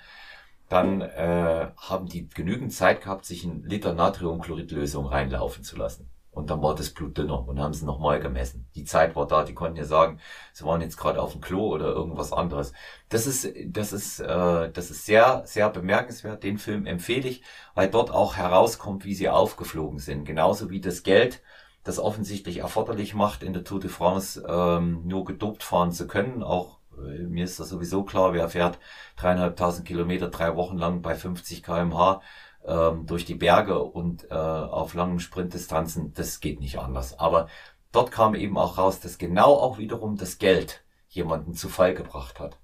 dann 0.69 1.01
äh, 1.01 1.69
haben 1.77 2.07
die 2.07 2.29
genügend 2.29 2.73
Zeit 2.73 3.03
gehabt, 3.03 3.25
sich 3.25 3.45
einen 3.45 3.65
Liter 3.65 3.95
Natriumchloridlösung 3.95 5.07
reinlaufen 5.07 5.65
zu 5.65 5.77
lassen. 5.77 6.10
Und 6.33 6.51
dann 6.51 6.63
war 6.63 6.75
das 6.77 6.91
Blut 6.91 7.19
dünner 7.19 7.47
und 7.49 7.59
haben 7.59 7.75
sie 7.75 7.85
nochmal 7.85 8.21
gemessen. 8.21 8.69
Die 8.77 8.85
Zeit 8.85 9.17
war 9.17 9.27
da, 9.27 9.43
die 9.43 9.55
konnten 9.55 9.77
ja 9.77 9.85
sagen, 9.85 10.21
sie 10.53 10.65
waren 10.65 10.81
jetzt 10.81 10.97
gerade 10.97 11.21
auf 11.21 11.33
dem 11.33 11.41
Klo 11.41 11.69
oder 11.75 11.87
irgendwas 11.87 12.33
anderes. 12.33 12.73
Das 13.09 13.27
ist, 13.27 13.53
das 13.67 13.93
ist, 13.93 14.21
äh, 14.21 14.71
das 14.71 14.91
ist 14.91 15.07
sehr, 15.07 15.43
sehr 15.45 15.71
bemerkenswert. 15.71 16.45
Den 16.45 16.59
Film 16.59 16.87
empfehle 16.87 17.29
ich, 17.29 17.43
weil 17.75 17.91
dort 17.91 18.13
auch 18.13 18.37
herauskommt, 18.37 19.05
wie 19.05 19.15
sie 19.15 19.29
aufgeflogen 19.29 19.99
sind. 19.99 20.25
Genauso 20.25 20.71
wie 20.71 20.81
das 20.81 21.03
Geld, 21.03 21.43
das 21.83 21.99
offensichtlich 21.99 22.59
erforderlich 22.59 23.15
macht, 23.15 23.43
in 23.43 23.53
der 23.53 23.65
Tour 23.65 23.81
de 23.81 23.91
France 23.91 24.45
ähm, 24.49 25.03
nur 25.07 25.25
gedopt 25.25 25.65
fahren 25.65 25.91
zu 25.91 26.07
können. 26.07 26.45
Auch 26.45 26.79
äh, 26.97 27.25
mir 27.25 27.45
ist 27.45 27.59
das 27.59 27.71
sowieso 27.71 28.05
klar, 28.05 28.33
wer 28.35 28.49
fährt 28.49 28.79
dreieinhalbtausend 29.17 29.87
Kilometer 29.87 30.29
drei 30.29 30.55
Wochen 30.57 30.79
lang 30.79 31.03
bei 31.03 31.15
50 31.17 31.63
kmh 31.65 32.21
ähm, 32.67 33.07
durch 33.07 33.25
die 33.25 33.35
Berge 33.35 33.83
und 33.83 34.31
äh, 34.31 34.35
auf 34.35 34.95
langen 34.95 35.21
Sprintdistanzen, 35.21 36.13
das 36.15 36.41
geht 36.41 36.61
nicht 36.61 36.79
anders. 36.79 37.19
Aber 37.19 37.49
dort 37.93 38.11
kam 38.11 38.35
eben 38.35 38.59
auch 38.59 38.79
raus, 38.79 39.01
dass 39.01 39.19
genau 39.19 39.55
auch 39.55 39.79
wiederum 39.79 40.17
das 40.17 40.39
Geld 40.39 40.83
jemanden 41.09 41.55
zu 41.55 41.69
Fall 41.69 41.95
gebracht 41.95 42.39
hat. 42.39 42.59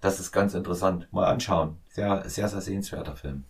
Das 0.00 0.18
ist 0.18 0.32
ganz 0.32 0.54
interessant. 0.54 1.08
Mal 1.12 1.26
anschauen. 1.26 1.76
Sehr, 1.90 2.28
sehr, 2.28 2.48
sehr 2.48 2.60
sehenswerter 2.60 3.14
Film. 3.14 3.44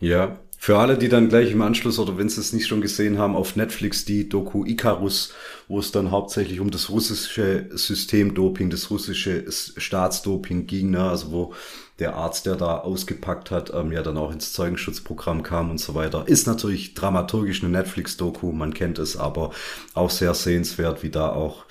Ja, 0.00 0.40
für 0.58 0.78
alle, 0.78 0.98
die 0.98 1.08
dann 1.08 1.28
gleich 1.28 1.52
im 1.52 1.62
Anschluss 1.62 2.00
oder 2.00 2.18
wenn 2.18 2.28
sie 2.28 2.40
es 2.40 2.52
nicht 2.52 2.66
schon 2.66 2.80
gesehen 2.80 3.18
haben, 3.18 3.36
auf 3.36 3.54
Netflix 3.54 4.04
die 4.04 4.28
Doku 4.28 4.64
Icarus, 4.64 5.32
wo 5.68 5.78
es 5.78 5.92
dann 5.92 6.10
hauptsächlich 6.10 6.58
um 6.58 6.72
das 6.72 6.90
russische 6.90 7.68
Systemdoping, 7.70 8.68
das 8.68 8.90
russische 8.90 9.44
Staatsdoping 9.48 10.66
ging, 10.66 10.90
ne? 10.90 11.08
also 11.08 11.30
wo 11.30 11.54
der 11.98 12.16
Arzt, 12.16 12.46
der 12.46 12.56
da 12.56 12.78
ausgepackt 12.78 13.50
hat, 13.50 13.72
ähm, 13.74 13.92
ja 13.92 14.02
dann 14.02 14.16
auch 14.16 14.32
ins 14.32 14.52
Zeugenschutzprogramm 14.52 15.42
kam 15.42 15.70
und 15.70 15.78
so 15.78 15.94
weiter. 15.94 16.26
Ist 16.26 16.46
natürlich 16.46 16.94
dramaturgisch 16.94 17.62
eine 17.62 17.72
Netflix-Doku, 17.72 18.52
man 18.52 18.74
kennt 18.74 18.98
es, 18.98 19.16
aber 19.16 19.50
auch 19.94 20.10
sehr 20.10 20.34
sehenswert, 20.34 21.02
wie 21.02 21.10
da 21.10 21.28
auch 21.30 21.64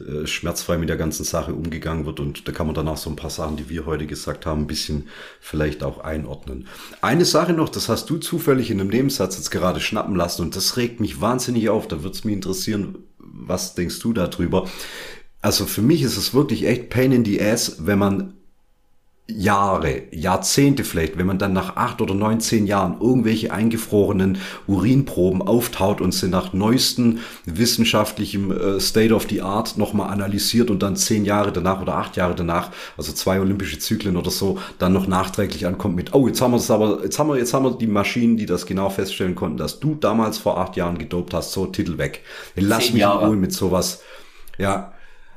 äh, 0.00 0.26
schmerzfrei 0.26 0.78
mit 0.78 0.88
der 0.88 0.96
ganzen 0.96 1.24
Sache 1.24 1.54
umgegangen 1.54 2.06
wird. 2.06 2.20
Und 2.20 2.48
da 2.48 2.52
kann 2.52 2.66
man 2.66 2.74
danach 2.74 2.96
so 2.96 3.10
ein 3.10 3.16
paar 3.16 3.30
Sachen, 3.30 3.56
die 3.56 3.68
wir 3.68 3.86
heute 3.86 4.06
gesagt 4.06 4.46
haben, 4.46 4.62
ein 4.62 4.66
bisschen 4.66 5.08
vielleicht 5.40 5.82
auch 5.82 6.00
einordnen. 6.00 6.66
Eine 7.00 7.24
Sache 7.24 7.52
noch, 7.52 7.68
das 7.68 7.88
hast 7.88 8.10
du 8.10 8.18
zufällig 8.18 8.70
in 8.70 8.80
einem 8.80 8.90
Nebensatz 8.90 9.36
jetzt 9.36 9.50
gerade 9.50 9.80
schnappen 9.80 10.16
lassen 10.16 10.42
und 10.42 10.56
das 10.56 10.76
regt 10.76 11.00
mich 11.00 11.20
wahnsinnig 11.20 11.68
auf. 11.68 11.86
Da 11.88 12.02
würde 12.02 12.16
es 12.16 12.24
mich 12.24 12.34
interessieren, 12.34 12.98
was 13.18 13.74
denkst 13.74 14.00
du 14.00 14.12
darüber? 14.12 14.68
Also 15.42 15.66
für 15.66 15.82
mich 15.82 16.02
ist 16.02 16.16
es 16.16 16.34
wirklich 16.34 16.66
echt 16.66 16.90
Pain 16.90 17.12
in 17.12 17.24
the 17.24 17.40
Ass, 17.40 17.76
wenn 17.86 17.98
man 17.98 18.34
Jahre, 19.30 20.02
Jahrzehnte 20.10 20.84
vielleicht, 20.84 21.18
wenn 21.18 21.26
man 21.26 21.38
dann 21.38 21.52
nach 21.52 21.76
acht 21.76 22.00
oder 22.00 22.14
neun, 22.14 22.40
zehn 22.40 22.66
Jahren 22.66 23.00
irgendwelche 23.00 23.52
eingefrorenen 23.52 24.38
Urinproben 24.66 25.42
auftaut 25.42 26.00
und 26.00 26.12
sie 26.12 26.28
nach 26.28 26.52
neuesten 26.52 27.20
wissenschaftlichem 27.46 28.50
äh, 28.50 28.80
State 28.80 29.14
of 29.14 29.26
the 29.28 29.42
Art 29.42 29.78
nochmal 29.78 30.10
analysiert 30.10 30.70
und 30.70 30.82
dann 30.82 30.96
zehn 30.96 31.24
Jahre 31.24 31.52
danach 31.52 31.80
oder 31.80 31.96
acht 31.96 32.16
Jahre 32.16 32.34
danach, 32.34 32.70
also 32.96 33.12
zwei 33.12 33.40
olympische 33.40 33.78
Zyklen 33.78 34.16
oder 34.16 34.30
so, 34.30 34.58
dann 34.78 34.92
noch 34.92 35.06
nachträglich 35.06 35.66
ankommt 35.66 35.96
mit, 35.96 36.14
oh, 36.14 36.26
jetzt 36.26 36.40
haben 36.40 36.52
wir 36.52 36.58
es 36.58 36.70
aber, 36.70 37.00
jetzt 37.02 37.18
haben 37.18 37.28
wir, 37.28 37.36
jetzt 37.36 37.54
haben 37.54 37.64
wir 37.64 37.72
die 37.72 37.86
Maschinen, 37.86 38.36
die 38.36 38.46
das 38.46 38.66
genau 38.66 38.90
feststellen 38.90 39.34
konnten, 39.34 39.56
dass 39.56 39.80
du 39.80 39.94
damals 39.94 40.38
vor 40.38 40.58
acht 40.58 40.76
Jahren 40.76 40.98
gedopt 40.98 41.34
hast, 41.34 41.52
so 41.52 41.66
Titel 41.66 41.98
weg. 41.98 42.22
Lass 42.56 42.92
mich 42.92 43.02
in 43.02 43.08
Ruhe 43.08 43.36
mit 43.36 43.52
sowas. 43.52 44.02
Ja, 44.58 44.92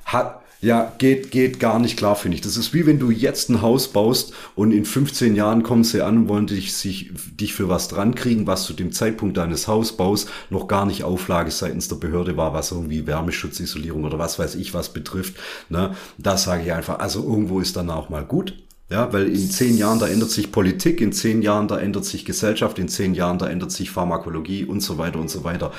hat, 0.05 0.42
Ja, 0.63 0.93
geht, 0.97 1.29
geht 1.31 1.59
gar 1.59 1.77
nicht 1.77 1.97
klar, 1.97 2.15
finde 2.15 2.35
ich. 2.35 2.41
Das 2.41 2.55
ist 2.55 2.73
wie 2.73 2.85
wenn 2.85 2.97
du 2.97 3.11
jetzt 3.11 3.49
ein 3.49 3.61
Haus 3.61 3.89
baust 3.89 4.33
und 4.55 4.71
in 4.71 4.85
15 4.85 5.35
Jahren 5.35 5.61
kommen 5.61 5.83
sie 5.83 6.01
an 6.01 6.19
und 6.19 6.29
wollen 6.29 6.47
dich, 6.47 6.73
sich, 6.73 7.11
dich 7.37 7.53
für 7.53 7.67
was 7.67 7.89
dran 7.89 8.15
kriegen, 8.15 8.47
was 8.47 8.63
zu 8.63 8.71
dem 8.71 8.93
Zeitpunkt 8.93 9.35
deines 9.35 9.67
Hausbaus 9.67 10.27
noch 10.49 10.69
gar 10.69 10.85
nicht 10.85 11.03
Auflage 11.03 11.51
seitens 11.51 11.89
der 11.89 11.97
Behörde 11.97 12.37
war, 12.37 12.53
was 12.53 12.71
irgendwie 12.71 13.05
Wärmeschutzisolierung 13.05 14.05
oder 14.05 14.19
was 14.19 14.39
weiß 14.39 14.55
ich 14.55 14.73
was 14.73 14.93
betrifft. 14.93 15.35
Ne? 15.67 15.97
Das 16.17 16.45
sage 16.45 16.63
ich 16.63 16.71
einfach. 16.71 16.99
Also 16.99 17.21
irgendwo 17.23 17.59
ist 17.59 17.75
dann 17.75 17.89
auch 17.89 18.07
mal 18.07 18.23
gut. 18.23 18.53
Ja, 18.89 19.11
weil 19.11 19.27
in 19.27 19.49
zehn 19.49 19.77
Jahren, 19.77 19.97
da 19.97 20.07
ändert 20.07 20.29
sich 20.29 20.51
Politik, 20.51 21.01
in 21.01 21.13
zehn 21.13 21.41
Jahren, 21.41 21.67
da 21.67 21.79
ändert 21.79 22.05
sich 22.05 22.25
Gesellschaft, 22.25 22.77
in 22.77 22.89
zehn 22.89 23.15
Jahren, 23.15 23.39
da 23.39 23.47
ändert 23.47 23.71
sich 23.71 23.89
Pharmakologie 23.89 24.65
und 24.65 24.81
so 24.81 24.97
weiter 24.97 25.19
und 25.19 25.31
so 25.31 25.43
weiter. 25.43 25.71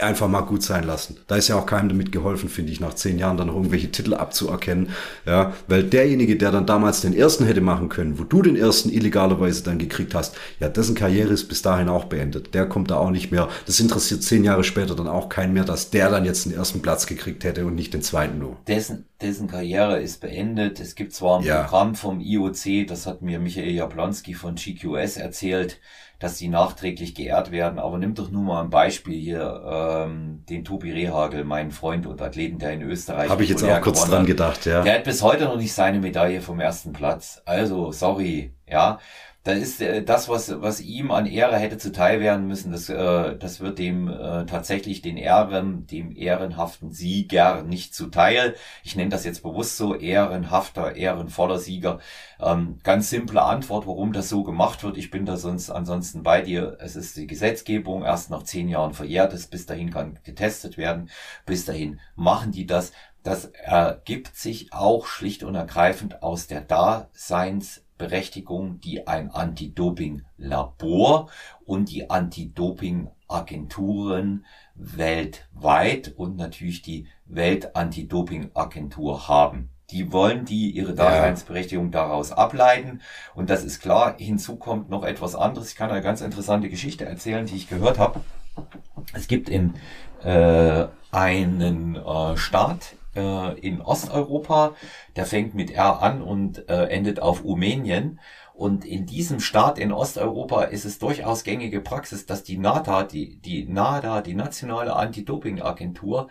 Einfach 0.00 0.28
mal 0.28 0.40
gut 0.40 0.62
sein 0.62 0.84
lassen. 0.84 1.18
Da 1.26 1.36
ist 1.36 1.48
ja 1.48 1.56
auch 1.56 1.66
keinem 1.66 1.90
damit 1.90 2.12
geholfen, 2.12 2.48
finde 2.48 2.72
ich, 2.72 2.80
nach 2.80 2.94
zehn 2.94 3.18
Jahren 3.18 3.36
dann 3.36 3.48
noch 3.48 3.56
irgendwelche 3.56 3.90
Titel 3.90 4.14
abzuerkennen. 4.14 4.90
Ja, 5.26 5.52
weil 5.66 5.82
derjenige, 5.82 6.36
der 6.36 6.50
dann 6.50 6.66
damals 6.66 7.02
den 7.02 7.14
ersten 7.14 7.44
hätte 7.44 7.60
machen 7.60 7.88
können, 7.90 8.18
wo 8.18 8.24
du 8.24 8.40
den 8.40 8.56
ersten 8.56 8.88
illegalerweise 8.88 9.62
dann 9.62 9.78
gekriegt 9.78 10.14
hast, 10.14 10.36
ja, 10.60 10.68
dessen 10.68 10.94
Karriere 10.94 11.34
ist 11.34 11.48
bis 11.48 11.62
dahin 11.62 11.88
auch 11.88 12.04
beendet. 12.04 12.54
Der 12.54 12.66
kommt 12.66 12.90
da 12.90 12.96
auch 12.96 13.10
nicht 13.10 13.32
mehr. 13.32 13.48
Das 13.66 13.80
interessiert 13.80 14.22
zehn 14.22 14.44
Jahre 14.44 14.64
später 14.64 14.94
dann 14.94 15.08
auch 15.08 15.28
keinen 15.28 15.52
mehr, 15.52 15.64
dass 15.64 15.90
der 15.90 16.10
dann 16.10 16.24
jetzt 16.24 16.46
den 16.46 16.54
ersten 16.54 16.80
Platz 16.80 17.06
gekriegt 17.06 17.44
hätte 17.44 17.66
und 17.66 17.74
nicht 17.74 17.92
den 17.92 18.02
zweiten 18.02 18.38
nur. 18.38 18.56
Dessen, 18.66 19.04
dessen 19.20 19.48
Karriere 19.48 20.00
ist 20.00 20.20
beendet. 20.20 20.80
Es 20.80 20.94
gibt 20.94 21.12
zwar 21.12 21.40
ein 21.40 21.44
ja. 21.44 21.62
Programm 21.64 21.94
vom 21.94 22.20
IOC, 22.36 22.86
das 22.86 23.06
hat 23.06 23.22
mir 23.22 23.38
Michael 23.38 23.72
Jablonski 23.72 24.34
von 24.34 24.54
GQS 24.54 25.16
erzählt, 25.16 25.80
dass 26.18 26.38
die 26.38 26.48
nachträglich 26.48 27.14
geehrt 27.14 27.50
werden. 27.50 27.78
Aber 27.78 27.98
nimm 27.98 28.14
doch 28.14 28.30
nur 28.30 28.42
mal 28.42 28.62
ein 28.62 28.70
Beispiel 28.70 29.18
hier, 29.18 29.62
ähm, 30.06 30.44
den 30.48 30.64
Tobi 30.64 30.92
Rehagel, 30.92 31.44
meinen 31.44 31.70
Freund 31.70 32.06
und 32.06 32.22
Athleten, 32.22 32.58
der 32.58 32.72
in 32.72 32.82
Österreich. 32.82 33.28
Habe 33.28 33.42
ich 33.42 33.50
jetzt 33.50 33.64
auch 33.64 33.80
kurz 33.80 34.04
dran 34.04 34.26
gedacht, 34.26 34.66
ja. 34.66 34.82
Der 34.82 34.94
hat 34.94 35.04
bis 35.04 35.22
heute 35.22 35.44
noch 35.44 35.56
nicht 35.56 35.72
seine 35.72 35.98
Medaille 35.98 36.40
vom 36.40 36.60
ersten 36.60 36.92
Platz. 36.92 37.42
Also, 37.44 37.92
sorry, 37.92 38.54
ja 38.68 38.98
da 39.46 39.52
ist 39.52 39.80
äh, 39.80 40.02
das, 40.02 40.28
was, 40.28 40.60
was 40.60 40.80
ihm 40.80 41.12
an 41.12 41.24
Ehre 41.24 41.56
hätte 41.56 41.78
zuteil 41.78 42.18
werden 42.18 42.48
müssen, 42.48 42.72
das, 42.72 42.88
äh, 42.88 43.38
das 43.38 43.60
wird 43.60 43.78
dem 43.78 44.08
äh, 44.08 44.44
tatsächlich 44.44 45.02
den 45.02 45.16
Ehren, 45.16 45.86
dem 45.86 46.10
ehrenhaften 46.16 46.90
Sieger 46.90 47.62
nicht 47.62 47.94
zuteil. 47.94 48.56
Ich 48.82 48.96
nenne 48.96 49.10
das 49.10 49.24
jetzt 49.24 49.44
bewusst 49.44 49.76
so, 49.76 49.94
ehrenhafter, 49.94 50.96
ehrenvoller 50.96 51.60
Sieger. 51.60 52.00
Ähm, 52.40 52.80
ganz 52.82 53.08
simple 53.08 53.40
Antwort, 53.40 53.86
warum 53.86 54.12
das 54.12 54.28
so 54.28 54.42
gemacht 54.42 54.82
wird. 54.82 54.96
Ich 54.96 55.12
bin 55.12 55.26
da 55.26 55.36
sonst 55.36 55.70
ansonsten 55.70 56.24
bei 56.24 56.40
dir. 56.40 56.76
Es 56.80 56.96
ist 56.96 57.16
die 57.16 57.28
Gesetzgebung 57.28 58.02
erst 58.02 58.30
nach 58.30 58.42
zehn 58.42 58.68
Jahren 58.68 58.94
verjährt 58.94 59.32
ist. 59.32 59.52
Bis 59.52 59.64
dahin 59.64 59.90
kann 59.92 60.18
getestet 60.24 60.76
werden. 60.76 61.08
Bis 61.44 61.64
dahin 61.64 62.00
machen 62.16 62.50
die 62.50 62.66
das. 62.66 62.90
Das 63.22 63.44
ergibt 63.44 64.34
sich 64.36 64.72
auch 64.72 65.06
schlicht 65.06 65.44
und 65.44 65.54
ergreifend 65.54 66.24
aus 66.24 66.48
der 66.48 66.62
Daseins 66.62 67.85
Berechtigung, 67.98 68.80
die 68.80 69.06
ein 69.06 69.30
Anti-Doping-Labor 69.30 71.28
und 71.64 71.90
die 71.90 72.10
Anti-Doping-Agenturen 72.10 74.44
weltweit 74.74 76.14
und 76.16 76.36
natürlich 76.36 76.82
die 76.82 77.06
Welt-Anti-Doping-Agentur 77.26 79.28
haben. 79.28 79.70
Die 79.90 80.12
wollen 80.12 80.44
die 80.44 80.70
ihre 80.70 80.94
Daseinsberechtigung 80.94 81.92
daraus 81.92 82.32
ableiten. 82.32 83.00
Und 83.34 83.50
das 83.50 83.62
ist 83.62 83.80
klar. 83.80 84.16
Hinzu 84.18 84.56
kommt 84.56 84.90
noch 84.90 85.04
etwas 85.04 85.36
anderes. 85.36 85.70
Ich 85.70 85.76
kann 85.76 85.90
eine 85.90 86.02
ganz 86.02 86.22
interessante 86.22 86.68
Geschichte 86.68 87.04
erzählen, 87.04 87.46
die 87.46 87.54
ich 87.54 87.68
gehört 87.68 87.98
habe. 87.98 88.20
Es 89.12 89.28
gibt 89.28 89.48
in 89.48 89.74
äh, 90.24 90.86
einen 91.12 91.94
äh, 91.94 92.36
Staat 92.36 92.96
äh, 93.16 93.58
in 93.58 93.80
Osteuropa. 93.80 94.74
Der 95.16 95.26
fängt 95.26 95.54
mit 95.54 95.70
R 95.70 96.02
an 96.02 96.22
und 96.22 96.68
äh, 96.68 96.84
endet 96.84 97.20
auf 97.20 97.44
Rumänien. 97.44 98.20
Und 98.56 98.86
in 98.86 99.04
diesem 99.04 99.38
Staat 99.38 99.78
in 99.78 99.92
Osteuropa 99.92 100.62
ist 100.62 100.86
es 100.86 100.98
durchaus 100.98 101.44
gängige 101.44 101.82
Praxis, 101.82 102.24
dass 102.24 102.42
die 102.42 102.56
NADA, 102.56 103.02
die, 103.02 103.36
die 103.36 103.66
NADA, 103.66 104.22
die 104.22 104.34
nationale 104.34 104.96
Anti-Doping-Agentur, 104.96 106.28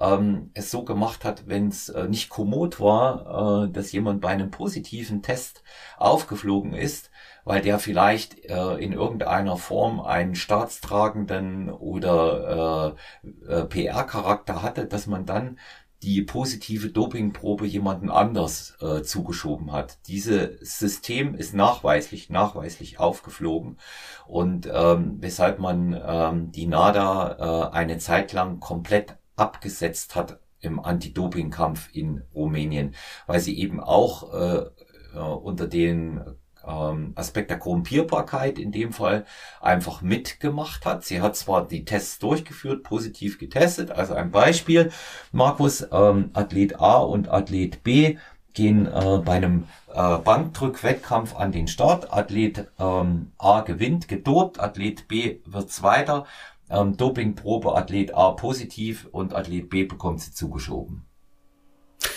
ähm, 0.00 0.50
es 0.54 0.72
so 0.72 0.84
gemacht 0.84 1.24
hat, 1.24 1.46
wenn 1.46 1.68
es 1.68 1.88
äh, 1.88 2.08
nicht 2.08 2.30
kommod 2.30 2.80
war, 2.80 3.66
äh, 3.66 3.70
dass 3.70 3.92
jemand 3.92 4.20
bei 4.20 4.30
einem 4.30 4.50
positiven 4.50 5.22
Test 5.22 5.62
aufgeflogen 5.98 6.72
ist, 6.74 7.10
weil 7.44 7.62
der 7.62 7.78
vielleicht 7.78 8.44
äh, 8.44 8.74
in 8.74 8.92
irgendeiner 8.92 9.56
Form 9.56 10.00
einen 10.00 10.34
staatstragenden 10.34 11.70
oder 11.70 12.94
äh, 13.24 13.52
äh, 13.52 13.64
PR-Charakter 13.64 14.62
hatte, 14.62 14.86
dass 14.86 15.06
man 15.06 15.26
dann 15.26 15.58
die 16.02 16.22
positive 16.22 16.90
Dopingprobe 16.90 17.66
jemanden 17.66 18.10
anders 18.10 18.76
äh, 18.80 19.02
zugeschoben 19.02 19.72
hat. 19.72 19.98
Dieses 20.06 20.78
System 20.78 21.34
ist 21.34 21.54
nachweislich, 21.54 22.30
nachweislich 22.30 23.00
aufgeflogen 23.00 23.78
und 24.26 24.68
ähm, 24.72 25.16
weshalb 25.20 25.58
man 25.58 26.00
ähm, 26.06 26.52
die 26.52 26.66
NADA 26.66 27.70
äh, 27.70 27.74
eine 27.74 27.98
Zeit 27.98 28.32
lang 28.32 28.60
komplett 28.60 29.16
abgesetzt 29.34 30.14
hat 30.14 30.40
im 30.60 30.80
Anti-Doping-Kampf 30.80 31.88
in 31.92 32.22
Rumänien, 32.34 32.94
weil 33.26 33.40
sie 33.40 33.58
eben 33.58 33.80
auch 33.80 34.32
äh, 34.34 34.66
äh 35.14 35.18
unter 35.18 35.66
den 35.66 36.20
ähm, 36.68 37.12
Aspekt 37.14 37.50
der 37.50 37.58
Korrumpierbarkeit 37.58 38.58
in 38.58 38.72
dem 38.72 38.92
Fall 38.92 39.24
einfach 39.60 40.02
mitgemacht 40.02 40.84
hat. 40.84 41.04
Sie 41.04 41.20
hat 41.20 41.36
zwar 41.36 41.66
die 41.66 41.84
Tests 41.84 42.18
durchgeführt, 42.18 42.82
positiv 42.82 43.38
getestet, 43.38 43.90
also 43.90 44.14
ein 44.14 44.30
Beispiel, 44.30 44.90
Markus, 45.32 45.86
ähm, 45.90 46.30
Athlet 46.34 46.80
A 46.80 46.98
und 46.98 47.28
Athlet 47.30 47.82
B 47.82 48.18
gehen 48.54 48.86
äh, 48.86 49.18
bei 49.24 49.34
einem 49.34 49.64
äh, 49.92 50.18
Bankdrückwettkampf 50.18 51.36
an 51.36 51.52
den 51.52 51.68
Start. 51.68 52.12
Athlet 52.12 52.66
ähm, 52.78 53.32
A 53.38 53.60
gewinnt, 53.60 54.08
gedopt, 54.08 54.60
Athlet 54.60 55.08
B 55.08 55.38
wird 55.46 55.70
Zweiter, 55.70 56.26
ähm, 56.68 56.96
Dopingprobe 56.96 57.76
Athlet 57.76 58.14
A 58.14 58.32
positiv 58.32 59.06
und 59.12 59.34
Athlet 59.34 59.70
B 59.70 59.84
bekommt 59.84 60.20
sie 60.20 60.32
zugeschoben. 60.32 61.04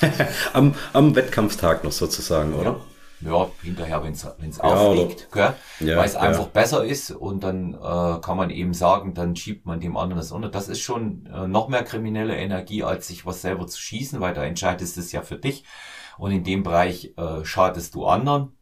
am, 0.54 0.74
am 0.94 1.16
Wettkampftag 1.16 1.84
noch 1.84 1.92
sozusagen, 1.92 2.54
oder? 2.54 2.72
Ja 2.72 2.91
ja, 3.22 3.50
hinterher, 3.62 4.04
wenn 4.04 4.14
es 4.14 4.24
ja, 4.58 4.64
aufliegt, 4.64 5.32
gell? 5.32 5.54
Ja, 5.80 5.98
weil 5.98 6.06
es 6.06 6.14
ja. 6.14 6.22
einfach 6.22 6.48
besser 6.48 6.84
ist 6.84 7.12
und 7.12 7.44
dann 7.44 7.74
äh, 7.74 8.20
kann 8.22 8.38
man 8.38 8.50
eben 8.50 8.74
sagen, 8.74 9.14
dann 9.14 9.36
schiebt 9.36 9.66
man 9.66 9.80
dem 9.80 9.98
anderen 9.98 10.18
das 10.18 10.32
unter. 10.32 10.50
Das 10.50 10.68
ist 10.68 10.82
schon 10.82 11.26
äh, 11.28 11.48
noch 11.48 11.68
mehr 11.70 11.84
kriminelle 11.84 12.36
Energie, 12.36 12.84
als 12.84 13.08
sich 13.08 13.26
was 13.26 13.42
selber 13.42 13.68
zu 13.68 13.80
schießen, 13.80 14.20
weil 14.20 14.34
da 14.34 14.44
entscheidest 14.44 14.98
es 14.98 15.12
ja 15.12 15.22
für 15.22 15.38
dich 15.38 15.64
und 16.18 16.32
in 16.32 16.44
dem 16.44 16.64
Bereich 16.64 17.14
äh, 17.18 17.44
schadest 17.44 17.96
du 17.96 18.06
anderen. 18.06 18.58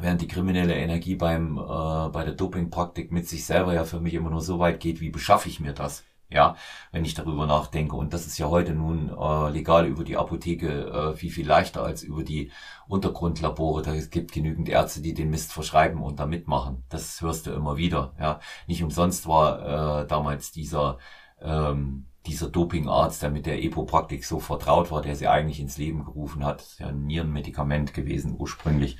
Während 0.00 0.20
die 0.20 0.28
kriminelle 0.28 0.76
Energie 0.76 1.16
beim 1.16 1.58
äh, 1.58 2.08
bei 2.10 2.24
der 2.24 2.34
Dopingpraktik 2.34 3.10
mit 3.10 3.28
sich 3.28 3.44
selber 3.44 3.74
ja 3.74 3.84
für 3.84 3.98
mich 3.98 4.14
immer 4.14 4.30
nur 4.30 4.42
so 4.42 4.60
weit 4.60 4.78
geht, 4.78 5.00
wie 5.00 5.10
beschaffe 5.10 5.48
ich 5.48 5.58
mir 5.58 5.72
das? 5.72 6.04
Ja, 6.30 6.56
wenn 6.92 7.04
ich 7.04 7.14
darüber 7.14 7.46
nachdenke. 7.46 7.96
Und 7.96 8.12
das 8.12 8.26
ist 8.26 8.38
ja 8.38 8.48
heute 8.48 8.72
nun 8.74 9.08
äh, 9.08 9.50
legal 9.50 9.86
über 9.86 10.04
die 10.04 10.16
Apotheke 10.16 10.68
äh, 10.68 11.16
viel, 11.16 11.30
viel 11.30 11.46
leichter 11.46 11.82
als 11.82 12.02
über 12.02 12.22
die 12.22 12.50
Untergrundlabore. 12.86 13.82
Da 13.82 13.94
es 13.94 14.10
gibt 14.10 14.32
genügend 14.32 14.68
Ärzte, 14.68 15.00
die 15.00 15.14
den 15.14 15.30
Mist 15.30 15.52
verschreiben 15.52 16.02
und 16.02 16.20
da 16.20 16.26
mitmachen. 16.26 16.84
Das 16.88 17.20
hörst 17.20 17.46
du 17.46 17.52
immer 17.52 17.76
wieder. 17.76 18.14
Ja, 18.18 18.40
Nicht 18.66 18.82
umsonst 18.82 19.26
war 19.26 20.02
äh, 20.02 20.06
damals 20.06 20.52
dieser 20.52 20.98
ähm, 21.40 22.06
dieser 22.26 22.50
Dopingarzt, 22.50 23.22
der 23.22 23.30
mit 23.30 23.46
der 23.46 23.62
Epo-Praktik 23.62 24.24
so 24.24 24.38
vertraut 24.38 24.90
war, 24.90 25.02
der 25.02 25.16
sie 25.16 25.28
eigentlich 25.28 25.60
ins 25.60 25.78
Leben 25.78 26.04
gerufen 26.04 26.44
hat, 26.44 26.76
ja 26.78 26.88
ein 26.88 27.06
Nierenmedikament 27.06 27.94
gewesen 27.94 28.36
ursprünglich, 28.38 28.98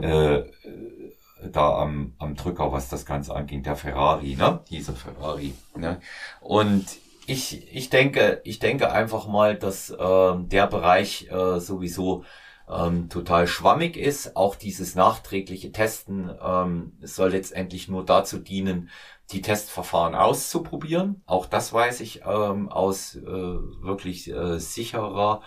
äh, 0.00 0.44
da 1.52 1.78
am, 1.78 2.14
am 2.18 2.34
Drücker, 2.36 2.72
was 2.72 2.88
das 2.88 3.06
Ganze 3.06 3.34
angeht, 3.34 3.66
der 3.66 3.76
Ferrari, 3.76 4.36
ne? 4.36 4.60
Dieser 4.70 4.94
Ferrari. 4.94 5.54
Ne? 5.76 6.00
Und 6.40 6.86
ich, 7.26 7.74
ich 7.74 7.90
denke, 7.90 8.40
ich 8.44 8.58
denke 8.58 8.92
einfach 8.92 9.26
mal, 9.26 9.56
dass 9.56 9.90
äh, 9.90 10.34
der 10.38 10.66
Bereich 10.66 11.30
äh, 11.30 11.60
sowieso 11.60 12.24
ähm, 12.68 13.08
total 13.08 13.46
schwammig 13.46 13.96
ist. 13.96 14.36
Auch 14.36 14.54
dieses 14.54 14.94
nachträgliche 14.94 15.72
Testen 15.72 16.30
ähm, 16.42 16.92
soll 17.02 17.30
letztendlich 17.30 17.88
nur 17.88 18.04
dazu 18.04 18.38
dienen, 18.38 18.90
die 19.32 19.42
Testverfahren 19.42 20.14
auszuprobieren. 20.14 21.22
Auch 21.26 21.46
das 21.46 21.72
weiß 21.72 22.00
ich 22.00 22.22
ähm, 22.26 22.68
aus 22.68 23.16
äh, 23.16 23.22
wirklich 23.22 24.30
äh, 24.30 24.58
sicherer 24.58 25.42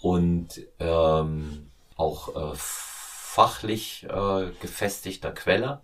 und 0.00 0.60
ähm, 0.78 1.70
auch 1.96 2.52
äh, 2.52 2.56
fachlich 3.34 4.06
äh, 4.08 4.46
gefestigter 4.60 5.32
Quelle. 5.32 5.82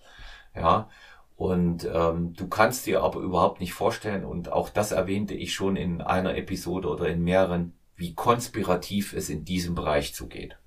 Ja, 0.54 0.88
und 1.36 1.88
ähm, 1.92 2.34
du 2.34 2.48
kannst 2.48 2.86
dir 2.86 3.02
aber 3.02 3.20
überhaupt 3.20 3.60
nicht 3.60 3.72
vorstellen, 3.72 4.24
und 4.24 4.52
auch 4.52 4.68
das 4.68 4.92
erwähnte 4.92 5.34
ich 5.34 5.52
schon 5.54 5.76
in 5.76 6.00
einer 6.00 6.36
Episode 6.36 6.88
oder 6.88 7.08
in 7.08 7.24
mehreren, 7.24 7.72
wie 7.96 8.14
konspirativ 8.14 9.14
es 9.14 9.30
in 9.30 9.44
diesem 9.44 9.74
Bereich 9.74 10.14
zugeht. 10.14 10.58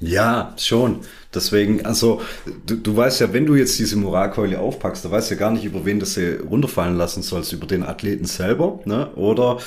Ja, 0.00 0.52
schon. 0.58 1.00
Deswegen, 1.32 1.86
also 1.86 2.20
du, 2.66 2.76
du 2.76 2.96
weißt 2.96 3.20
ja, 3.20 3.32
wenn 3.32 3.46
du 3.46 3.54
jetzt 3.54 3.78
diese 3.78 3.96
Moralkeule 3.96 4.58
aufpackst, 4.58 5.04
da 5.04 5.10
weißt 5.10 5.30
du 5.30 5.34
ja 5.34 5.38
gar 5.38 5.52
nicht, 5.52 5.64
über 5.64 5.84
wen 5.84 6.00
du 6.00 6.06
sie 6.06 6.36
runterfallen 6.36 6.96
lassen 6.96 7.22
sollst, 7.22 7.52
über 7.52 7.66
den 7.66 7.84
Athleten 7.84 8.26
selber, 8.26 8.80
ne? 8.84 9.14
Oder 9.14 9.58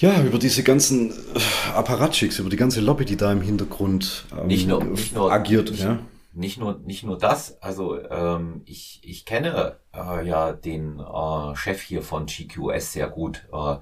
Ja, 0.00 0.22
über 0.22 0.38
diese 0.38 0.62
ganzen 0.62 1.10
äh, 1.10 1.72
Apparatschicks, 1.74 2.38
über 2.38 2.50
die 2.50 2.56
ganze 2.56 2.80
Lobby, 2.80 3.04
die 3.04 3.16
da 3.16 3.32
im 3.32 3.40
Hintergrund 3.40 4.26
ähm, 4.38 4.46
nicht 4.46 4.68
nur, 4.68 4.84
nicht 4.84 5.12
nur, 5.12 5.32
agiert. 5.32 5.72
Nicht, 5.72 5.82
ja. 5.82 5.98
nicht, 6.34 6.60
nur, 6.60 6.78
nicht 6.78 7.02
nur 7.02 7.18
das, 7.18 7.60
also 7.60 8.00
ähm, 8.08 8.62
ich, 8.64 9.00
ich 9.02 9.24
kenne 9.24 9.80
äh, 9.92 10.24
ja 10.24 10.52
den 10.52 11.00
äh, 11.00 11.56
Chef 11.56 11.82
hier 11.82 12.02
von 12.02 12.26
GQS 12.26 12.92
sehr 12.92 13.08
gut. 13.08 13.48
Äh, 13.52 13.78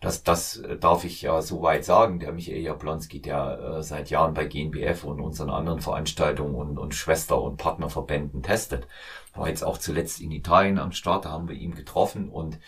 das, 0.00 0.22
das 0.22 0.62
darf 0.78 1.02
ich 1.02 1.22
ja 1.22 1.42
soweit 1.42 1.84
sagen. 1.84 2.20
Der 2.20 2.30
Michael 2.30 2.62
Jablonski, 2.62 3.20
der 3.20 3.78
äh, 3.78 3.82
seit 3.82 4.08
Jahren 4.08 4.34
bei 4.34 4.44
GNBF 4.44 5.02
und 5.02 5.20
unseren 5.20 5.50
anderen 5.50 5.80
Veranstaltungen 5.80 6.54
und, 6.54 6.78
und 6.78 6.94
Schwester- 6.94 7.42
und 7.42 7.56
Partnerverbänden 7.56 8.44
testet. 8.44 8.86
War 9.34 9.48
jetzt 9.48 9.64
auch 9.64 9.78
zuletzt 9.78 10.20
in 10.20 10.30
Italien 10.30 10.78
am 10.78 10.92
Start, 10.92 11.24
da 11.24 11.30
haben 11.30 11.48
wir 11.48 11.56
ihn 11.56 11.74
getroffen 11.74 12.28
und 12.28 12.60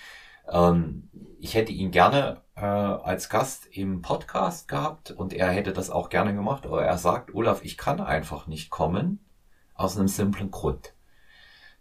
ähm, 0.51 1.09
ich 1.41 1.55
hätte 1.55 1.73
ihn 1.73 1.91
gerne 1.91 2.43
äh, 2.57 2.61
als 2.61 3.29
Gast 3.29 3.67
im 3.71 4.03
Podcast 4.03 4.69
gehabt 4.69 5.11
und 5.11 5.33
er 5.33 5.51
hätte 5.51 5.73
das 5.73 5.91
auch 5.91 6.09
gerne 6.09 6.35
gemacht, 6.35 6.67
aber 6.67 6.85
er 6.85 6.99
sagt, 6.99 7.35
Olaf, 7.35 7.65
ich 7.65 7.77
kann 7.77 8.01
einfach 8.01 8.47
nicht 8.47 8.71
kommen, 8.71 9.25
aus 9.75 9.97
einem 9.97 10.09
simplen 10.09 10.51
Grund. 10.51 10.95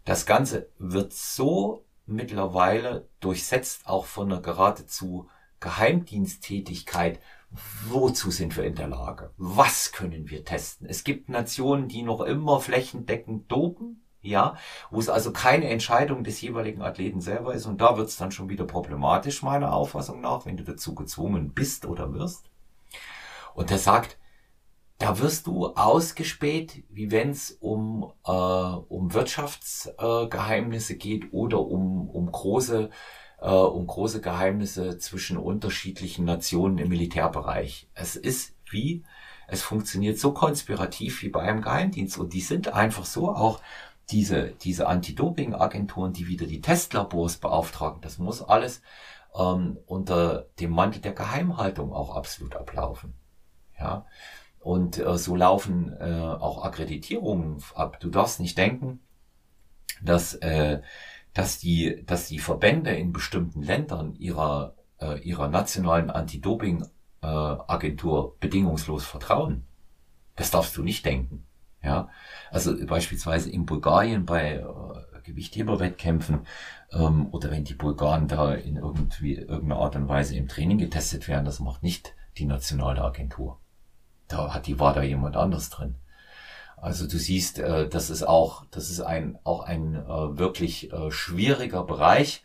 Das 0.04 0.24
Ganze 0.24 0.70
wird 0.78 1.12
so 1.12 1.84
mittlerweile 2.06 3.08
durchsetzt, 3.20 3.86
auch 3.86 4.06
von 4.06 4.32
einer 4.32 4.40
geradezu 4.40 5.28
Geheimdiensttätigkeit. 5.60 7.20
Wozu 7.86 8.30
sind 8.30 8.56
wir 8.56 8.64
in 8.64 8.74
der 8.74 8.88
Lage? 8.88 9.32
Was 9.36 9.92
können 9.92 10.30
wir 10.30 10.44
testen? 10.44 10.86
Es 10.86 11.02
gibt 11.02 11.28
Nationen, 11.28 11.88
die 11.88 12.02
noch 12.02 12.20
immer 12.20 12.60
flächendeckend 12.60 13.50
dopen, 13.50 14.02
ja, 14.28 14.56
wo 14.90 15.00
es 15.00 15.08
also 15.08 15.32
keine 15.32 15.68
Entscheidung 15.68 16.24
des 16.24 16.40
jeweiligen 16.40 16.82
Athleten 16.82 17.20
selber 17.20 17.54
ist. 17.54 17.66
Und 17.66 17.80
da 17.80 17.96
wird 17.96 18.08
es 18.08 18.16
dann 18.16 18.30
schon 18.30 18.48
wieder 18.48 18.64
problematisch, 18.64 19.42
meiner 19.42 19.72
Auffassung 19.72 20.20
nach, 20.20 20.46
wenn 20.46 20.56
du 20.56 20.64
dazu 20.64 20.94
gezwungen 20.94 21.52
bist 21.52 21.86
oder 21.86 22.12
wirst. 22.14 22.50
Und 23.54 23.70
er 23.70 23.78
sagt, 23.78 24.18
da 24.98 25.18
wirst 25.20 25.46
du 25.46 25.68
ausgespäht, 25.74 26.84
wie 26.90 27.10
wenn 27.10 27.30
es 27.30 27.52
um, 27.60 28.12
äh, 28.24 28.30
um 28.30 29.14
Wirtschaftsgeheimnisse 29.14 30.94
äh, 30.94 30.96
geht 30.96 31.32
oder 31.32 31.60
um, 31.60 32.10
um 32.10 32.30
große 32.30 32.90
äh, 33.40 33.50
um 33.50 33.86
große 33.86 34.20
Geheimnisse 34.20 34.98
zwischen 34.98 35.36
unterschiedlichen 35.36 36.24
Nationen 36.24 36.78
im 36.78 36.88
Militärbereich. 36.88 37.88
Es 37.94 38.16
ist 38.16 38.54
wie, 38.70 39.04
es 39.46 39.62
funktioniert 39.62 40.18
so 40.18 40.32
konspirativ 40.32 41.22
wie 41.22 41.28
bei 41.28 41.42
einem 41.42 41.62
Geheimdienst 41.62 42.18
und 42.18 42.32
die 42.32 42.40
sind 42.40 42.68
einfach 42.68 43.04
so 43.04 43.30
auch 43.30 43.60
diese, 44.10 44.52
diese 44.62 44.86
Anti-Doping-Agenturen, 44.86 46.12
die 46.12 46.28
wieder 46.28 46.46
die 46.46 46.60
Testlabors 46.60 47.36
beauftragen, 47.36 48.00
das 48.00 48.18
muss 48.18 48.42
alles 48.42 48.80
ähm, 49.38 49.78
unter 49.86 50.46
dem 50.60 50.70
Mantel 50.70 51.02
der 51.02 51.12
Geheimhaltung 51.12 51.92
auch 51.92 52.16
absolut 52.16 52.56
ablaufen. 52.56 53.12
Ja. 53.78 54.06
Und 54.60 54.98
äh, 54.98 55.18
so 55.18 55.36
laufen 55.36 55.94
äh, 56.00 56.20
auch 56.20 56.64
Akkreditierungen 56.64 57.62
ab. 57.74 58.00
Du 58.00 58.08
darfst 58.10 58.40
nicht 58.40 58.58
denken, 58.58 58.98
dass, 60.02 60.34
äh, 60.34 60.82
dass, 61.34 61.58
die, 61.58 62.04
dass 62.04 62.28
die 62.28 62.38
Verbände 62.38 62.90
in 62.90 63.12
bestimmten 63.12 63.62
Ländern 63.62 64.14
ihrer, 64.16 64.74
äh, 65.00 65.18
ihrer 65.20 65.48
nationalen 65.48 66.10
Anti-Doping-Agentur 66.10 68.26
äh, 68.26 68.30
bedingungslos 68.40 69.04
vertrauen. 69.04 69.64
Das 70.36 70.50
darfst 70.50 70.76
du 70.76 70.82
nicht 70.82 71.04
denken. 71.04 71.44
Ja, 71.88 72.10
also 72.50 72.74
beispielsweise 72.84 73.48
in 73.48 73.64
Bulgarien 73.64 74.26
bei 74.26 74.56
äh, 74.56 75.22
Gewichtheberwettkämpfen 75.22 76.40
ähm, 76.92 77.28
oder 77.32 77.50
wenn 77.50 77.64
die 77.64 77.72
Bulgaren 77.72 78.28
da 78.28 78.52
in 78.52 78.76
irgendwie 78.76 79.36
irgendeiner 79.36 79.80
Art 79.80 79.96
und 79.96 80.06
Weise 80.06 80.36
im 80.36 80.48
Training 80.48 80.76
getestet 80.76 81.28
werden, 81.28 81.46
das 81.46 81.60
macht 81.60 81.82
nicht 81.82 82.14
die 82.36 82.44
nationale 82.44 83.02
Agentur. 83.02 83.58
Da 84.28 84.52
hat 84.52 84.66
die 84.66 84.78
war 84.78 84.92
da 84.92 85.02
jemand 85.02 85.36
anders 85.36 85.70
drin. 85.70 85.94
Also 86.76 87.08
du 87.08 87.16
siehst, 87.16 87.58
äh, 87.58 87.88
das 87.88 88.10
ist 88.10 88.22
auch, 88.22 88.66
das 88.70 88.90
ist 88.90 89.00
ein 89.00 89.38
auch 89.44 89.62
ein 89.62 89.94
äh, 89.94 90.38
wirklich 90.38 90.92
äh, 90.92 91.10
schwieriger 91.10 91.84
Bereich. 91.84 92.42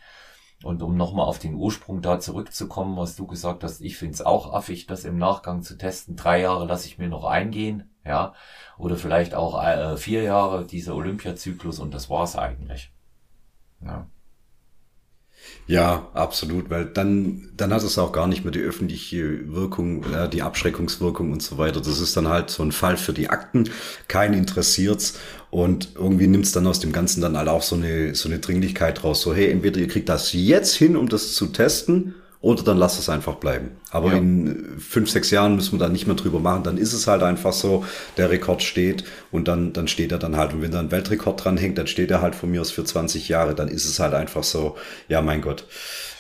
Und 0.64 0.82
um 0.82 0.96
nochmal 0.96 1.26
auf 1.26 1.40
den 1.40 1.56
Ursprung 1.56 2.02
da 2.02 2.20
zurückzukommen, 2.20 2.98
was 2.98 3.16
du 3.16 3.28
gesagt 3.28 3.64
hast, 3.64 3.82
ich 3.82 3.98
finde 3.98 4.14
es 4.14 4.22
auch 4.22 4.54
affig, 4.54 4.88
das 4.88 5.04
im 5.04 5.18
Nachgang 5.18 5.62
zu 5.62 5.78
testen. 5.78 6.16
Drei 6.16 6.40
Jahre 6.42 6.66
lasse 6.66 6.88
ich 6.88 6.98
mir 6.98 7.10
noch 7.10 7.26
eingehen 7.26 7.90
ja, 8.06 8.34
oder 8.78 8.96
vielleicht 8.98 9.34
auch 9.34 9.62
äh, 9.64 9.98
vier 9.98 10.24
Jahre 10.24 10.66
dieser 10.66 10.96
Olympiazyklus 10.96 11.80
und 11.80 11.94
das 11.94 12.10
war's 12.10 12.38
eigentlich. 12.38 12.92
Ja. 13.82 14.08
Ja, 15.66 16.10
absolut, 16.14 16.70
weil 16.70 16.86
dann, 16.86 17.50
dann 17.56 17.74
hat 17.74 17.84
es 17.84 17.98
auch 17.98 18.12
gar 18.12 18.28
nicht 18.28 18.44
mehr 18.44 18.52
die 18.52 18.60
öffentliche 18.60 19.50
Wirkung, 19.54 20.04
äh, 20.12 20.28
die 20.28 20.42
Abschreckungswirkung 20.42 21.32
und 21.32 21.42
so 21.42 21.58
weiter. 21.58 21.80
Das 21.80 22.02
ist 22.02 22.18
dann 22.18 22.28
halt 22.28 22.50
so 22.50 22.64
ein 22.64 22.74
Fall 22.74 22.98
für 22.98 23.14
die 23.14 23.30
Akten. 23.30 23.70
Kein 24.10 24.34
interessiert's 24.34 25.20
und 25.52 25.90
irgendwie 25.96 26.28
nimmt's 26.28 26.52
dann 26.52 26.68
aus 26.68 26.82
dem 26.82 26.92
Ganzen 26.92 27.22
dann 27.22 27.38
halt 27.38 27.48
auch 27.48 27.62
so 27.62 27.76
eine, 27.78 28.14
so 28.14 28.28
eine 28.28 28.40
Dringlichkeit 28.40 29.06
raus. 29.06 29.22
So, 29.22 29.34
hey, 29.34 29.50
entweder 29.52 29.80
ihr 29.80 29.88
kriegt 29.88 30.10
das 30.10 30.34
jetzt 30.34 30.76
hin, 30.76 30.98
um 30.98 31.08
das 31.08 31.34
zu 31.34 31.48
testen, 31.48 32.16
oder 32.44 32.62
dann 32.62 32.78
lass 32.78 33.00
es 33.00 33.08
einfach 33.08 33.36
bleiben. 33.36 33.72
Aber 33.90 34.10
ja. 34.10 34.18
in 34.18 34.78
fünf, 34.78 35.10
sechs 35.10 35.32
Jahren 35.32 35.56
müssen 35.56 35.72
wir 35.72 35.80
da 35.80 35.88
nicht 35.88 36.08
mehr 36.08 36.18
drüber 36.18 36.40
machen. 36.40 36.64
Dann 36.64 36.78
ist 36.78 36.92
es 36.92 37.08
halt 37.08 37.24
einfach 37.24 37.54
so, 37.54 37.86
der 38.18 38.30
Rekord 38.32 38.62
steht 38.62 39.06
und 39.32 39.48
dann, 39.48 39.72
dann 39.72 39.88
steht 39.88 40.12
er 40.12 40.20
dann 40.20 40.36
halt. 40.36 40.52
Und 40.52 40.62
wenn 40.62 40.72
da 40.72 40.82
ein 40.82 40.92
Weltrekord 40.92 41.42
dran 41.42 41.56
hängt, 41.56 41.78
dann 41.78 41.88
steht 41.88 42.12
er 42.12 42.22
halt 42.22 42.36
von 42.36 42.52
mir 42.52 42.60
aus 42.60 42.70
für 42.70 42.84
20 42.84 43.30
Jahre. 43.30 43.56
Dann 43.56 43.70
ist 43.70 43.86
es 43.86 44.02
halt 44.02 44.14
einfach 44.14 44.44
so, 44.44 44.76
ja, 45.08 45.22
mein 45.22 45.40
Gott. 45.40 45.66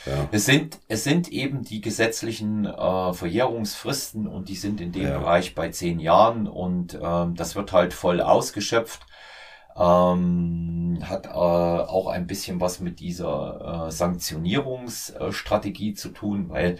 Ja. 0.05 0.29
Es 0.31 0.45
sind, 0.45 0.79
es 0.87 1.03
sind 1.03 1.27
eben 1.27 1.61
die 1.63 1.81
gesetzlichen 1.81 2.67
äh, 2.67 3.13
Verjährungsfristen 3.13 4.25
und 4.25 4.47
die 4.47 4.55
sind 4.55 4.79
in 4.79 4.93
dem 4.93 5.03
ja. 5.03 5.19
Bereich 5.19 5.55
bei 5.55 5.71
zehn 5.71 5.99
Jahren 5.99 6.47
und 6.47 6.97
ähm, 7.01 7.35
das 7.35 7.57
wird 7.57 7.73
halt 7.73 7.93
voll 7.93 8.21
ausgeschöpft. 8.21 9.01
Ähm, 9.75 10.99
hat 11.03 11.25
äh, 11.25 11.29
auch 11.29 12.07
ein 12.07 12.27
bisschen 12.27 12.61
was 12.61 12.79
mit 12.79 12.99
dieser 12.99 13.87
äh, 13.87 13.91
Sanktionierungsstrategie 13.91 15.95
zu 15.95 16.09
tun, 16.09 16.49
weil 16.49 16.77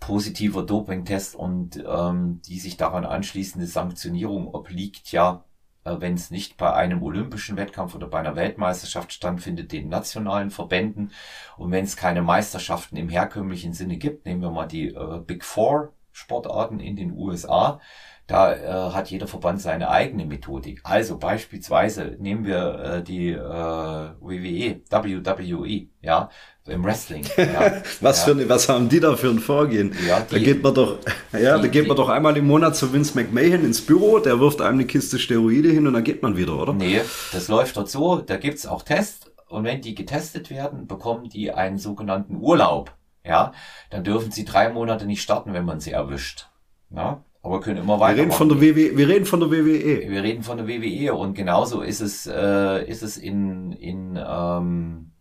positiver 0.00 0.62
Dopingtest 0.62 1.34
und 1.34 1.82
ähm, 1.86 2.40
die 2.46 2.60
sich 2.60 2.76
daran 2.76 3.04
anschließende 3.04 3.66
Sanktionierung 3.66 4.54
obliegt 4.54 5.10
ja, 5.10 5.44
äh, 5.84 5.96
wenn 6.00 6.14
es 6.14 6.30
nicht 6.30 6.56
bei 6.56 6.72
einem 6.72 7.02
olympischen 7.02 7.56
Wettkampf 7.56 7.94
oder 7.94 8.08
bei 8.08 8.18
einer 8.18 8.36
Weltmeisterschaft 8.36 9.12
stattfindet, 9.12 9.72
den 9.72 9.88
nationalen 9.88 10.50
Verbänden. 10.50 11.12
Und 11.56 11.70
wenn 11.70 11.84
es 11.84 11.96
keine 11.96 12.22
Meisterschaften 12.22 12.96
im 12.96 13.08
herkömmlichen 13.08 13.72
Sinne 13.72 13.96
gibt, 13.96 14.26
nehmen 14.26 14.42
wir 14.42 14.50
mal 14.50 14.66
die 14.66 14.88
äh, 14.88 15.20
Big 15.26 15.44
Four 15.44 15.92
Sportarten 16.12 16.80
in 16.80 16.96
den 16.96 17.12
USA, 17.12 17.80
da 18.26 18.54
äh, 18.54 18.92
hat 18.92 19.08
jeder 19.08 19.28
Verband 19.28 19.60
seine 19.60 19.88
eigene 19.88 20.26
Methodik. 20.26 20.80
Also 20.82 21.16
beispielsweise 21.16 22.16
nehmen 22.18 22.44
wir 22.44 22.78
äh, 22.78 23.02
die 23.02 23.30
äh, 23.30 23.38
WWE, 23.38 24.80
WWE, 24.90 25.86
ja, 26.02 26.30
im 26.66 26.84
Wrestling. 26.84 27.24
Ja, 27.36 27.82
was, 28.00 28.18
ja. 28.18 28.24
Für 28.24 28.30
eine, 28.32 28.48
was 28.48 28.68
haben 28.68 28.88
die 28.88 28.98
da 28.98 29.16
für 29.16 29.28
ein 29.28 29.38
Vorgehen? 29.38 29.94
Ja, 30.06 30.20
die, 30.30 30.34
da 30.34 30.40
geht 30.40 30.62
man 30.62 30.74
doch, 30.74 30.98
ja, 31.32 31.56
die, 31.56 31.62
da 31.62 31.68
geht 31.68 31.84
die, 31.84 31.88
man 31.88 31.96
doch 31.96 32.08
einmal 32.08 32.36
im 32.36 32.46
Monat 32.46 32.74
zu 32.74 32.92
Vince 32.92 33.14
McMahon 33.14 33.64
ins 33.64 33.80
Büro, 33.80 34.18
der 34.18 34.40
wirft 34.40 34.60
einem 34.60 34.74
eine 34.74 34.86
Kiste 34.86 35.20
Steroide 35.20 35.68
hin 35.68 35.86
und 35.86 35.94
dann 35.94 36.04
geht 36.04 36.22
man 36.22 36.36
wieder, 36.36 36.56
oder? 36.56 36.72
Nee, 36.72 37.00
das 37.32 37.46
läuft 37.46 37.76
dort 37.76 37.88
so, 37.88 38.16
da 38.16 38.36
gibt's 38.36 38.66
auch 38.66 38.82
Tests 38.82 39.30
und 39.48 39.62
wenn 39.62 39.80
die 39.80 39.94
getestet 39.94 40.50
werden, 40.50 40.88
bekommen 40.88 41.28
die 41.28 41.52
einen 41.52 41.78
sogenannten 41.78 42.36
Urlaub. 42.36 42.92
Ja, 43.24 43.52
dann 43.90 44.04
dürfen 44.04 44.30
sie 44.30 44.44
drei 44.44 44.68
Monate 44.68 45.06
nicht 45.06 45.22
starten, 45.22 45.52
wenn 45.52 45.64
man 45.64 45.80
sie 45.80 45.90
erwischt. 45.90 46.48
Ja, 46.90 47.24
aber 47.46 47.60
können 47.60 47.78
immer 47.78 48.00
weiter. 48.00 48.16
Wir 48.16 48.22
reden 48.24 48.32
von 48.32 48.48
der 48.48 48.60
WWE. 48.60 48.96
Wir 48.96 49.08
reden 49.08 49.24
von 49.24 49.40
der 49.40 49.50
WWE. 49.50 50.10
Wir 50.10 50.22
reden 50.22 50.42
von 50.42 50.56
der 50.58 50.68
WWE 50.68 51.14
und 51.14 51.34
genauso 51.34 51.80
ist 51.80 52.00
es 52.00 52.26
äh, 52.26 52.84
ist 52.88 53.02
es 53.02 53.16
in 53.16 53.72
in 53.72 54.18
ähm, 54.22 55.12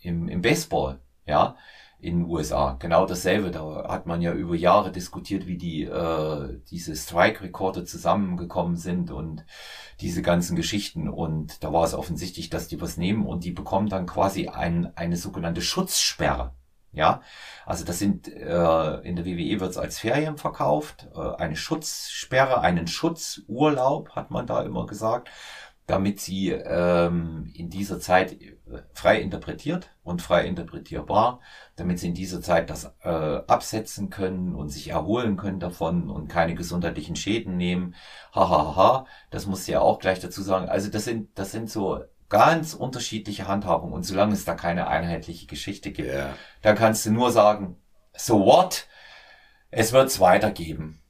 im, 0.00 0.28
im 0.28 0.42
Baseball, 0.42 1.00
ja, 1.26 1.56
in 1.98 2.20
den 2.20 2.30
USA. 2.30 2.76
Genau 2.78 3.06
dasselbe. 3.06 3.50
Da 3.50 3.88
hat 3.88 4.06
man 4.06 4.20
ja 4.20 4.32
über 4.32 4.54
Jahre 4.54 4.92
diskutiert, 4.92 5.46
wie 5.46 5.56
die 5.56 5.84
äh, 5.84 6.60
diese 6.70 6.94
Strike-Rekorde 6.94 7.84
zusammengekommen 7.84 8.76
sind 8.76 9.10
und 9.10 9.44
diese 10.00 10.22
ganzen 10.22 10.56
Geschichten. 10.56 11.08
Und 11.08 11.64
da 11.64 11.72
war 11.72 11.84
es 11.84 11.94
offensichtlich, 11.94 12.50
dass 12.50 12.68
die 12.68 12.80
was 12.80 12.96
nehmen 12.98 13.26
und 13.26 13.44
die 13.44 13.52
bekommen 13.52 13.88
dann 13.88 14.06
quasi 14.06 14.48
ein, 14.48 14.94
eine 14.96 15.16
sogenannte 15.16 15.62
Schutzsperre. 15.62 16.52
Ja, 16.94 17.22
also 17.66 17.84
das 17.84 17.98
sind 17.98 18.28
äh, 18.28 18.98
in 19.00 19.16
der 19.16 19.24
WWE 19.26 19.60
wird 19.60 19.70
es 19.70 19.78
als 19.78 19.98
Ferien 19.98 20.36
verkauft, 20.36 21.08
äh, 21.14 21.42
eine 21.42 21.56
Schutzsperre, 21.56 22.60
einen 22.60 22.86
Schutzurlaub 22.86 24.10
hat 24.10 24.30
man 24.30 24.46
da 24.46 24.62
immer 24.62 24.86
gesagt, 24.86 25.28
damit 25.86 26.20
sie 26.20 26.50
ähm, 26.50 27.50
in 27.54 27.68
dieser 27.68 28.00
Zeit 28.00 28.40
äh, 28.40 28.56
frei 28.94 29.20
interpretiert 29.20 29.90
und 30.02 30.22
frei 30.22 30.46
interpretierbar, 30.46 31.40
damit 31.76 31.98
sie 31.98 32.08
in 32.08 32.14
dieser 32.14 32.40
Zeit 32.40 32.70
das 32.70 32.94
äh, 33.02 33.08
absetzen 33.08 34.08
können 34.08 34.54
und 34.54 34.70
sich 34.70 34.88
erholen 34.88 35.36
können 35.36 35.60
davon 35.60 36.08
und 36.10 36.28
keine 36.28 36.54
gesundheitlichen 36.54 37.16
Schäden 37.16 37.56
nehmen. 37.58 37.94
Hahaha, 38.32 38.76
ha, 38.76 38.76
ha. 38.76 39.06
das 39.30 39.46
muss 39.46 39.66
ja 39.66 39.80
auch 39.80 39.98
gleich 39.98 40.20
dazu 40.20 40.42
sagen. 40.42 40.68
Also 40.68 40.90
das 40.90 41.04
sind 41.04 41.38
das 41.38 41.50
sind 41.52 41.68
so 41.70 42.02
ganz 42.34 42.74
unterschiedliche 42.74 43.46
Handhabung. 43.46 43.92
Und 43.92 44.02
solange 44.02 44.32
es 44.32 44.44
da 44.44 44.54
keine 44.54 44.88
einheitliche 44.88 45.46
Geschichte 45.46 45.92
gibt, 45.92 46.08
yeah. 46.08 46.36
da 46.62 46.72
kannst 46.72 47.06
du 47.06 47.12
nur 47.12 47.30
sagen, 47.30 47.76
so 48.12 48.44
what? 48.44 48.88
es 49.70 49.92
wird's 49.92 50.18
weitergeben. 50.18 51.00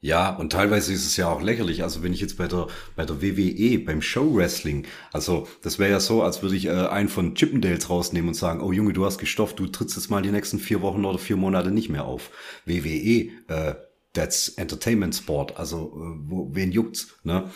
Ja, 0.00 0.34
und 0.36 0.50
teilweise 0.52 0.92
ist 0.92 1.06
es 1.06 1.16
ja 1.16 1.28
auch 1.28 1.40
lächerlich. 1.40 1.84
Also 1.84 2.02
wenn 2.02 2.12
ich 2.12 2.20
jetzt 2.20 2.36
bei 2.36 2.48
der, 2.48 2.66
bei 2.96 3.04
der 3.04 3.22
WWE, 3.22 3.78
beim 3.78 4.02
Show 4.02 4.34
Wrestling, 4.34 4.86
also 5.12 5.46
das 5.62 5.78
wäre 5.78 5.90
ja 5.90 6.00
so, 6.00 6.22
als 6.22 6.42
würde 6.42 6.56
ich 6.56 6.66
äh, 6.66 6.70
einen 6.70 7.08
von 7.08 7.34
Chippendales 7.34 7.88
rausnehmen 7.88 8.28
und 8.28 8.34
sagen, 8.34 8.60
oh 8.60 8.72
Junge, 8.72 8.92
du 8.92 9.04
hast 9.04 9.18
gestofft, 9.18 9.58
du 9.58 9.66
trittst 9.68 9.96
jetzt 9.96 10.10
mal 10.10 10.22
die 10.22 10.32
nächsten 10.32 10.58
vier 10.58 10.82
Wochen 10.82 11.04
oder 11.04 11.18
vier 11.18 11.36
Monate 11.36 11.70
nicht 11.70 11.88
mehr 11.88 12.04
auf. 12.04 12.30
WWE, 12.66 13.30
äh, 13.48 13.74
that's 14.12 14.48
Entertainment 14.50 15.14
Sport, 15.14 15.56
also 15.56 15.92
äh, 15.96 16.30
wo, 16.30 16.50
wen 16.52 16.72
juckt's, 16.72 17.14
ne? 17.22 17.50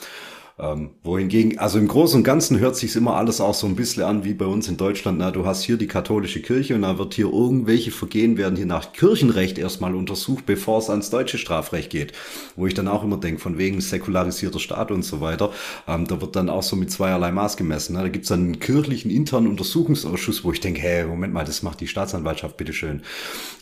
Ähm, 0.59 0.91
wohingegen, 1.03 1.59
also 1.59 1.79
im 1.79 1.89
Großen 1.89 2.19
und 2.19 2.25
Ganzen 2.25 2.59
hört 2.59 2.77
sich 2.77 2.95
immer 2.97 3.17
alles 3.17 3.41
auch 3.41 3.55
so 3.55 3.67
ein 3.67 3.77
bisschen 3.77 4.03
an 4.03 4.25
wie 4.25 4.35
bei 4.35 4.45
uns 4.45 4.69
in 4.69 4.77
Deutschland. 4.77 5.19
Na, 5.19 5.31
du 5.31 5.47
hast 5.47 5.63
hier 5.63 5.77
die 5.77 5.87
katholische 5.87 6.43
Kirche 6.43 6.75
und 6.75 6.83
da 6.83 6.99
wird 6.99 7.15
hier 7.15 7.33
irgendwelche 7.33 7.91
Vergehen 7.91 8.37
werden 8.37 8.57
hier 8.57 8.67
nach 8.67 8.93
Kirchenrecht 8.93 9.59
erstmal 9.59 9.95
untersucht, 9.95 10.47
bevor 10.47 10.79
es 10.79 10.91
ans 10.91 11.11
deutsche 11.11 11.39
Strafrecht 11.39 11.91
geht. 11.91 12.13
Wo 12.57 12.67
ich 12.67 12.75
dann 12.75 12.89
auch 12.89 13.03
immer 13.03 13.17
denke, 13.17 13.41
von 13.41 13.59
wegen 13.59 13.81
säkularisierter 13.81 14.61
Staat 14.61 14.91
und 14.91 15.03
so 15.03 15.21
weiter. 15.21 15.51
Ähm, 15.89 16.07
da 16.07 16.21
wird 16.21 16.37
dann 16.37 16.51
auch 16.51 16.63
so 16.63 16.77
mit 16.77 16.91
zweierlei 16.91 17.33
Maß 17.33 17.57
gemessen. 17.57 17.95
Ne? 17.95 18.03
Da 18.03 18.09
gibt's 18.09 18.29
dann 18.29 18.41
einen 18.41 18.61
kirchlichen 18.61 19.11
internen 19.11 19.47
Untersuchungsausschuss, 19.47 20.45
wo 20.45 20.53
ich 20.53 20.61
denke, 20.61 20.81
hey, 20.81 21.07
Moment 21.07 21.33
mal, 21.33 21.45
das 21.45 21.63
macht 21.63 21.81
die 21.81 21.89
Staatsanwaltschaft, 21.89 22.57
bitteschön. 22.57 23.03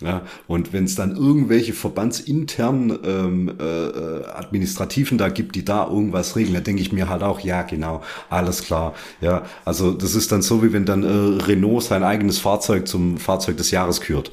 Ja, 0.00 0.22
und 0.46 0.72
wenn 0.72 0.84
es 0.84 0.94
dann 0.94 1.16
irgendwelche 1.16 1.72
verbandsinternen 1.72 2.98
ähm, 3.04 3.52
äh, 3.58 3.64
äh, 3.64 4.24
Administrativen 4.26 5.18
da 5.18 5.28
gibt, 5.28 5.54
die 5.54 5.64
da 5.64 5.86
irgendwas 5.86 6.36
regeln, 6.36 6.54
da 6.54 6.60
denke 6.60 6.82
ich, 6.82 6.87
ich 6.88 6.92
mir 6.92 7.08
halt 7.08 7.22
auch, 7.22 7.40
ja, 7.40 7.62
genau, 7.62 8.02
alles 8.30 8.64
klar. 8.64 8.94
Ja, 9.20 9.44
also 9.64 9.92
das 9.92 10.14
ist 10.14 10.32
dann 10.32 10.42
so, 10.42 10.62
wie 10.62 10.72
wenn 10.72 10.84
dann 10.84 11.02
äh, 11.02 11.42
Renault 11.44 11.84
sein 11.84 12.02
eigenes 12.02 12.38
Fahrzeug 12.38 12.88
zum 12.88 13.18
Fahrzeug 13.18 13.56
des 13.56 13.70
Jahres 13.70 14.00
kürt. 14.00 14.32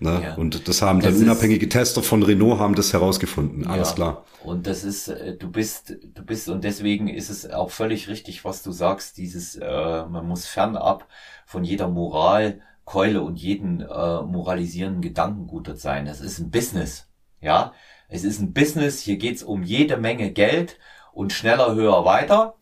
Ne? 0.00 0.20
Ja. 0.22 0.34
Und 0.34 0.66
das 0.66 0.80
haben 0.80 1.00
dann 1.00 1.12
das 1.12 1.22
unabhängige 1.22 1.68
Tester 1.68 2.02
von 2.02 2.22
Renault 2.22 2.58
haben 2.58 2.74
das 2.74 2.94
herausgefunden. 2.94 3.66
Alles 3.66 3.90
ja. 3.90 3.94
klar. 3.94 4.24
Und 4.42 4.66
das 4.66 4.82
ist, 4.82 5.08
äh, 5.08 5.36
du 5.36 5.50
bist, 5.50 5.94
du 6.14 6.24
bist, 6.24 6.48
und 6.48 6.64
deswegen 6.64 7.08
ist 7.08 7.28
es 7.28 7.48
auch 7.50 7.70
völlig 7.70 8.08
richtig, 8.08 8.44
was 8.44 8.62
du 8.62 8.72
sagst, 8.72 9.18
dieses, 9.18 9.56
äh, 9.56 10.06
man 10.06 10.26
muss 10.26 10.46
fernab 10.46 11.06
von 11.44 11.64
jeder 11.64 11.88
Moral, 11.88 12.60
Keule 12.86 13.22
und 13.22 13.36
jeden 13.36 13.82
äh, 13.82 14.22
moralisierenden 14.22 15.02
Gedankengut 15.02 15.78
sein. 15.78 16.06
Das 16.06 16.20
ist 16.20 16.38
ein 16.38 16.50
Business. 16.50 17.06
Ja, 17.42 17.72
es 18.08 18.24
ist 18.24 18.40
ein 18.40 18.52
Business. 18.52 19.00
Hier 19.00 19.16
geht's 19.16 19.42
um 19.42 19.62
jede 19.62 19.96
Menge 19.96 20.32
Geld 20.32 20.78
und 21.20 21.34
schneller, 21.34 21.74
höher, 21.74 22.06
weiter. 22.06 22.54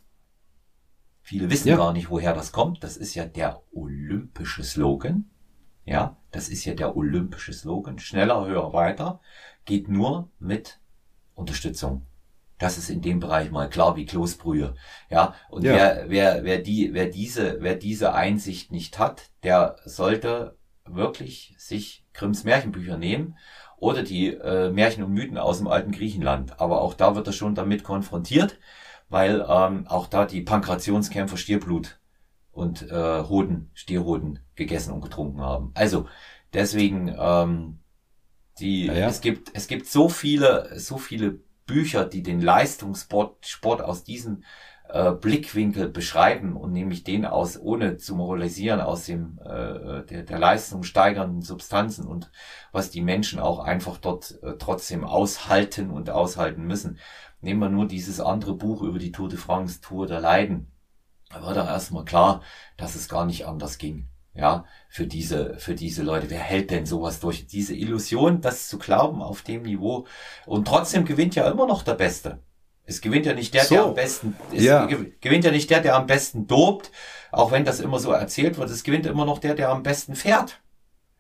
Viele 1.21 1.49
wissen 1.49 1.69
ja. 1.69 1.77
gar 1.77 1.93
nicht, 1.93 2.11
woher 2.11 2.35
das 2.35 2.51
kommt. 2.51 2.83
Das 2.83 2.97
ist 2.97 3.15
ja 3.15 3.25
der 3.25 3.63
olympische 3.71 4.65
Slogan. 4.65 5.31
Ja, 5.85 6.17
das 6.33 6.49
ist 6.49 6.65
ja 6.65 6.75
der 6.75 6.97
olympische 6.97 7.53
Slogan. 7.53 8.01
Schneller, 8.01 8.45
höher, 8.47 8.73
weiter 8.73 9.21
geht 9.65 9.89
nur 9.89 10.33
mit 10.41 10.81
Unterstützung. 11.37 12.05
Das 12.59 12.79
ist 12.79 12.91
in 12.91 13.01
dem 13.01 13.21
Bereich 13.21 13.53
mal 13.53 13.71
klar 13.71 13.95
wie 13.95 14.07
Kloßbrühe. 14.07 14.75
Ja, 15.09 15.37
und 15.51 15.63
ja. 15.63 15.75
wer, 15.75 16.05
wer, 16.09 16.43
wer 16.43 16.59
die, 16.59 16.93
wer 16.95 17.07
diese, 17.07 17.59
wer 17.61 17.77
diese 17.77 18.13
Einsicht 18.13 18.73
nicht 18.73 18.99
hat, 18.99 19.31
der 19.45 19.77
sollte 19.85 20.59
wirklich 20.85 21.55
sich 21.59 22.05
Grimms 22.13 22.43
Märchenbücher 22.43 22.99
nehmen 22.99 23.37
oder 23.81 24.03
die 24.03 24.29
äh, 24.29 24.71
Märchen 24.71 25.05
und 25.05 25.13
Mythen 25.13 25.39
aus 25.39 25.59
dem 25.59 25.69
alten 25.69 25.93
Griechenland. 25.93 26.61
Aber 26.61 26.81
auch 26.81 26.95
da 26.95 27.15
wird 27.15 27.27
er 27.27 27.33
schon 27.33 27.55
damit 27.55 27.85
konfrontiert, 27.85 28.59
weil 29.09 29.45
ähm, 29.49 29.87
auch 29.87 30.07
da 30.07 30.27
die 30.27 30.43
Pankrationskämpfer 30.43 31.37
Stierblut 31.37 31.99
und 32.53 32.91
äh, 32.91 33.23
Hoden, 33.23 33.71
Stierhoden 33.75 34.41
gegessen 34.57 34.93
und 34.93 35.01
getrunken 35.01 35.41
haben. 35.41 35.71
Also 35.75 36.07
deswegen 36.53 37.15
ähm, 37.19 37.79
die 38.59 38.87
ja, 38.87 38.95
ja. 38.95 39.09
es 39.09 39.21
gibt 39.21 39.51
es 39.55 39.69
gibt 39.69 39.87
so 39.87 40.09
viele 40.09 40.79
so 40.79 40.99
viele 40.99 41.39
Bücher, 41.67 42.05
die 42.05 42.23
den 42.23 42.41
Leistungssport 42.41 43.47
Sport 43.47 43.83
aus 43.83 44.03
diesem 44.03 44.43
äh, 44.89 45.13
Blickwinkel 45.13 45.89
beschreiben 45.89 46.57
und 46.57 46.73
nämlich 46.73 47.05
den 47.05 47.27
aus, 47.27 47.59
ohne 47.61 47.99
zu 47.99 48.15
moralisieren, 48.15 48.81
aus 48.81 49.05
dem 49.05 49.39
äh, 49.45 50.05
der, 50.05 50.23
der 50.23 50.39
Leistung 50.39 50.83
steigernden 50.83 51.43
Substanzen 51.43 52.07
und 52.07 52.31
was 52.73 52.91
die 52.91 53.03
Menschen 53.03 53.39
auch 53.39 53.59
einfach 53.61 53.99
dort 53.99 54.39
äh, 54.43 54.55
trotzdem 54.59 55.05
aushalten 55.05 55.91
und 55.91 56.11
aushalten 56.11 56.65
müssen. 56.65 56.99
Nehmen 57.41 57.61
wir 57.61 57.69
nur 57.69 57.87
dieses 57.87 58.21
andere 58.21 58.55
Buch 58.55 58.83
über 58.83 58.99
die 58.99 59.13
Tour 59.13 59.29
de 59.29 59.39
France, 59.39 59.81
Tour 59.81 60.07
der 60.07 60.21
Leiden. 60.21 60.73
Da 61.31 61.43
war 61.43 61.55
da 61.55 61.67
erstmal 61.67 62.05
klar, 62.05 62.43
dass 62.77 62.95
es 62.95 63.09
gar 63.09 63.27
nicht 63.27 63.47
anders 63.47 63.79
ging. 63.79 64.09
Ja, 64.35 64.65
für 64.89 65.07
diese, 65.07 65.59
für 65.59 65.75
diese 65.75 66.03
Leute. 66.03 66.31
Wer 66.31 66.39
hält 66.39 66.71
denn 66.71 66.87
sowas 66.87 67.19
durch? 67.19 67.47
Diese 67.47 67.75
Illusion, 67.75 68.41
das 68.41 68.69
zu 68.69 68.79
glauben 68.79 69.21
auf 69.21 69.43
dem 69.43 69.63
Niveau. 69.63 70.07
Und 70.47 70.69
trotzdem 70.69 71.05
gewinnt 71.05 71.35
ja 71.35 71.51
immer 71.51 71.67
noch 71.67 71.83
der 71.83 71.95
Beste. 71.95 72.41
Es 72.89 73.03
gewinnt 73.03 73.27
ja 73.27 73.35
nicht 73.35 73.53
der, 73.53 73.65
so. 73.65 73.75
der 73.75 73.85
am 73.85 73.95
besten, 73.95 74.37
es 74.51 74.65
ja. 74.65 74.87
gewinnt 74.87 75.45
ja 75.45 75.51
nicht 75.51 75.69
der, 75.69 75.81
der 75.81 75.95
am 75.95 76.07
besten 76.07 76.47
dobt, 76.47 76.91
auch 77.31 77.53
wenn 77.53 77.67
das 77.67 77.81
immer 77.81 77.99
so 77.99 78.13
erzählt 78.13 78.57
wird. 78.57 78.71
Es 78.71 78.83
gewinnt 78.83 79.05
immer 79.05 79.27
noch 79.27 79.41
der, 79.41 79.55
der 79.55 79.69
am 79.69 79.83
besten 79.83 80.15
fährt. 80.15 80.63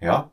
Ja. 0.00 0.30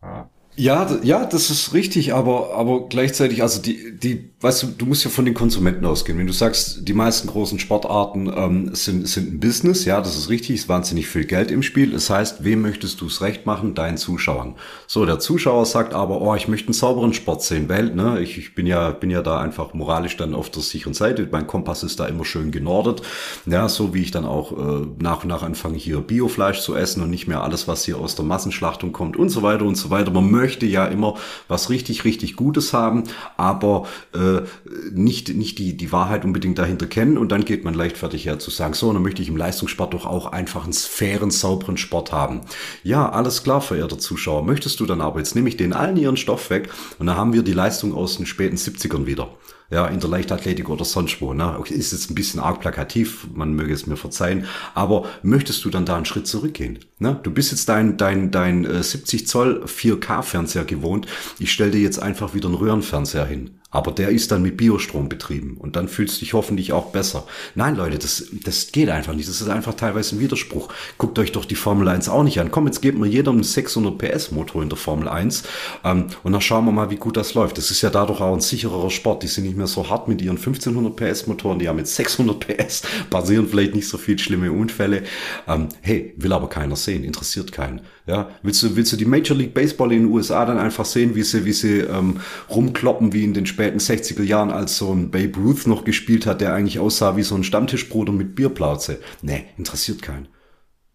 ja. 0.00 0.30
Ja, 0.60 0.88
ja, 1.04 1.24
das 1.24 1.50
ist 1.50 1.72
richtig, 1.72 2.12
aber, 2.14 2.52
aber 2.56 2.88
gleichzeitig, 2.88 3.42
also 3.42 3.62
die, 3.62 3.96
die, 3.96 4.30
weißt 4.40 4.64
du, 4.64 4.66
du 4.76 4.86
musst 4.86 5.04
ja 5.04 5.10
von 5.10 5.24
den 5.24 5.34
Konsumenten 5.34 5.84
ausgehen. 5.84 6.18
Wenn 6.18 6.26
du 6.26 6.32
sagst, 6.32 6.80
die 6.88 6.94
meisten 6.94 7.28
großen 7.28 7.60
Sportarten 7.60 8.28
ähm, 8.36 8.74
sind, 8.74 9.06
sind 9.06 9.34
ein 9.34 9.38
Business, 9.38 9.84
ja, 9.84 10.00
das 10.00 10.16
ist 10.16 10.28
richtig, 10.30 10.56
ist 10.56 10.68
wahnsinnig 10.68 11.06
viel 11.06 11.26
Geld 11.26 11.52
im 11.52 11.62
Spiel. 11.62 11.92
Das 11.92 12.10
heißt, 12.10 12.42
wem 12.42 12.62
möchtest 12.62 13.00
du 13.00 13.06
es 13.06 13.20
recht 13.20 13.46
machen? 13.46 13.76
Deinen 13.76 13.98
Zuschauern. 13.98 14.56
So, 14.88 15.06
der 15.06 15.20
Zuschauer 15.20 15.64
sagt 15.64 15.94
aber, 15.94 16.20
oh, 16.20 16.34
ich 16.34 16.48
möchte 16.48 16.66
einen 16.66 16.74
sauberen 16.74 17.14
Sport 17.14 17.44
sehen, 17.44 17.68
weil, 17.68 17.94
ne, 17.94 18.18
ich, 18.20 18.36
ich 18.36 18.56
bin 18.56 18.66
ja, 18.66 18.90
bin 18.90 19.10
ja 19.10 19.22
da 19.22 19.38
einfach 19.40 19.74
moralisch 19.74 20.16
dann 20.16 20.34
auf 20.34 20.50
der 20.50 20.62
sicheren 20.64 20.94
Seite. 20.94 21.28
Mein 21.30 21.46
Kompass 21.46 21.84
ist 21.84 22.00
da 22.00 22.06
immer 22.06 22.24
schön 22.24 22.50
genordet. 22.50 23.02
Ja, 23.46 23.68
so 23.68 23.94
wie 23.94 24.02
ich 24.02 24.10
dann 24.10 24.24
auch 24.24 24.50
äh, 24.50 24.86
nach 24.98 25.22
und 25.22 25.28
nach 25.28 25.44
anfange, 25.44 25.76
hier 25.76 26.00
Biofleisch 26.00 26.62
zu 26.62 26.74
essen 26.74 27.00
und 27.00 27.10
nicht 27.10 27.28
mehr 27.28 27.44
alles, 27.44 27.68
was 27.68 27.84
hier 27.84 27.98
aus 27.98 28.16
der 28.16 28.24
Massenschlachtung 28.24 28.90
kommt 28.90 29.16
und 29.16 29.28
so 29.28 29.42
weiter 29.42 29.64
und 29.64 29.76
so 29.76 29.90
weiter. 29.90 30.10
Man 30.10 30.28
möchte 30.28 30.47
möchte 30.48 30.64
ja 30.64 30.86
immer 30.86 31.14
was 31.46 31.68
richtig, 31.68 32.06
richtig 32.06 32.34
Gutes 32.34 32.72
haben, 32.72 33.04
aber 33.36 33.86
äh, 34.14 34.46
nicht, 34.90 35.34
nicht 35.34 35.58
die, 35.58 35.76
die 35.76 35.92
Wahrheit 35.92 36.24
unbedingt 36.24 36.58
dahinter 36.58 36.86
kennen 36.86 37.18
und 37.18 37.30
dann 37.30 37.44
geht 37.44 37.64
man 37.64 37.74
leichtfertig 37.74 38.24
her 38.24 38.38
zu 38.38 38.50
sagen, 38.50 38.72
so, 38.72 38.90
dann 38.90 39.02
möchte 39.02 39.20
ich 39.20 39.28
im 39.28 39.36
Leistungssport 39.36 39.92
doch 39.92 40.06
auch 40.06 40.32
einfach 40.32 40.64
einen 40.64 40.72
fairen, 40.72 41.30
sauberen 41.30 41.76
Sport 41.76 42.12
haben. 42.12 42.40
Ja, 42.82 43.10
alles 43.10 43.42
klar, 43.44 43.60
verehrter 43.60 43.98
Zuschauer. 43.98 44.42
Möchtest 44.42 44.80
du 44.80 44.86
dann 44.86 45.02
aber, 45.02 45.18
jetzt 45.18 45.34
nehme 45.34 45.50
ich 45.50 45.58
den 45.58 45.74
allen 45.74 45.98
ihren 45.98 46.16
Stoff 46.16 46.48
weg 46.48 46.70
und 46.98 47.06
dann 47.06 47.18
haben 47.18 47.34
wir 47.34 47.42
die 47.42 47.52
Leistung 47.52 47.94
aus 47.94 48.16
den 48.16 48.24
späten 48.24 48.56
70ern 48.56 49.04
wieder 49.04 49.28
ja, 49.70 49.86
in 49.86 50.00
der 50.00 50.08
Leichtathletik 50.08 50.68
oder 50.68 50.84
sonst 50.84 51.20
wo. 51.20 51.34
Ne? 51.34 51.58
Ist 51.68 51.92
jetzt 51.92 52.10
ein 52.10 52.14
bisschen 52.14 52.40
arg 52.40 52.60
plakativ, 52.60 53.26
man 53.34 53.52
möge 53.52 53.74
es 53.74 53.86
mir 53.86 53.96
verzeihen, 53.96 54.46
aber 54.74 55.06
möchtest 55.22 55.64
du 55.64 55.70
dann 55.70 55.84
da 55.84 55.96
einen 55.96 56.06
Schritt 56.06 56.26
zurückgehen? 56.26 56.78
Ne? 56.98 57.20
Du 57.22 57.30
bist 57.30 57.50
jetzt 57.50 57.68
dein, 57.68 57.96
dein, 57.96 58.30
dein 58.30 58.82
70 58.82 59.22
äh, 59.22 59.24
Zoll 59.24 59.64
4K-Fernseher 59.66 60.64
gewohnt, 60.64 61.06
ich 61.38 61.52
stell 61.52 61.70
dir 61.70 61.80
jetzt 61.80 61.98
einfach 61.98 62.34
wieder 62.34 62.48
einen 62.48 62.56
Röhrenfernseher 62.56 63.26
hin. 63.26 63.57
Aber 63.70 63.92
der 63.92 64.08
ist 64.08 64.32
dann 64.32 64.40
mit 64.40 64.56
Biostrom 64.56 65.10
betrieben 65.10 65.58
und 65.58 65.76
dann 65.76 65.88
fühlst 65.88 66.16
du 66.16 66.20
dich 66.20 66.32
hoffentlich 66.32 66.72
auch 66.72 66.86
besser. 66.86 67.26
Nein, 67.54 67.76
Leute, 67.76 67.98
das, 67.98 68.24
das 68.42 68.72
geht 68.72 68.88
einfach 68.88 69.12
nicht. 69.12 69.28
Das 69.28 69.42
ist 69.42 69.48
einfach 69.48 69.74
teilweise 69.74 70.16
ein 70.16 70.20
Widerspruch. 70.20 70.70
Guckt 70.96 71.18
euch 71.18 71.32
doch 71.32 71.44
die 71.44 71.54
Formel 71.54 71.86
1 71.88 72.08
auch 72.08 72.22
nicht 72.22 72.40
an. 72.40 72.50
Komm, 72.50 72.66
jetzt 72.66 72.80
gebt 72.80 72.98
mir 72.98 73.06
jeder 73.06 73.30
einen 73.30 73.42
600 73.42 73.98
PS 73.98 74.30
Motor 74.30 74.62
in 74.62 74.70
der 74.70 74.78
Formel 74.78 75.06
1 75.06 75.42
ähm, 75.84 76.06
und 76.22 76.32
dann 76.32 76.40
schauen 76.40 76.64
wir 76.64 76.72
mal, 76.72 76.90
wie 76.90 76.96
gut 76.96 77.18
das 77.18 77.34
läuft. 77.34 77.58
Das 77.58 77.70
ist 77.70 77.82
ja 77.82 77.90
dadurch 77.90 78.22
auch 78.22 78.32
ein 78.32 78.40
sichererer 78.40 78.90
Sport. 78.90 79.22
Die 79.22 79.28
sind 79.28 79.44
nicht 79.44 79.58
mehr 79.58 79.66
so 79.66 79.90
hart 79.90 80.08
mit 80.08 80.22
ihren 80.22 80.38
1500 80.38 80.96
PS 80.96 81.26
Motoren. 81.26 81.58
Die 81.58 81.68
haben 81.68 81.76
mit 81.76 81.88
600 81.88 82.40
PS, 82.40 82.82
passieren 83.10 83.48
vielleicht 83.48 83.74
nicht 83.74 83.88
so 83.88 83.98
viel 83.98 84.18
schlimme 84.18 84.50
Unfälle. 84.50 85.02
Ähm, 85.46 85.68
hey, 85.82 86.14
will 86.16 86.32
aber 86.32 86.48
keiner 86.48 86.76
sehen, 86.76 87.04
interessiert 87.04 87.52
keinen. 87.52 87.82
Ja, 88.08 88.30
willst 88.42 88.62
du, 88.62 88.74
willst 88.74 88.90
du 88.90 88.96
die 88.96 89.04
Major 89.04 89.36
League 89.36 89.52
Baseball 89.52 89.92
in 89.92 90.04
den 90.04 90.12
USA 90.12 90.46
dann 90.46 90.56
einfach 90.56 90.86
sehen, 90.86 91.14
wie 91.14 91.22
sie, 91.22 91.44
wie 91.44 91.52
sie 91.52 91.80
ähm, 91.80 92.20
rumkloppen 92.48 93.12
wie 93.12 93.22
in 93.22 93.34
den 93.34 93.44
späten 93.44 93.78
60er 93.78 94.22
Jahren, 94.22 94.50
als 94.50 94.78
so 94.78 94.90
ein 94.90 95.10
Babe 95.10 95.38
Ruth 95.38 95.66
noch 95.66 95.84
gespielt 95.84 96.24
hat, 96.24 96.40
der 96.40 96.54
eigentlich 96.54 96.78
aussah 96.78 97.16
wie 97.16 97.22
so 97.22 97.34
ein 97.34 97.44
Stammtischbruder 97.44 98.12
mit 98.12 98.34
Bierplauze? 98.34 99.00
Nee, 99.20 99.44
interessiert 99.58 100.00
keinen. 100.00 100.28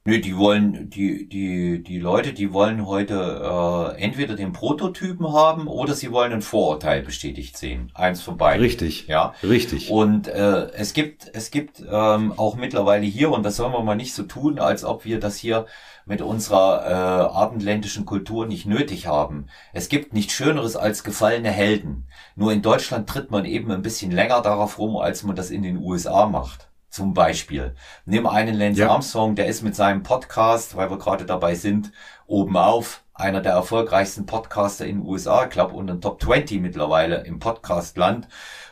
Nö, 0.05 0.19
die 0.19 0.35
wollen, 0.35 0.89
die, 0.89 1.29
die, 1.29 1.81
die 1.81 1.99
Leute, 1.99 2.33
die 2.33 2.51
wollen 2.51 2.85
heute 2.87 3.93
äh, 3.95 4.01
entweder 4.01 4.35
den 4.35 4.51
Prototypen 4.51 5.31
haben 5.31 5.67
oder 5.67 5.93
sie 5.93 6.11
wollen 6.11 6.33
ein 6.33 6.41
Vorurteil 6.41 7.03
bestätigt 7.03 7.57
sehen. 7.57 7.89
Eins 7.93 8.21
von 8.21 8.35
beiden. 8.35 8.61
Richtig. 8.61 9.07
Ja. 9.07 9.33
Richtig. 9.43 9.89
Und 9.89 10.27
äh, 10.27 10.71
es 10.73 10.93
gibt, 10.93 11.31
es 11.33 11.51
gibt 11.51 11.81
ähm, 11.89 12.33
auch 12.35 12.57
mittlerweile 12.57 13.05
hier, 13.05 13.31
und 13.31 13.43
das 13.43 13.55
sollen 13.55 13.71
wir 13.71 13.81
mal 13.81 13.95
nicht 13.95 14.13
so 14.13 14.23
tun, 14.23 14.59
als 14.59 14.83
ob 14.83 15.05
wir 15.05 15.21
das 15.21 15.37
hier 15.37 15.67
mit 16.05 16.21
unserer 16.21 16.85
äh, 16.85 17.33
abendländischen 17.33 18.05
Kultur 18.05 18.45
nicht 18.45 18.65
nötig 18.65 19.07
haben. 19.07 19.47
Es 19.71 19.89
gibt 19.89 20.13
nichts 20.13 20.33
Schöneres 20.33 20.75
als 20.75 21.03
gefallene 21.03 21.51
Helden. 21.51 22.07
Nur 22.35 22.51
in 22.51 22.61
Deutschland 22.61 23.07
tritt 23.09 23.31
man 23.31 23.45
eben 23.45 23.71
ein 23.71 23.81
bisschen 23.81 24.11
länger 24.11 24.41
darauf 24.41 24.79
rum, 24.79 24.97
als 24.97 25.23
man 25.23 25.35
das 25.35 25.49
in 25.49 25.63
den 25.63 25.77
USA 25.77 26.25
macht. 26.25 26.69
Zum 26.89 27.15
Beispiel. 27.15 27.75
Nimm 28.05 28.27
einen 28.27 28.55
Lance 28.55 28.81
ja. 28.81 28.89
Armstrong, 28.89 29.33
der 29.35 29.47
ist 29.47 29.63
mit 29.63 29.75
seinem 29.75 30.03
Podcast, 30.03 30.75
weil 30.75 30.91
wir 30.91 30.99
gerade 30.99 31.25
dabei 31.25 31.55
sind, 31.55 31.91
oben 32.27 32.55
auf. 32.55 33.03
einer 33.15 33.41
der 33.41 33.53
erfolgreichsten 33.53 34.25
Podcaster 34.25 34.85
in 34.85 34.99
den 34.99 35.07
USA, 35.07 35.43
ich 35.45 35.49
glaube 35.49 35.75
unter 35.75 35.93
den 35.93 36.01
Top 36.01 36.21
20 36.21 36.61
mittlerweile 36.61 37.23
im 37.25 37.39
Podcastland 37.39 38.27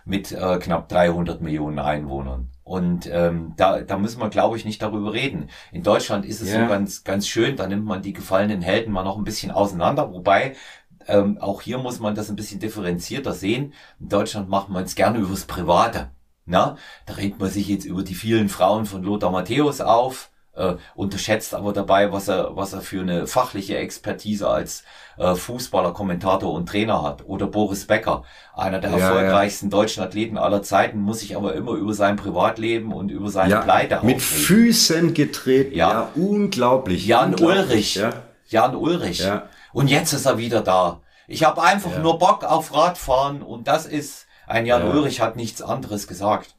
mit 0.05 0.31
äh, 0.31 0.59
knapp 0.59 0.89
300 0.89 1.41
Millionen 1.41 1.79
Einwohnern. 1.79 2.49
Und 2.71 3.05
ähm, 3.11 3.51
da, 3.57 3.81
da 3.81 3.97
müssen 3.97 4.21
wir, 4.21 4.29
glaube 4.29 4.55
ich, 4.55 4.63
nicht 4.63 4.81
darüber 4.81 5.11
reden. 5.11 5.49
In 5.73 5.83
Deutschland 5.83 6.25
ist 6.25 6.39
es 6.39 6.53
yeah. 6.53 6.63
so 6.63 6.69
ganz, 6.69 7.03
ganz 7.03 7.27
schön, 7.27 7.57
da 7.57 7.67
nimmt 7.67 7.83
man 7.83 8.01
die 8.01 8.13
gefallenen 8.13 8.61
Helden 8.61 8.93
mal 8.93 9.03
noch 9.03 9.17
ein 9.17 9.25
bisschen 9.25 9.51
auseinander, 9.51 10.13
wobei 10.13 10.55
ähm, 11.05 11.37
auch 11.39 11.61
hier 11.61 11.79
muss 11.79 11.99
man 11.99 12.15
das 12.15 12.29
ein 12.29 12.37
bisschen 12.37 12.61
differenzierter 12.61 13.33
sehen. 13.33 13.73
In 13.99 14.07
Deutschland 14.07 14.47
macht 14.47 14.69
man 14.69 14.85
es 14.85 14.95
gerne 14.95 15.19
übers 15.19 15.43
Private. 15.43 16.11
Na, 16.45 16.77
da 17.07 17.15
regt 17.15 17.41
man 17.41 17.49
sich 17.49 17.67
jetzt 17.67 17.83
über 17.83 18.03
die 18.03 18.15
vielen 18.15 18.47
Frauen 18.47 18.85
von 18.85 19.03
Lothar 19.03 19.31
Matthäus 19.31 19.81
auf 19.81 20.31
äh, 20.53 20.75
unterschätzt 20.95 21.53
aber 21.53 21.73
dabei, 21.73 22.11
was 22.11 22.27
er, 22.27 22.55
was 22.55 22.73
er 22.73 22.81
für 22.81 23.01
eine 23.01 23.27
fachliche 23.27 23.77
Expertise 23.77 24.47
als 24.47 24.83
äh, 25.17 25.35
Fußballer, 25.35 25.93
Kommentator 25.93 26.51
und 26.53 26.67
Trainer 26.67 27.03
hat. 27.03 27.23
Oder 27.25 27.47
Boris 27.47 27.87
Becker, 27.87 28.23
einer 28.53 28.79
der 28.79 28.91
ja, 28.91 28.97
erfolgreichsten 28.97 29.67
ja. 29.67 29.77
deutschen 29.77 30.03
Athleten 30.03 30.37
aller 30.37 30.63
Zeiten, 30.63 30.99
muss 30.99 31.19
sich 31.19 31.35
aber 31.35 31.53
immer 31.53 31.73
über 31.73 31.93
sein 31.93 32.15
Privatleben 32.15 32.91
und 32.91 33.09
über 33.09 33.29
seine 33.29 33.51
ja, 33.51 33.61
Pleite 33.61 33.99
Mit 34.03 34.17
aufregen. 34.17 34.19
Füßen 34.19 35.13
getreten, 35.13 35.75
ja, 35.75 35.91
ja 35.91 36.09
unglaublich. 36.15 37.05
Jan 37.05 37.31
unglaublich, 37.31 37.67
Ulrich, 37.69 37.95
ja. 37.95 38.13
Jan 38.47 38.75
Ulrich. 38.75 39.19
Ja. 39.19 39.43
Und 39.73 39.89
jetzt 39.89 40.13
ist 40.13 40.25
er 40.25 40.37
wieder 40.37 40.61
da. 40.61 41.01
Ich 41.27 41.45
habe 41.45 41.63
einfach 41.63 41.97
nur 41.99 42.19
Bock 42.19 42.43
auf 42.43 42.73
Radfahren 42.75 43.41
und 43.41 43.69
das 43.69 43.85
ist, 43.85 44.27
ein 44.47 44.65
Jan 44.65 44.85
Ulrich 44.85 45.21
hat 45.21 45.37
nichts 45.37 45.61
anderes 45.61 46.07
gesagt. 46.07 46.55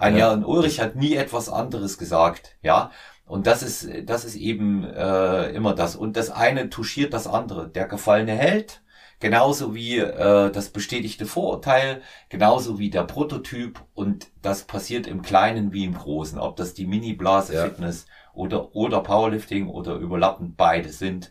Ein 0.00 0.16
ja. 0.16 0.30
Jan 0.30 0.46
Ulrich 0.46 0.80
hat 0.80 0.96
nie 0.96 1.14
etwas 1.14 1.50
anderes 1.50 1.98
gesagt, 1.98 2.56
ja. 2.62 2.90
Und 3.26 3.46
das 3.46 3.62
ist, 3.62 3.86
das 4.08 4.24
ist 4.24 4.34
eben 4.34 4.82
äh, 4.82 5.50
immer 5.50 5.74
das. 5.74 5.94
Und 5.94 6.16
das 6.16 6.30
eine 6.30 6.70
touchiert 6.70 7.12
das 7.12 7.26
andere. 7.26 7.68
Der 7.68 7.86
gefallene 7.86 8.32
Held, 8.32 8.82
genauso 9.20 9.74
wie 9.74 9.98
äh, 9.98 10.50
das 10.50 10.70
bestätigte 10.70 11.26
Vorurteil, 11.26 12.00
genauso 12.30 12.78
wie 12.78 12.88
der 12.88 13.04
Prototyp. 13.04 13.82
Und 13.92 14.28
das 14.40 14.64
passiert 14.64 15.06
im 15.06 15.20
Kleinen 15.20 15.74
wie 15.74 15.84
im 15.84 15.94
Großen. 15.94 16.38
Ob 16.38 16.56
das 16.56 16.72
die 16.72 16.86
Mini-Blase-Fitness 16.86 18.06
ja. 18.08 18.32
oder, 18.32 18.74
oder 18.74 19.02
Powerlifting 19.02 19.68
oder 19.68 19.96
überlappend 19.96 20.56
beide 20.56 20.88
sind. 20.88 21.30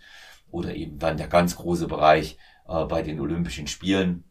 Oder 0.52 0.76
eben 0.76 1.00
dann 1.00 1.18
der 1.18 1.28
ganz 1.28 1.56
große 1.56 1.88
Bereich 1.88 2.38
äh, 2.68 2.86
bei 2.86 3.02
den 3.02 3.20
Olympischen 3.20 3.66
Spielen 3.66 4.29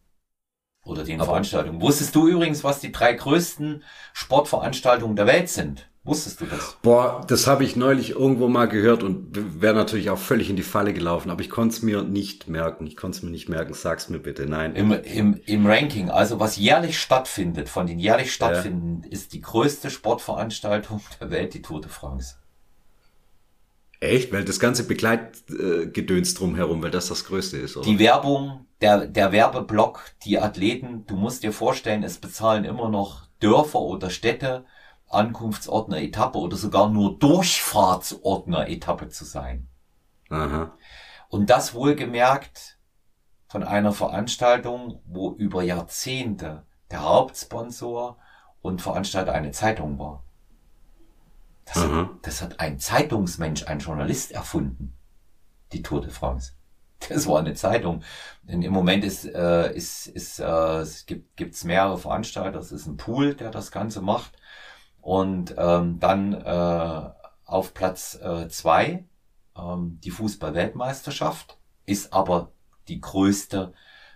oder 0.89 1.05
den 1.05 1.20
Aber 1.20 1.31
Veranstaltungen. 1.31 1.81
Wusstest 1.81 2.15
du 2.15 2.27
übrigens, 2.28 2.65
was 2.65 2.81
die 2.81 2.93
drei 2.93 3.12
größten 3.12 3.82
Sportveranstaltungen 4.12 5.16
der 5.16 5.27
Welt 5.27 5.48
sind? 5.48 5.89
Wusstest 6.09 6.40
du 6.40 6.47
das? 6.47 6.78
Boah, 6.81 7.23
das 7.28 7.47
habe 7.47 7.65
ich 7.65 7.77
neulich 7.77 8.10
irgendwo 8.10 8.48
mal 8.48 8.66
gehört 8.66 9.02
und 9.02 9.60
wäre 9.60 9.74
natürlich 9.74 10.09
auch 10.09 10.19
völlig 10.19 10.48
in 10.48 10.56
die 10.56 10.62
Falle 10.62 10.94
gelaufen, 10.94 11.31
aber 11.31 11.43
ich 11.43 11.51
konnte 11.51 11.74
es 11.74 11.82
mir 11.82 12.02
nicht 12.02 12.48
merken. 12.48 12.86
Ich 12.86 12.97
konnte 12.97 13.19
es 13.19 13.23
mir 13.23 13.31
nicht 13.31 13.51
merken. 13.51 13.74
Sag's 13.74 14.09
mir 14.09 14.19
bitte. 14.19 14.47
Nein. 14.47 14.74
Im, 14.74 14.93
im, 14.93 15.39
Im 15.44 15.66
Ranking, 15.66 16.09
also 16.09 16.40
was 16.40 16.56
jährlich 16.56 16.98
stattfindet, 16.98 17.69
von 17.69 17.86
den 17.86 17.98
jährlich 17.98 18.32
stattfinden, 18.32 19.02
ja. 19.05 19.10
ist 19.10 19.35
die 19.35 19.43
größte 19.43 19.90
Sportveranstaltung 19.90 21.02
der 21.20 21.31
Welt 21.31 21.52
die 21.52 21.60
Tour 21.60 21.82
de 21.82 21.90
France. 21.90 22.36
Echt? 24.00 24.32
Weil 24.32 24.44
das 24.44 24.60
ganze 24.60 24.86
Begleitgedöns 24.86 26.34
drumherum, 26.34 26.82
weil 26.82 26.90
das 26.90 27.08
das 27.08 27.24
Größte 27.24 27.56
ist, 27.56 27.76
oder? 27.76 27.86
Die 27.86 27.98
Werbung, 27.98 28.66
der, 28.80 29.06
der 29.06 29.32
Werbeblock, 29.32 30.12
die 30.24 30.38
Athleten, 30.38 31.04
du 31.06 31.16
musst 31.16 31.42
dir 31.42 31.52
vorstellen, 31.52 32.04
es 32.04 32.18
bezahlen 32.18 32.64
immer 32.64 32.88
noch 32.88 33.26
Dörfer 33.40 33.80
oder 33.80 34.10
Städte, 34.10 34.64
Ankunftsordner 35.08 36.00
Etappe 36.00 36.38
oder 36.38 36.56
sogar 36.56 36.90
nur 36.90 37.18
Durchfahrtsordner 37.18 38.68
Etappe 38.68 39.08
zu 39.08 39.24
sein. 39.24 39.68
Aha. 40.28 40.72
Und 41.28 41.50
das 41.50 41.74
wohlgemerkt 41.74 42.78
von 43.48 43.62
einer 43.62 43.92
Veranstaltung, 43.92 45.00
wo 45.06 45.32
über 45.32 45.62
Jahrzehnte 45.62 46.64
der 46.90 47.02
Hauptsponsor 47.02 48.18
und 48.60 48.82
Veranstalter 48.82 49.32
eine 49.32 49.52
Zeitung 49.52 49.98
war. 49.98 50.24
Das, 51.74 51.84
hat, 51.84 52.08
das 52.22 52.42
hat 52.42 52.60
ein 52.60 52.78
Zeitungsmensch, 52.78 53.66
ein 53.66 53.78
Journalist 53.78 54.32
erfunden. 54.32 54.94
Die 55.72 55.82
Tour 55.82 56.00
de 56.00 56.10
France. 56.10 56.52
Das 57.08 57.28
war 57.28 57.38
eine 57.38 57.54
Zeitung. 57.54 58.02
Denn 58.42 58.60
im 58.62 58.72
Moment 58.72 59.04
ist, 59.04 59.24
äh, 59.24 59.72
ist, 59.72 60.08
ist, 60.08 60.40
äh, 60.40 60.78
es 60.80 61.06
gibt 61.06 61.36
gibt's 61.36 61.62
mehrere 61.62 61.96
Veranstalter. 61.96 62.58
Es 62.58 62.72
ist 62.72 62.86
ein 62.86 62.96
Pool, 62.96 63.34
der 63.34 63.52
das 63.52 63.70
Ganze 63.70 64.00
macht. 64.00 64.32
Und 65.00 65.54
ähm, 65.56 66.00
dann 66.00 66.34
äh, 66.34 67.10
auf 67.44 67.72
Platz 67.72 68.18
äh, 68.20 68.48
zwei 68.48 69.04
ähm, 69.56 70.00
die 70.02 70.10
Fußball-Weltmeisterschaft 70.10 71.58
ist 71.86 72.12
aber 72.12 72.50
die 72.88 73.00
größte 73.00 73.72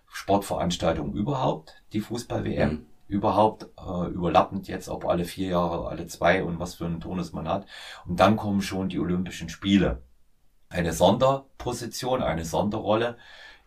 Sportveranstaltung 0.08 1.14
überhaupt, 1.14 1.82
die 1.92 2.00
Fußball-WM. 2.00 2.70
Mhm 2.70 2.91
überhaupt 3.12 3.68
äh, 3.78 4.08
überlappend 4.08 4.68
jetzt, 4.68 4.88
ob 4.88 5.04
alle 5.06 5.24
vier 5.24 5.48
Jahre, 5.48 5.88
alle 5.88 6.06
zwei 6.06 6.42
und 6.42 6.58
was 6.58 6.74
für 6.74 6.86
einen 6.86 7.00
Tonus 7.00 7.32
man 7.32 7.46
hat. 7.46 7.66
Und 8.06 8.18
dann 8.18 8.36
kommen 8.36 8.62
schon 8.62 8.88
die 8.88 8.98
Olympischen 8.98 9.50
Spiele. 9.50 10.02
Eine 10.70 10.94
Sonderposition, 10.94 12.22
eine 12.22 12.46
Sonderrolle 12.46 13.18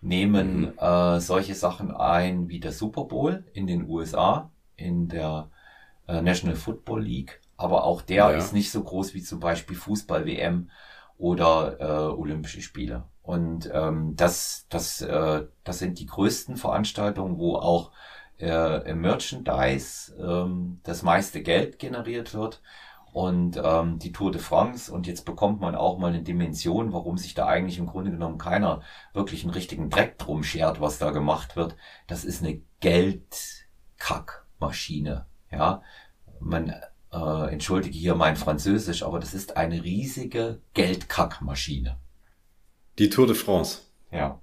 nehmen 0.02 0.62
mhm. 0.62 0.80
äh, 0.80 1.20
solche 1.20 1.54
Sachen 1.54 1.92
ein 1.92 2.50
wie 2.50 2.60
der 2.60 2.72
Super 2.72 3.06
Bowl 3.06 3.46
in 3.54 3.68
den 3.68 3.88
USA, 3.88 4.50
in 4.76 5.10
der 5.10 5.52
äh, 6.08 6.22
National 6.22 6.56
Football 6.56 7.04
League. 7.04 7.40
Aber 7.56 7.84
auch 7.84 8.02
der 8.02 8.16
ja. 8.16 8.32
ist 8.32 8.52
nicht 8.52 8.72
so 8.72 8.84
groß 8.84 9.14
wie 9.14 9.22
zum 9.22 9.40
Beispiel 9.40 9.78
Fußball-WM 9.78 10.72
oder 11.18 11.80
äh, 11.80 12.14
Olympische 12.14 12.62
Spiele. 12.62 13.04
Und 13.22 13.70
ähm, 13.72 14.16
das, 14.16 14.66
das, 14.70 15.02
äh, 15.02 15.46
das 15.64 15.80
sind 15.80 16.00
die 16.00 16.08
größten 16.08 16.58
Veranstaltungen, 16.58 17.38
wo 17.38 17.56
auch 17.56 17.92
äh, 18.40 18.90
im 18.90 19.02
Merchandise 19.02 20.16
ähm, 20.20 20.80
das 20.84 21.04
meiste 21.04 21.42
Geld 21.42 21.80
generiert 21.80 22.34
wird 22.34 22.62
und 23.16 23.60
ähm, 23.64 23.98
die 23.98 24.12
Tour 24.12 24.32
de 24.32 24.42
France 24.42 24.92
und 24.92 25.08
jetzt 25.08 25.24
bekommt 25.24 25.62
man 25.62 25.74
auch 25.74 25.98
mal 25.98 26.10
eine 26.10 26.22
Dimension, 26.22 26.92
warum 26.92 27.18
sich 27.18 27.34
da 27.34 27.46
eigentlich 27.46 27.78
im 27.78 27.88
Grunde 27.88 28.12
genommen 28.12 28.38
keiner 28.38 28.82
wirklich 29.14 29.44
einen 29.44 29.54
richtigen 29.54 29.90
Dreck 29.90 30.18
drum 30.18 30.44
schert, 30.44 30.82
was 30.82 30.98
da 30.98 31.12
gemacht 31.12 31.56
wird. 31.56 31.78
Das 32.08 32.26
ist 32.26 32.44
eine 32.44 32.62
Geldkackmaschine. 32.82 35.28
Ja, 35.50 35.82
man 36.42 36.76
äh, 37.14 37.54
entschuldige 37.54 37.98
hier 37.98 38.16
mein 38.16 38.36
Französisch, 38.36 39.04
aber 39.04 39.22
das 39.22 39.34
ist 39.34 39.56
eine 39.56 39.84
riesige 39.84 40.60
Geldkackmaschine. 40.74 41.96
Die 43.00 43.10
Tour 43.10 43.28
de 43.28 43.36
France. 43.36 43.84
Ja. 44.12 44.42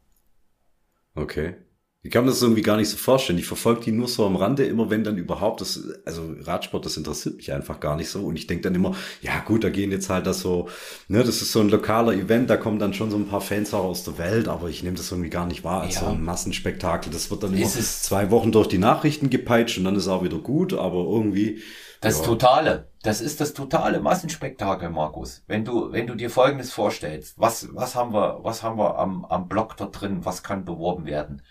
Okay. 1.14 1.56
Ich 2.04 2.10
kann 2.10 2.24
mir 2.24 2.30
das 2.30 2.42
irgendwie 2.42 2.62
gar 2.62 2.76
nicht 2.78 2.88
so 2.88 2.96
vorstellen. 2.96 3.38
Ich 3.38 3.46
verfolge 3.46 3.82
die 3.82 3.92
nur 3.92 4.08
so 4.08 4.26
am 4.26 4.34
Rande, 4.34 4.64
immer 4.64 4.90
wenn 4.90 5.04
dann 5.04 5.18
überhaupt 5.18 5.60
das, 5.60 5.88
also 6.04 6.34
Radsport, 6.40 6.84
das 6.84 6.96
interessiert 6.96 7.36
mich 7.36 7.52
einfach 7.52 7.78
gar 7.78 7.94
nicht 7.94 8.10
so. 8.10 8.24
Und 8.24 8.34
ich 8.34 8.48
denke 8.48 8.64
dann 8.64 8.74
immer, 8.74 8.96
ja 9.20 9.38
gut, 9.38 9.62
da 9.62 9.70
gehen 9.70 9.92
jetzt 9.92 10.10
halt 10.10 10.26
das 10.26 10.40
so, 10.40 10.68
ne, 11.06 11.22
das 11.22 11.40
ist 11.40 11.52
so 11.52 11.60
ein 11.60 11.68
lokaler 11.68 12.12
Event, 12.12 12.50
da 12.50 12.56
kommen 12.56 12.80
dann 12.80 12.92
schon 12.92 13.12
so 13.12 13.16
ein 13.16 13.28
paar 13.28 13.40
Fans 13.40 13.72
auch 13.72 13.84
aus 13.84 14.02
der 14.02 14.18
Welt, 14.18 14.48
aber 14.48 14.68
ich 14.68 14.82
nehme 14.82 14.96
das 14.96 15.12
irgendwie 15.12 15.30
gar 15.30 15.46
nicht 15.46 15.62
wahr 15.62 15.82
als 15.82 15.94
ja. 15.94 16.00
so 16.00 16.06
ein 16.06 16.24
Massenspektakel. 16.24 17.12
Das 17.12 17.30
wird 17.30 17.44
dann 17.44 17.54
immer 17.54 17.68
zwei 17.68 18.32
Wochen 18.32 18.50
durch 18.50 18.66
die 18.66 18.78
Nachrichten 18.78 19.30
gepeitscht 19.30 19.78
und 19.78 19.84
dann 19.84 19.94
ist 19.94 20.08
auch 20.08 20.24
wieder 20.24 20.38
gut, 20.38 20.72
aber 20.72 21.04
irgendwie. 21.04 21.62
Das 22.00 22.18
ja. 22.18 22.24
Totale. 22.24 22.88
Das 23.04 23.20
ist 23.20 23.40
das 23.40 23.54
totale 23.54 24.00
Massenspektakel, 24.00 24.90
Markus. 24.90 25.44
Wenn 25.46 25.64
du, 25.64 25.92
wenn 25.92 26.08
du 26.08 26.16
dir 26.16 26.30
Folgendes 26.30 26.72
vorstellst, 26.72 27.38
was, 27.38 27.68
was 27.74 27.94
haben 27.94 28.12
wir, 28.12 28.40
was 28.42 28.64
haben 28.64 28.76
wir 28.76 28.98
am, 28.98 29.24
am 29.24 29.48
Block 29.48 29.76
dort 29.76 30.00
drin, 30.00 30.24
was 30.24 30.42
kann 30.42 30.64
beworben 30.64 31.06
werden? 31.06 31.42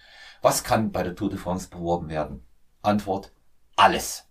Was 0.41 0.63
kann 0.63 0.91
bei 0.91 1.03
der 1.03 1.15
Tour 1.15 1.29
de 1.29 1.37
France 1.37 1.69
beworben 1.69 2.09
werden? 2.09 2.43
Antwort, 2.81 3.31
alles. 3.75 4.27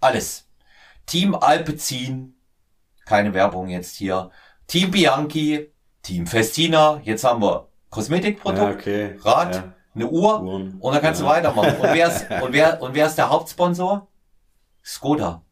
Alles. 0.00 0.48
Team 1.06 1.34
Alpecin, 1.34 2.34
keine 3.06 3.32
Werbung 3.32 3.68
jetzt 3.68 3.96
hier. 3.96 4.30
Team 4.66 4.90
Bianchi, 4.90 5.72
Team 6.02 6.26
Festina, 6.26 7.00
jetzt 7.04 7.22
haben 7.24 7.42
wir 7.42 7.68
Kosmetikprodukt, 7.90 8.58
ja, 8.58 8.74
okay. 8.74 9.16
Rad, 9.22 9.54
ja. 9.54 9.74
eine 9.94 10.08
Uhr 10.08 10.42
Uhren. 10.42 10.80
und 10.80 10.92
dann 10.92 11.00
kannst 11.00 11.20
ja. 11.20 11.26
du 11.26 11.32
weitermachen. 11.32 11.76
Und 11.76 11.92
wer, 11.92 12.08
ist, 12.08 12.30
und, 12.42 12.52
wer, 12.52 12.82
und 12.82 12.94
wer 12.94 13.06
ist 13.06 13.16
der 13.16 13.30
Hauptsponsor? 13.30 14.08
Skoda. 14.82 15.44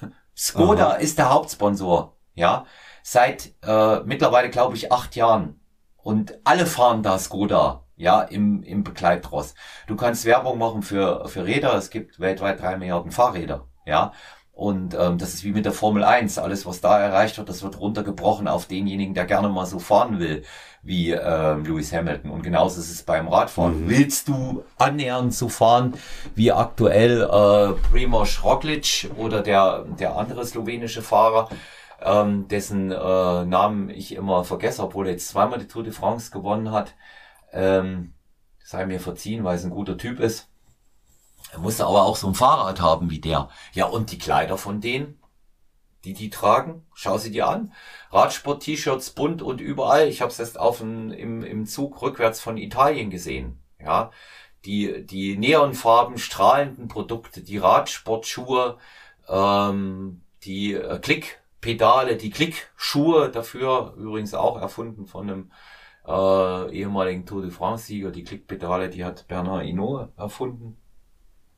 Skoda 0.36 0.90
Aha. 0.92 0.94
ist 0.94 1.18
der 1.18 1.30
Hauptsponsor, 1.30 2.16
ja, 2.34 2.64
seit 3.02 3.52
äh, 3.62 4.00
mittlerweile 4.00 4.48
glaube 4.48 4.76
ich 4.76 4.90
acht 4.90 5.14
Jahren. 5.14 5.60
Und 5.96 6.38
alle 6.44 6.66
fahren 6.66 7.02
da 7.02 7.18
Skoda 7.18 7.83
ja, 7.96 8.22
im, 8.22 8.62
im 8.62 8.84
Begleitross. 8.84 9.54
Du 9.86 9.96
kannst 9.96 10.24
Werbung 10.24 10.58
machen 10.58 10.82
für, 10.82 11.28
für 11.28 11.44
Räder. 11.44 11.74
Es 11.74 11.90
gibt 11.90 12.20
weltweit 12.20 12.60
drei 12.60 12.76
Milliarden 12.76 13.12
Fahrräder, 13.12 13.66
ja. 13.86 14.12
Und 14.52 14.94
ähm, 14.94 15.18
das 15.18 15.34
ist 15.34 15.42
wie 15.42 15.50
mit 15.50 15.64
der 15.64 15.72
Formel 15.72 16.04
1. 16.04 16.38
Alles, 16.38 16.64
was 16.64 16.80
da 16.80 17.00
erreicht 17.00 17.38
wird, 17.38 17.48
das 17.48 17.64
wird 17.64 17.80
runtergebrochen 17.80 18.46
auf 18.46 18.66
denjenigen, 18.66 19.12
der 19.12 19.24
gerne 19.24 19.48
mal 19.48 19.66
so 19.66 19.80
fahren 19.80 20.20
will, 20.20 20.44
wie 20.80 21.10
ähm, 21.10 21.64
Lewis 21.64 21.92
Hamilton. 21.92 22.30
Und 22.30 22.42
genauso 22.42 22.80
ist 22.80 22.92
es 22.92 23.02
beim 23.02 23.26
Radfahren. 23.26 23.86
Mhm. 23.86 23.90
Willst 23.90 24.28
du 24.28 24.62
annähernd 24.78 25.34
so 25.34 25.48
fahren 25.48 25.94
wie 26.36 26.52
aktuell 26.52 27.22
äh, 27.22 27.72
Primoz 27.90 28.44
Roglic 28.44 29.10
oder 29.16 29.42
der, 29.42 29.86
der 29.98 30.16
andere 30.16 30.46
slowenische 30.46 31.02
Fahrer? 31.02 31.48
ähm, 32.04 32.48
dessen 32.48 32.90
äh, 32.90 33.44
Namen 33.44 33.90
ich 33.90 34.14
immer 34.14 34.44
vergesse, 34.44 34.82
obwohl 34.82 35.06
er 35.06 35.12
jetzt 35.12 35.28
zweimal 35.28 35.58
die 35.58 35.66
Tour 35.66 35.82
de 35.82 35.92
France 35.92 36.30
gewonnen 36.30 36.70
hat. 36.70 36.94
Ähm, 37.54 38.12
sei 38.62 38.84
mir 38.84 39.00
verziehen, 39.00 39.44
weil 39.44 39.56
es 39.56 39.64
ein 39.64 39.70
guter 39.70 39.96
Typ 39.96 40.20
ist. 40.20 40.48
Er 41.52 41.60
musste 41.60 41.86
aber 41.86 42.02
auch 42.02 42.16
so 42.16 42.26
ein 42.26 42.34
Fahrrad 42.34 42.80
haben 42.80 43.10
wie 43.10 43.20
der. 43.20 43.48
Ja, 43.72 43.86
und 43.86 44.10
die 44.10 44.18
Kleider 44.18 44.58
von 44.58 44.80
denen, 44.80 45.18
die 46.04 46.14
die 46.14 46.30
tragen, 46.30 46.84
schau 46.94 47.16
sie 47.16 47.30
dir 47.30 47.48
an. 47.48 47.72
Radsport-T-Shirts 48.10 49.10
bunt 49.10 49.40
und 49.40 49.60
überall. 49.60 50.08
Ich 50.08 50.20
habe 50.20 50.32
es 50.32 50.38
erst 50.38 50.58
auf 50.58 50.80
ein, 50.80 51.12
im, 51.12 51.42
im 51.42 51.66
Zug 51.66 52.02
rückwärts 52.02 52.40
von 52.40 52.56
Italien 52.56 53.10
gesehen. 53.10 53.60
Ja, 53.78 54.10
die, 54.64 55.06
die 55.06 55.36
neonfarben 55.36 56.18
strahlenden 56.18 56.88
Produkte, 56.88 57.42
die 57.42 57.58
Radsportschuhe, 57.58 58.78
ähm, 59.28 60.22
die 60.44 60.74
äh, 60.74 60.98
Klickpedale, 60.98 62.16
die 62.16 62.30
Klickschuhe 62.30 63.30
dafür, 63.30 63.94
übrigens 63.96 64.34
auch 64.34 64.60
erfunden 64.60 65.06
von 65.06 65.30
einem 65.30 65.52
äh, 66.06 66.72
ehemaligen 66.72 67.26
Tour 67.26 67.42
de 67.42 67.50
France-Sieger. 67.50 68.10
Die 68.10 68.24
Klickpedale, 68.24 68.90
die 68.90 69.04
hat 69.04 69.26
Bernard 69.28 69.64
Hinault 69.64 70.10
erfunden. 70.16 70.76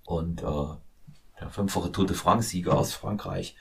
Und 0.05 0.43
äh, 0.43 0.77
der 1.41 1.51
fünffache 1.51 1.93
Tour 1.93 2.07
de 2.07 2.17
France-Sieger 2.17 2.75
aus 2.77 2.95
Frankreich. 2.95 3.57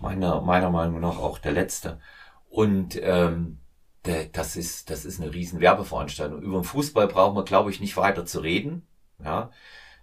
Meiner, 0.00 0.40
meiner 0.40 0.70
Meinung 0.70 1.00
nach 1.00 1.18
auch 1.18 1.38
der 1.38 1.52
letzte. 1.52 2.00
Und 2.48 2.98
ähm, 3.02 3.58
der, 4.04 4.26
das 4.26 4.56
ist, 4.56 4.90
das 4.90 5.04
ist 5.04 5.20
eine 5.20 5.34
riesen 5.34 5.60
Werbeveranstaltung. 5.60 6.40
Über 6.42 6.58
den 6.60 6.64
Fußball 6.64 7.08
brauchen 7.08 7.36
wir, 7.36 7.44
glaube 7.44 7.70
ich, 7.70 7.80
nicht 7.80 7.96
weiter 7.96 8.24
zu 8.24 8.40
reden. 8.40 8.86
Ja. 9.22 9.50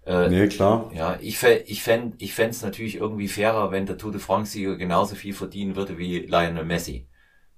Äh, 0.06 0.30
nee, 0.30 0.48
klar. 0.48 0.92
Ja, 0.94 1.18
ich, 1.20 1.42
ich 1.44 1.82
fände 1.82 2.16
ich 2.20 2.34
fänd's 2.34 2.62
natürlich 2.62 2.96
irgendwie 2.96 3.28
fairer, 3.28 3.72
wenn 3.72 3.86
der 3.86 3.98
Tour 3.98 4.12
de 4.12 4.22
France-Sieger 4.22 4.76
genauso 4.76 5.16
viel 5.16 5.34
verdienen 5.34 5.76
würde 5.76 5.98
wie 5.98 6.20
Lionel 6.20 6.66
Messi. 6.66 7.08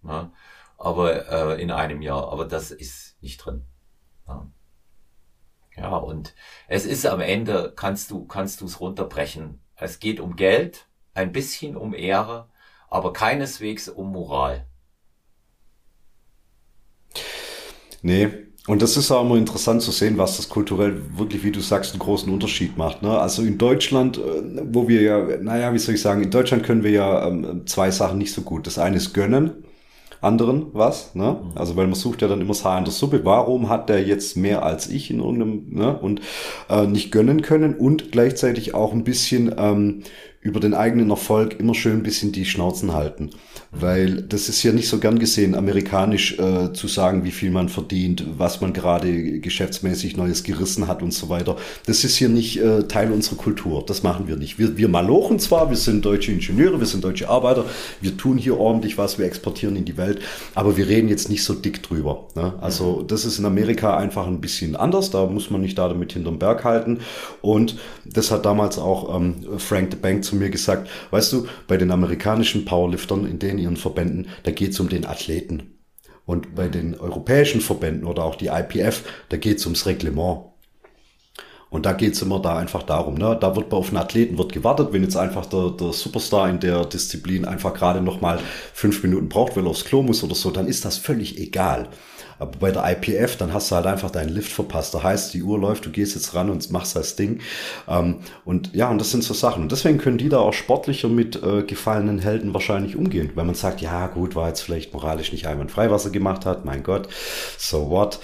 Ja, 0.04 0.32
aber 0.78 1.56
äh, 1.56 1.62
in 1.62 1.72
einem 1.72 2.02
Jahr. 2.02 2.32
Aber 2.32 2.46
das 2.46 2.72
ist 2.72 3.22
nicht 3.22 3.38
drin. 3.38 3.64
Ja. 4.28 4.48
ja, 5.76 5.96
und 5.98 6.36
es 6.68 6.86
ist 6.86 7.06
am 7.06 7.22
Ende, 7.22 7.74
kannst 7.76 8.12
du 8.12 8.26
kannst 8.26 8.62
du 8.62 8.66
es 8.66 8.80
runterbrechen. 8.80 9.62
Es 9.76 10.00
geht 10.00 10.20
um 10.20 10.36
Geld, 10.36 10.88
ein 11.14 11.32
bisschen 11.32 11.76
um 11.76 11.94
Ehre, 11.94 12.50
aber 12.90 13.14
keineswegs 13.14 13.90
um 13.90 14.12
Moral. 14.12 14.66
Nee, 18.02 18.48
und 18.68 18.82
das 18.82 18.98
ist 18.98 19.12
auch 19.12 19.24
immer 19.24 19.38
interessant 19.38 19.82
zu 19.82 19.92
sehen, 19.92 20.18
was 20.18 20.36
das 20.36 20.50
kulturell 20.50 21.02
wirklich, 21.18 21.44
wie 21.44 21.52
du 21.52 21.62
sagst, 21.62 21.94
einen 21.94 22.00
großen 22.00 22.32
Unterschied 22.32 22.78
macht. 22.78 23.02
Ne? 23.02 23.18
Also 23.18 23.42
in 23.42 23.58
Deutschland, 23.58 24.18
äh, 24.18 24.62
wo 24.74 24.90
wir 24.90 25.02
ja, 25.02 25.38
naja, 25.38 25.74
wie 25.74 25.80
soll 25.80 25.96
ich 25.96 26.02
sagen, 26.02 26.22
in 26.22 26.32
Deutschland 26.32 26.64
können 26.64 26.84
wir 26.84 26.92
ja 26.92 27.28
ähm, 27.28 27.66
zwei 27.66 27.92
Sachen 27.92 28.18
nicht 28.18 28.34
so 28.34 28.42
gut. 28.42 28.68
Das 28.68 28.78
eine 28.78 28.98
ist 28.98 29.14
gönnen, 29.14 29.64
anderen 30.22 30.68
was. 30.74 31.16
Ne? 31.16 31.40
Mhm. 31.42 31.58
Also 31.58 31.76
weil 31.76 31.88
man 31.88 31.96
sucht 31.96 32.22
ja 32.22 32.28
dann 32.28 32.42
immer 32.42 32.50
das 32.50 32.66
Haar 32.66 32.78
in 32.78 32.86
der 32.86 32.94
Suppe. 32.94 33.26
Warum 33.26 33.70
hat 33.70 33.90
der 33.90 34.04
jetzt 34.04 34.38
mehr 34.38 34.64
als 34.64 34.88
ich 34.90 35.10
in 35.12 35.20
irgendeinem 35.20 35.66
ne? 35.70 35.98
und 35.98 36.22
äh, 36.70 36.86
nicht 36.86 37.12
gönnen 37.12 37.42
können 37.42 37.76
und 37.76 38.12
gleichzeitig 38.12 38.74
auch 38.74 38.94
ein 38.94 39.04
bisschen 39.04 39.54
ähm, 39.58 40.04
über 40.42 40.60
den 40.60 40.74
eigenen 40.74 41.10
Erfolg 41.10 41.60
immer 41.60 41.74
schön 41.74 41.98
ein 41.98 42.04
bisschen 42.04 42.32
die 42.32 42.46
Schnauzen 42.46 42.94
halten. 42.94 43.32
Weil 43.72 44.22
das 44.22 44.50
ist 44.50 44.64
ja 44.64 44.72
nicht 44.72 44.88
so 44.88 45.00
gern 45.00 45.20
gesehen, 45.20 45.54
amerikanisch 45.56 46.40
äh, 46.40 46.72
zu 46.74 46.88
sagen, 46.88 47.24
wie 47.24 47.32
viel 47.32 47.52
man 47.52 47.70
verdient, 47.70 48.26
was 48.38 48.62
man 48.62 48.74
gerade 48.74 49.40
geschäftsmäßig 49.40 50.16
Neues 50.16 50.44
gerissen 50.44 50.88
hat 50.88 51.04
und 51.04 51.14
so 51.14 51.30
weiter. 51.30 51.58
Das 51.86 52.04
ist 52.04 52.16
hier 52.16 52.30
nicht 52.30 52.60
äh, 52.62 52.84
Teil 52.84 53.12
unserer 53.12 53.36
Kultur. 53.36 53.84
Das 53.86 54.04
machen 54.04 54.28
wir 54.28 54.38
nicht. 54.38 54.58
Wir, 54.58 54.78
wir 54.78 54.88
malochen 54.88 55.40
zwar, 55.40 55.70
wir 55.70 55.78
sind 55.78 56.06
deutsche 56.06 56.32
Ingenieure, 56.32 56.80
wir 56.80 56.88
sind 56.88 57.04
deutsche 57.04 57.30
Arbeiter, 57.30 57.66
wir 58.02 58.16
tun 58.16 58.38
hier 58.38 58.58
ordentlich 58.58 58.98
was, 58.98 59.20
wir 59.20 59.26
exportieren 59.26 59.76
in 59.76 59.86
die 59.86 59.98
Welt, 59.98 60.20
aber 60.56 60.78
wir 60.78 60.88
reden 60.88 61.10
jetzt 61.10 61.30
nicht 61.30 61.44
so 61.44 61.54
dick 61.54 61.84
drüber. 61.84 62.28
Ne? 62.36 62.54
Also 62.62 63.04
das 63.04 63.26
ist 63.26 63.38
in 63.40 63.46
Amerika 63.46 63.98
einfach 63.98 64.28
ein 64.28 64.42
bisschen 64.42 64.76
anders, 64.76 65.12
da 65.12 65.26
muss 65.26 65.50
man 65.50 65.62
nicht 65.62 65.78
da 65.78 65.88
damit 65.88 66.14
hinterm 66.14 66.40
Berg 66.40 66.64
halten. 66.64 67.00
Und 67.42 67.78
das 68.06 68.32
hat 68.32 68.46
damals 68.46 68.78
auch 68.78 69.16
ähm, 69.16 69.36
Frank 69.58 69.90
the 69.92 69.98
Bank 69.98 70.24
zu 70.24 70.36
mir 70.36 70.50
gesagt, 70.50 70.90
weißt 71.12 71.34
du, 71.34 71.48
bei 71.68 71.78
den 71.78 71.92
amerikanischen 71.92 72.66
Powerliftern, 72.66 73.26
in 73.26 73.40
denen 73.40 73.57
in 73.58 73.64
ihren 73.64 73.78
Verbänden, 73.78 74.28
da 74.44 74.52
geht 74.52 74.72
es 74.72 74.80
um 74.80 74.90
den 74.90 75.06
Athleten. 75.06 75.74
Und 76.26 76.56
bei 76.56 76.68
den 76.68 77.00
europäischen 77.00 77.62
Verbänden 77.62 78.06
oder 78.06 78.24
auch 78.24 78.36
die 78.36 78.48
IPF, 78.48 79.04
da 79.30 79.38
geht 79.38 79.58
es 79.58 79.66
ums 79.66 79.86
Reglement. 79.86 80.42
Und 81.70 81.86
da 81.86 81.94
geht 81.94 82.14
es 82.14 82.22
immer 82.22 82.42
da 82.42 82.58
einfach 82.58 82.84
darum, 82.84 83.16
ne? 83.16 83.38
da 83.40 83.56
wird 83.56 83.74
auf 83.74 83.90
einen 83.90 83.98
Athleten 83.98 84.38
wird 84.38 84.54
gewartet, 84.54 84.90
wenn 84.94 85.04
jetzt 85.04 85.18
einfach 85.18 85.46
der, 85.46 85.72
der 85.72 85.92
Superstar 85.92 86.50
in 86.50 86.62
der 86.62 86.86
Disziplin 86.86 87.44
einfach 87.44 87.74
gerade 87.74 88.00
noch 88.00 88.22
mal 88.22 88.40
fünf 88.74 89.04
Minuten 89.04 89.28
braucht, 89.28 89.58
weil 89.58 89.66
er 89.66 89.70
aufs 89.70 89.84
Klo 89.84 90.02
muss 90.02 90.24
oder 90.24 90.36
so, 90.36 90.50
dann 90.50 90.68
ist 90.68 90.86
das 90.86 90.98
völlig 90.98 91.38
egal. 91.38 91.90
Aber 92.40 92.52
bei 92.60 92.72
der 92.72 92.84
IPF, 92.90 93.36
dann 93.38 93.54
hast 93.54 93.72
du 93.72 93.76
halt 93.76 93.86
einfach 93.86 94.12
deinen 94.12 94.30
Lift 94.30 94.52
verpasst. 94.52 94.94
Da 94.94 95.04
heißt, 95.04 95.34
die 95.34 95.44
Uhr 95.44 95.60
läuft, 95.60 95.86
du 95.86 95.90
gehst 95.90 96.16
jetzt 96.16 96.36
ran 96.36 96.50
und 96.50 96.70
machst 96.72 96.96
das 96.96 97.16
Ding. 97.16 97.42
Ähm, 97.88 98.20
und 98.46 98.74
ja, 98.74 98.90
und 98.90 99.00
das 99.00 99.12
sind 99.12 99.24
so 99.24 99.34
Sachen. 99.34 99.64
Und 99.64 99.72
deswegen 99.72 99.98
können 99.98 100.18
die 100.18 100.30
da 100.30 100.40
auch 100.40 100.54
sportlicher 100.54 101.10
mit 101.10 101.42
äh, 101.42 101.64
gefallenen 101.64 102.20
Helden 102.20 102.54
wahrscheinlich 102.54 102.96
umgehen. 102.96 103.32
Weil 103.36 103.46
man 103.46 103.56
sagt, 103.56 103.82
ja 103.82 104.08
gut, 104.08 104.36
war 104.36 104.48
jetzt 104.48 104.62
vielleicht 104.62 104.94
moralisch 104.94 105.32
nicht 105.32 105.48
einwandfrei, 105.48 105.90
was 105.90 106.06
er 106.06 106.12
gemacht 106.12 106.46
hat. 106.46 106.66
Mein 106.66 106.84
Gott, 106.84 107.08
so 107.58 107.90
what. 107.90 108.20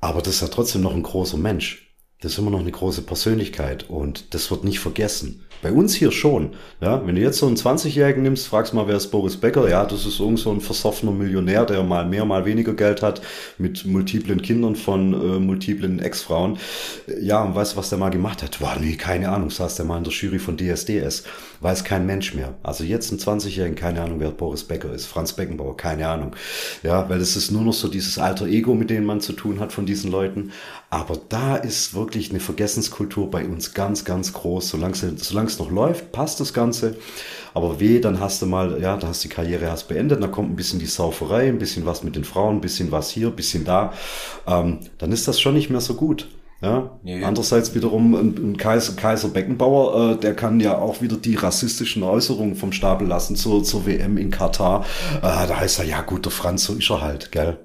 Aber 0.00 0.20
das 0.20 0.34
ist 0.34 0.42
ja 0.42 0.48
trotzdem 0.48 0.82
noch 0.82 0.94
ein 0.94 1.02
großer 1.02 1.36
Mensch. 1.36 1.88
Das 2.20 2.32
ist 2.32 2.38
immer 2.38 2.50
noch 2.50 2.60
eine 2.60 2.72
große 2.72 3.02
Persönlichkeit 3.02 3.88
und 3.88 4.34
das 4.34 4.50
wird 4.50 4.64
nicht 4.64 4.80
vergessen. 4.80 5.44
Bei 5.60 5.72
uns 5.72 5.94
hier 5.94 6.12
schon. 6.12 6.50
Ja, 6.80 7.04
wenn 7.04 7.16
du 7.16 7.20
jetzt 7.20 7.38
so 7.38 7.46
einen 7.46 7.56
20-Jährigen 7.56 8.22
nimmst, 8.22 8.46
fragst 8.46 8.74
mal, 8.74 8.86
wer 8.86 8.96
ist 8.96 9.08
Boris 9.08 9.36
Becker? 9.36 9.68
Ja, 9.68 9.84
das 9.84 10.06
ist 10.06 10.20
irgend 10.20 10.38
so 10.38 10.52
ein 10.52 10.60
versoffener 10.60 11.10
Millionär, 11.10 11.64
der 11.64 11.82
mal 11.82 12.06
mehr, 12.06 12.24
mal 12.24 12.44
weniger 12.44 12.74
Geld 12.74 13.02
hat, 13.02 13.20
mit 13.58 13.84
multiplen 13.84 14.40
Kindern 14.40 14.76
von 14.76 15.12
äh, 15.14 15.40
multiplen 15.40 15.98
Ex-Frauen. 15.98 16.58
Ja, 17.20 17.42
und 17.42 17.56
weißt 17.56 17.72
du, 17.72 17.76
was 17.76 17.88
der 17.88 17.98
mal 17.98 18.10
gemacht 18.10 18.42
hat? 18.42 18.60
War 18.60 18.78
nee, 18.78 18.94
keine 18.94 19.30
Ahnung, 19.30 19.50
saß 19.50 19.74
der 19.74 19.84
mal 19.84 19.98
in 19.98 20.04
der 20.04 20.12
Jury 20.12 20.38
von 20.38 20.56
DSDS. 20.56 21.24
Weiß 21.60 21.82
kein 21.82 22.06
Mensch 22.06 22.34
mehr. 22.34 22.54
Also 22.62 22.84
jetzt 22.84 23.10
ein 23.10 23.18
20-Jährigen, 23.18 23.74
keine 23.74 24.02
Ahnung, 24.02 24.20
wer 24.20 24.30
Boris 24.30 24.62
Becker 24.62 24.92
ist. 24.92 25.06
Franz 25.06 25.32
Beckenbauer, 25.32 25.76
keine 25.76 26.06
Ahnung. 26.06 26.36
Ja, 26.84 27.08
weil 27.08 27.20
es 27.20 27.34
ist 27.34 27.50
nur 27.50 27.62
noch 27.62 27.72
so 27.72 27.88
dieses 27.88 28.18
alter 28.18 28.46
Ego, 28.46 28.74
mit 28.74 28.90
dem 28.90 29.04
man 29.04 29.20
zu 29.20 29.32
tun 29.32 29.58
hat 29.58 29.72
von 29.72 29.86
diesen 29.86 30.12
Leuten. 30.12 30.52
Aber 30.90 31.20
da 31.28 31.56
ist 31.56 31.92
wirklich 31.92 32.30
eine 32.30 32.40
Vergessenskultur 32.40 33.30
bei 33.30 33.46
uns 33.46 33.74
ganz, 33.74 34.06
ganz 34.06 34.32
groß. 34.32 34.70
Solange 34.70 34.94
es 34.94 35.58
noch 35.58 35.70
läuft, 35.70 36.12
passt 36.12 36.40
das 36.40 36.54
Ganze. 36.54 36.96
Aber 37.52 37.78
weh, 37.78 38.00
dann 38.00 38.20
hast 38.20 38.40
du 38.40 38.46
mal, 38.46 38.80
ja, 38.80 38.96
da 38.96 39.08
hast 39.08 39.22
die 39.22 39.28
Karriere 39.28 39.66
erst 39.66 39.88
beendet, 39.88 40.22
dann 40.22 40.32
kommt 40.32 40.50
ein 40.50 40.56
bisschen 40.56 40.78
die 40.78 40.86
Sauferei, 40.86 41.48
ein 41.48 41.58
bisschen 41.58 41.84
was 41.84 42.02
mit 42.04 42.16
den 42.16 42.24
Frauen, 42.24 42.56
ein 42.56 42.60
bisschen 42.62 42.90
was 42.90 43.10
hier, 43.10 43.28
ein 43.28 43.36
bisschen 43.36 43.64
da. 43.64 43.92
Ähm, 44.46 44.78
dann 44.96 45.12
ist 45.12 45.28
das 45.28 45.40
schon 45.40 45.54
nicht 45.54 45.68
mehr 45.68 45.82
so 45.82 45.94
gut. 45.94 46.28
Ja? 46.60 46.98
ja, 47.04 47.28
Andererseits 47.28 47.72
wiederum 47.76 48.14
ein, 48.14 48.52
ein 48.52 48.56
Kaiser, 48.56 48.96
Kaiser 48.96 49.28
Beckenbauer, 49.28 50.14
äh, 50.14 50.16
der 50.16 50.34
kann 50.34 50.58
ja 50.58 50.76
auch 50.76 51.00
wieder 51.00 51.16
die 51.16 51.36
rassistischen 51.36 52.02
Äußerungen 52.02 52.56
vom 52.56 52.72
Stapel 52.72 53.06
lassen 53.06 53.36
zur, 53.36 53.62
zur 53.62 53.86
WM 53.86 54.16
in 54.16 54.32
Katar. 54.32 54.84
Äh, 55.18 55.20
da 55.20 55.56
heißt 55.56 55.78
er, 55.78 55.84
ja 55.84 56.00
gut, 56.00 56.24
der 56.24 56.32
Franz, 56.32 56.64
so 56.64 56.74
ist 56.74 56.90
er 56.90 57.00
halt, 57.00 57.30
gell? 57.30 57.58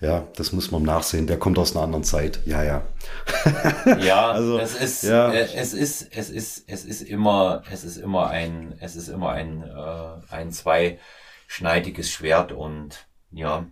Ja, 0.00 0.28
das 0.36 0.52
muss 0.52 0.70
man 0.70 0.84
nachsehen. 0.84 1.26
Der 1.26 1.38
kommt 1.38 1.58
aus 1.58 1.74
einer 1.74 1.84
anderen 1.84 2.04
Zeit. 2.04 2.38
Ja, 2.46 2.62
ja. 2.62 2.82
ja, 3.98 4.30
also, 4.30 4.60
es 4.60 4.76
ist, 4.76 5.02
ja. 5.02 5.32
Äh, 5.32 5.48
es 5.56 5.74
ist, 5.74 6.06
es 6.12 6.30
ist, 6.30 6.64
es 6.68 6.84
ist 6.84 7.02
immer, 7.02 7.64
es 7.72 7.82
ist 7.82 7.96
immer 7.96 8.28
ein, 8.28 8.76
es 8.78 8.94
ist 8.94 9.08
immer 9.08 9.30
ein, 9.30 9.64
äh, 9.64 10.32
ein 10.32 10.52
zweischneidiges 10.52 12.10
Schwert 12.10 12.52
und 12.52 13.08
ja. 13.32 13.66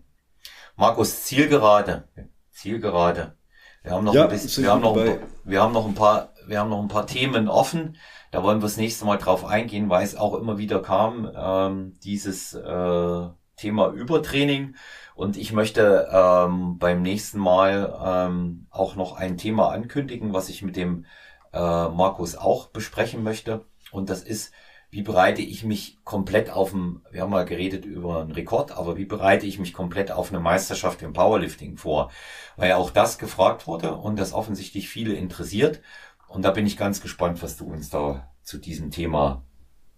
Markus, 0.74 1.22
Zielgerade. 1.22 2.09
Zielgerade 2.51 3.36
wir 3.85 3.93
haben 3.93 4.05
noch 4.05 4.15
ja, 4.15 4.24
ein 4.24 4.31
bisschen, 4.31 4.65
wir 4.65 4.73
haben 4.73 4.81
noch, 4.81 4.97
ein, 4.97 5.19
wir 5.44 5.62
haben 5.62 5.73
noch 5.74 5.86
ein 5.86 5.94
paar, 5.94 6.31
wir 6.47 6.59
haben 6.59 6.70
noch 6.70 6.81
ein 6.81 6.89
paar 6.89 7.06
Themen 7.06 7.48
offen. 7.48 7.97
Da 8.31 8.43
wollen 8.43 8.59
wir 8.59 8.66
das 8.66 8.78
nächste 8.78 9.05
Mal 9.05 9.19
drauf 9.19 9.44
eingehen, 9.44 9.90
weil 9.90 10.02
es 10.02 10.16
auch 10.16 10.35
immer 10.35 10.59
wieder 10.59 10.81
kam, 10.81 11.31
ähm, 11.36 11.94
dieses 12.02 12.55
äh, 12.55 13.28
Thema 13.56 13.89
Übertraining. 13.93 14.74
Und 15.15 15.36
ich 15.36 15.52
möchte 15.52 16.09
ähm, 16.11 16.78
beim 16.78 17.02
nächsten 17.02 17.39
Mal 17.39 17.94
ähm, 18.05 18.66
auch 18.70 18.97
noch 18.97 19.16
ein 19.16 19.36
Thema 19.36 19.69
ankündigen, 19.69 20.32
was 20.32 20.48
ich 20.48 20.62
mit 20.62 20.77
dem 20.77 21.05
äh, 21.52 21.59
Markus 21.59 22.36
auch 22.36 22.69
besprechen 22.69 23.23
möchte. 23.23 23.65
Und 23.93 24.09
das 24.09 24.23
ist 24.23 24.52
wie 24.95 25.03
bereite 25.03 25.43
ich 25.43 25.65
mich 25.65 25.99
komplett 26.05 26.51
auf 26.51 26.71
dem, 26.71 27.03
wir 27.11 27.23
haben 27.23 27.31
mal 27.31 27.45
geredet 27.45 27.85
über 27.85 28.21
einen 28.21 28.31
Rekord, 28.31 28.71
aber 28.71 28.97
wie 28.97 29.05
bereite 29.05 29.45
ich 29.45 29.59
mich 29.59 29.73
komplett 29.73 30.12
auf 30.12 30.31
eine 30.31 30.39
Meisterschaft 30.39 31.03
im 31.03 31.12
Powerlifting 31.12 31.77
vor? 31.77 32.12
Weil 32.57 32.75
auch 32.75 32.91
das 32.91 33.19
gefragt 33.19 33.66
wurde 33.66 33.97
und 33.97 34.16
das 34.16 34.33
offensichtlich 34.33 34.89
viele 34.89 35.15
interessiert. 35.15 35.81
Und 36.29 36.45
da 36.45 36.53
bin 36.53 36.65
ich 36.65 36.77
ganz 36.77 37.01
gespannt, 37.01 37.43
was 37.43 37.57
du 37.57 37.65
uns 37.65 37.91
da 37.91 38.31
zu 38.45 38.57
diesem 38.57 38.93
Thema 38.93 39.43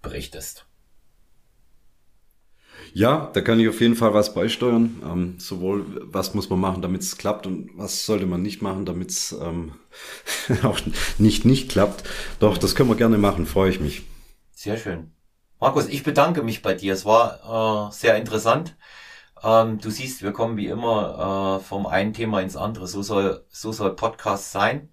berichtest. 0.00 0.64
Ja, 2.94 3.30
da 3.34 3.42
kann 3.42 3.60
ich 3.60 3.68
auf 3.68 3.82
jeden 3.82 3.96
Fall 3.96 4.14
was 4.14 4.32
beisteuern. 4.32 5.02
Ähm, 5.04 5.34
sowohl 5.36 5.84
was 6.10 6.32
muss 6.32 6.48
man 6.48 6.60
machen, 6.60 6.80
damit 6.80 7.02
es 7.02 7.18
klappt 7.18 7.46
und 7.46 7.68
was 7.76 8.06
sollte 8.06 8.24
man 8.24 8.40
nicht 8.40 8.62
machen, 8.62 8.86
damit 8.86 9.10
es 9.10 9.32
ähm, 9.32 9.72
auch 10.62 10.80
nicht 11.18 11.44
nicht 11.44 11.70
klappt. 11.70 12.02
Doch, 12.40 12.56
das 12.56 12.74
können 12.74 12.88
wir 12.88 12.96
gerne 12.96 13.18
machen, 13.18 13.44
freue 13.44 13.68
ich 13.68 13.80
mich. 13.80 14.02
Sehr 14.58 14.78
schön. 14.78 15.12
Markus, 15.60 15.86
ich 15.86 16.02
bedanke 16.02 16.42
mich 16.42 16.62
bei 16.62 16.72
dir. 16.72 16.94
Es 16.94 17.04
war 17.04 17.90
äh, 17.90 17.92
sehr 17.92 18.16
interessant. 18.16 18.74
Ähm, 19.42 19.78
du 19.78 19.90
siehst, 19.90 20.22
wir 20.22 20.32
kommen 20.32 20.56
wie 20.56 20.68
immer 20.68 21.58
äh, 21.60 21.62
vom 21.62 21.86
einen 21.86 22.14
Thema 22.14 22.40
ins 22.40 22.56
andere. 22.56 22.86
So 22.86 23.02
soll, 23.02 23.44
so 23.50 23.70
soll 23.72 23.94
Podcast 23.94 24.52
sein. 24.52 24.88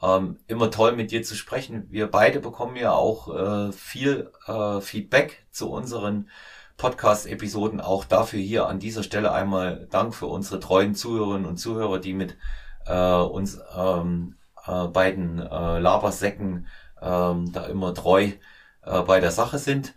Ähm, 0.00 0.38
immer 0.46 0.70
toll 0.70 0.92
mit 0.92 1.10
dir 1.10 1.24
zu 1.24 1.34
sprechen. 1.34 1.88
Wir 1.90 2.08
beide 2.08 2.38
bekommen 2.38 2.76
ja 2.76 2.92
auch 2.92 3.34
äh, 3.34 3.72
viel 3.72 4.30
äh, 4.46 4.80
Feedback 4.80 5.46
zu 5.50 5.68
unseren 5.68 6.30
Podcast-Episoden. 6.76 7.80
Auch 7.80 8.04
dafür 8.04 8.38
hier 8.38 8.68
an 8.68 8.78
dieser 8.78 9.02
Stelle 9.02 9.32
einmal 9.32 9.88
Dank 9.90 10.14
für 10.14 10.26
unsere 10.26 10.60
treuen 10.60 10.94
Zuhörerinnen 10.94 11.46
und 11.46 11.56
Zuhörer, 11.56 11.98
die 11.98 12.14
mit 12.14 12.36
äh, 12.86 13.14
uns 13.16 13.58
ähm, 13.76 14.36
äh, 14.64 14.86
beiden 14.86 15.40
äh, 15.40 15.80
Labersäcken 15.80 16.68
ähm, 17.02 17.50
da 17.52 17.66
immer 17.66 17.94
treu 17.94 18.30
äh, 18.84 19.02
bei 19.02 19.20
der 19.20 19.30
Sache 19.30 19.58
sind. 19.58 19.94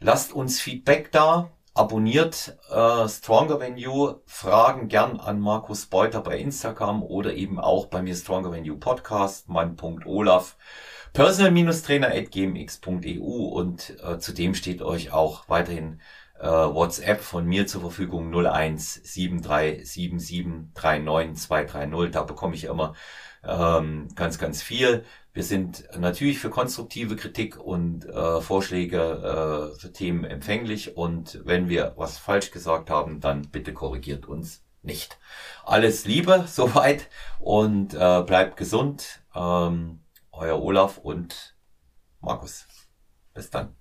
Lasst 0.00 0.32
uns 0.32 0.60
Feedback 0.60 1.12
da. 1.12 1.50
Abonniert 1.76 2.56
äh, 2.70 3.08
Stronger 3.08 3.58
Than 3.58 3.76
You, 3.76 4.20
Fragen 4.26 4.86
gern 4.86 5.18
an 5.18 5.40
Markus 5.40 5.86
Beuter 5.86 6.20
bei 6.20 6.38
Instagram 6.38 7.02
oder 7.02 7.34
eben 7.34 7.58
auch 7.58 7.86
bei 7.86 8.00
mir 8.00 8.14
Stronger 8.14 8.52
Than 8.52 8.64
You 8.64 8.78
Podcast, 8.78 9.48
mein.olaf, 9.48 10.56
personal-trainer.gmx.eu 11.14 13.24
und 13.24 13.96
äh, 14.04 14.18
zudem 14.18 14.54
steht 14.54 14.82
euch 14.82 15.12
auch 15.12 15.48
weiterhin 15.48 16.00
äh, 16.38 16.46
WhatsApp 16.46 17.20
von 17.20 17.44
mir 17.44 17.66
zur 17.66 17.80
Verfügung 17.80 18.32
01 18.32 19.02
230. 19.02 20.12
Da 22.12 22.22
bekomme 22.22 22.54
ich 22.54 22.64
immer 22.64 22.94
ähm, 23.42 24.06
ganz, 24.14 24.38
ganz 24.38 24.62
viel. 24.62 25.04
Wir 25.34 25.42
sind 25.42 25.84
natürlich 25.98 26.38
für 26.38 26.48
konstruktive 26.48 27.16
Kritik 27.16 27.58
und 27.58 28.06
äh, 28.06 28.40
Vorschläge 28.40 29.72
äh, 29.74 29.80
für 29.80 29.92
Themen 29.92 30.22
empfänglich 30.22 30.96
und 30.96 31.40
wenn 31.44 31.68
wir 31.68 31.94
was 31.96 32.18
falsch 32.18 32.52
gesagt 32.52 32.88
haben, 32.88 33.20
dann 33.20 33.42
bitte 33.50 33.74
korrigiert 33.74 34.26
uns 34.26 34.62
nicht. 34.82 35.18
Alles 35.64 36.04
Liebe 36.04 36.44
soweit 36.48 37.08
und 37.40 37.94
äh, 37.94 38.22
bleibt 38.22 38.56
gesund. 38.56 39.22
Ähm, 39.34 40.04
euer 40.30 40.62
Olaf 40.62 40.98
und 40.98 41.56
Markus. 42.20 42.66
Bis 43.34 43.50
dann. 43.50 43.74